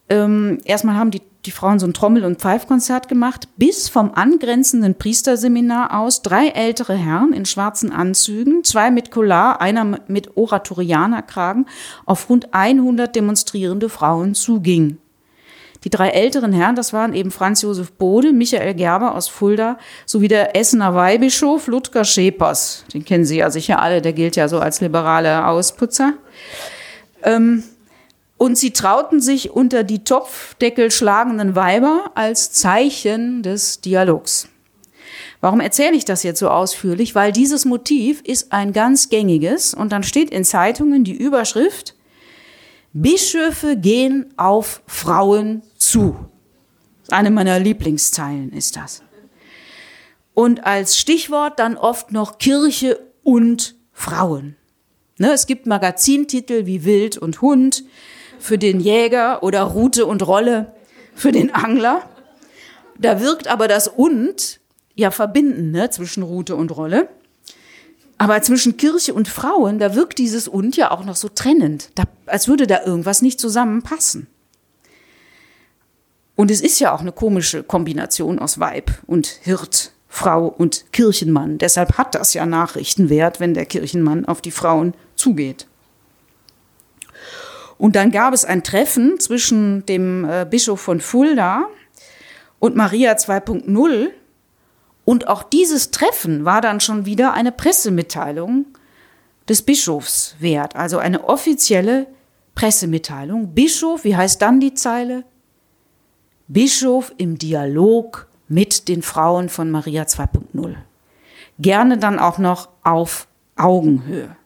erstmal 0.07 0.97
haben 0.97 1.11
die 1.11 1.23
die 1.47 1.51
Frauen 1.51 1.79
so 1.79 1.87
ein 1.87 1.95
Trommel- 1.95 2.25
und 2.25 2.41
Pfeifkonzert 2.41 3.09
gemacht, 3.09 3.49
bis 3.57 3.89
vom 3.89 4.13
angrenzenden 4.15 4.95
Priesterseminar 4.95 5.99
aus 5.99 6.23
drei 6.23 6.49
ältere 6.49 6.95
Herren 6.95 7.33
in 7.33 7.45
schwarzen 7.45 7.93
Anzügen, 7.93 8.65
zwei 8.65 8.91
mit 8.91 9.11
Collar, 9.11 9.61
einer 9.61 10.01
mit 10.09 10.37
Oratorianerkragen, 10.37 11.67
auf 12.07 12.29
rund 12.31 12.55
100 12.55 13.15
demonstrierende 13.15 13.89
Frauen 13.89 14.35
zuging. 14.35 14.99
Die 15.85 15.91
drei 15.91 16.09
älteren 16.09 16.55
Herren, 16.55 16.77
das 16.77 16.95
waren 16.95 17.13
eben 17.13 17.31
Franz 17.31 17.61
Josef 17.61 17.93
Bode, 17.93 18.33
Michael 18.33 18.73
Gerber 18.73 19.15
aus 19.15 19.29
Fulda, 19.29 19.79
sowie 20.07 20.29
der 20.29 20.57
Essener 20.57 20.95
Weihbischof 20.95 21.67
Ludger 21.67 22.05
Schepers. 22.05 22.87
Den 22.95 23.05
kennen 23.05 23.27
Sie 23.27 23.37
ja 23.37 23.51
sicher 23.51 23.83
alle, 23.83 24.01
der 24.01 24.15
gilt 24.15 24.35
ja 24.37 24.49
so 24.49 24.61
als 24.61 24.81
liberaler 24.81 25.47
Ausputzer. 25.49 26.15
Ähm, 27.23 27.65
und 28.45 28.59
sie 28.59 28.73
trauten 28.73 29.23
sich 29.23 29.53
unter 29.53 29.85
die 29.85 30.05
Topfdeckel 30.05 30.91
schlagenden 30.91 31.57
Weiber 31.57 32.13
als 32.15 32.53
Zeichen 32.53 33.43
des 33.43 33.81
Dialogs. 33.81 34.49
Warum 35.41 35.61
erzähle 35.61 35.97
ich 35.97 36.05
das 36.05 36.23
jetzt 36.25 36.41
so 36.41 36.51
ausführlich? 36.51 37.15
Weil 37.15 37.33
dieses 37.33 37.65
Motiv 37.65 38.21
ist 38.21 38.53
ein 38.53 38.75
ganz 38.75 39.09
gängiges 39.09 39.73
und 39.73 39.93
dann 39.93 40.03
steht 40.03 40.31
in 40.31 40.45
Zeitungen 40.45 41.05
die 41.05 41.17
Überschrift 41.17 41.95
Bischöfe 42.93 43.79
gehen 43.79 44.27
auf 44.37 44.83
Frauen 44.87 45.63
zu. 45.79 46.15
Eine 47.09 47.31
meiner 47.31 47.59
Lieblingszeilen 47.59 48.53
ist 48.53 48.77
das. 48.77 49.03
Und 50.35 50.65
als 50.65 50.99
Stichwort 50.99 51.59
dann 51.59 51.79
oft 51.79 52.13
noch 52.13 52.37
Kirche 52.37 53.01
und 53.23 53.75
Frauen. 53.93 54.57
Ne, 55.17 55.33
es 55.33 55.47
gibt 55.47 55.67
Magazintitel 55.67 56.67
wie 56.67 56.85
Wild 56.85 57.17
und 57.17 57.41
Hund 57.41 57.85
für 58.45 58.59
den 58.59 58.79
Jäger 58.79 59.43
oder 59.43 59.63
Rute 59.63 60.05
und 60.05 60.27
Rolle 60.27 60.75
für 61.15 61.33
den 61.33 61.55
Angler. 61.55 62.03
Da 62.99 63.23
wirkt 63.23 63.49
aber 63.49 63.69
das 63.69 63.89
und 63.89 64.61
ja 64.95 65.11
verbinden 65.11 65.71
ne, 65.71 65.89
zwischen 65.89 66.23
Rute 66.23 66.55
und 66.55 66.71
Rolle. 66.77 67.09
Aber 68.19 68.43
zwischen 68.43 68.77
Kirche 68.77 69.15
und 69.15 69.29
Frauen, 69.29 69.79
da 69.79 69.95
wirkt 69.95 70.19
dieses 70.19 70.47
und 70.47 70.77
ja 70.77 70.91
auch 70.91 71.07
noch 71.07 71.17
so 71.17 71.31
trennend, 71.31 71.89
da, 71.95 72.05
als 72.27 72.47
würde 72.47 72.67
da 72.67 72.85
irgendwas 72.85 73.23
nicht 73.23 73.41
zusammenpassen. 73.41 74.27
Und 76.37 76.51
es 76.51 76.61
ist 76.61 76.79
ja 76.81 76.95
auch 76.95 77.01
eine 77.01 77.13
komische 77.13 77.63
Kombination 77.63 78.39
aus 78.39 78.61
Weib 78.61 78.91
und 79.07 79.27
Hirt, 79.27 79.93
Frau 80.07 80.49
und 80.49 80.85
Kirchenmann. 80.93 81.57
Deshalb 81.57 81.97
hat 81.97 82.15
das 82.15 82.35
ja 82.35 82.45
Nachrichtenwert, 82.45 83.41
wenn 83.41 83.55
der 83.55 83.65
Kirchenmann 83.65 84.27
auf 84.27 84.43
die 84.43 84.51
Frauen 84.51 84.93
zugeht. 85.17 85.67
Und 87.79 87.97
dann 87.97 88.11
gab 88.11 88.35
es 88.35 88.45
ein 88.45 88.63
Treffen 88.63 89.19
zwischen 89.21 89.85
dem 89.87 90.25
äh, 90.25 90.47
Bischof 90.49 90.81
von 90.81 91.01
Fulda 91.01 91.67
und 92.59 92.77
Maria 92.77 93.13
2.0. 93.13 94.11
Und 95.05 95.29
auch 95.29 95.43
dieses 95.43 95.91
Treffen 95.91 96.45
war 96.45 96.61
dann 96.61 96.81
schon 96.81 97.05
wieder 97.05 97.35
eine 97.35 97.53
Pressemitteilung 97.53 98.67
des 99.49 99.63
Bischofs 99.63 100.37
wert, 100.39 100.77
also 100.77 100.99
eine 100.99 101.25
offizielle 101.25 102.07
Pressemitteilung. 102.55 103.55
Bischof, 103.55 104.05
wie 104.05 104.17
heißt 104.17 104.41
dann 104.41 104.61
die 104.61 104.75
Zeile? 104.75 105.25
Bischof 106.49 107.13
im 107.19 107.39
Dialog 107.39 108.29
mit 108.49 108.89
den 108.89 109.03
Frauen 109.03 109.49
von 109.49 109.71
Maria 109.71 110.05
2.0. 110.05 110.75
Gerne 111.59 111.99
dann 111.99 112.19
auch 112.19 112.39
noch 112.39 112.69
auf 112.83 113.27
Augenhöhe. 113.57 114.37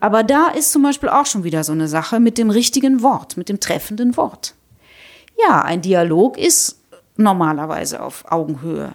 Aber 0.00 0.22
da 0.22 0.48
ist 0.48 0.72
zum 0.72 0.82
Beispiel 0.82 1.08
auch 1.08 1.26
schon 1.26 1.44
wieder 1.44 1.64
so 1.64 1.72
eine 1.72 1.88
Sache 1.88 2.20
mit 2.20 2.38
dem 2.38 2.50
richtigen 2.50 3.02
Wort, 3.02 3.36
mit 3.36 3.48
dem 3.48 3.60
treffenden 3.60 4.16
Wort. 4.16 4.54
Ja, 5.38 5.62
ein 5.62 5.82
Dialog 5.82 6.36
ist 6.38 6.80
normalerweise 7.16 8.02
auf 8.02 8.30
Augenhöhe. 8.30 8.92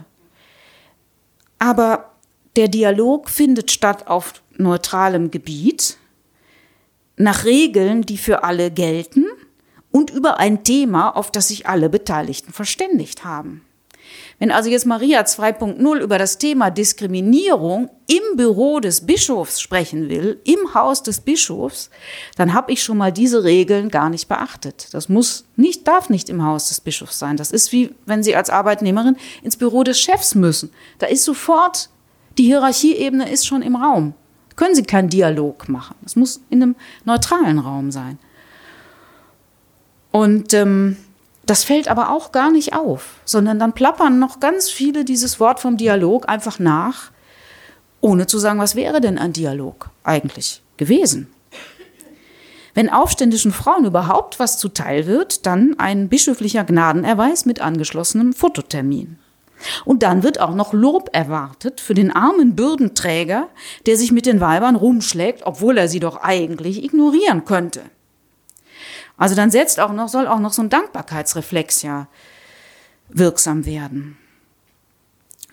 Aber 1.60 2.12
der 2.56 2.68
Dialog 2.68 3.30
findet 3.30 3.72
statt 3.72 4.08
auf 4.08 4.42
neutralem 4.58 5.32
Gebiet, 5.32 5.98
nach 7.16 7.46
Regeln, 7.46 8.02
die 8.02 8.18
für 8.18 8.44
alle 8.44 8.72
gelten 8.72 9.26
und 9.92 10.10
über 10.10 10.40
ein 10.40 10.64
Thema, 10.64 11.16
auf 11.16 11.32
das 11.32 11.50
sich 11.50 11.68
alle 11.68 11.90
Beteiligten 11.90 12.52
verständigt 12.52 13.24
haben. 13.24 13.64
Wenn 14.39 14.51
also 14.51 14.69
jetzt 14.69 14.85
Maria 14.85 15.22
2.0 15.22 15.99
über 15.99 16.18
das 16.18 16.38
Thema 16.38 16.69
Diskriminierung 16.69 17.89
im 18.07 18.38
Büro 18.38 18.80
des 18.80 19.05
Bischofs 19.05 19.61
sprechen 19.61 20.10
will, 20.10 20.41
im 20.43 20.73
Haus 20.73 21.03
des 21.03 21.22
Bischofs, 21.22 21.89
dann 22.35 22.53
habe 22.53 22.72
ich 22.72 22.84
schon 22.84 22.97
mal 22.97 23.11
diese 23.11 23.43
Regeln 23.43 23.89
gar 23.89 24.10
nicht 24.10 24.27
beachtet. 24.27 24.93
Das 24.93 25.07
muss 25.10 25.45
nicht, 25.55 25.88
darf 25.88 26.10
nicht 26.10 26.30
im 26.30 26.43
Haus 26.43 26.68
des 26.68 26.81
Bischofs 26.81 27.19
sein. 27.19 27.38
Das 27.38 27.51
ist 27.51 27.72
wie, 27.72 27.93
wenn 28.05 28.23
Sie 28.23 28.35
als 28.35 28.49
Arbeitnehmerin 28.49 29.18
ins 29.43 29.57
Büro 29.57 29.84
des 29.84 29.99
Chefs 29.99 30.35
müssen. 30.35 30.72
Da 30.99 31.07
ist 31.07 31.23
sofort, 31.23 31.89
die 32.38 32.45
Hierarchieebene 32.45 33.31
ist 33.31 33.45
schon 33.45 33.61
im 33.61 33.76
Raum. 33.76 34.14
Können 34.55 34.76
Sie 34.76 34.84
keinen 34.84 35.10
Dialog 35.10 35.69
machen. 35.69 35.95
Das 36.01 36.15
muss 36.15 36.41
in 36.49 36.61
einem 36.61 36.76
neutralen 37.05 37.60
Raum 37.60 37.91
sein. 37.91 38.19
Und 40.11 40.53
ähm, 40.53 40.97
das 41.45 41.64
fällt 41.64 41.88
aber 41.88 42.10
auch 42.10 42.32
gar 42.32 42.52
nicht 42.52 42.74
auf, 42.74 43.15
sondern 43.26 43.60
dann 43.60 43.74
plappern 43.74 44.20
noch 44.20 44.40
ganz 44.40 44.70
viele 44.70 45.03
dieses 45.03 45.40
Wort 45.40 45.60
vom 45.60 45.78
Dialog 45.78 46.30
einfach 46.30 46.60
nach, 46.60 47.11
ohne 47.99 48.28
zu 48.28 48.38
sagen, 48.38 48.60
was 48.60 48.76
wäre 48.76 49.02
denn 49.02 49.18
ein 49.18 49.34
Dialog 49.34 49.90
eigentlich 50.03 50.61
gewesen. 50.78 51.28
Wenn 52.74 52.90
aufständischen 52.90 53.52
Frauen 53.52 53.86
überhaupt 53.86 54.40
was 54.40 54.57
zuteil 54.57 55.06
wird, 55.06 55.45
dann 55.45 55.76
ein 55.78 56.10
bischöflicher 56.10 56.64
Gnadenerweis 56.64 57.45
mit 57.45 57.61
angeschlossenem 57.61 58.34
Fototermin. 58.34 59.20
Und 59.86 60.03
dann 60.03 60.24
wird 60.24 60.41
auch 60.41 60.56
noch 60.56 60.74
Lob 60.74 61.10
erwartet 61.14 61.80
für 61.80 61.94
den 61.94 62.11
armen 62.11 62.56
Bürdenträger, 62.56 63.49
der 63.86 63.95
sich 63.95 64.11
mit 64.11 64.26
den 64.26 64.41
Weibern 64.41 64.76
rumschlägt, 64.76 65.45
obwohl 65.45 65.78
er 65.78 65.88
sie 65.88 65.99
doch 65.99 66.18
eigentlich 66.18 66.84
ignorieren 66.84 67.45
könnte. 67.45 67.82
Also 69.24 69.36
dann 69.36 69.52
setzt 69.52 69.80
auch 69.80 69.94
noch, 69.94 70.10
soll 70.10 70.28
auch 70.28 70.40
noch 70.40 70.52
so 70.52 70.62
ein 70.62 70.70
Dankbarkeitsreflex 70.70 71.82
ja 71.82 72.10
wirksam 73.08 73.66
werden. 73.66 74.18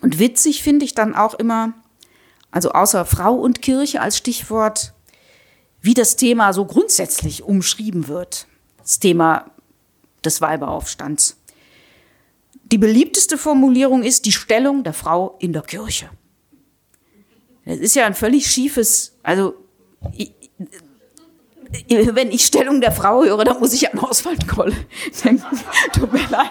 Und 0.01 0.19
witzig 0.19 0.65
finde 0.65 0.85
ich 0.85 0.93
dann 0.93 1.15
auch 1.15 1.35
immer, 1.35 1.75
also 2.51 2.73
außer 2.73 3.05
Frau 3.05 3.33
und 3.35 3.63
Kirche 3.63 4.01
als 4.01 4.17
Stichwort, 4.17 4.93
wie 5.83 5.95
das 5.95 6.17
Thema 6.17 6.53
so 6.53 6.65
grundsätzlich 6.65 7.45
umschrieben 7.45 8.09
wird. 8.09 8.49
Das 8.79 8.99
Thema 8.99 9.49
des 10.25 10.41
Weiberaufstands. 10.41 11.37
Die 12.73 12.79
beliebteste 12.79 13.39
Formulierung 13.39 14.03
ist 14.03 14.27
die 14.27 14.33
Stellung 14.33 14.83
der 14.83 14.95
Frau 14.95 15.37
in 15.39 15.53
der 15.53 15.63
Kirche. 15.63 16.11
Das 17.65 17.79
ist 17.79 17.95
ja 17.95 18.05
ein 18.05 18.17
völlig 18.17 18.51
schiefes, 18.51 19.17
also 19.23 19.55
wenn 21.89 22.31
ich 22.31 22.47
Stellung 22.47 22.81
der 22.81 22.93
Frau 22.93 23.25
höre, 23.25 23.45
dann 23.45 23.61
muss 23.61 23.73
ich 23.73 23.93
an 23.93 23.99
Oswald 23.99 24.49
Koll 24.49 24.73
denken. 25.25 25.61
Tut 25.93 26.13
mir 26.13 26.27
leid. 26.29 26.51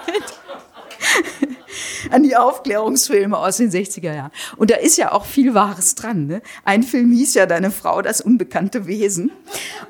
an 2.11 2.23
die 2.23 2.35
Aufklärungsfilme 2.35 3.37
aus 3.37 3.57
den 3.57 3.71
60er 3.71 4.13
Jahren. 4.13 4.31
Und 4.57 4.71
da 4.71 4.75
ist 4.75 4.97
ja 4.97 5.11
auch 5.11 5.25
viel 5.25 5.53
Wahres 5.53 5.95
dran. 5.95 6.27
Ne? 6.27 6.41
Ein 6.63 6.83
Film 6.83 7.11
hieß 7.11 7.35
ja 7.35 7.45
Deine 7.45 7.71
Frau, 7.71 8.01
das 8.01 8.21
unbekannte 8.21 8.85
Wesen. 8.85 9.31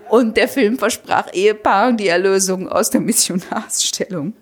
Und 0.10 0.38
der 0.38 0.48
Film 0.48 0.78
versprach 0.78 1.34
Ehepaaren 1.34 1.98
die 1.98 2.08
Erlösung 2.08 2.68
aus 2.68 2.90
der 2.90 3.02
Missionarsstellung. 3.02 4.34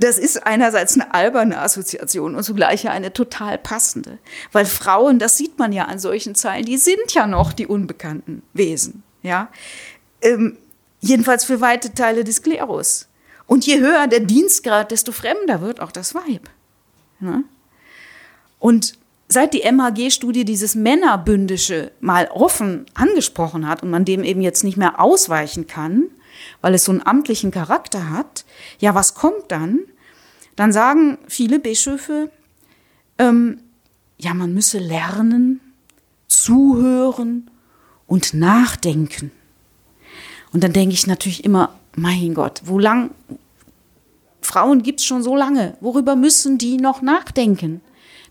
Das 0.00 0.16
ist 0.16 0.46
einerseits 0.46 0.94
eine 0.94 1.12
alberne 1.12 1.58
Assoziation 1.58 2.34
und 2.34 2.42
zugleich 2.42 2.88
eine 2.88 3.12
total 3.12 3.58
passende. 3.58 4.18
Weil 4.50 4.64
Frauen, 4.64 5.18
das 5.18 5.36
sieht 5.36 5.58
man 5.58 5.72
ja 5.72 5.84
an 5.84 5.98
solchen 5.98 6.34
Zeilen, 6.34 6.64
die 6.64 6.78
sind 6.78 7.12
ja 7.12 7.26
noch 7.26 7.52
die 7.52 7.66
unbekannten 7.66 8.42
Wesen. 8.54 9.02
Ja? 9.22 9.48
Ähm, 10.22 10.56
jedenfalls 11.00 11.44
für 11.44 11.60
weite 11.60 11.94
Teile 11.94 12.24
des 12.24 12.42
Klerus. 12.42 13.08
Und 13.46 13.66
je 13.66 13.80
höher 13.80 14.06
der 14.06 14.20
Dienstgrad, 14.20 14.90
desto 14.90 15.12
fremder 15.12 15.60
wird 15.60 15.80
auch 15.80 15.92
das 15.92 16.14
Weib. 16.14 16.48
Ne? 17.18 17.44
Und 18.58 18.94
seit 19.28 19.54
die 19.54 19.62
MHG-Studie 19.62 20.44
dieses 20.44 20.74
Männerbündische 20.74 21.92
mal 22.00 22.28
offen 22.32 22.86
angesprochen 22.94 23.66
hat 23.66 23.82
und 23.82 23.90
man 23.90 24.04
dem 24.04 24.22
eben 24.22 24.40
jetzt 24.40 24.64
nicht 24.64 24.76
mehr 24.76 25.00
ausweichen 25.00 25.66
kann, 25.66 26.04
weil 26.60 26.74
es 26.74 26.84
so 26.84 26.92
einen 26.92 27.04
amtlichen 27.04 27.50
Charakter 27.50 28.10
hat, 28.10 28.44
ja, 28.78 28.94
was 28.94 29.14
kommt 29.14 29.44
dann? 29.48 29.80
Dann 30.56 30.72
sagen 30.72 31.18
viele 31.26 31.58
Bischöfe, 31.58 32.30
ähm, 33.18 33.60
ja, 34.18 34.34
man 34.34 34.52
müsse 34.52 34.78
lernen, 34.78 35.60
zuhören 36.28 37.49
und 38.10 38.34
nachdenken. 38.34 39.30
Und 40.52 40.64
dann 40.64 40.72
denke 40.72 40.94
ich 40.94 41.06
natürlich 41.06 41.44
immer, 41.44 41.78
mein 41.94 42.34
Gott, 42.34 42.60
wo 42.64 42.78
lang, 42.78 43.12
Frauen 44.42 44.82
gibt 44.82 44.98
es 44.98 45.06
schon 45.06 45.22
so 45.22 45.36
lange, 45.36 45.76
worüber 45.80 46.16
müssen 46.16 46.58
die 46.58 46.76
noch 46.76 47.02
nachdenken? 47.02 47.80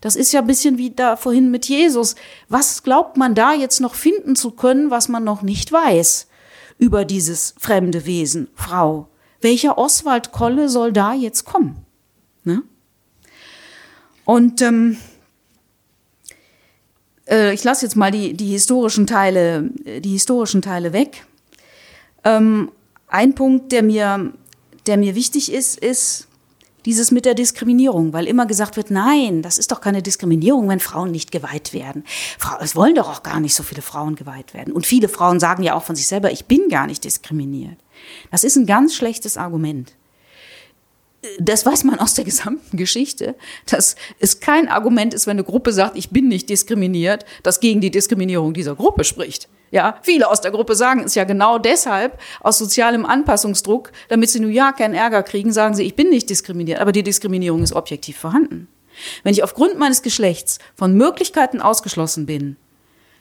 Das 0.02 0.16
ist 0.16 0.32
ja 0.32 0.40
ein 0.40 0.46
bisschen 0.46 0.76
wie 0.76 0.90
da 0.90 1.16
vorhin 1.16 1.50
mit 1.50 1.66
Jesus. 1.66 2.14
Was 2.48 2.82
glaubt 2.82 3.16
man 3.16 3.34
da 3.34 3.54
jetzt 3.54 3.80
noch 3.80 3.94
finden 3.94 4.36
zu 4.36 4.50
können, 4.50 4.90
was 4.90 5.08
man 5.08 5.24
noch 5.24 5.40
nicht 5.40 5.72
weiß 5.72 6.26
über 6.78 7.06
dieses 7.06 7.54
fremde 7.58 8.04
Wesen, 8.04 8.48
Frau? 8.54 9.08
Welcher 9.40 9.78
Oswald 9.78 10.30
Kolle 10.30 10.68
soll 10.68 10.92
da 10.92 11.14
jetzt 11.14 11.46
kommen? 11.46 11.76
Ne? 12.44 12.62
Und 14.26 14.60
ähm, 14.60 14.98
äh, 17.30 17.54
ich 17.54 17.64
lasse 17.64 17.86
jetzt 17.86 17.96
mal 17.96 18.10
die, 18.10 18.34
die 18.34 18.48
historischen 18.48 19.06
Teile, 19.06 19.70
äh, 19.84 20.00
die 20.00 20.10
historischen 20.10 20.62
Teile 20.62 20.92
weg. 20.92 21.24
Ähm, 22.24 22.70
ein 23.06 23.34
Punkt, 23.34 23.72
der 23.72 23.82
mir, 23.82 24.32
der 24.86 24.96
mir 24.96 25.14
wichtig 25.14 25.52
ist, 25.52 25.78
ist 25.78 26.26
dieses 26.86 27.10
mit 27.10 27.26
der 27.26 27.34
Diskriminierung, 27.34 28.12
weil 28.12 28.26
immer 28.26 28.46
gesagt 28.46 28.76
wird, 28.76 28.90
nein, 28.90 29.42
das 29.42 29.58
ist 29.58 29.70
doch 29.70 29.80
keine 29.80 30.02
Diskriminierung, 30.02 30.68
wenn 30.68 30.80
Frauen 30.80 31.10
nicht 31.10 31.30
geweiht 31.30 31.74
werden. 31.74 32.04
Es 32.60 32.74
wollen 32.74 32.94
doch 32.94 33.10
auch 33.10 33.22
gar 33.22 33.38
nicht 33.38 33.54
so 33.54 33.62
viele 33.62 33.82
Frauen 33.82 34.16
geweiht 34.16 34.54
werden. 34.54 34.72
Und 34.72 34.86
viele 34.86 35.08
Frauen 35.08 35.40
sagen 35.40 35.62
ja 35.62 35.74
auch 35.74 35.82
von 35.82 35.96
sich 35.96 36.06
selber, 36.06 36.32
ich 36.32 36.46
bin 36.46 36.68
gar 36.70 36.86
nicht 36.86 37.04
diskriminiert. 37.04 37.76
Das 38.30 38.44
ist 38.44 38.56
ein 38.56 38.64
ganz 38.64 38.94
schlechtes 38.94 39.36
Argument 39.36 39.92
das 41.38 41.66
weiß 41.66 41.84
man 41.84 41.98
aus 41.98 42.14
der 42.14 42.24
gesamten 42.24 42.76
Geschichte, 42.76 43.34
dass 43.66 43.96
es 44.18 44.40
kein 44.40 44.68
Argument 44.68 45.12
ist, 45.12 45.26
wenn 45.26 45.36
eine 45.36 45.44
Gruppe 45.44 45.72
sagt, 45.72 45.96
ich 45.96 46.10
bin 46.10 46.28
nicht 46.28 46.48
diskriminiert, 46.48 47.26
das 47.42 47.60
gegen 47.60 47.80
die 47.80 47.90
Diskriminierung 47.90 48.54
dieser 48.54 48.74
Gruppe 48.74 49.04
spricht. 49.04 49.48
Ja, 49.70 49.98
viele 50.02 50.28
aus 50.28 50.40
der 50.40 50.50
Gruppe 50.50 50.74
sagen 50.74 51.02
es 51.04 51.14
ja 51.14 51.24
genau 51.24 51.58
deshalb 51.58 52.18
aus 52.40 52.58
sozialem 52.58 53.06
Anpassungsdruck, 53.06 53.92
damit 54.08 54.30
sie 54.30 54.40
nur 54.40 54.50
ja 54.50 54.72
keinen 54.72 54.94
Ärger 54.94 55.22
kriegen, 55.22 55.52
sagen 55.52 55.74
sie, 55.74 55.84
ich 55.84 55.94
bin 55.94 56.08
nicht 56.08 56.28
diskriminiert, 56.28 56.80
aber 56.80 56.92
die 56.92 57.04
Diskriminierung 57.04 57.62
ist 57.62 57.74
objektiv 57.74 58.18
vorhanden. 58.18 58.68
Wenn 59.22 59.32
ich 59.32 59.44
aufgrund 59.44 59.78
meines 59.78 60.02
Geschlechts 60.02 60.58
von 60.74 60.94
Möglichkeiten 60.94 61.60
ausgeschlossen 61.60 62.26
bin, 62.26 62.56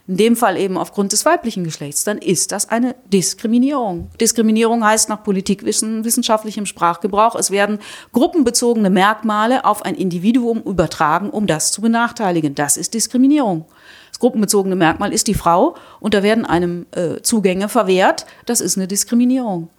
in 0.10 0.18
dem 0.18 0.36
Fall 0.36 0.58
eben 0.58 0.76
aufgrund 0.76 1.12
des 1.12 1.24
weiblichen 1.24 1.64
Geschlechts, 1.64 2.04
dann 2.04 2.18
ist 2.18 2.52
das 2.52 2.68
eine 2.68 2.96
Diskriminierung. 3.14 4.10
Diskriminierung 4.20 4.84
heißt 4.84 5.08
nach 5.08 5.24
politikwissenschaftlichem 5.24 6.66
Sprachgebrauch, 6.66 7.36
es 7.36 7.52
werden 7.52 7.78
gruppenbezogene 8.12 8.90
Merkmale 8.90 9.66
auf 9.66 9.86
ein 9.86 9.94
Individuum 9.94 10.64
übertragen, 10.64 11.30
um 11.30 11.46
das 11.46 11.72
zu 11.72 11.82
benachteiligen. 11.82 12.56
Das 12.56 12.76
ist 12.76 12.96
Diskriminierung. 12.96 13.66
Das 14.10 14.18
gruppenbezogene 14.18 14.76
Merkmal 14.76 15.14
ist 15.14 15.28
die 15.28 15.36
Frau 15.36 15.76
und 16.00 16.16
da 16.16 16.24
werden 16.24 16.44
einem 16.44 16.88
äh, 16.90 17.22
Zugänge 17.22 17.70
verwehrt. 17.70 18.26
Das 18.48 18.62
ist 18.62 18.78
eine 18.78 18.88
Diskriminierung. 18.88 19.70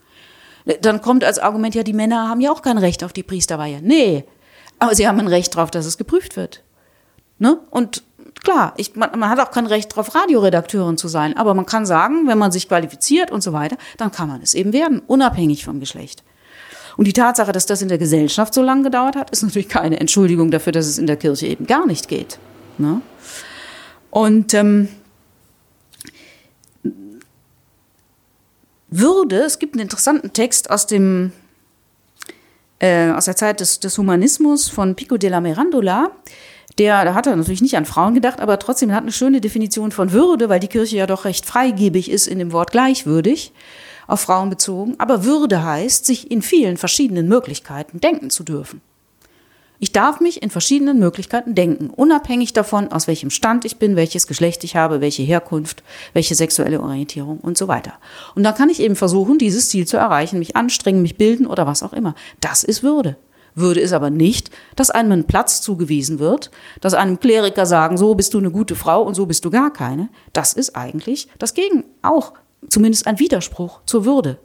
Dann 0.80 1.02
kommt 1.02 1.24
als 1.24 1.40
Argument, 1.40 1.74
ja, 1.74 1.82
die 1.82 1.92
Männer 1.92 2.28
haben 2.28 2.40
ja 2.40 2.52
auch 2.52 2.62
kein 2.62 2.78
Recht 2.78 3.02
auf 3.02 3.12
die 3.12 3.24
Priesterweihe. 3.24 3.80
Nee, 3.82 4.22
aber 4.78 4.94
sie 4.94 5.08
haben 5.08 5.18
ein 5.18 5.26
Recht 5.26 5.56
darauf, 5.56 5.72
dass 5.72 5.86
es 5.86 5.98
geprüft 5.98 6.36
wird. 6.36 6.62
Ne? 7.40 7.58
Und 7.70 8.04
Klar, 8.42 8.74
ich, 8.76 8.96
man, 8.96 9.18
man, 9.18 9.28
hat 9.28 9.38
auch 9.38 9.50
kein 9.50 9.66
Recht 9.66 9.92
darauf, 9.92 10.14
Radioredakteurin 10.14 10.96
zu 10.96 11.08
sein, 11.08 11.36
aber 11.36 11.54
man 11.54 11.66
kann 11.66 11.84
sagen, 11.84 12.26
wenn 12.26 12.38
man 12.38 12.52
sich 12.52 12.68
qualifiziert 12.68 13.30
und 13.30 13.42
so 13.42 13.52
weiter, 13.52 13.76
dann 13.98 14.12
kann 14.12 14.28
man 14.28 14.40
es 14.42 14.54
eben 14.54 14.72
werden, 14.72 15.02
unabhängig 15.06 15.64
vom 15.64 15.80
Geschlecht. 15.80 16.22
Und 16.96 17.06
die 17.06 17.12
Tatsache, 17.12 17.52
dass 17.52 17.66
das 17.66 17.82
in 17.82 17.88
der 17.88 17.98
Gesellschaft 17.98 18.54
so 18.54 18.62
lange 18.62 18.84
gedauert 18.84 19.16
hat, 19.16 19.30
ist 19.30 19.42
natürlich 19.42 19.68
keine 19.68 20.00
Entschuldigung 20.00 20.50
dafür, 20.50 20.72
dass 20.72 20.86
es 20.86 20.98
in 20.98 21.06
der 21.06 21.16
Kirche 21.16 21.46
eben 21.46 21.66
gar 21.66 21.86
nicht 21.86 22.08
geht. 22.08 22.38
Ne? 22.78 23.02
Und 24.10 24.54
ähm, 24.54 24.88
Würde, 28.90 29.36
es 29.42 29.60
gibt 29.60 29.74
einen 29.74 29.82
interessanten 29.82 30.32
Text 30.32 30.68
aus 30.68 30.86
dem 30.86 31.32
äh, 32.80 33.10
aus 33.10 33.26
der 33.26 33.36
Zeit 33.36 33.60
des, 33.60 33.78
des 33.78 33.96
Humanismus 33.98 34.68
von 34.68 34.96
Pico 34.96 35.16
della 35.16 35.40
Mirandola, 35.40 36.10
der, 36.78 37.04
da 37.04 37.14
hat 37.14 37.26
er 37.26 37.36
natürlich 37.36 37.62
nicht 37.62 37.76
an 37.76 37.84
Frauen 37.84 38.14
gedacht, 38.14 38.40
aber 38.40 38.58
trotzdem 38.58 38.92
hat 38.92 39.02
eine 39.02 39.12
schöne 39.12 39.40
Definition 39.40 39.92
von 39.92 40.12
Würde, 40.12 40.48
weil 40.48 40.60
die 40.60 40.68
Kirche 40.68 40.96
ja 40.96 41.06
doch 41.06 41.24
recht 41.24 41.46
freigebig 41.46 42.10
ist 42.10 42.26
in 42.26 42.38
dem 42.38 42.52
Wort 42.52 42.70
gleichwürdig, 42.70 43.52
auf 44.06 44.20
Frauen 44.20 44.50
bezogen. 44.50 44.94
Aber 44.98 45.24
Würde 45.24 45.64
heißt, 45.64 46.06
sich 46.06 46.30
in 46.30 46.42
vielen 46.42 46.76
verschiedenen 46.76 47.28
Möglichkeiten 47.28 48.00
denken 48.00 48.30
zu 48.30 48.44
dürfen. 48.44 48.80
Ich 49.82 49.92
darf 49.92 50.20
mich 50.20 50.42
in 50.42 50.50
verschiedenen 50.50 50.98
Möglichkeiten 50.98 51.54
denken, 51.54 51.88
unabhängig 51.88 52.52
davon, 52.52 52.92
aus 52.92 53.06
welchem 53.06 53.30
Stand 53.30 53.64
ich 53.64 53.78
bin, 53.78 53.96
welches 53.96 54.26
Geschlecht 54.26 54.62
ich 54.62 54.76
habe, 54.76 55.00
welche 55.00 55.22
Herkunft, 55.22 55.82
welche 56.12 56.34
sexuelle 56.34 56.82
Orientierung 56.82 57.40
und 57.40 57.56
so 57.56 57.66
weiter. 57.66 57.94
Und 58.34 58.42
dann 58.42 58.54
kann 58.54 58.68
ich 58.68 58.80
eben 58.80 58.94
versuchen, 58.94 59.38
dieses 59.38 59.70
Ziel 59.70 59.86
zu 59.86 59.96
erreichen, 59.96 60.38
mich 60.38 60.54
anstrengen, 60.54 61.00
mich 61.00 61.16
bilden 61.16 61.46
oder 61.46 61.66
was 61.66 61.82
auch 61.82 61.94
immer. 61.94 62.14
Das 62.40 62.62
ist 62.62 62.82
Würde. 62.82 63.16
Würde 63.54 63.80
es 63.80 63.92
aber 63.92 64.10
nicht, 64.10 64.50
dass 64.76 64.90
einem 64.90 65.12
ein 65.12 65.26
Platz 65.26 65.60
zugewiesen 65.60 66.18
wird, 66.18 66.50
dass 66.80 66.94
einem 66.94 67.18
Kleriker 67.18 67.66
sagen, 67.66 67.96
so 67.96 68.14
bist 68.14 68.34
du 68.34 68.38
eine 68.38 68.50
gute 68.50 68.76
Frau 68.76 69.02
und 69.02 69.14
so 69.14 69.26
bist 69.26 69.44
du 69.44 69.50
gar 69.50 69.72
keine. 69.72 70.08
Das 70.32 70.52
ist 70.52 70.76
eigentlich 70.76 71.28
das 71.38 71.54
Gegen, 71.54 71.84
auch 72.02 72.34
zumindest 72.68 73.06
ein 73.06 73.18
Widerspruch 73.18 73.80
zur 73.86 74.04
Würde. 74.04 74.38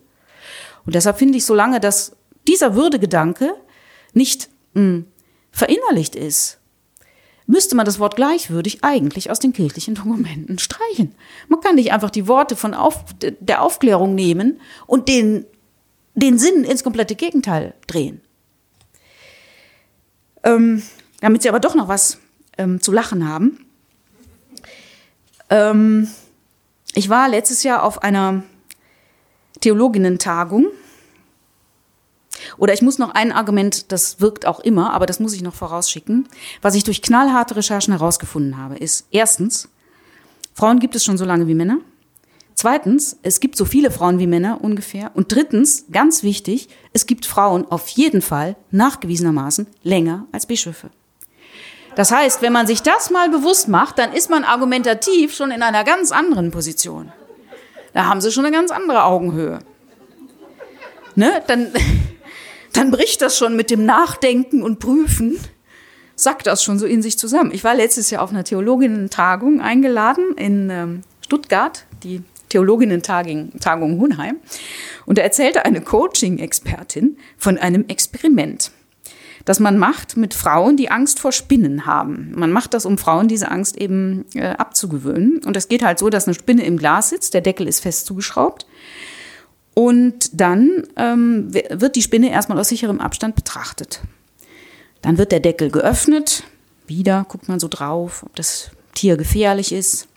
Und 0.86 0.96
deshalb 0.96 1.18
finde 1.18 1.38
ich, 1.38 1.46
solange 1.46 1.80
dass 1.80 2.16
dieser 2.48 2.76
Würdegedanke 2.76 3.54
nicht 4.14 4.50
mh, 4.74 4.82
hm, 4.82 5.06
verinnerlicht 5.52 6.16
ist, 6.16 6.60
müsste 7.48 7.76
man 7.76 7.86
das 7.86 8.00
Wort 8.00 8.16
gleichwürdig 8.16 8.80
eigentlich 8.84 9.30
aus 9.30 9.40
den 9.40 9.54
kirchlichen 9.54 9.96
Dokumenten 9.96 10.58
streichen. 10.58 11.16
Man 11.48 11.62
kann 11.62 11.76
nicht 11.76 11.94
einfach 11.94 12.10
die 12.10 12.28
Worte 12.28 12.56
von 12.56 12.74
auf, 12.74 13.06
der 13.22 13.62
Aufklärung 13.62 14.16
nehmen 14.16 14.60
und 14.88 15.08
den, 15.08 15.46
den 16.16 16.40
Sinn 16.40 16.64
ins 16.64 16.84
komplette 16.84 17.16
Gegenteil 17.16 17.76
drehen. 17.88 18.22
Ähm, 20.46 20.82
damit 21.20 21.42
sie 21.42 21.50
aber 21.50 21.60
doch 21.60 21.76
noch 21.76 21.90
was 21.90 22.20
ähm, 22.58 22.80
zu 22.80 22.92
lachen 22.92 23.28
haben. 23.28 23.66
Ähm, 25.50 26.08
ich 26.94 27.10
war 27.10 27.28
letztes 27.28 27.64
Jahr 27.64 27.84
auf 27.84 28.04
einer 28.04 28.44
Theologinnen-Tagung. 29.62 30.68
Oder 32.58 32.74
ich 32.74 32.82
muss 32.82 33.00
noch 33.00 33.12
ein 33.12 33.32
Argument, 33.32 33.92
das 33.92 34.22
wirkt 34.22 34.46
auch 34.46 34.60
immer, 34.60 34.94
aber 34.94 35.06
das 35.06 35.20
muss 35.20 35.34
ich 35.34 35.42
noch 35.42 35.54
vorausschicken. 35.54 36.28
Was 36.62 36.76
ich 36.76 36.84
durch 36.84 37.02
knallharte 37.02 37.56
Recherchen 37.56 37.94
herausgefunden 37.94 38.58
habe, 38.58 38.78
ist 38.78 39.08
erstens, 39.12 39.70
Frauen 40.54 40.80
gibt 40.80 40.96
es 40.96 41.04
schon 41.04 41.18
so 41.18 41.26
lange 41.26 41.48
wie 41.48 41.56
Männer. 41.56 41.80
Zweitens, 42.56 43.18
es 43.22 43.42
gibt 43.42 43.58
so 43.58 43.66
viele 43.66 43.92
Frauen 43.92 44.18
wie 44.18 44.28
Männer 44.28 44.60
ungefähr. 44.62 45.12
Und 45.14 45.34
drittens, 45.34 45.86
ganz 45.92 46.24
wichtig, 46.24 46.70
es 46.94 47.06
gibt 47.06 47.26
Frauen 47.26 47.70
auf 47.70 47.90
jeden 47.90 48.22
Fall 48.22 48.56
nachgewiesenermaßen 48.72 49.68
länger 49.84 50.26
als 50.32 50.46
Bischöfe. 50.46 50.90
Das 51.98 52.12
heißt, 52.12 52.42
wenn 52.42 52.54
man 52.54 52.66
sich 52.66 52.82
das 52.82 53.10
mal 53.10 53.30
bewusst 53.30 53.68
macht, 53.68 54.00
dann 54.00 54.14
ist 54.14 54.30
man 54.30 54.46
argumentativ 54.46 55.36
schon 55.36 55.52
in 55.52 55.62
einer 55.62 55.84
ganz 55.84 56.12
anderen 56.12 56.52
Position. 56.52 57.12
Da 57.94 58.06
haben 58.06 58.22
sie 58.22 58.32
schon 58.32 58.46
eine 58.46 58.56
ganz 58.56 58.72
andere 58.72 59.04
Augenhöhe. 59.04 59.60
Ne? 61.16 61.44
Dann, 61.48 61.74
dann 62.74 62.90
bricht 62.90 63.22
das 63.22 63.38
schon 63.38 63.58
mit 63.58 63.70
dem 63.70 63.86
Nachdenken 63.86 64.64
und 64.64 64.80
Prüfen, 64.80 65.38
sagt 66.16 66.48
das 66.48 66.64
schon 66.64 66.80
so 66.80 66.86
in 66.86 67.02
sich 67.02 67.20
zusammen. 67.20 67.52
Ich 67.54 67.66
war 67.66 67.76
letztes 67.76 68.10
Jahr 68.10 68.22
auf 68.22 68.32
einer 68.32 68.46
Theologinnen-Tagung 68.46 69.60
eingeladen 69.60 70.36
in 70.38 70.70
ähm, 70.70 71.02
Stuttgart, 71.22 71.86
die 72.04 72.22
Theologinnen-Tagung 72.56 74.00
Hunheim. 74.00 74.38
Und 75.06 75.18
da 75.18 75.22
erzählte 75.22 75.66
eine 75.66 75.82
Coaching-Expertin 75.82 77.18
von 77.38 77.58
einem 77.58 77.86
Experiment, 77.90 78.72
das 79.44 79.60
man 79.60 79.78
macht 79.78 80.16
mit 80.16 80.34
Frauen, 80.34 80.78
die 80.78 80.90
Angst 80.90 81.20
vor 81.20 81.34
Spinnen 81.34 81.86
haben. 81.86 82.32
Man 82.36 82.52
macht 82.52 82.74
das, 82.74 82.86
um 82.86 82.98
Frauen 82.98 83.28
diese 83.28 83.52
Angst 83.52 83.78
eben 83.78 84.26
äh, 84.34 84.48
abzugewöhnen. 84.48 85.42
Und 85.46 85.56
das 85.56 85.68
geht 85.68 85.84
halt 85.84 86.00
so, 86.00 86.10
dass 86.10 86.28
eine 86.28 86.34
Spinne 86.34 86.66
im 86.66 86.78
Glas 86.78 87.10
sitzt, 87.10 87.34
der 87.34 87.42
Deckel 87.42 87.68
ist 87.68 87.82
fest 87.82 88.06
zugeschraubt. 88.06 88.66
Und 89.74 90.40
dann 90.40 90.84
ähm, 90.96 91.54
wird 91.54 91.98
die 91.98 92.02
Spinne 92.02 92.32
erstmal 92.32 92.58
aus 92.58 92.70
sicherem 92.70 93.02
Abstand 93.02 93.36
betrachtet. 93.36 94.02
Dann 95.02 95.18
wird 95.18 95.34
der 95.34 95.42
Deckel 95.42 95.70
geöffnet. 95.70 96.44
Wieder 96.88 97.26
guckt 97.28 97.50
man 97.50 97.60
so 97.60 97.68
drauf, 97.68 98.24
ob 98.26 98.36
das 98.36 98.72
Tier 98.96 99.18
gefährlich 99.18 99.74
ist. 99.74 100.08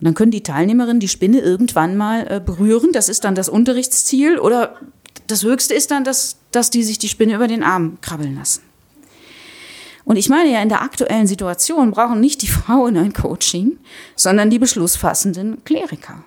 Und 0.00 0.06
dann 0.06 0.14
können 0.14 0.30
die 0.30 0.42
Teilnehmerinnen 0.42 1.00
die 1.00 1.08
Spinne 1.08 1.40
irgendwann 1.40 1.96
mal 1.96 2.26
äh, 2.28 2.40
berühren. 2.40 2.90
Das 2.92 3.10
ist 3.10 3.24
dann 3.24 3.34
das 3.34 3.50
Unterrichtsziel. 3.50 4.38
Oder 4.38 4.76
das 5.26 5.42
Höchste 5.44 5.74
ist 5.74 5.90
dann, 5.90 6.04
dass, 6.04 6.36
dass 6.52 6.70
die 6.70 6.82
sich 6.82 6.98
die 6.98 7.08
Spinne 7.08 7.34
über 7.34 7.48
den 7.48 7.62
Arm 7.62 7.98
krabbeln 8.00 8.34
lassen. 8.34 8.62
Und 10.04 10.16
ich 10.16 10.30
meine 10.30 10.50
ja, 10.50 10.62
in 10.62 10.70
der 10.70 10.80
aktuellen 10.80 11.26
Situation 11.26 11.90
brauchen 11.90 12.20
nicht 12.20 12.40
die 12.40 12.46
Frauen 12.48 12.96
ein 12.96 13.12
Coaching, 13.12 13.78
sondern 14.16 14.48
die 14.48 14.58
beschlussfassenden 14.58 15.64
Kleriker. 15.64 16.24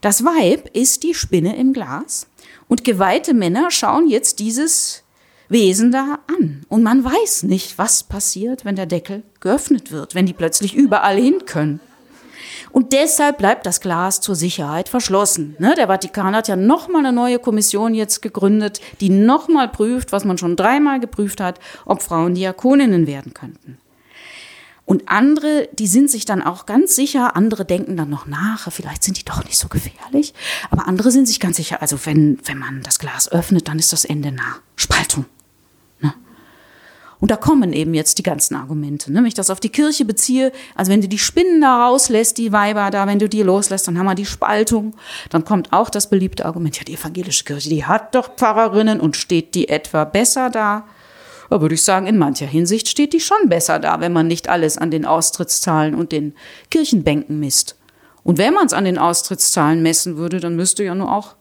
Das 0.00 0.24
Weib 0.24 0.74
ist 0.74 1.02
die 1.02 1.12
Spinne 1.12 1.56
im 1.56 1.74
Glas 1.74 2.26
und 2.68 2.84
geweihte 2.84 3.34
Männer 3.34 3.70
schauen 3.70 4.08
jetzt 4.08 4.38
dieses 4.38 5.02
Wesen 5.50 5.92
da 5.92 6.20
an. 6.26 6.64
Und 6.68 6.82
man 6.82 7.04
weiß 7.04 7.42
nicht, 7.42 7.76
was 7.76 8.04
passiert, 8.04 8.64
wenn 8.64 8.76
der 8.76 8.86
Deckel 8.86 9.24
geöffnet 9.40 9.92
wird, 9.92 10.14
wenn 10.14 10.24
die 10.24 10.32
plötzlich 10.32 10.74
überall 10.74 11.18
hin 11.18 11.44
können. 11.44 11.80
Und 12.72 12.92
deshalb 12.92 13.38
bleibt 13.38 13.66
das 13.66 13.80
Glas 13.80 14.20
zur 14.20 14.34
Sicherheit 14.34 14.88
verschlossen. 14.88 15.56
Ne? 15.58 15.74
Der 15.76 15.88
Vatikan 15.88 16.34
hat 16.34 16.48
ja 16.48 16.56
nochmal 16.56 17.04
eine 17.04 17.12
neue 17.12 17.38
Kommission 17.38 17.94
jetzt 17.94 18.22
gegründet, 18.22 18.80
die 19.00 19.10
nochmal 19.10 19.68
prüft, 19.68 20.12
was 20.12 20.24
man 20.24 20.38
schon 20.38 20.56
dreimal 20.56 21.00
geprüft 21.00 21.40
hat, 21.40 21.58
ob 21.84 22.02
Frauen 22.02 22.34
Diakoninnen 22.34 23.06
werden 23.06 23.34
könnten. 23.34 23.78
Und 24.90 25.08
andere, 25.08 25.68
die 25.72 25.86
sind 25.86 26.10
sich 26.10 26.24
dann 26.24 26.42
auch 26.42 26.66
ganz 26.66 26.96
sicher, 26.96 27.36
andere 27.36 27.64
denken 27.64 27.96
dann 27.96 28.10
noch 28.10 28.26
nach, 28.26 28.72
vielleicht 28.72 29.04
sind 29.04 29.18
die 29.18 29.24
doch 29.24 29.44
nicht 29.44 29.56
so 29.56 29.68
gefährlich, 29.68 30.34
aber 30.68 30.88
andere 30.88 31.12
sind 31.12 31.28
sich 31.28 31.38
ganz 31.38 31.58
sicher, 31.58 31.80
also 31.80 31.96
wenn, 32.06 32.40
wenn 32.44 32.58
man 32.58 32.82
das 32.82 32.98
Glas 32.98 33.30
öffnet, 33.30 33.68
dann 33.68 33.78
ist 33.78 33.92
das 33.92 34.04
Ende 34.04 34.32
nah. 34.32 34.56
Spaltung. 34.74 35.26
Und 37.20 37.30
da 37.30 37.36
kommen 37.36 37.72
eben 37.74 37.92
jetzt 37.92 38.16
die 38.18 38.22
ganzen 38.22 38.54
Argumente. 38.54 39.12
Ne? 39.12 39.18
Wenn 39.18 39.26
ich 39.26 39.34
das 39.34 39.50
auf 39.50 39.60
die 39.60 39.68
Kirche 39.68 40.06
beziehe, 40.06 40.52
also 40.74 40.90
wenn 40.90 41.02
du 41.02 41.08
die 41.08 41.18
Spinnen 41.18 41.60
da 41.60 41.86
rauslässt, 41.86 42.38
die 42.38 42.50
Weiber 42.50 42.90
da, 42.90 43.06
wenn 43.06 43.18
du 43.18 43.28
die 43.28 43.42
loslässt, 43.42 43.86
dann 43.86 43.98
haben 43.98 44.06
wir 44.06 44.14
die 44.14 44.26
Spaltung. 44.26 44.94
Dann 45.28 45.44
kommt 45.44 45.72
auch 45.72 45.90
das 45.90 46.08
beliebte 46.08 46.46
Argument, 46.46 46.78
ja, 46.78 46.84
die 46.84 46.94
evangelische 46.94 47.44
Kirche, 47.44 47.68
die 47.68 47.84
hat 47.84 48.14
doch 48.14 48.36
Pfarrerinnen 48.36 49.00
und 49.00 49.16
steht 49.16 49.54
die 49.54 49.68
etwa 49.68 50.04
besser 50.04 50.48
da? 50.48 50.86
Da 51.50 51.60
würde 51.60 51.74
ich 51.74 51.82
sagen, 51.82 52.06
in 52.06 52.16
mancher 52.16 52.46
Hinsicht 52.46 52.88
steht 52.88 53.12
die 53.12 53.20
schon 53.20 53.48
besser 53.48 53.80
da, 53.80 54.00
wenn 54.00 54.12
man 54.12 54.26
nicht 54.28 54.48
alles 54.48 54.78
an 54.78 54.90
den 54.90 55.04
Austrittszahlen 55.04 55.94
und 55.94 56.12
den 56.12 56.34
Kirchenbänken 56.70 57.40
misst. 57.40 57.76
Und 58.22 58.38
wenn 58.38 58.54
man 58.54 58.66
es 58.66 58.72
an 58.72 58.84
den 58.84 58.98
Austrittszahlen 58.98 59.82
messen 59.82 60.16
würde, 60.16 60.40
dann 60.40 60.56
müsste 60.56 60.84
ja 60.84 60.94
nur 60.94 61.12
auch 61.12 61.34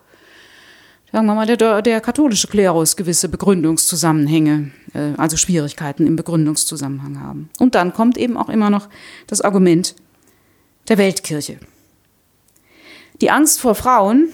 sagen 1.12 1.26
wir 1.26 1.36
mal, 1.36 1.46
der, 1.46 1.82
der 1.82 2.02
katholische 2.02 2.48
Klerus 2.48 2.96
gewisse 2.96 3.30
Begründungszusammenhänge, 3.30 4.72
äh, 4.94 5.14
also 5.18 5.38
Schwierigkeiten 5.38 6.06
im 6.08 6.16
Begründungszusammenhang 6.16 7.22
haben. 7.22 7.50
Und 7.60 7.76
dann 7.76 7.94
kommt 7.94 8.18
eben 8.18 8.38
auch 8.38 8.50
immer 8.50 8.70
noch 8.70 8.90
das 9.28 9.42
Argument 9.42 9.96
der 10.88 10.98
Weltkirche. 10.98 11.60
Die 13.22 13.32
Angst 13.32 13.60
vor 13.60 13.76
Frauen, 13.76 14.30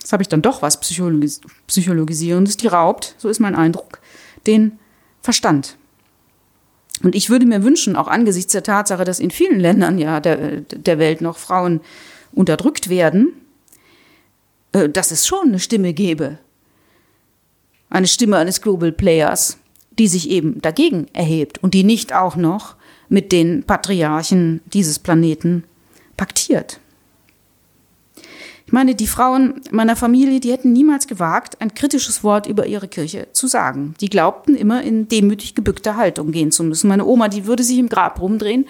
das 0.00 0.12
habe 0.12 0.22
ich 0.22 0.28
dann 0.28 0.42
doch 0.42 0.62
was 0.62 0.80
Psychologis 0.80 1.40
Psychologisierendes, 1.66 2.56
die 2.56 2.66
raubt, 2.68 3.14
so 3.18 3.28
ist 3.28 3.40
mein 3.40 3.54
Eindruck, 3.54 4.00
den 4.46 4.78
Verstand. 5.20 5.76
Und 7.02 7.14
ich 7.14 7.28
würde 7.28 7.46
mir 7.46 7.62
wünschen, 7.62 7.96
auch 7.96 8.08
angesichts 8.08 8.52
der 8.52 8.62
Tatsache, 8.62 9.04
dass 9.04 9.20
in 9.20 9.30
vielen 9.30 9.60
Ländern 9.60 9.98
ja 9.98 10.20
der, 10.20 10.62
der 10.62 10.98
Welt 10.98 11.20
noch 11.20 11.36
Frauen 11.36 11.80
unterdrückt 12.32 12.88
werden, 12.88 13.32
äh, 14.72 14.88
dass 14.88 15.10
es 15.10 15.26
schon 15.26 15.48
eine 15.48 15.58
Stimme 15.58 15.92
gäbe. 15.92 16.38
Eine 17.90 18.06
Stimme 18.06 18.38
eines 18.38 18.62
Global 18.62 18.92
Players, 18.92 19.58
die 19.98 20.08
sich 20.08 20.30
eben 20.30 20.60
dagegen 20.60 21.06
erhebt 21.12 21.62
und 21.62 21.74
die 21.74 21.84
nicht 21.84 22.12
auch 22.12 22.36
noch 22.36 22.76
mit 23.08 23.32
den 23.32 23.62
Patriarchen 23.64 24.60
dieses 24.72 24.98
Planeten 24.98 25.64
paktiert. 26.16 26.80
Ich 28.66 28.72
meine, 28.72 28.96
die 28.96 29.06
Frauen 29.06 29.60
meiner 29.70 29.94
Familie, 29.94 30.40
die 30.40 30.50
hätten 30.50 30.72
niemals 30.72 31.06
gewagt, 31.06 31.60
ein 31.60 31.74
kritisches 31.74 32.24
Wort 32.24 32.48
über 32.48 32.66
ihre 32.66 32.88
Kirche 32.88 33.28
zu 33.30 33.46
sagen. 33.46 33.94
Die 34.00 34.10
glaubten 34.10 34.56
immer 34.56 34.82
in 34.82 35.06
demütig 35.06 35.54
gebückter 35.54 35.96
Haltung 35.96 36.32
gehen 36.32 36.50
zu 36.50 36.64
müssen. 36.64 36.88
Meine 36.88 37.06
Oma, 37.06 37.28
die 37.28 37.46
würde 37.46 37.62
sich 37.62 37.78
im 37.78 37.88
Grab 37.88 38.20
rumdrehen, 38.20 38.66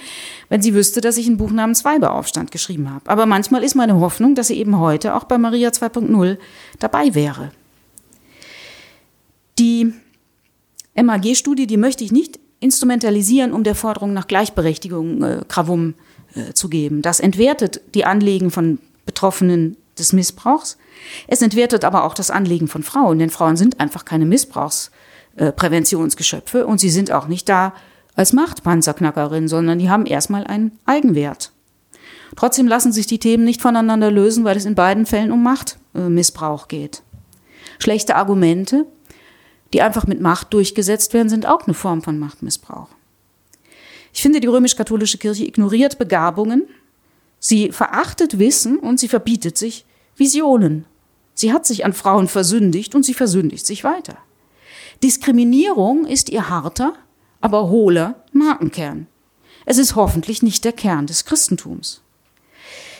wenn 0.50 0.60
sie 0.60 0.74
wüsste, 0.74 1.00
dass 1.00 1.16
ich 1.16 1.26
ein 1.28 1.38
Buch 1.38 1.50
namens 1.50 1.86
Weiberaufstand 1.86 2.50
geschrieben 2.50 2.92
habe. 2.92 3.08
Aber 3.08 3.24
manchmal 3.24 3.64
ist 3.64 3.74
meine 3.74 3.98
Hoffnung, 3.98 4.34
dass 4.34 4.48
sie 4.48 4.58
eben 4.58 4.78
heute 4.78 5.14
auch 5.14 5.24
bei 5.24 5.38
Maria 5.38 5.70
2.0 5.70 6.36
dabei 6.78 7.14
wäre. 7.14 7.52
Die 9.58 9.94
MAG-Studie, 11.02 11.66
die 11.66 11.76
möchte 11.76 12.04
ich 12.04 12.12
nicht 12.12 12.38
instrumentalisieren, 12.60 13.52
um 13.52 13.64
der 13.64 13.74
Forderung 13.74 14.12
nach 14.12 14.28
Gleichberechtigung 14.28 15.22
äh, 15.22 15.40
Krawum 15.46 15.94
äh, 16.34 16.52
zu 16.52 16.68
geben. 16.68 17.02
Das 17.02 17.20
entwertet 17.20 17.80
die 17.94 18.04
Anliegen 18.04 18.50
von 18.50 18.78
Betroffenen 19.04 19.76
des 19.98 20.12
Missbrauchs. 20.12 20.76
Es 21.26 21.42
entwertet 21.42 21.84
aber 21.84 22.04
auch 22.04 22.14
das 22.14 22.30
Anliegen 22.30 22.68
von 22.68 22.82
Frauen, 22.82 23.18
denn 23.18 23.30
Frauen 23.30 23.56
sind 23.56 23.80
einfach 23.80 24.04
keine 24.04 24.26
Missbrauchspräventionsgeschöpfe 24.26 26.66
und 26.66 26.80
sie 26.80 26.90
sind 26.90 27.10
auch 27.12 27.28
nicht 27.28 27.48
da 27.48 27.72
als 28.14 28.32
Machtpanzerknackerin, 28.32 29.48
sondern 29.48 29.78
die 29.78 29.90
haben 29.90 30.06
erstmal 30.06 30.46
einen 30.46 30.78
Eigenwert. 30.86 31.52
Trotzdem 32.34 32.66
lassen 32.66 32.92
sich 32.92 33.06
die 33.06 33.18
Themen 33.18 33.44
nicht 33.44 33.60
voneinander 33.62 34.10
lösen, 34.10 34.44
weil 34.44 34.56
es 34.56 34.64
in 34.64 34.74
beiden 34.74 35.06
Fällen 35.06 35.32
um 35.32 35.42
Machtmissbrauch 35.42 36.68
geht. 36.68 37.02
Schlechte 37.78 38.16
Argumente, 38.16 38.86
die 39.76 39.82
einfach 39.82 40.06
mit 40.06 40.22
Macht 40.22 40.54
durchgesetzt 40.54 41.12
werden, 41.12 41.28
sind 41.28 41.44
auch 41.44 41.66
eine 41.66 41.74
Form 41.74 42.00
von 42.00 42.18
Machtmissbrauch. 42.18 42.88
Ich 44.14 44.22
finde, 44.22 44.40
die 44.40 44.46
römisch-katholische 44.46 45.18
Kirche 45.18 45.44
ignoriert 45.44 45.98
Begabungen, 45.98 46.66
Sie 47.38 47.70
verachtet 47.70 48.38
Wissen 48.38 48.78
und 48.78 48.98
sie 48.98 49.08
verbietet 49.08 49.58
sich 49.58 49.84
Visionen. 50.16 50.86
Sie 51.34 51.52
hat 51.52 51.66
sich 51.66 51.84
an 51.84 51.92
Frauen 51.92 52.26
versündigt 52.26 52.94
und 52.94 53.04
sie 53.04 53.12
versündigt 53.12 53.66
sich 53.66 53.84
weiter. 53.84 54.16
Diskriminierung 55.02 56.06
ist 56.06 56.30
ihr 56.30 56.48
harter, 56.48 56.94
aber 57.42 57.68
hohler 57.68 58.24
Markenkern. 58.32 59.06
Es 59.66 59.76
ist 59.76 59.94
hoffentlich 59.94 60.42
nicht 60.42 60.64
der 60.64 60.72
Kern 60.72 61.06
des 61.06 61.26
Christentums. 61.26 62.00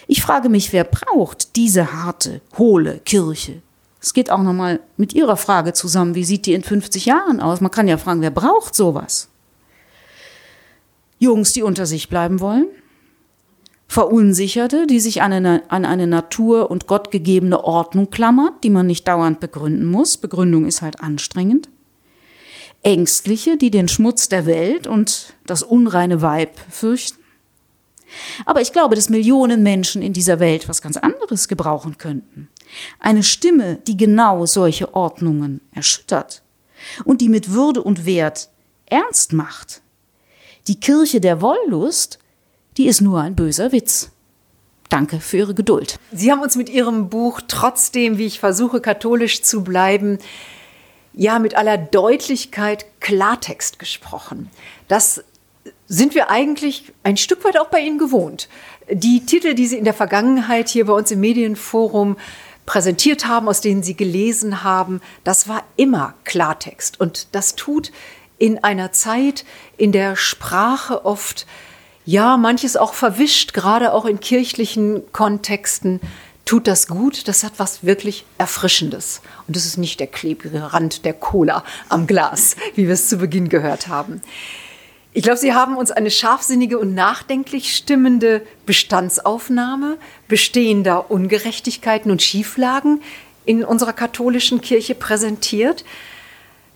Ich 0.07 0.20
frage 0.20 0.51
mich, 0.51 0.74
wer 0.74 0.85
braucht 0.85 1.57
diese 1.57 1.94
harte, 1.94 2.43
hohle 2.59 3.01
Kirche? 3.05 3.62
Es 4.01 4.14
geht 4.14 4.31
auch 4.31 4.43
nochmal 4.43 4.81
mit 4.97 5.14
Ihrer 5.14 5.36
Frage 5.36 5.73
zusammen, 5.73 6.14
wie 6.14 6.24
sieht 6.24 6.47
die 6.47 6.55
in 6.55 6.62
50 6.62 7.06
Jahren 7.06 7.40
aus? 7.40 7.60
Man 7.60 7.70
kann 7.70 7.89
ja 7.89 7.97
fragen, 7.97 8.20
wer 8.20 8.31
braucht 8.31 8.74
sowas? 8.74 9.28
Jungs, 11.18 11.52
die 11.52 11.62
unter 11.62 11.86
sich 11.86 12.09
bleiben 12.09 12.40
wollen? 12.40 12.66
Verunsicherte, 13.89 14.86
die 14.86 15.01
sich 15.01 15.23
an 15.23 15.32
eine, 15.32 15.62
an 15.68 15.85
eine 15.85 16.06
Natur- 16.06 16.70
und 16.70 16.86
gottgegebene 16.86 17.64
Ordnung 17.64 18.10
klammert, 18.10 18.64
die 18.64 18.70
man 18.70 18.86
nicht 18.86 19.06
dauernd 19.09 19.40
begründen 19.40 19.86
muss. 19.86 20.16
Begründung 20.18 20.66
ist 20.66 20.82
halt 20.82 21.01
anstrengend. 21.01 21.68
Ängstliche, 22.82 23.56
die 23.56 23.70
den 23.70 23.89
Schmutz 23.89 24.28
der 24.28 24.44
Welt 24.47 24.86
und 24.86 25.35
das 25.47 25.62
unreine 25.62 26.20
Weib 26.20 26.59
fürchten. 26.68 27.18
Aber 28.44 28.60
ich 28.60 28.73
glaube, 28.73 28.94
dass 28.94 29.09
Millionen 29.09 29.62
Menschen 29.62 30.02
in 30.02 30.12
dieser 30.12 30.39
Welt 30.40 30.68
was 30.68 30.82
ganz 30.82 30.97
anderes 30.97 31.48
gebrauchen 31.48 31.98
könnten. 31.98 32.48
Eine 32.99 33.23
Stimme, 33.23 33.77
die 33.87 33.97
genau 33.97 34.47
solche 34.47 34.95
Ordnungen 34.95 35.61
erschüttert 35.73 36.43
und 37.05 37.21
die 37.21 37.29
mit 37.29 37.53
Würde 37.53 37.83
und 37.83 38.07
Wert 38.07 38.51
ernst 38.87 39.33
macht. 39.33 39.83
Die 40.69 40.81
Kirche 40.81 41.21
der 41.21 41.41
Wollust 41.41 42.19
die 42.77 42.87
ist 42.87 43.01
nur 43.01 43.21
ein 43.21 43.35
böser 43.35 43.73
Witz. 43.73 44.11
Danke 44.89 45.21
für 45.21 45.39
Ihre 45.39 45.55
Geduld. 45.55 45.99
Sie 46.13 46.31
haben 46.31 46.43
uns 46.43 46.57
mit 46.57 46.69
Ihrem 46.69 47.09
Buch 47.09 47.41
trotzdem, 47.49 48.19
wie 48.19 48.27
ich 48.27 48.39
versuche, 48.39 48.81
katholisch 48.81 49.43
zu 49.43 49.65
bleiben, 49.65 50.19
ja 51.13 51.39
mit 51.39 51.57
aller 51.57 51.79
Deutlichkeit 51.79 52.87
Klartext 53.01 53.79
gesprochen. 53.79 54.51
Das 54.89 55.25
sind 55.89 56.15
wir 56.15 56.31
eigentlich 56.31 56.93
ein 57.03 57.17
Stück 57.17 57.45
weit 57.45 57.59
auch 57.59 57.69
bei 57.69 57.81
Ihnen 57.81 57.99
gewohnt. 57.99 58.49
Die 58.91 59.25
Titel, 59.25 59.55
die 59.55 59.67
Sie 59.67 59.79
in 59.79 59.85
der 59.85 59.95
Vergangenheit 59.95 60.69
hier 60.69 60.87
bei 60.87 60.93
uns 60.93 61.11
im 61.11 61.21
Medienforum 61.21 62.17
präsentiert 62.67 63.27
haben, 63.27 63.49
aus 63.49 63.61
denen 63.61 63.83
Sie 63.83 63.97
gelesen 63.97 64.63
haben, 64.63 65.01
das 65.25 65.49
war 65.49 65.63
immer 65.77 66.15
Klartext. 66.25 67.01
Und 67.01 67.29
das 67.33 67.55
tut 67.55 67.93
in 68.39 68.63
einer 68.63 68.93
Zeit, 68.93 69.45
in 69.77 69.93
der 69.93 70.17
Sprache 70.17 71.05
oft 71.05 71.47
ja, 72.05 72.37
manches 72.37 72.77
auch 72.77 72.95
verwischt, 72.95 73.53
gerade 73.53 73.93
auch 73.93 74.05
in 74.05 74.21
kirchlichen 74.21 75.03
Kontexten, 75.13 76.01
tut 76.45 76.69
das 76.69 76.87
gut. 76.87 77.27
Das 77.27 77.43
hat 77.43 77.55
was 77.57 77.85
wirklich 77.85 78.25
Erfrischendes. 78.39 79.21
Und 79.47 79.57
das 79.57 79.67
ist 79.67 79.77
nicht 79.77 79.99
der 79.99 80.07
klebrige 80.07 80.73
Rand 80.73 81.05
der 81.05 81.15
Cola 81.15 81.65
am 81.89 82.07
Glas, 82.07 82.57
wie 82.77 82.87
wir 82.87 82.95
es 82.95 83.09
zu 83.09 83.19
Beginn 83.19 83.49
gehört 83.49 83.89
haben. 83.89 84.23
Ich 85.17 85.23
glaube, 85.23 85.39
Sie 85.39 85.55
haben 85.55 85.79
uns 85.79 85.91
eine 85.91 86.11
scharfsinnige 86.11 86.79
und 86.79 86.95
nachdenklich 86.95 87.75
stimmende 87.75 88.43
Bestandsaufnahme 88.67 89.97
bestehender 90.29 91.11
Ungerechtigkeiten 91.11 92.11
und 92.11 92.21
Schieflagen 92.21 93.01
in 93.47 93.65
unserer 93.65 93.95
katholischen 93.95 94.61
Kirche 94.61 94.95
präsentiert. 94.95 95.87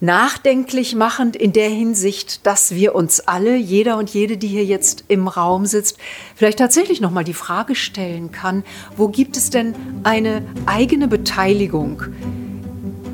Nachdenklich 0.00 0.94
machend 0.94 1.36
in 1.36 1.52
der 1.52 1.68
Hinsicht, 1.68 2.46
dass 2.46 2.74
wir 2.74 2.94
uns 2.94 3.20
alle, 3.20 3.56
jeder 3.56 3.98
und 3.98 4.08
jede, 4.08 4.38
die 4.38 4.48
hier 4.48 4.64
jetzt 4.64 5.04
im 5.08 5.28
Raum 5.28 5.66
sitzt, 5.66 5.98
vielleicht 6.34 6.60
tatsächlich 6.60 7.02
noch 7.02 7.10
mal 7.10 7.24
die 7.24 7.34
Frage 7.34 7.74
stellen 7.74 8.32
kann, 8.32 8.64
wo 8.96 9.08
gibt 9.08 9.36
es 9.36 9.50
denn 9.50 9.74
eine 10.02 10.42
eigene 10.64 11.08
Beteiligung 11.08 12.04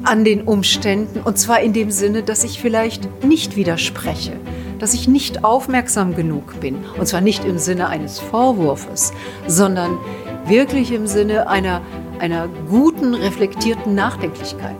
an 0.05 0.25
den 0.25 0.43
Umständen? 0.43 1.19
Und 1.19 1.37
zwar 1.37 1.63
in 1.63 1.73
dem 1.73 1.91
Sinne, 1.91 2.23
dass 2.23 2.45
ich 2.45 2.61
vielleicht 2.61 3.25
nicht 3.25 3.57
widerspreche, 3.57 4.39
dass 4.79 4.95
ich 4.95 5.09
nicht 5.09 5.45
aufmerksam 5.45 6.15
genug 6.15 6.61
bin 6.61 6.85
und 6.99 7.07
zwar 7.07 7.21
nicht 7.21 7.45
im 7.45 7.59
Sinne 7.59 7.89
eines 7.89 8.19
Vorwurfes, 8.19 9.13
sondern 9.47 9.99
wirklich 10.47 10.93
im 10.93 11.07
Sinne 11.07 11.49
einer 11.49 11.83
einer 12.19 12.49
guten 12.69 13.15
reflektierten 13.15 13.95
Nachdenklichkeit. 13.95 14.77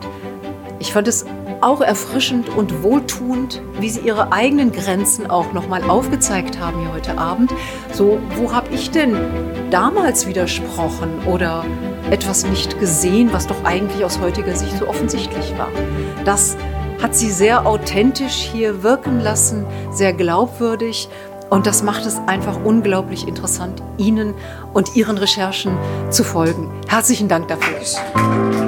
Ich 0.79 0.93
fand 0.93 1.07
es 1.07 1.25
auch 1.61 1.81
erfrischend 1.81 2.49
und 2.49 2.83
wohltuend, 2.83 3.61
wie 3.79 3.89
Sie 3.89 4.01
Ihre 4.01 4.31
eigenen 4.31 4.71
Grenzen 4.71 5.29
auch 5.29 5.51
nochmal 5.53 5.83
aufgezeigt 5.83 6.59
haben 6.59 6.79
hier 6.81 6.93
heute 6.93 7.17
Abend. 7.17 7.51
So, 7.91 8.19
wo 8.35 8.53
habe 8.53 8.67
ich 8.73 8.91
denn 8.91 9.15
damals 9.71 10.27
widersprochen 10.27 11.09
oder 11.25 11.65
etwas 12.11 12.45
nicht 12.45 12.79
gesehen, 12.79 13.29
was 13.31 13.47
doch 13.47 13.63
eigentlich 13.63 14.05
aus 14.05 14.19
heutiger 14.19 14.55
Sicht 14.55 14.77
so 14.77 14.87
offensichtlich 14.87 15.57
war? 15.57 15.69
Das 16.25 16.57
hat 17.01 17.15
Sie 17.15 17.31
sehr 17.31 17.65
authentisch 17.65 18.49
hier 18.51 18.83
wirken 18.83 19.19
lassen, 19.19 19.65
sehr 19.91 20.13
glaubwürdig. 20.13 21.09
Und 21.49 21.65
das 21.65 21.81
macht 21.81 22.05
es 22.05 22.19
einfach 22.27 22.59
unglaublich 22.63 23.27
interessant, 23.27 23.81
Ihnen 23.97 24.33
und 24.73 24.95
Ihren 24.95 25.17
Recherchen 25.17 25.77
zu 26.09 26.23
folgen. 26.23 26.69
Herzlichen 26.89 27.29
Dank 27.29 27.47
dafür. 27.47 28.66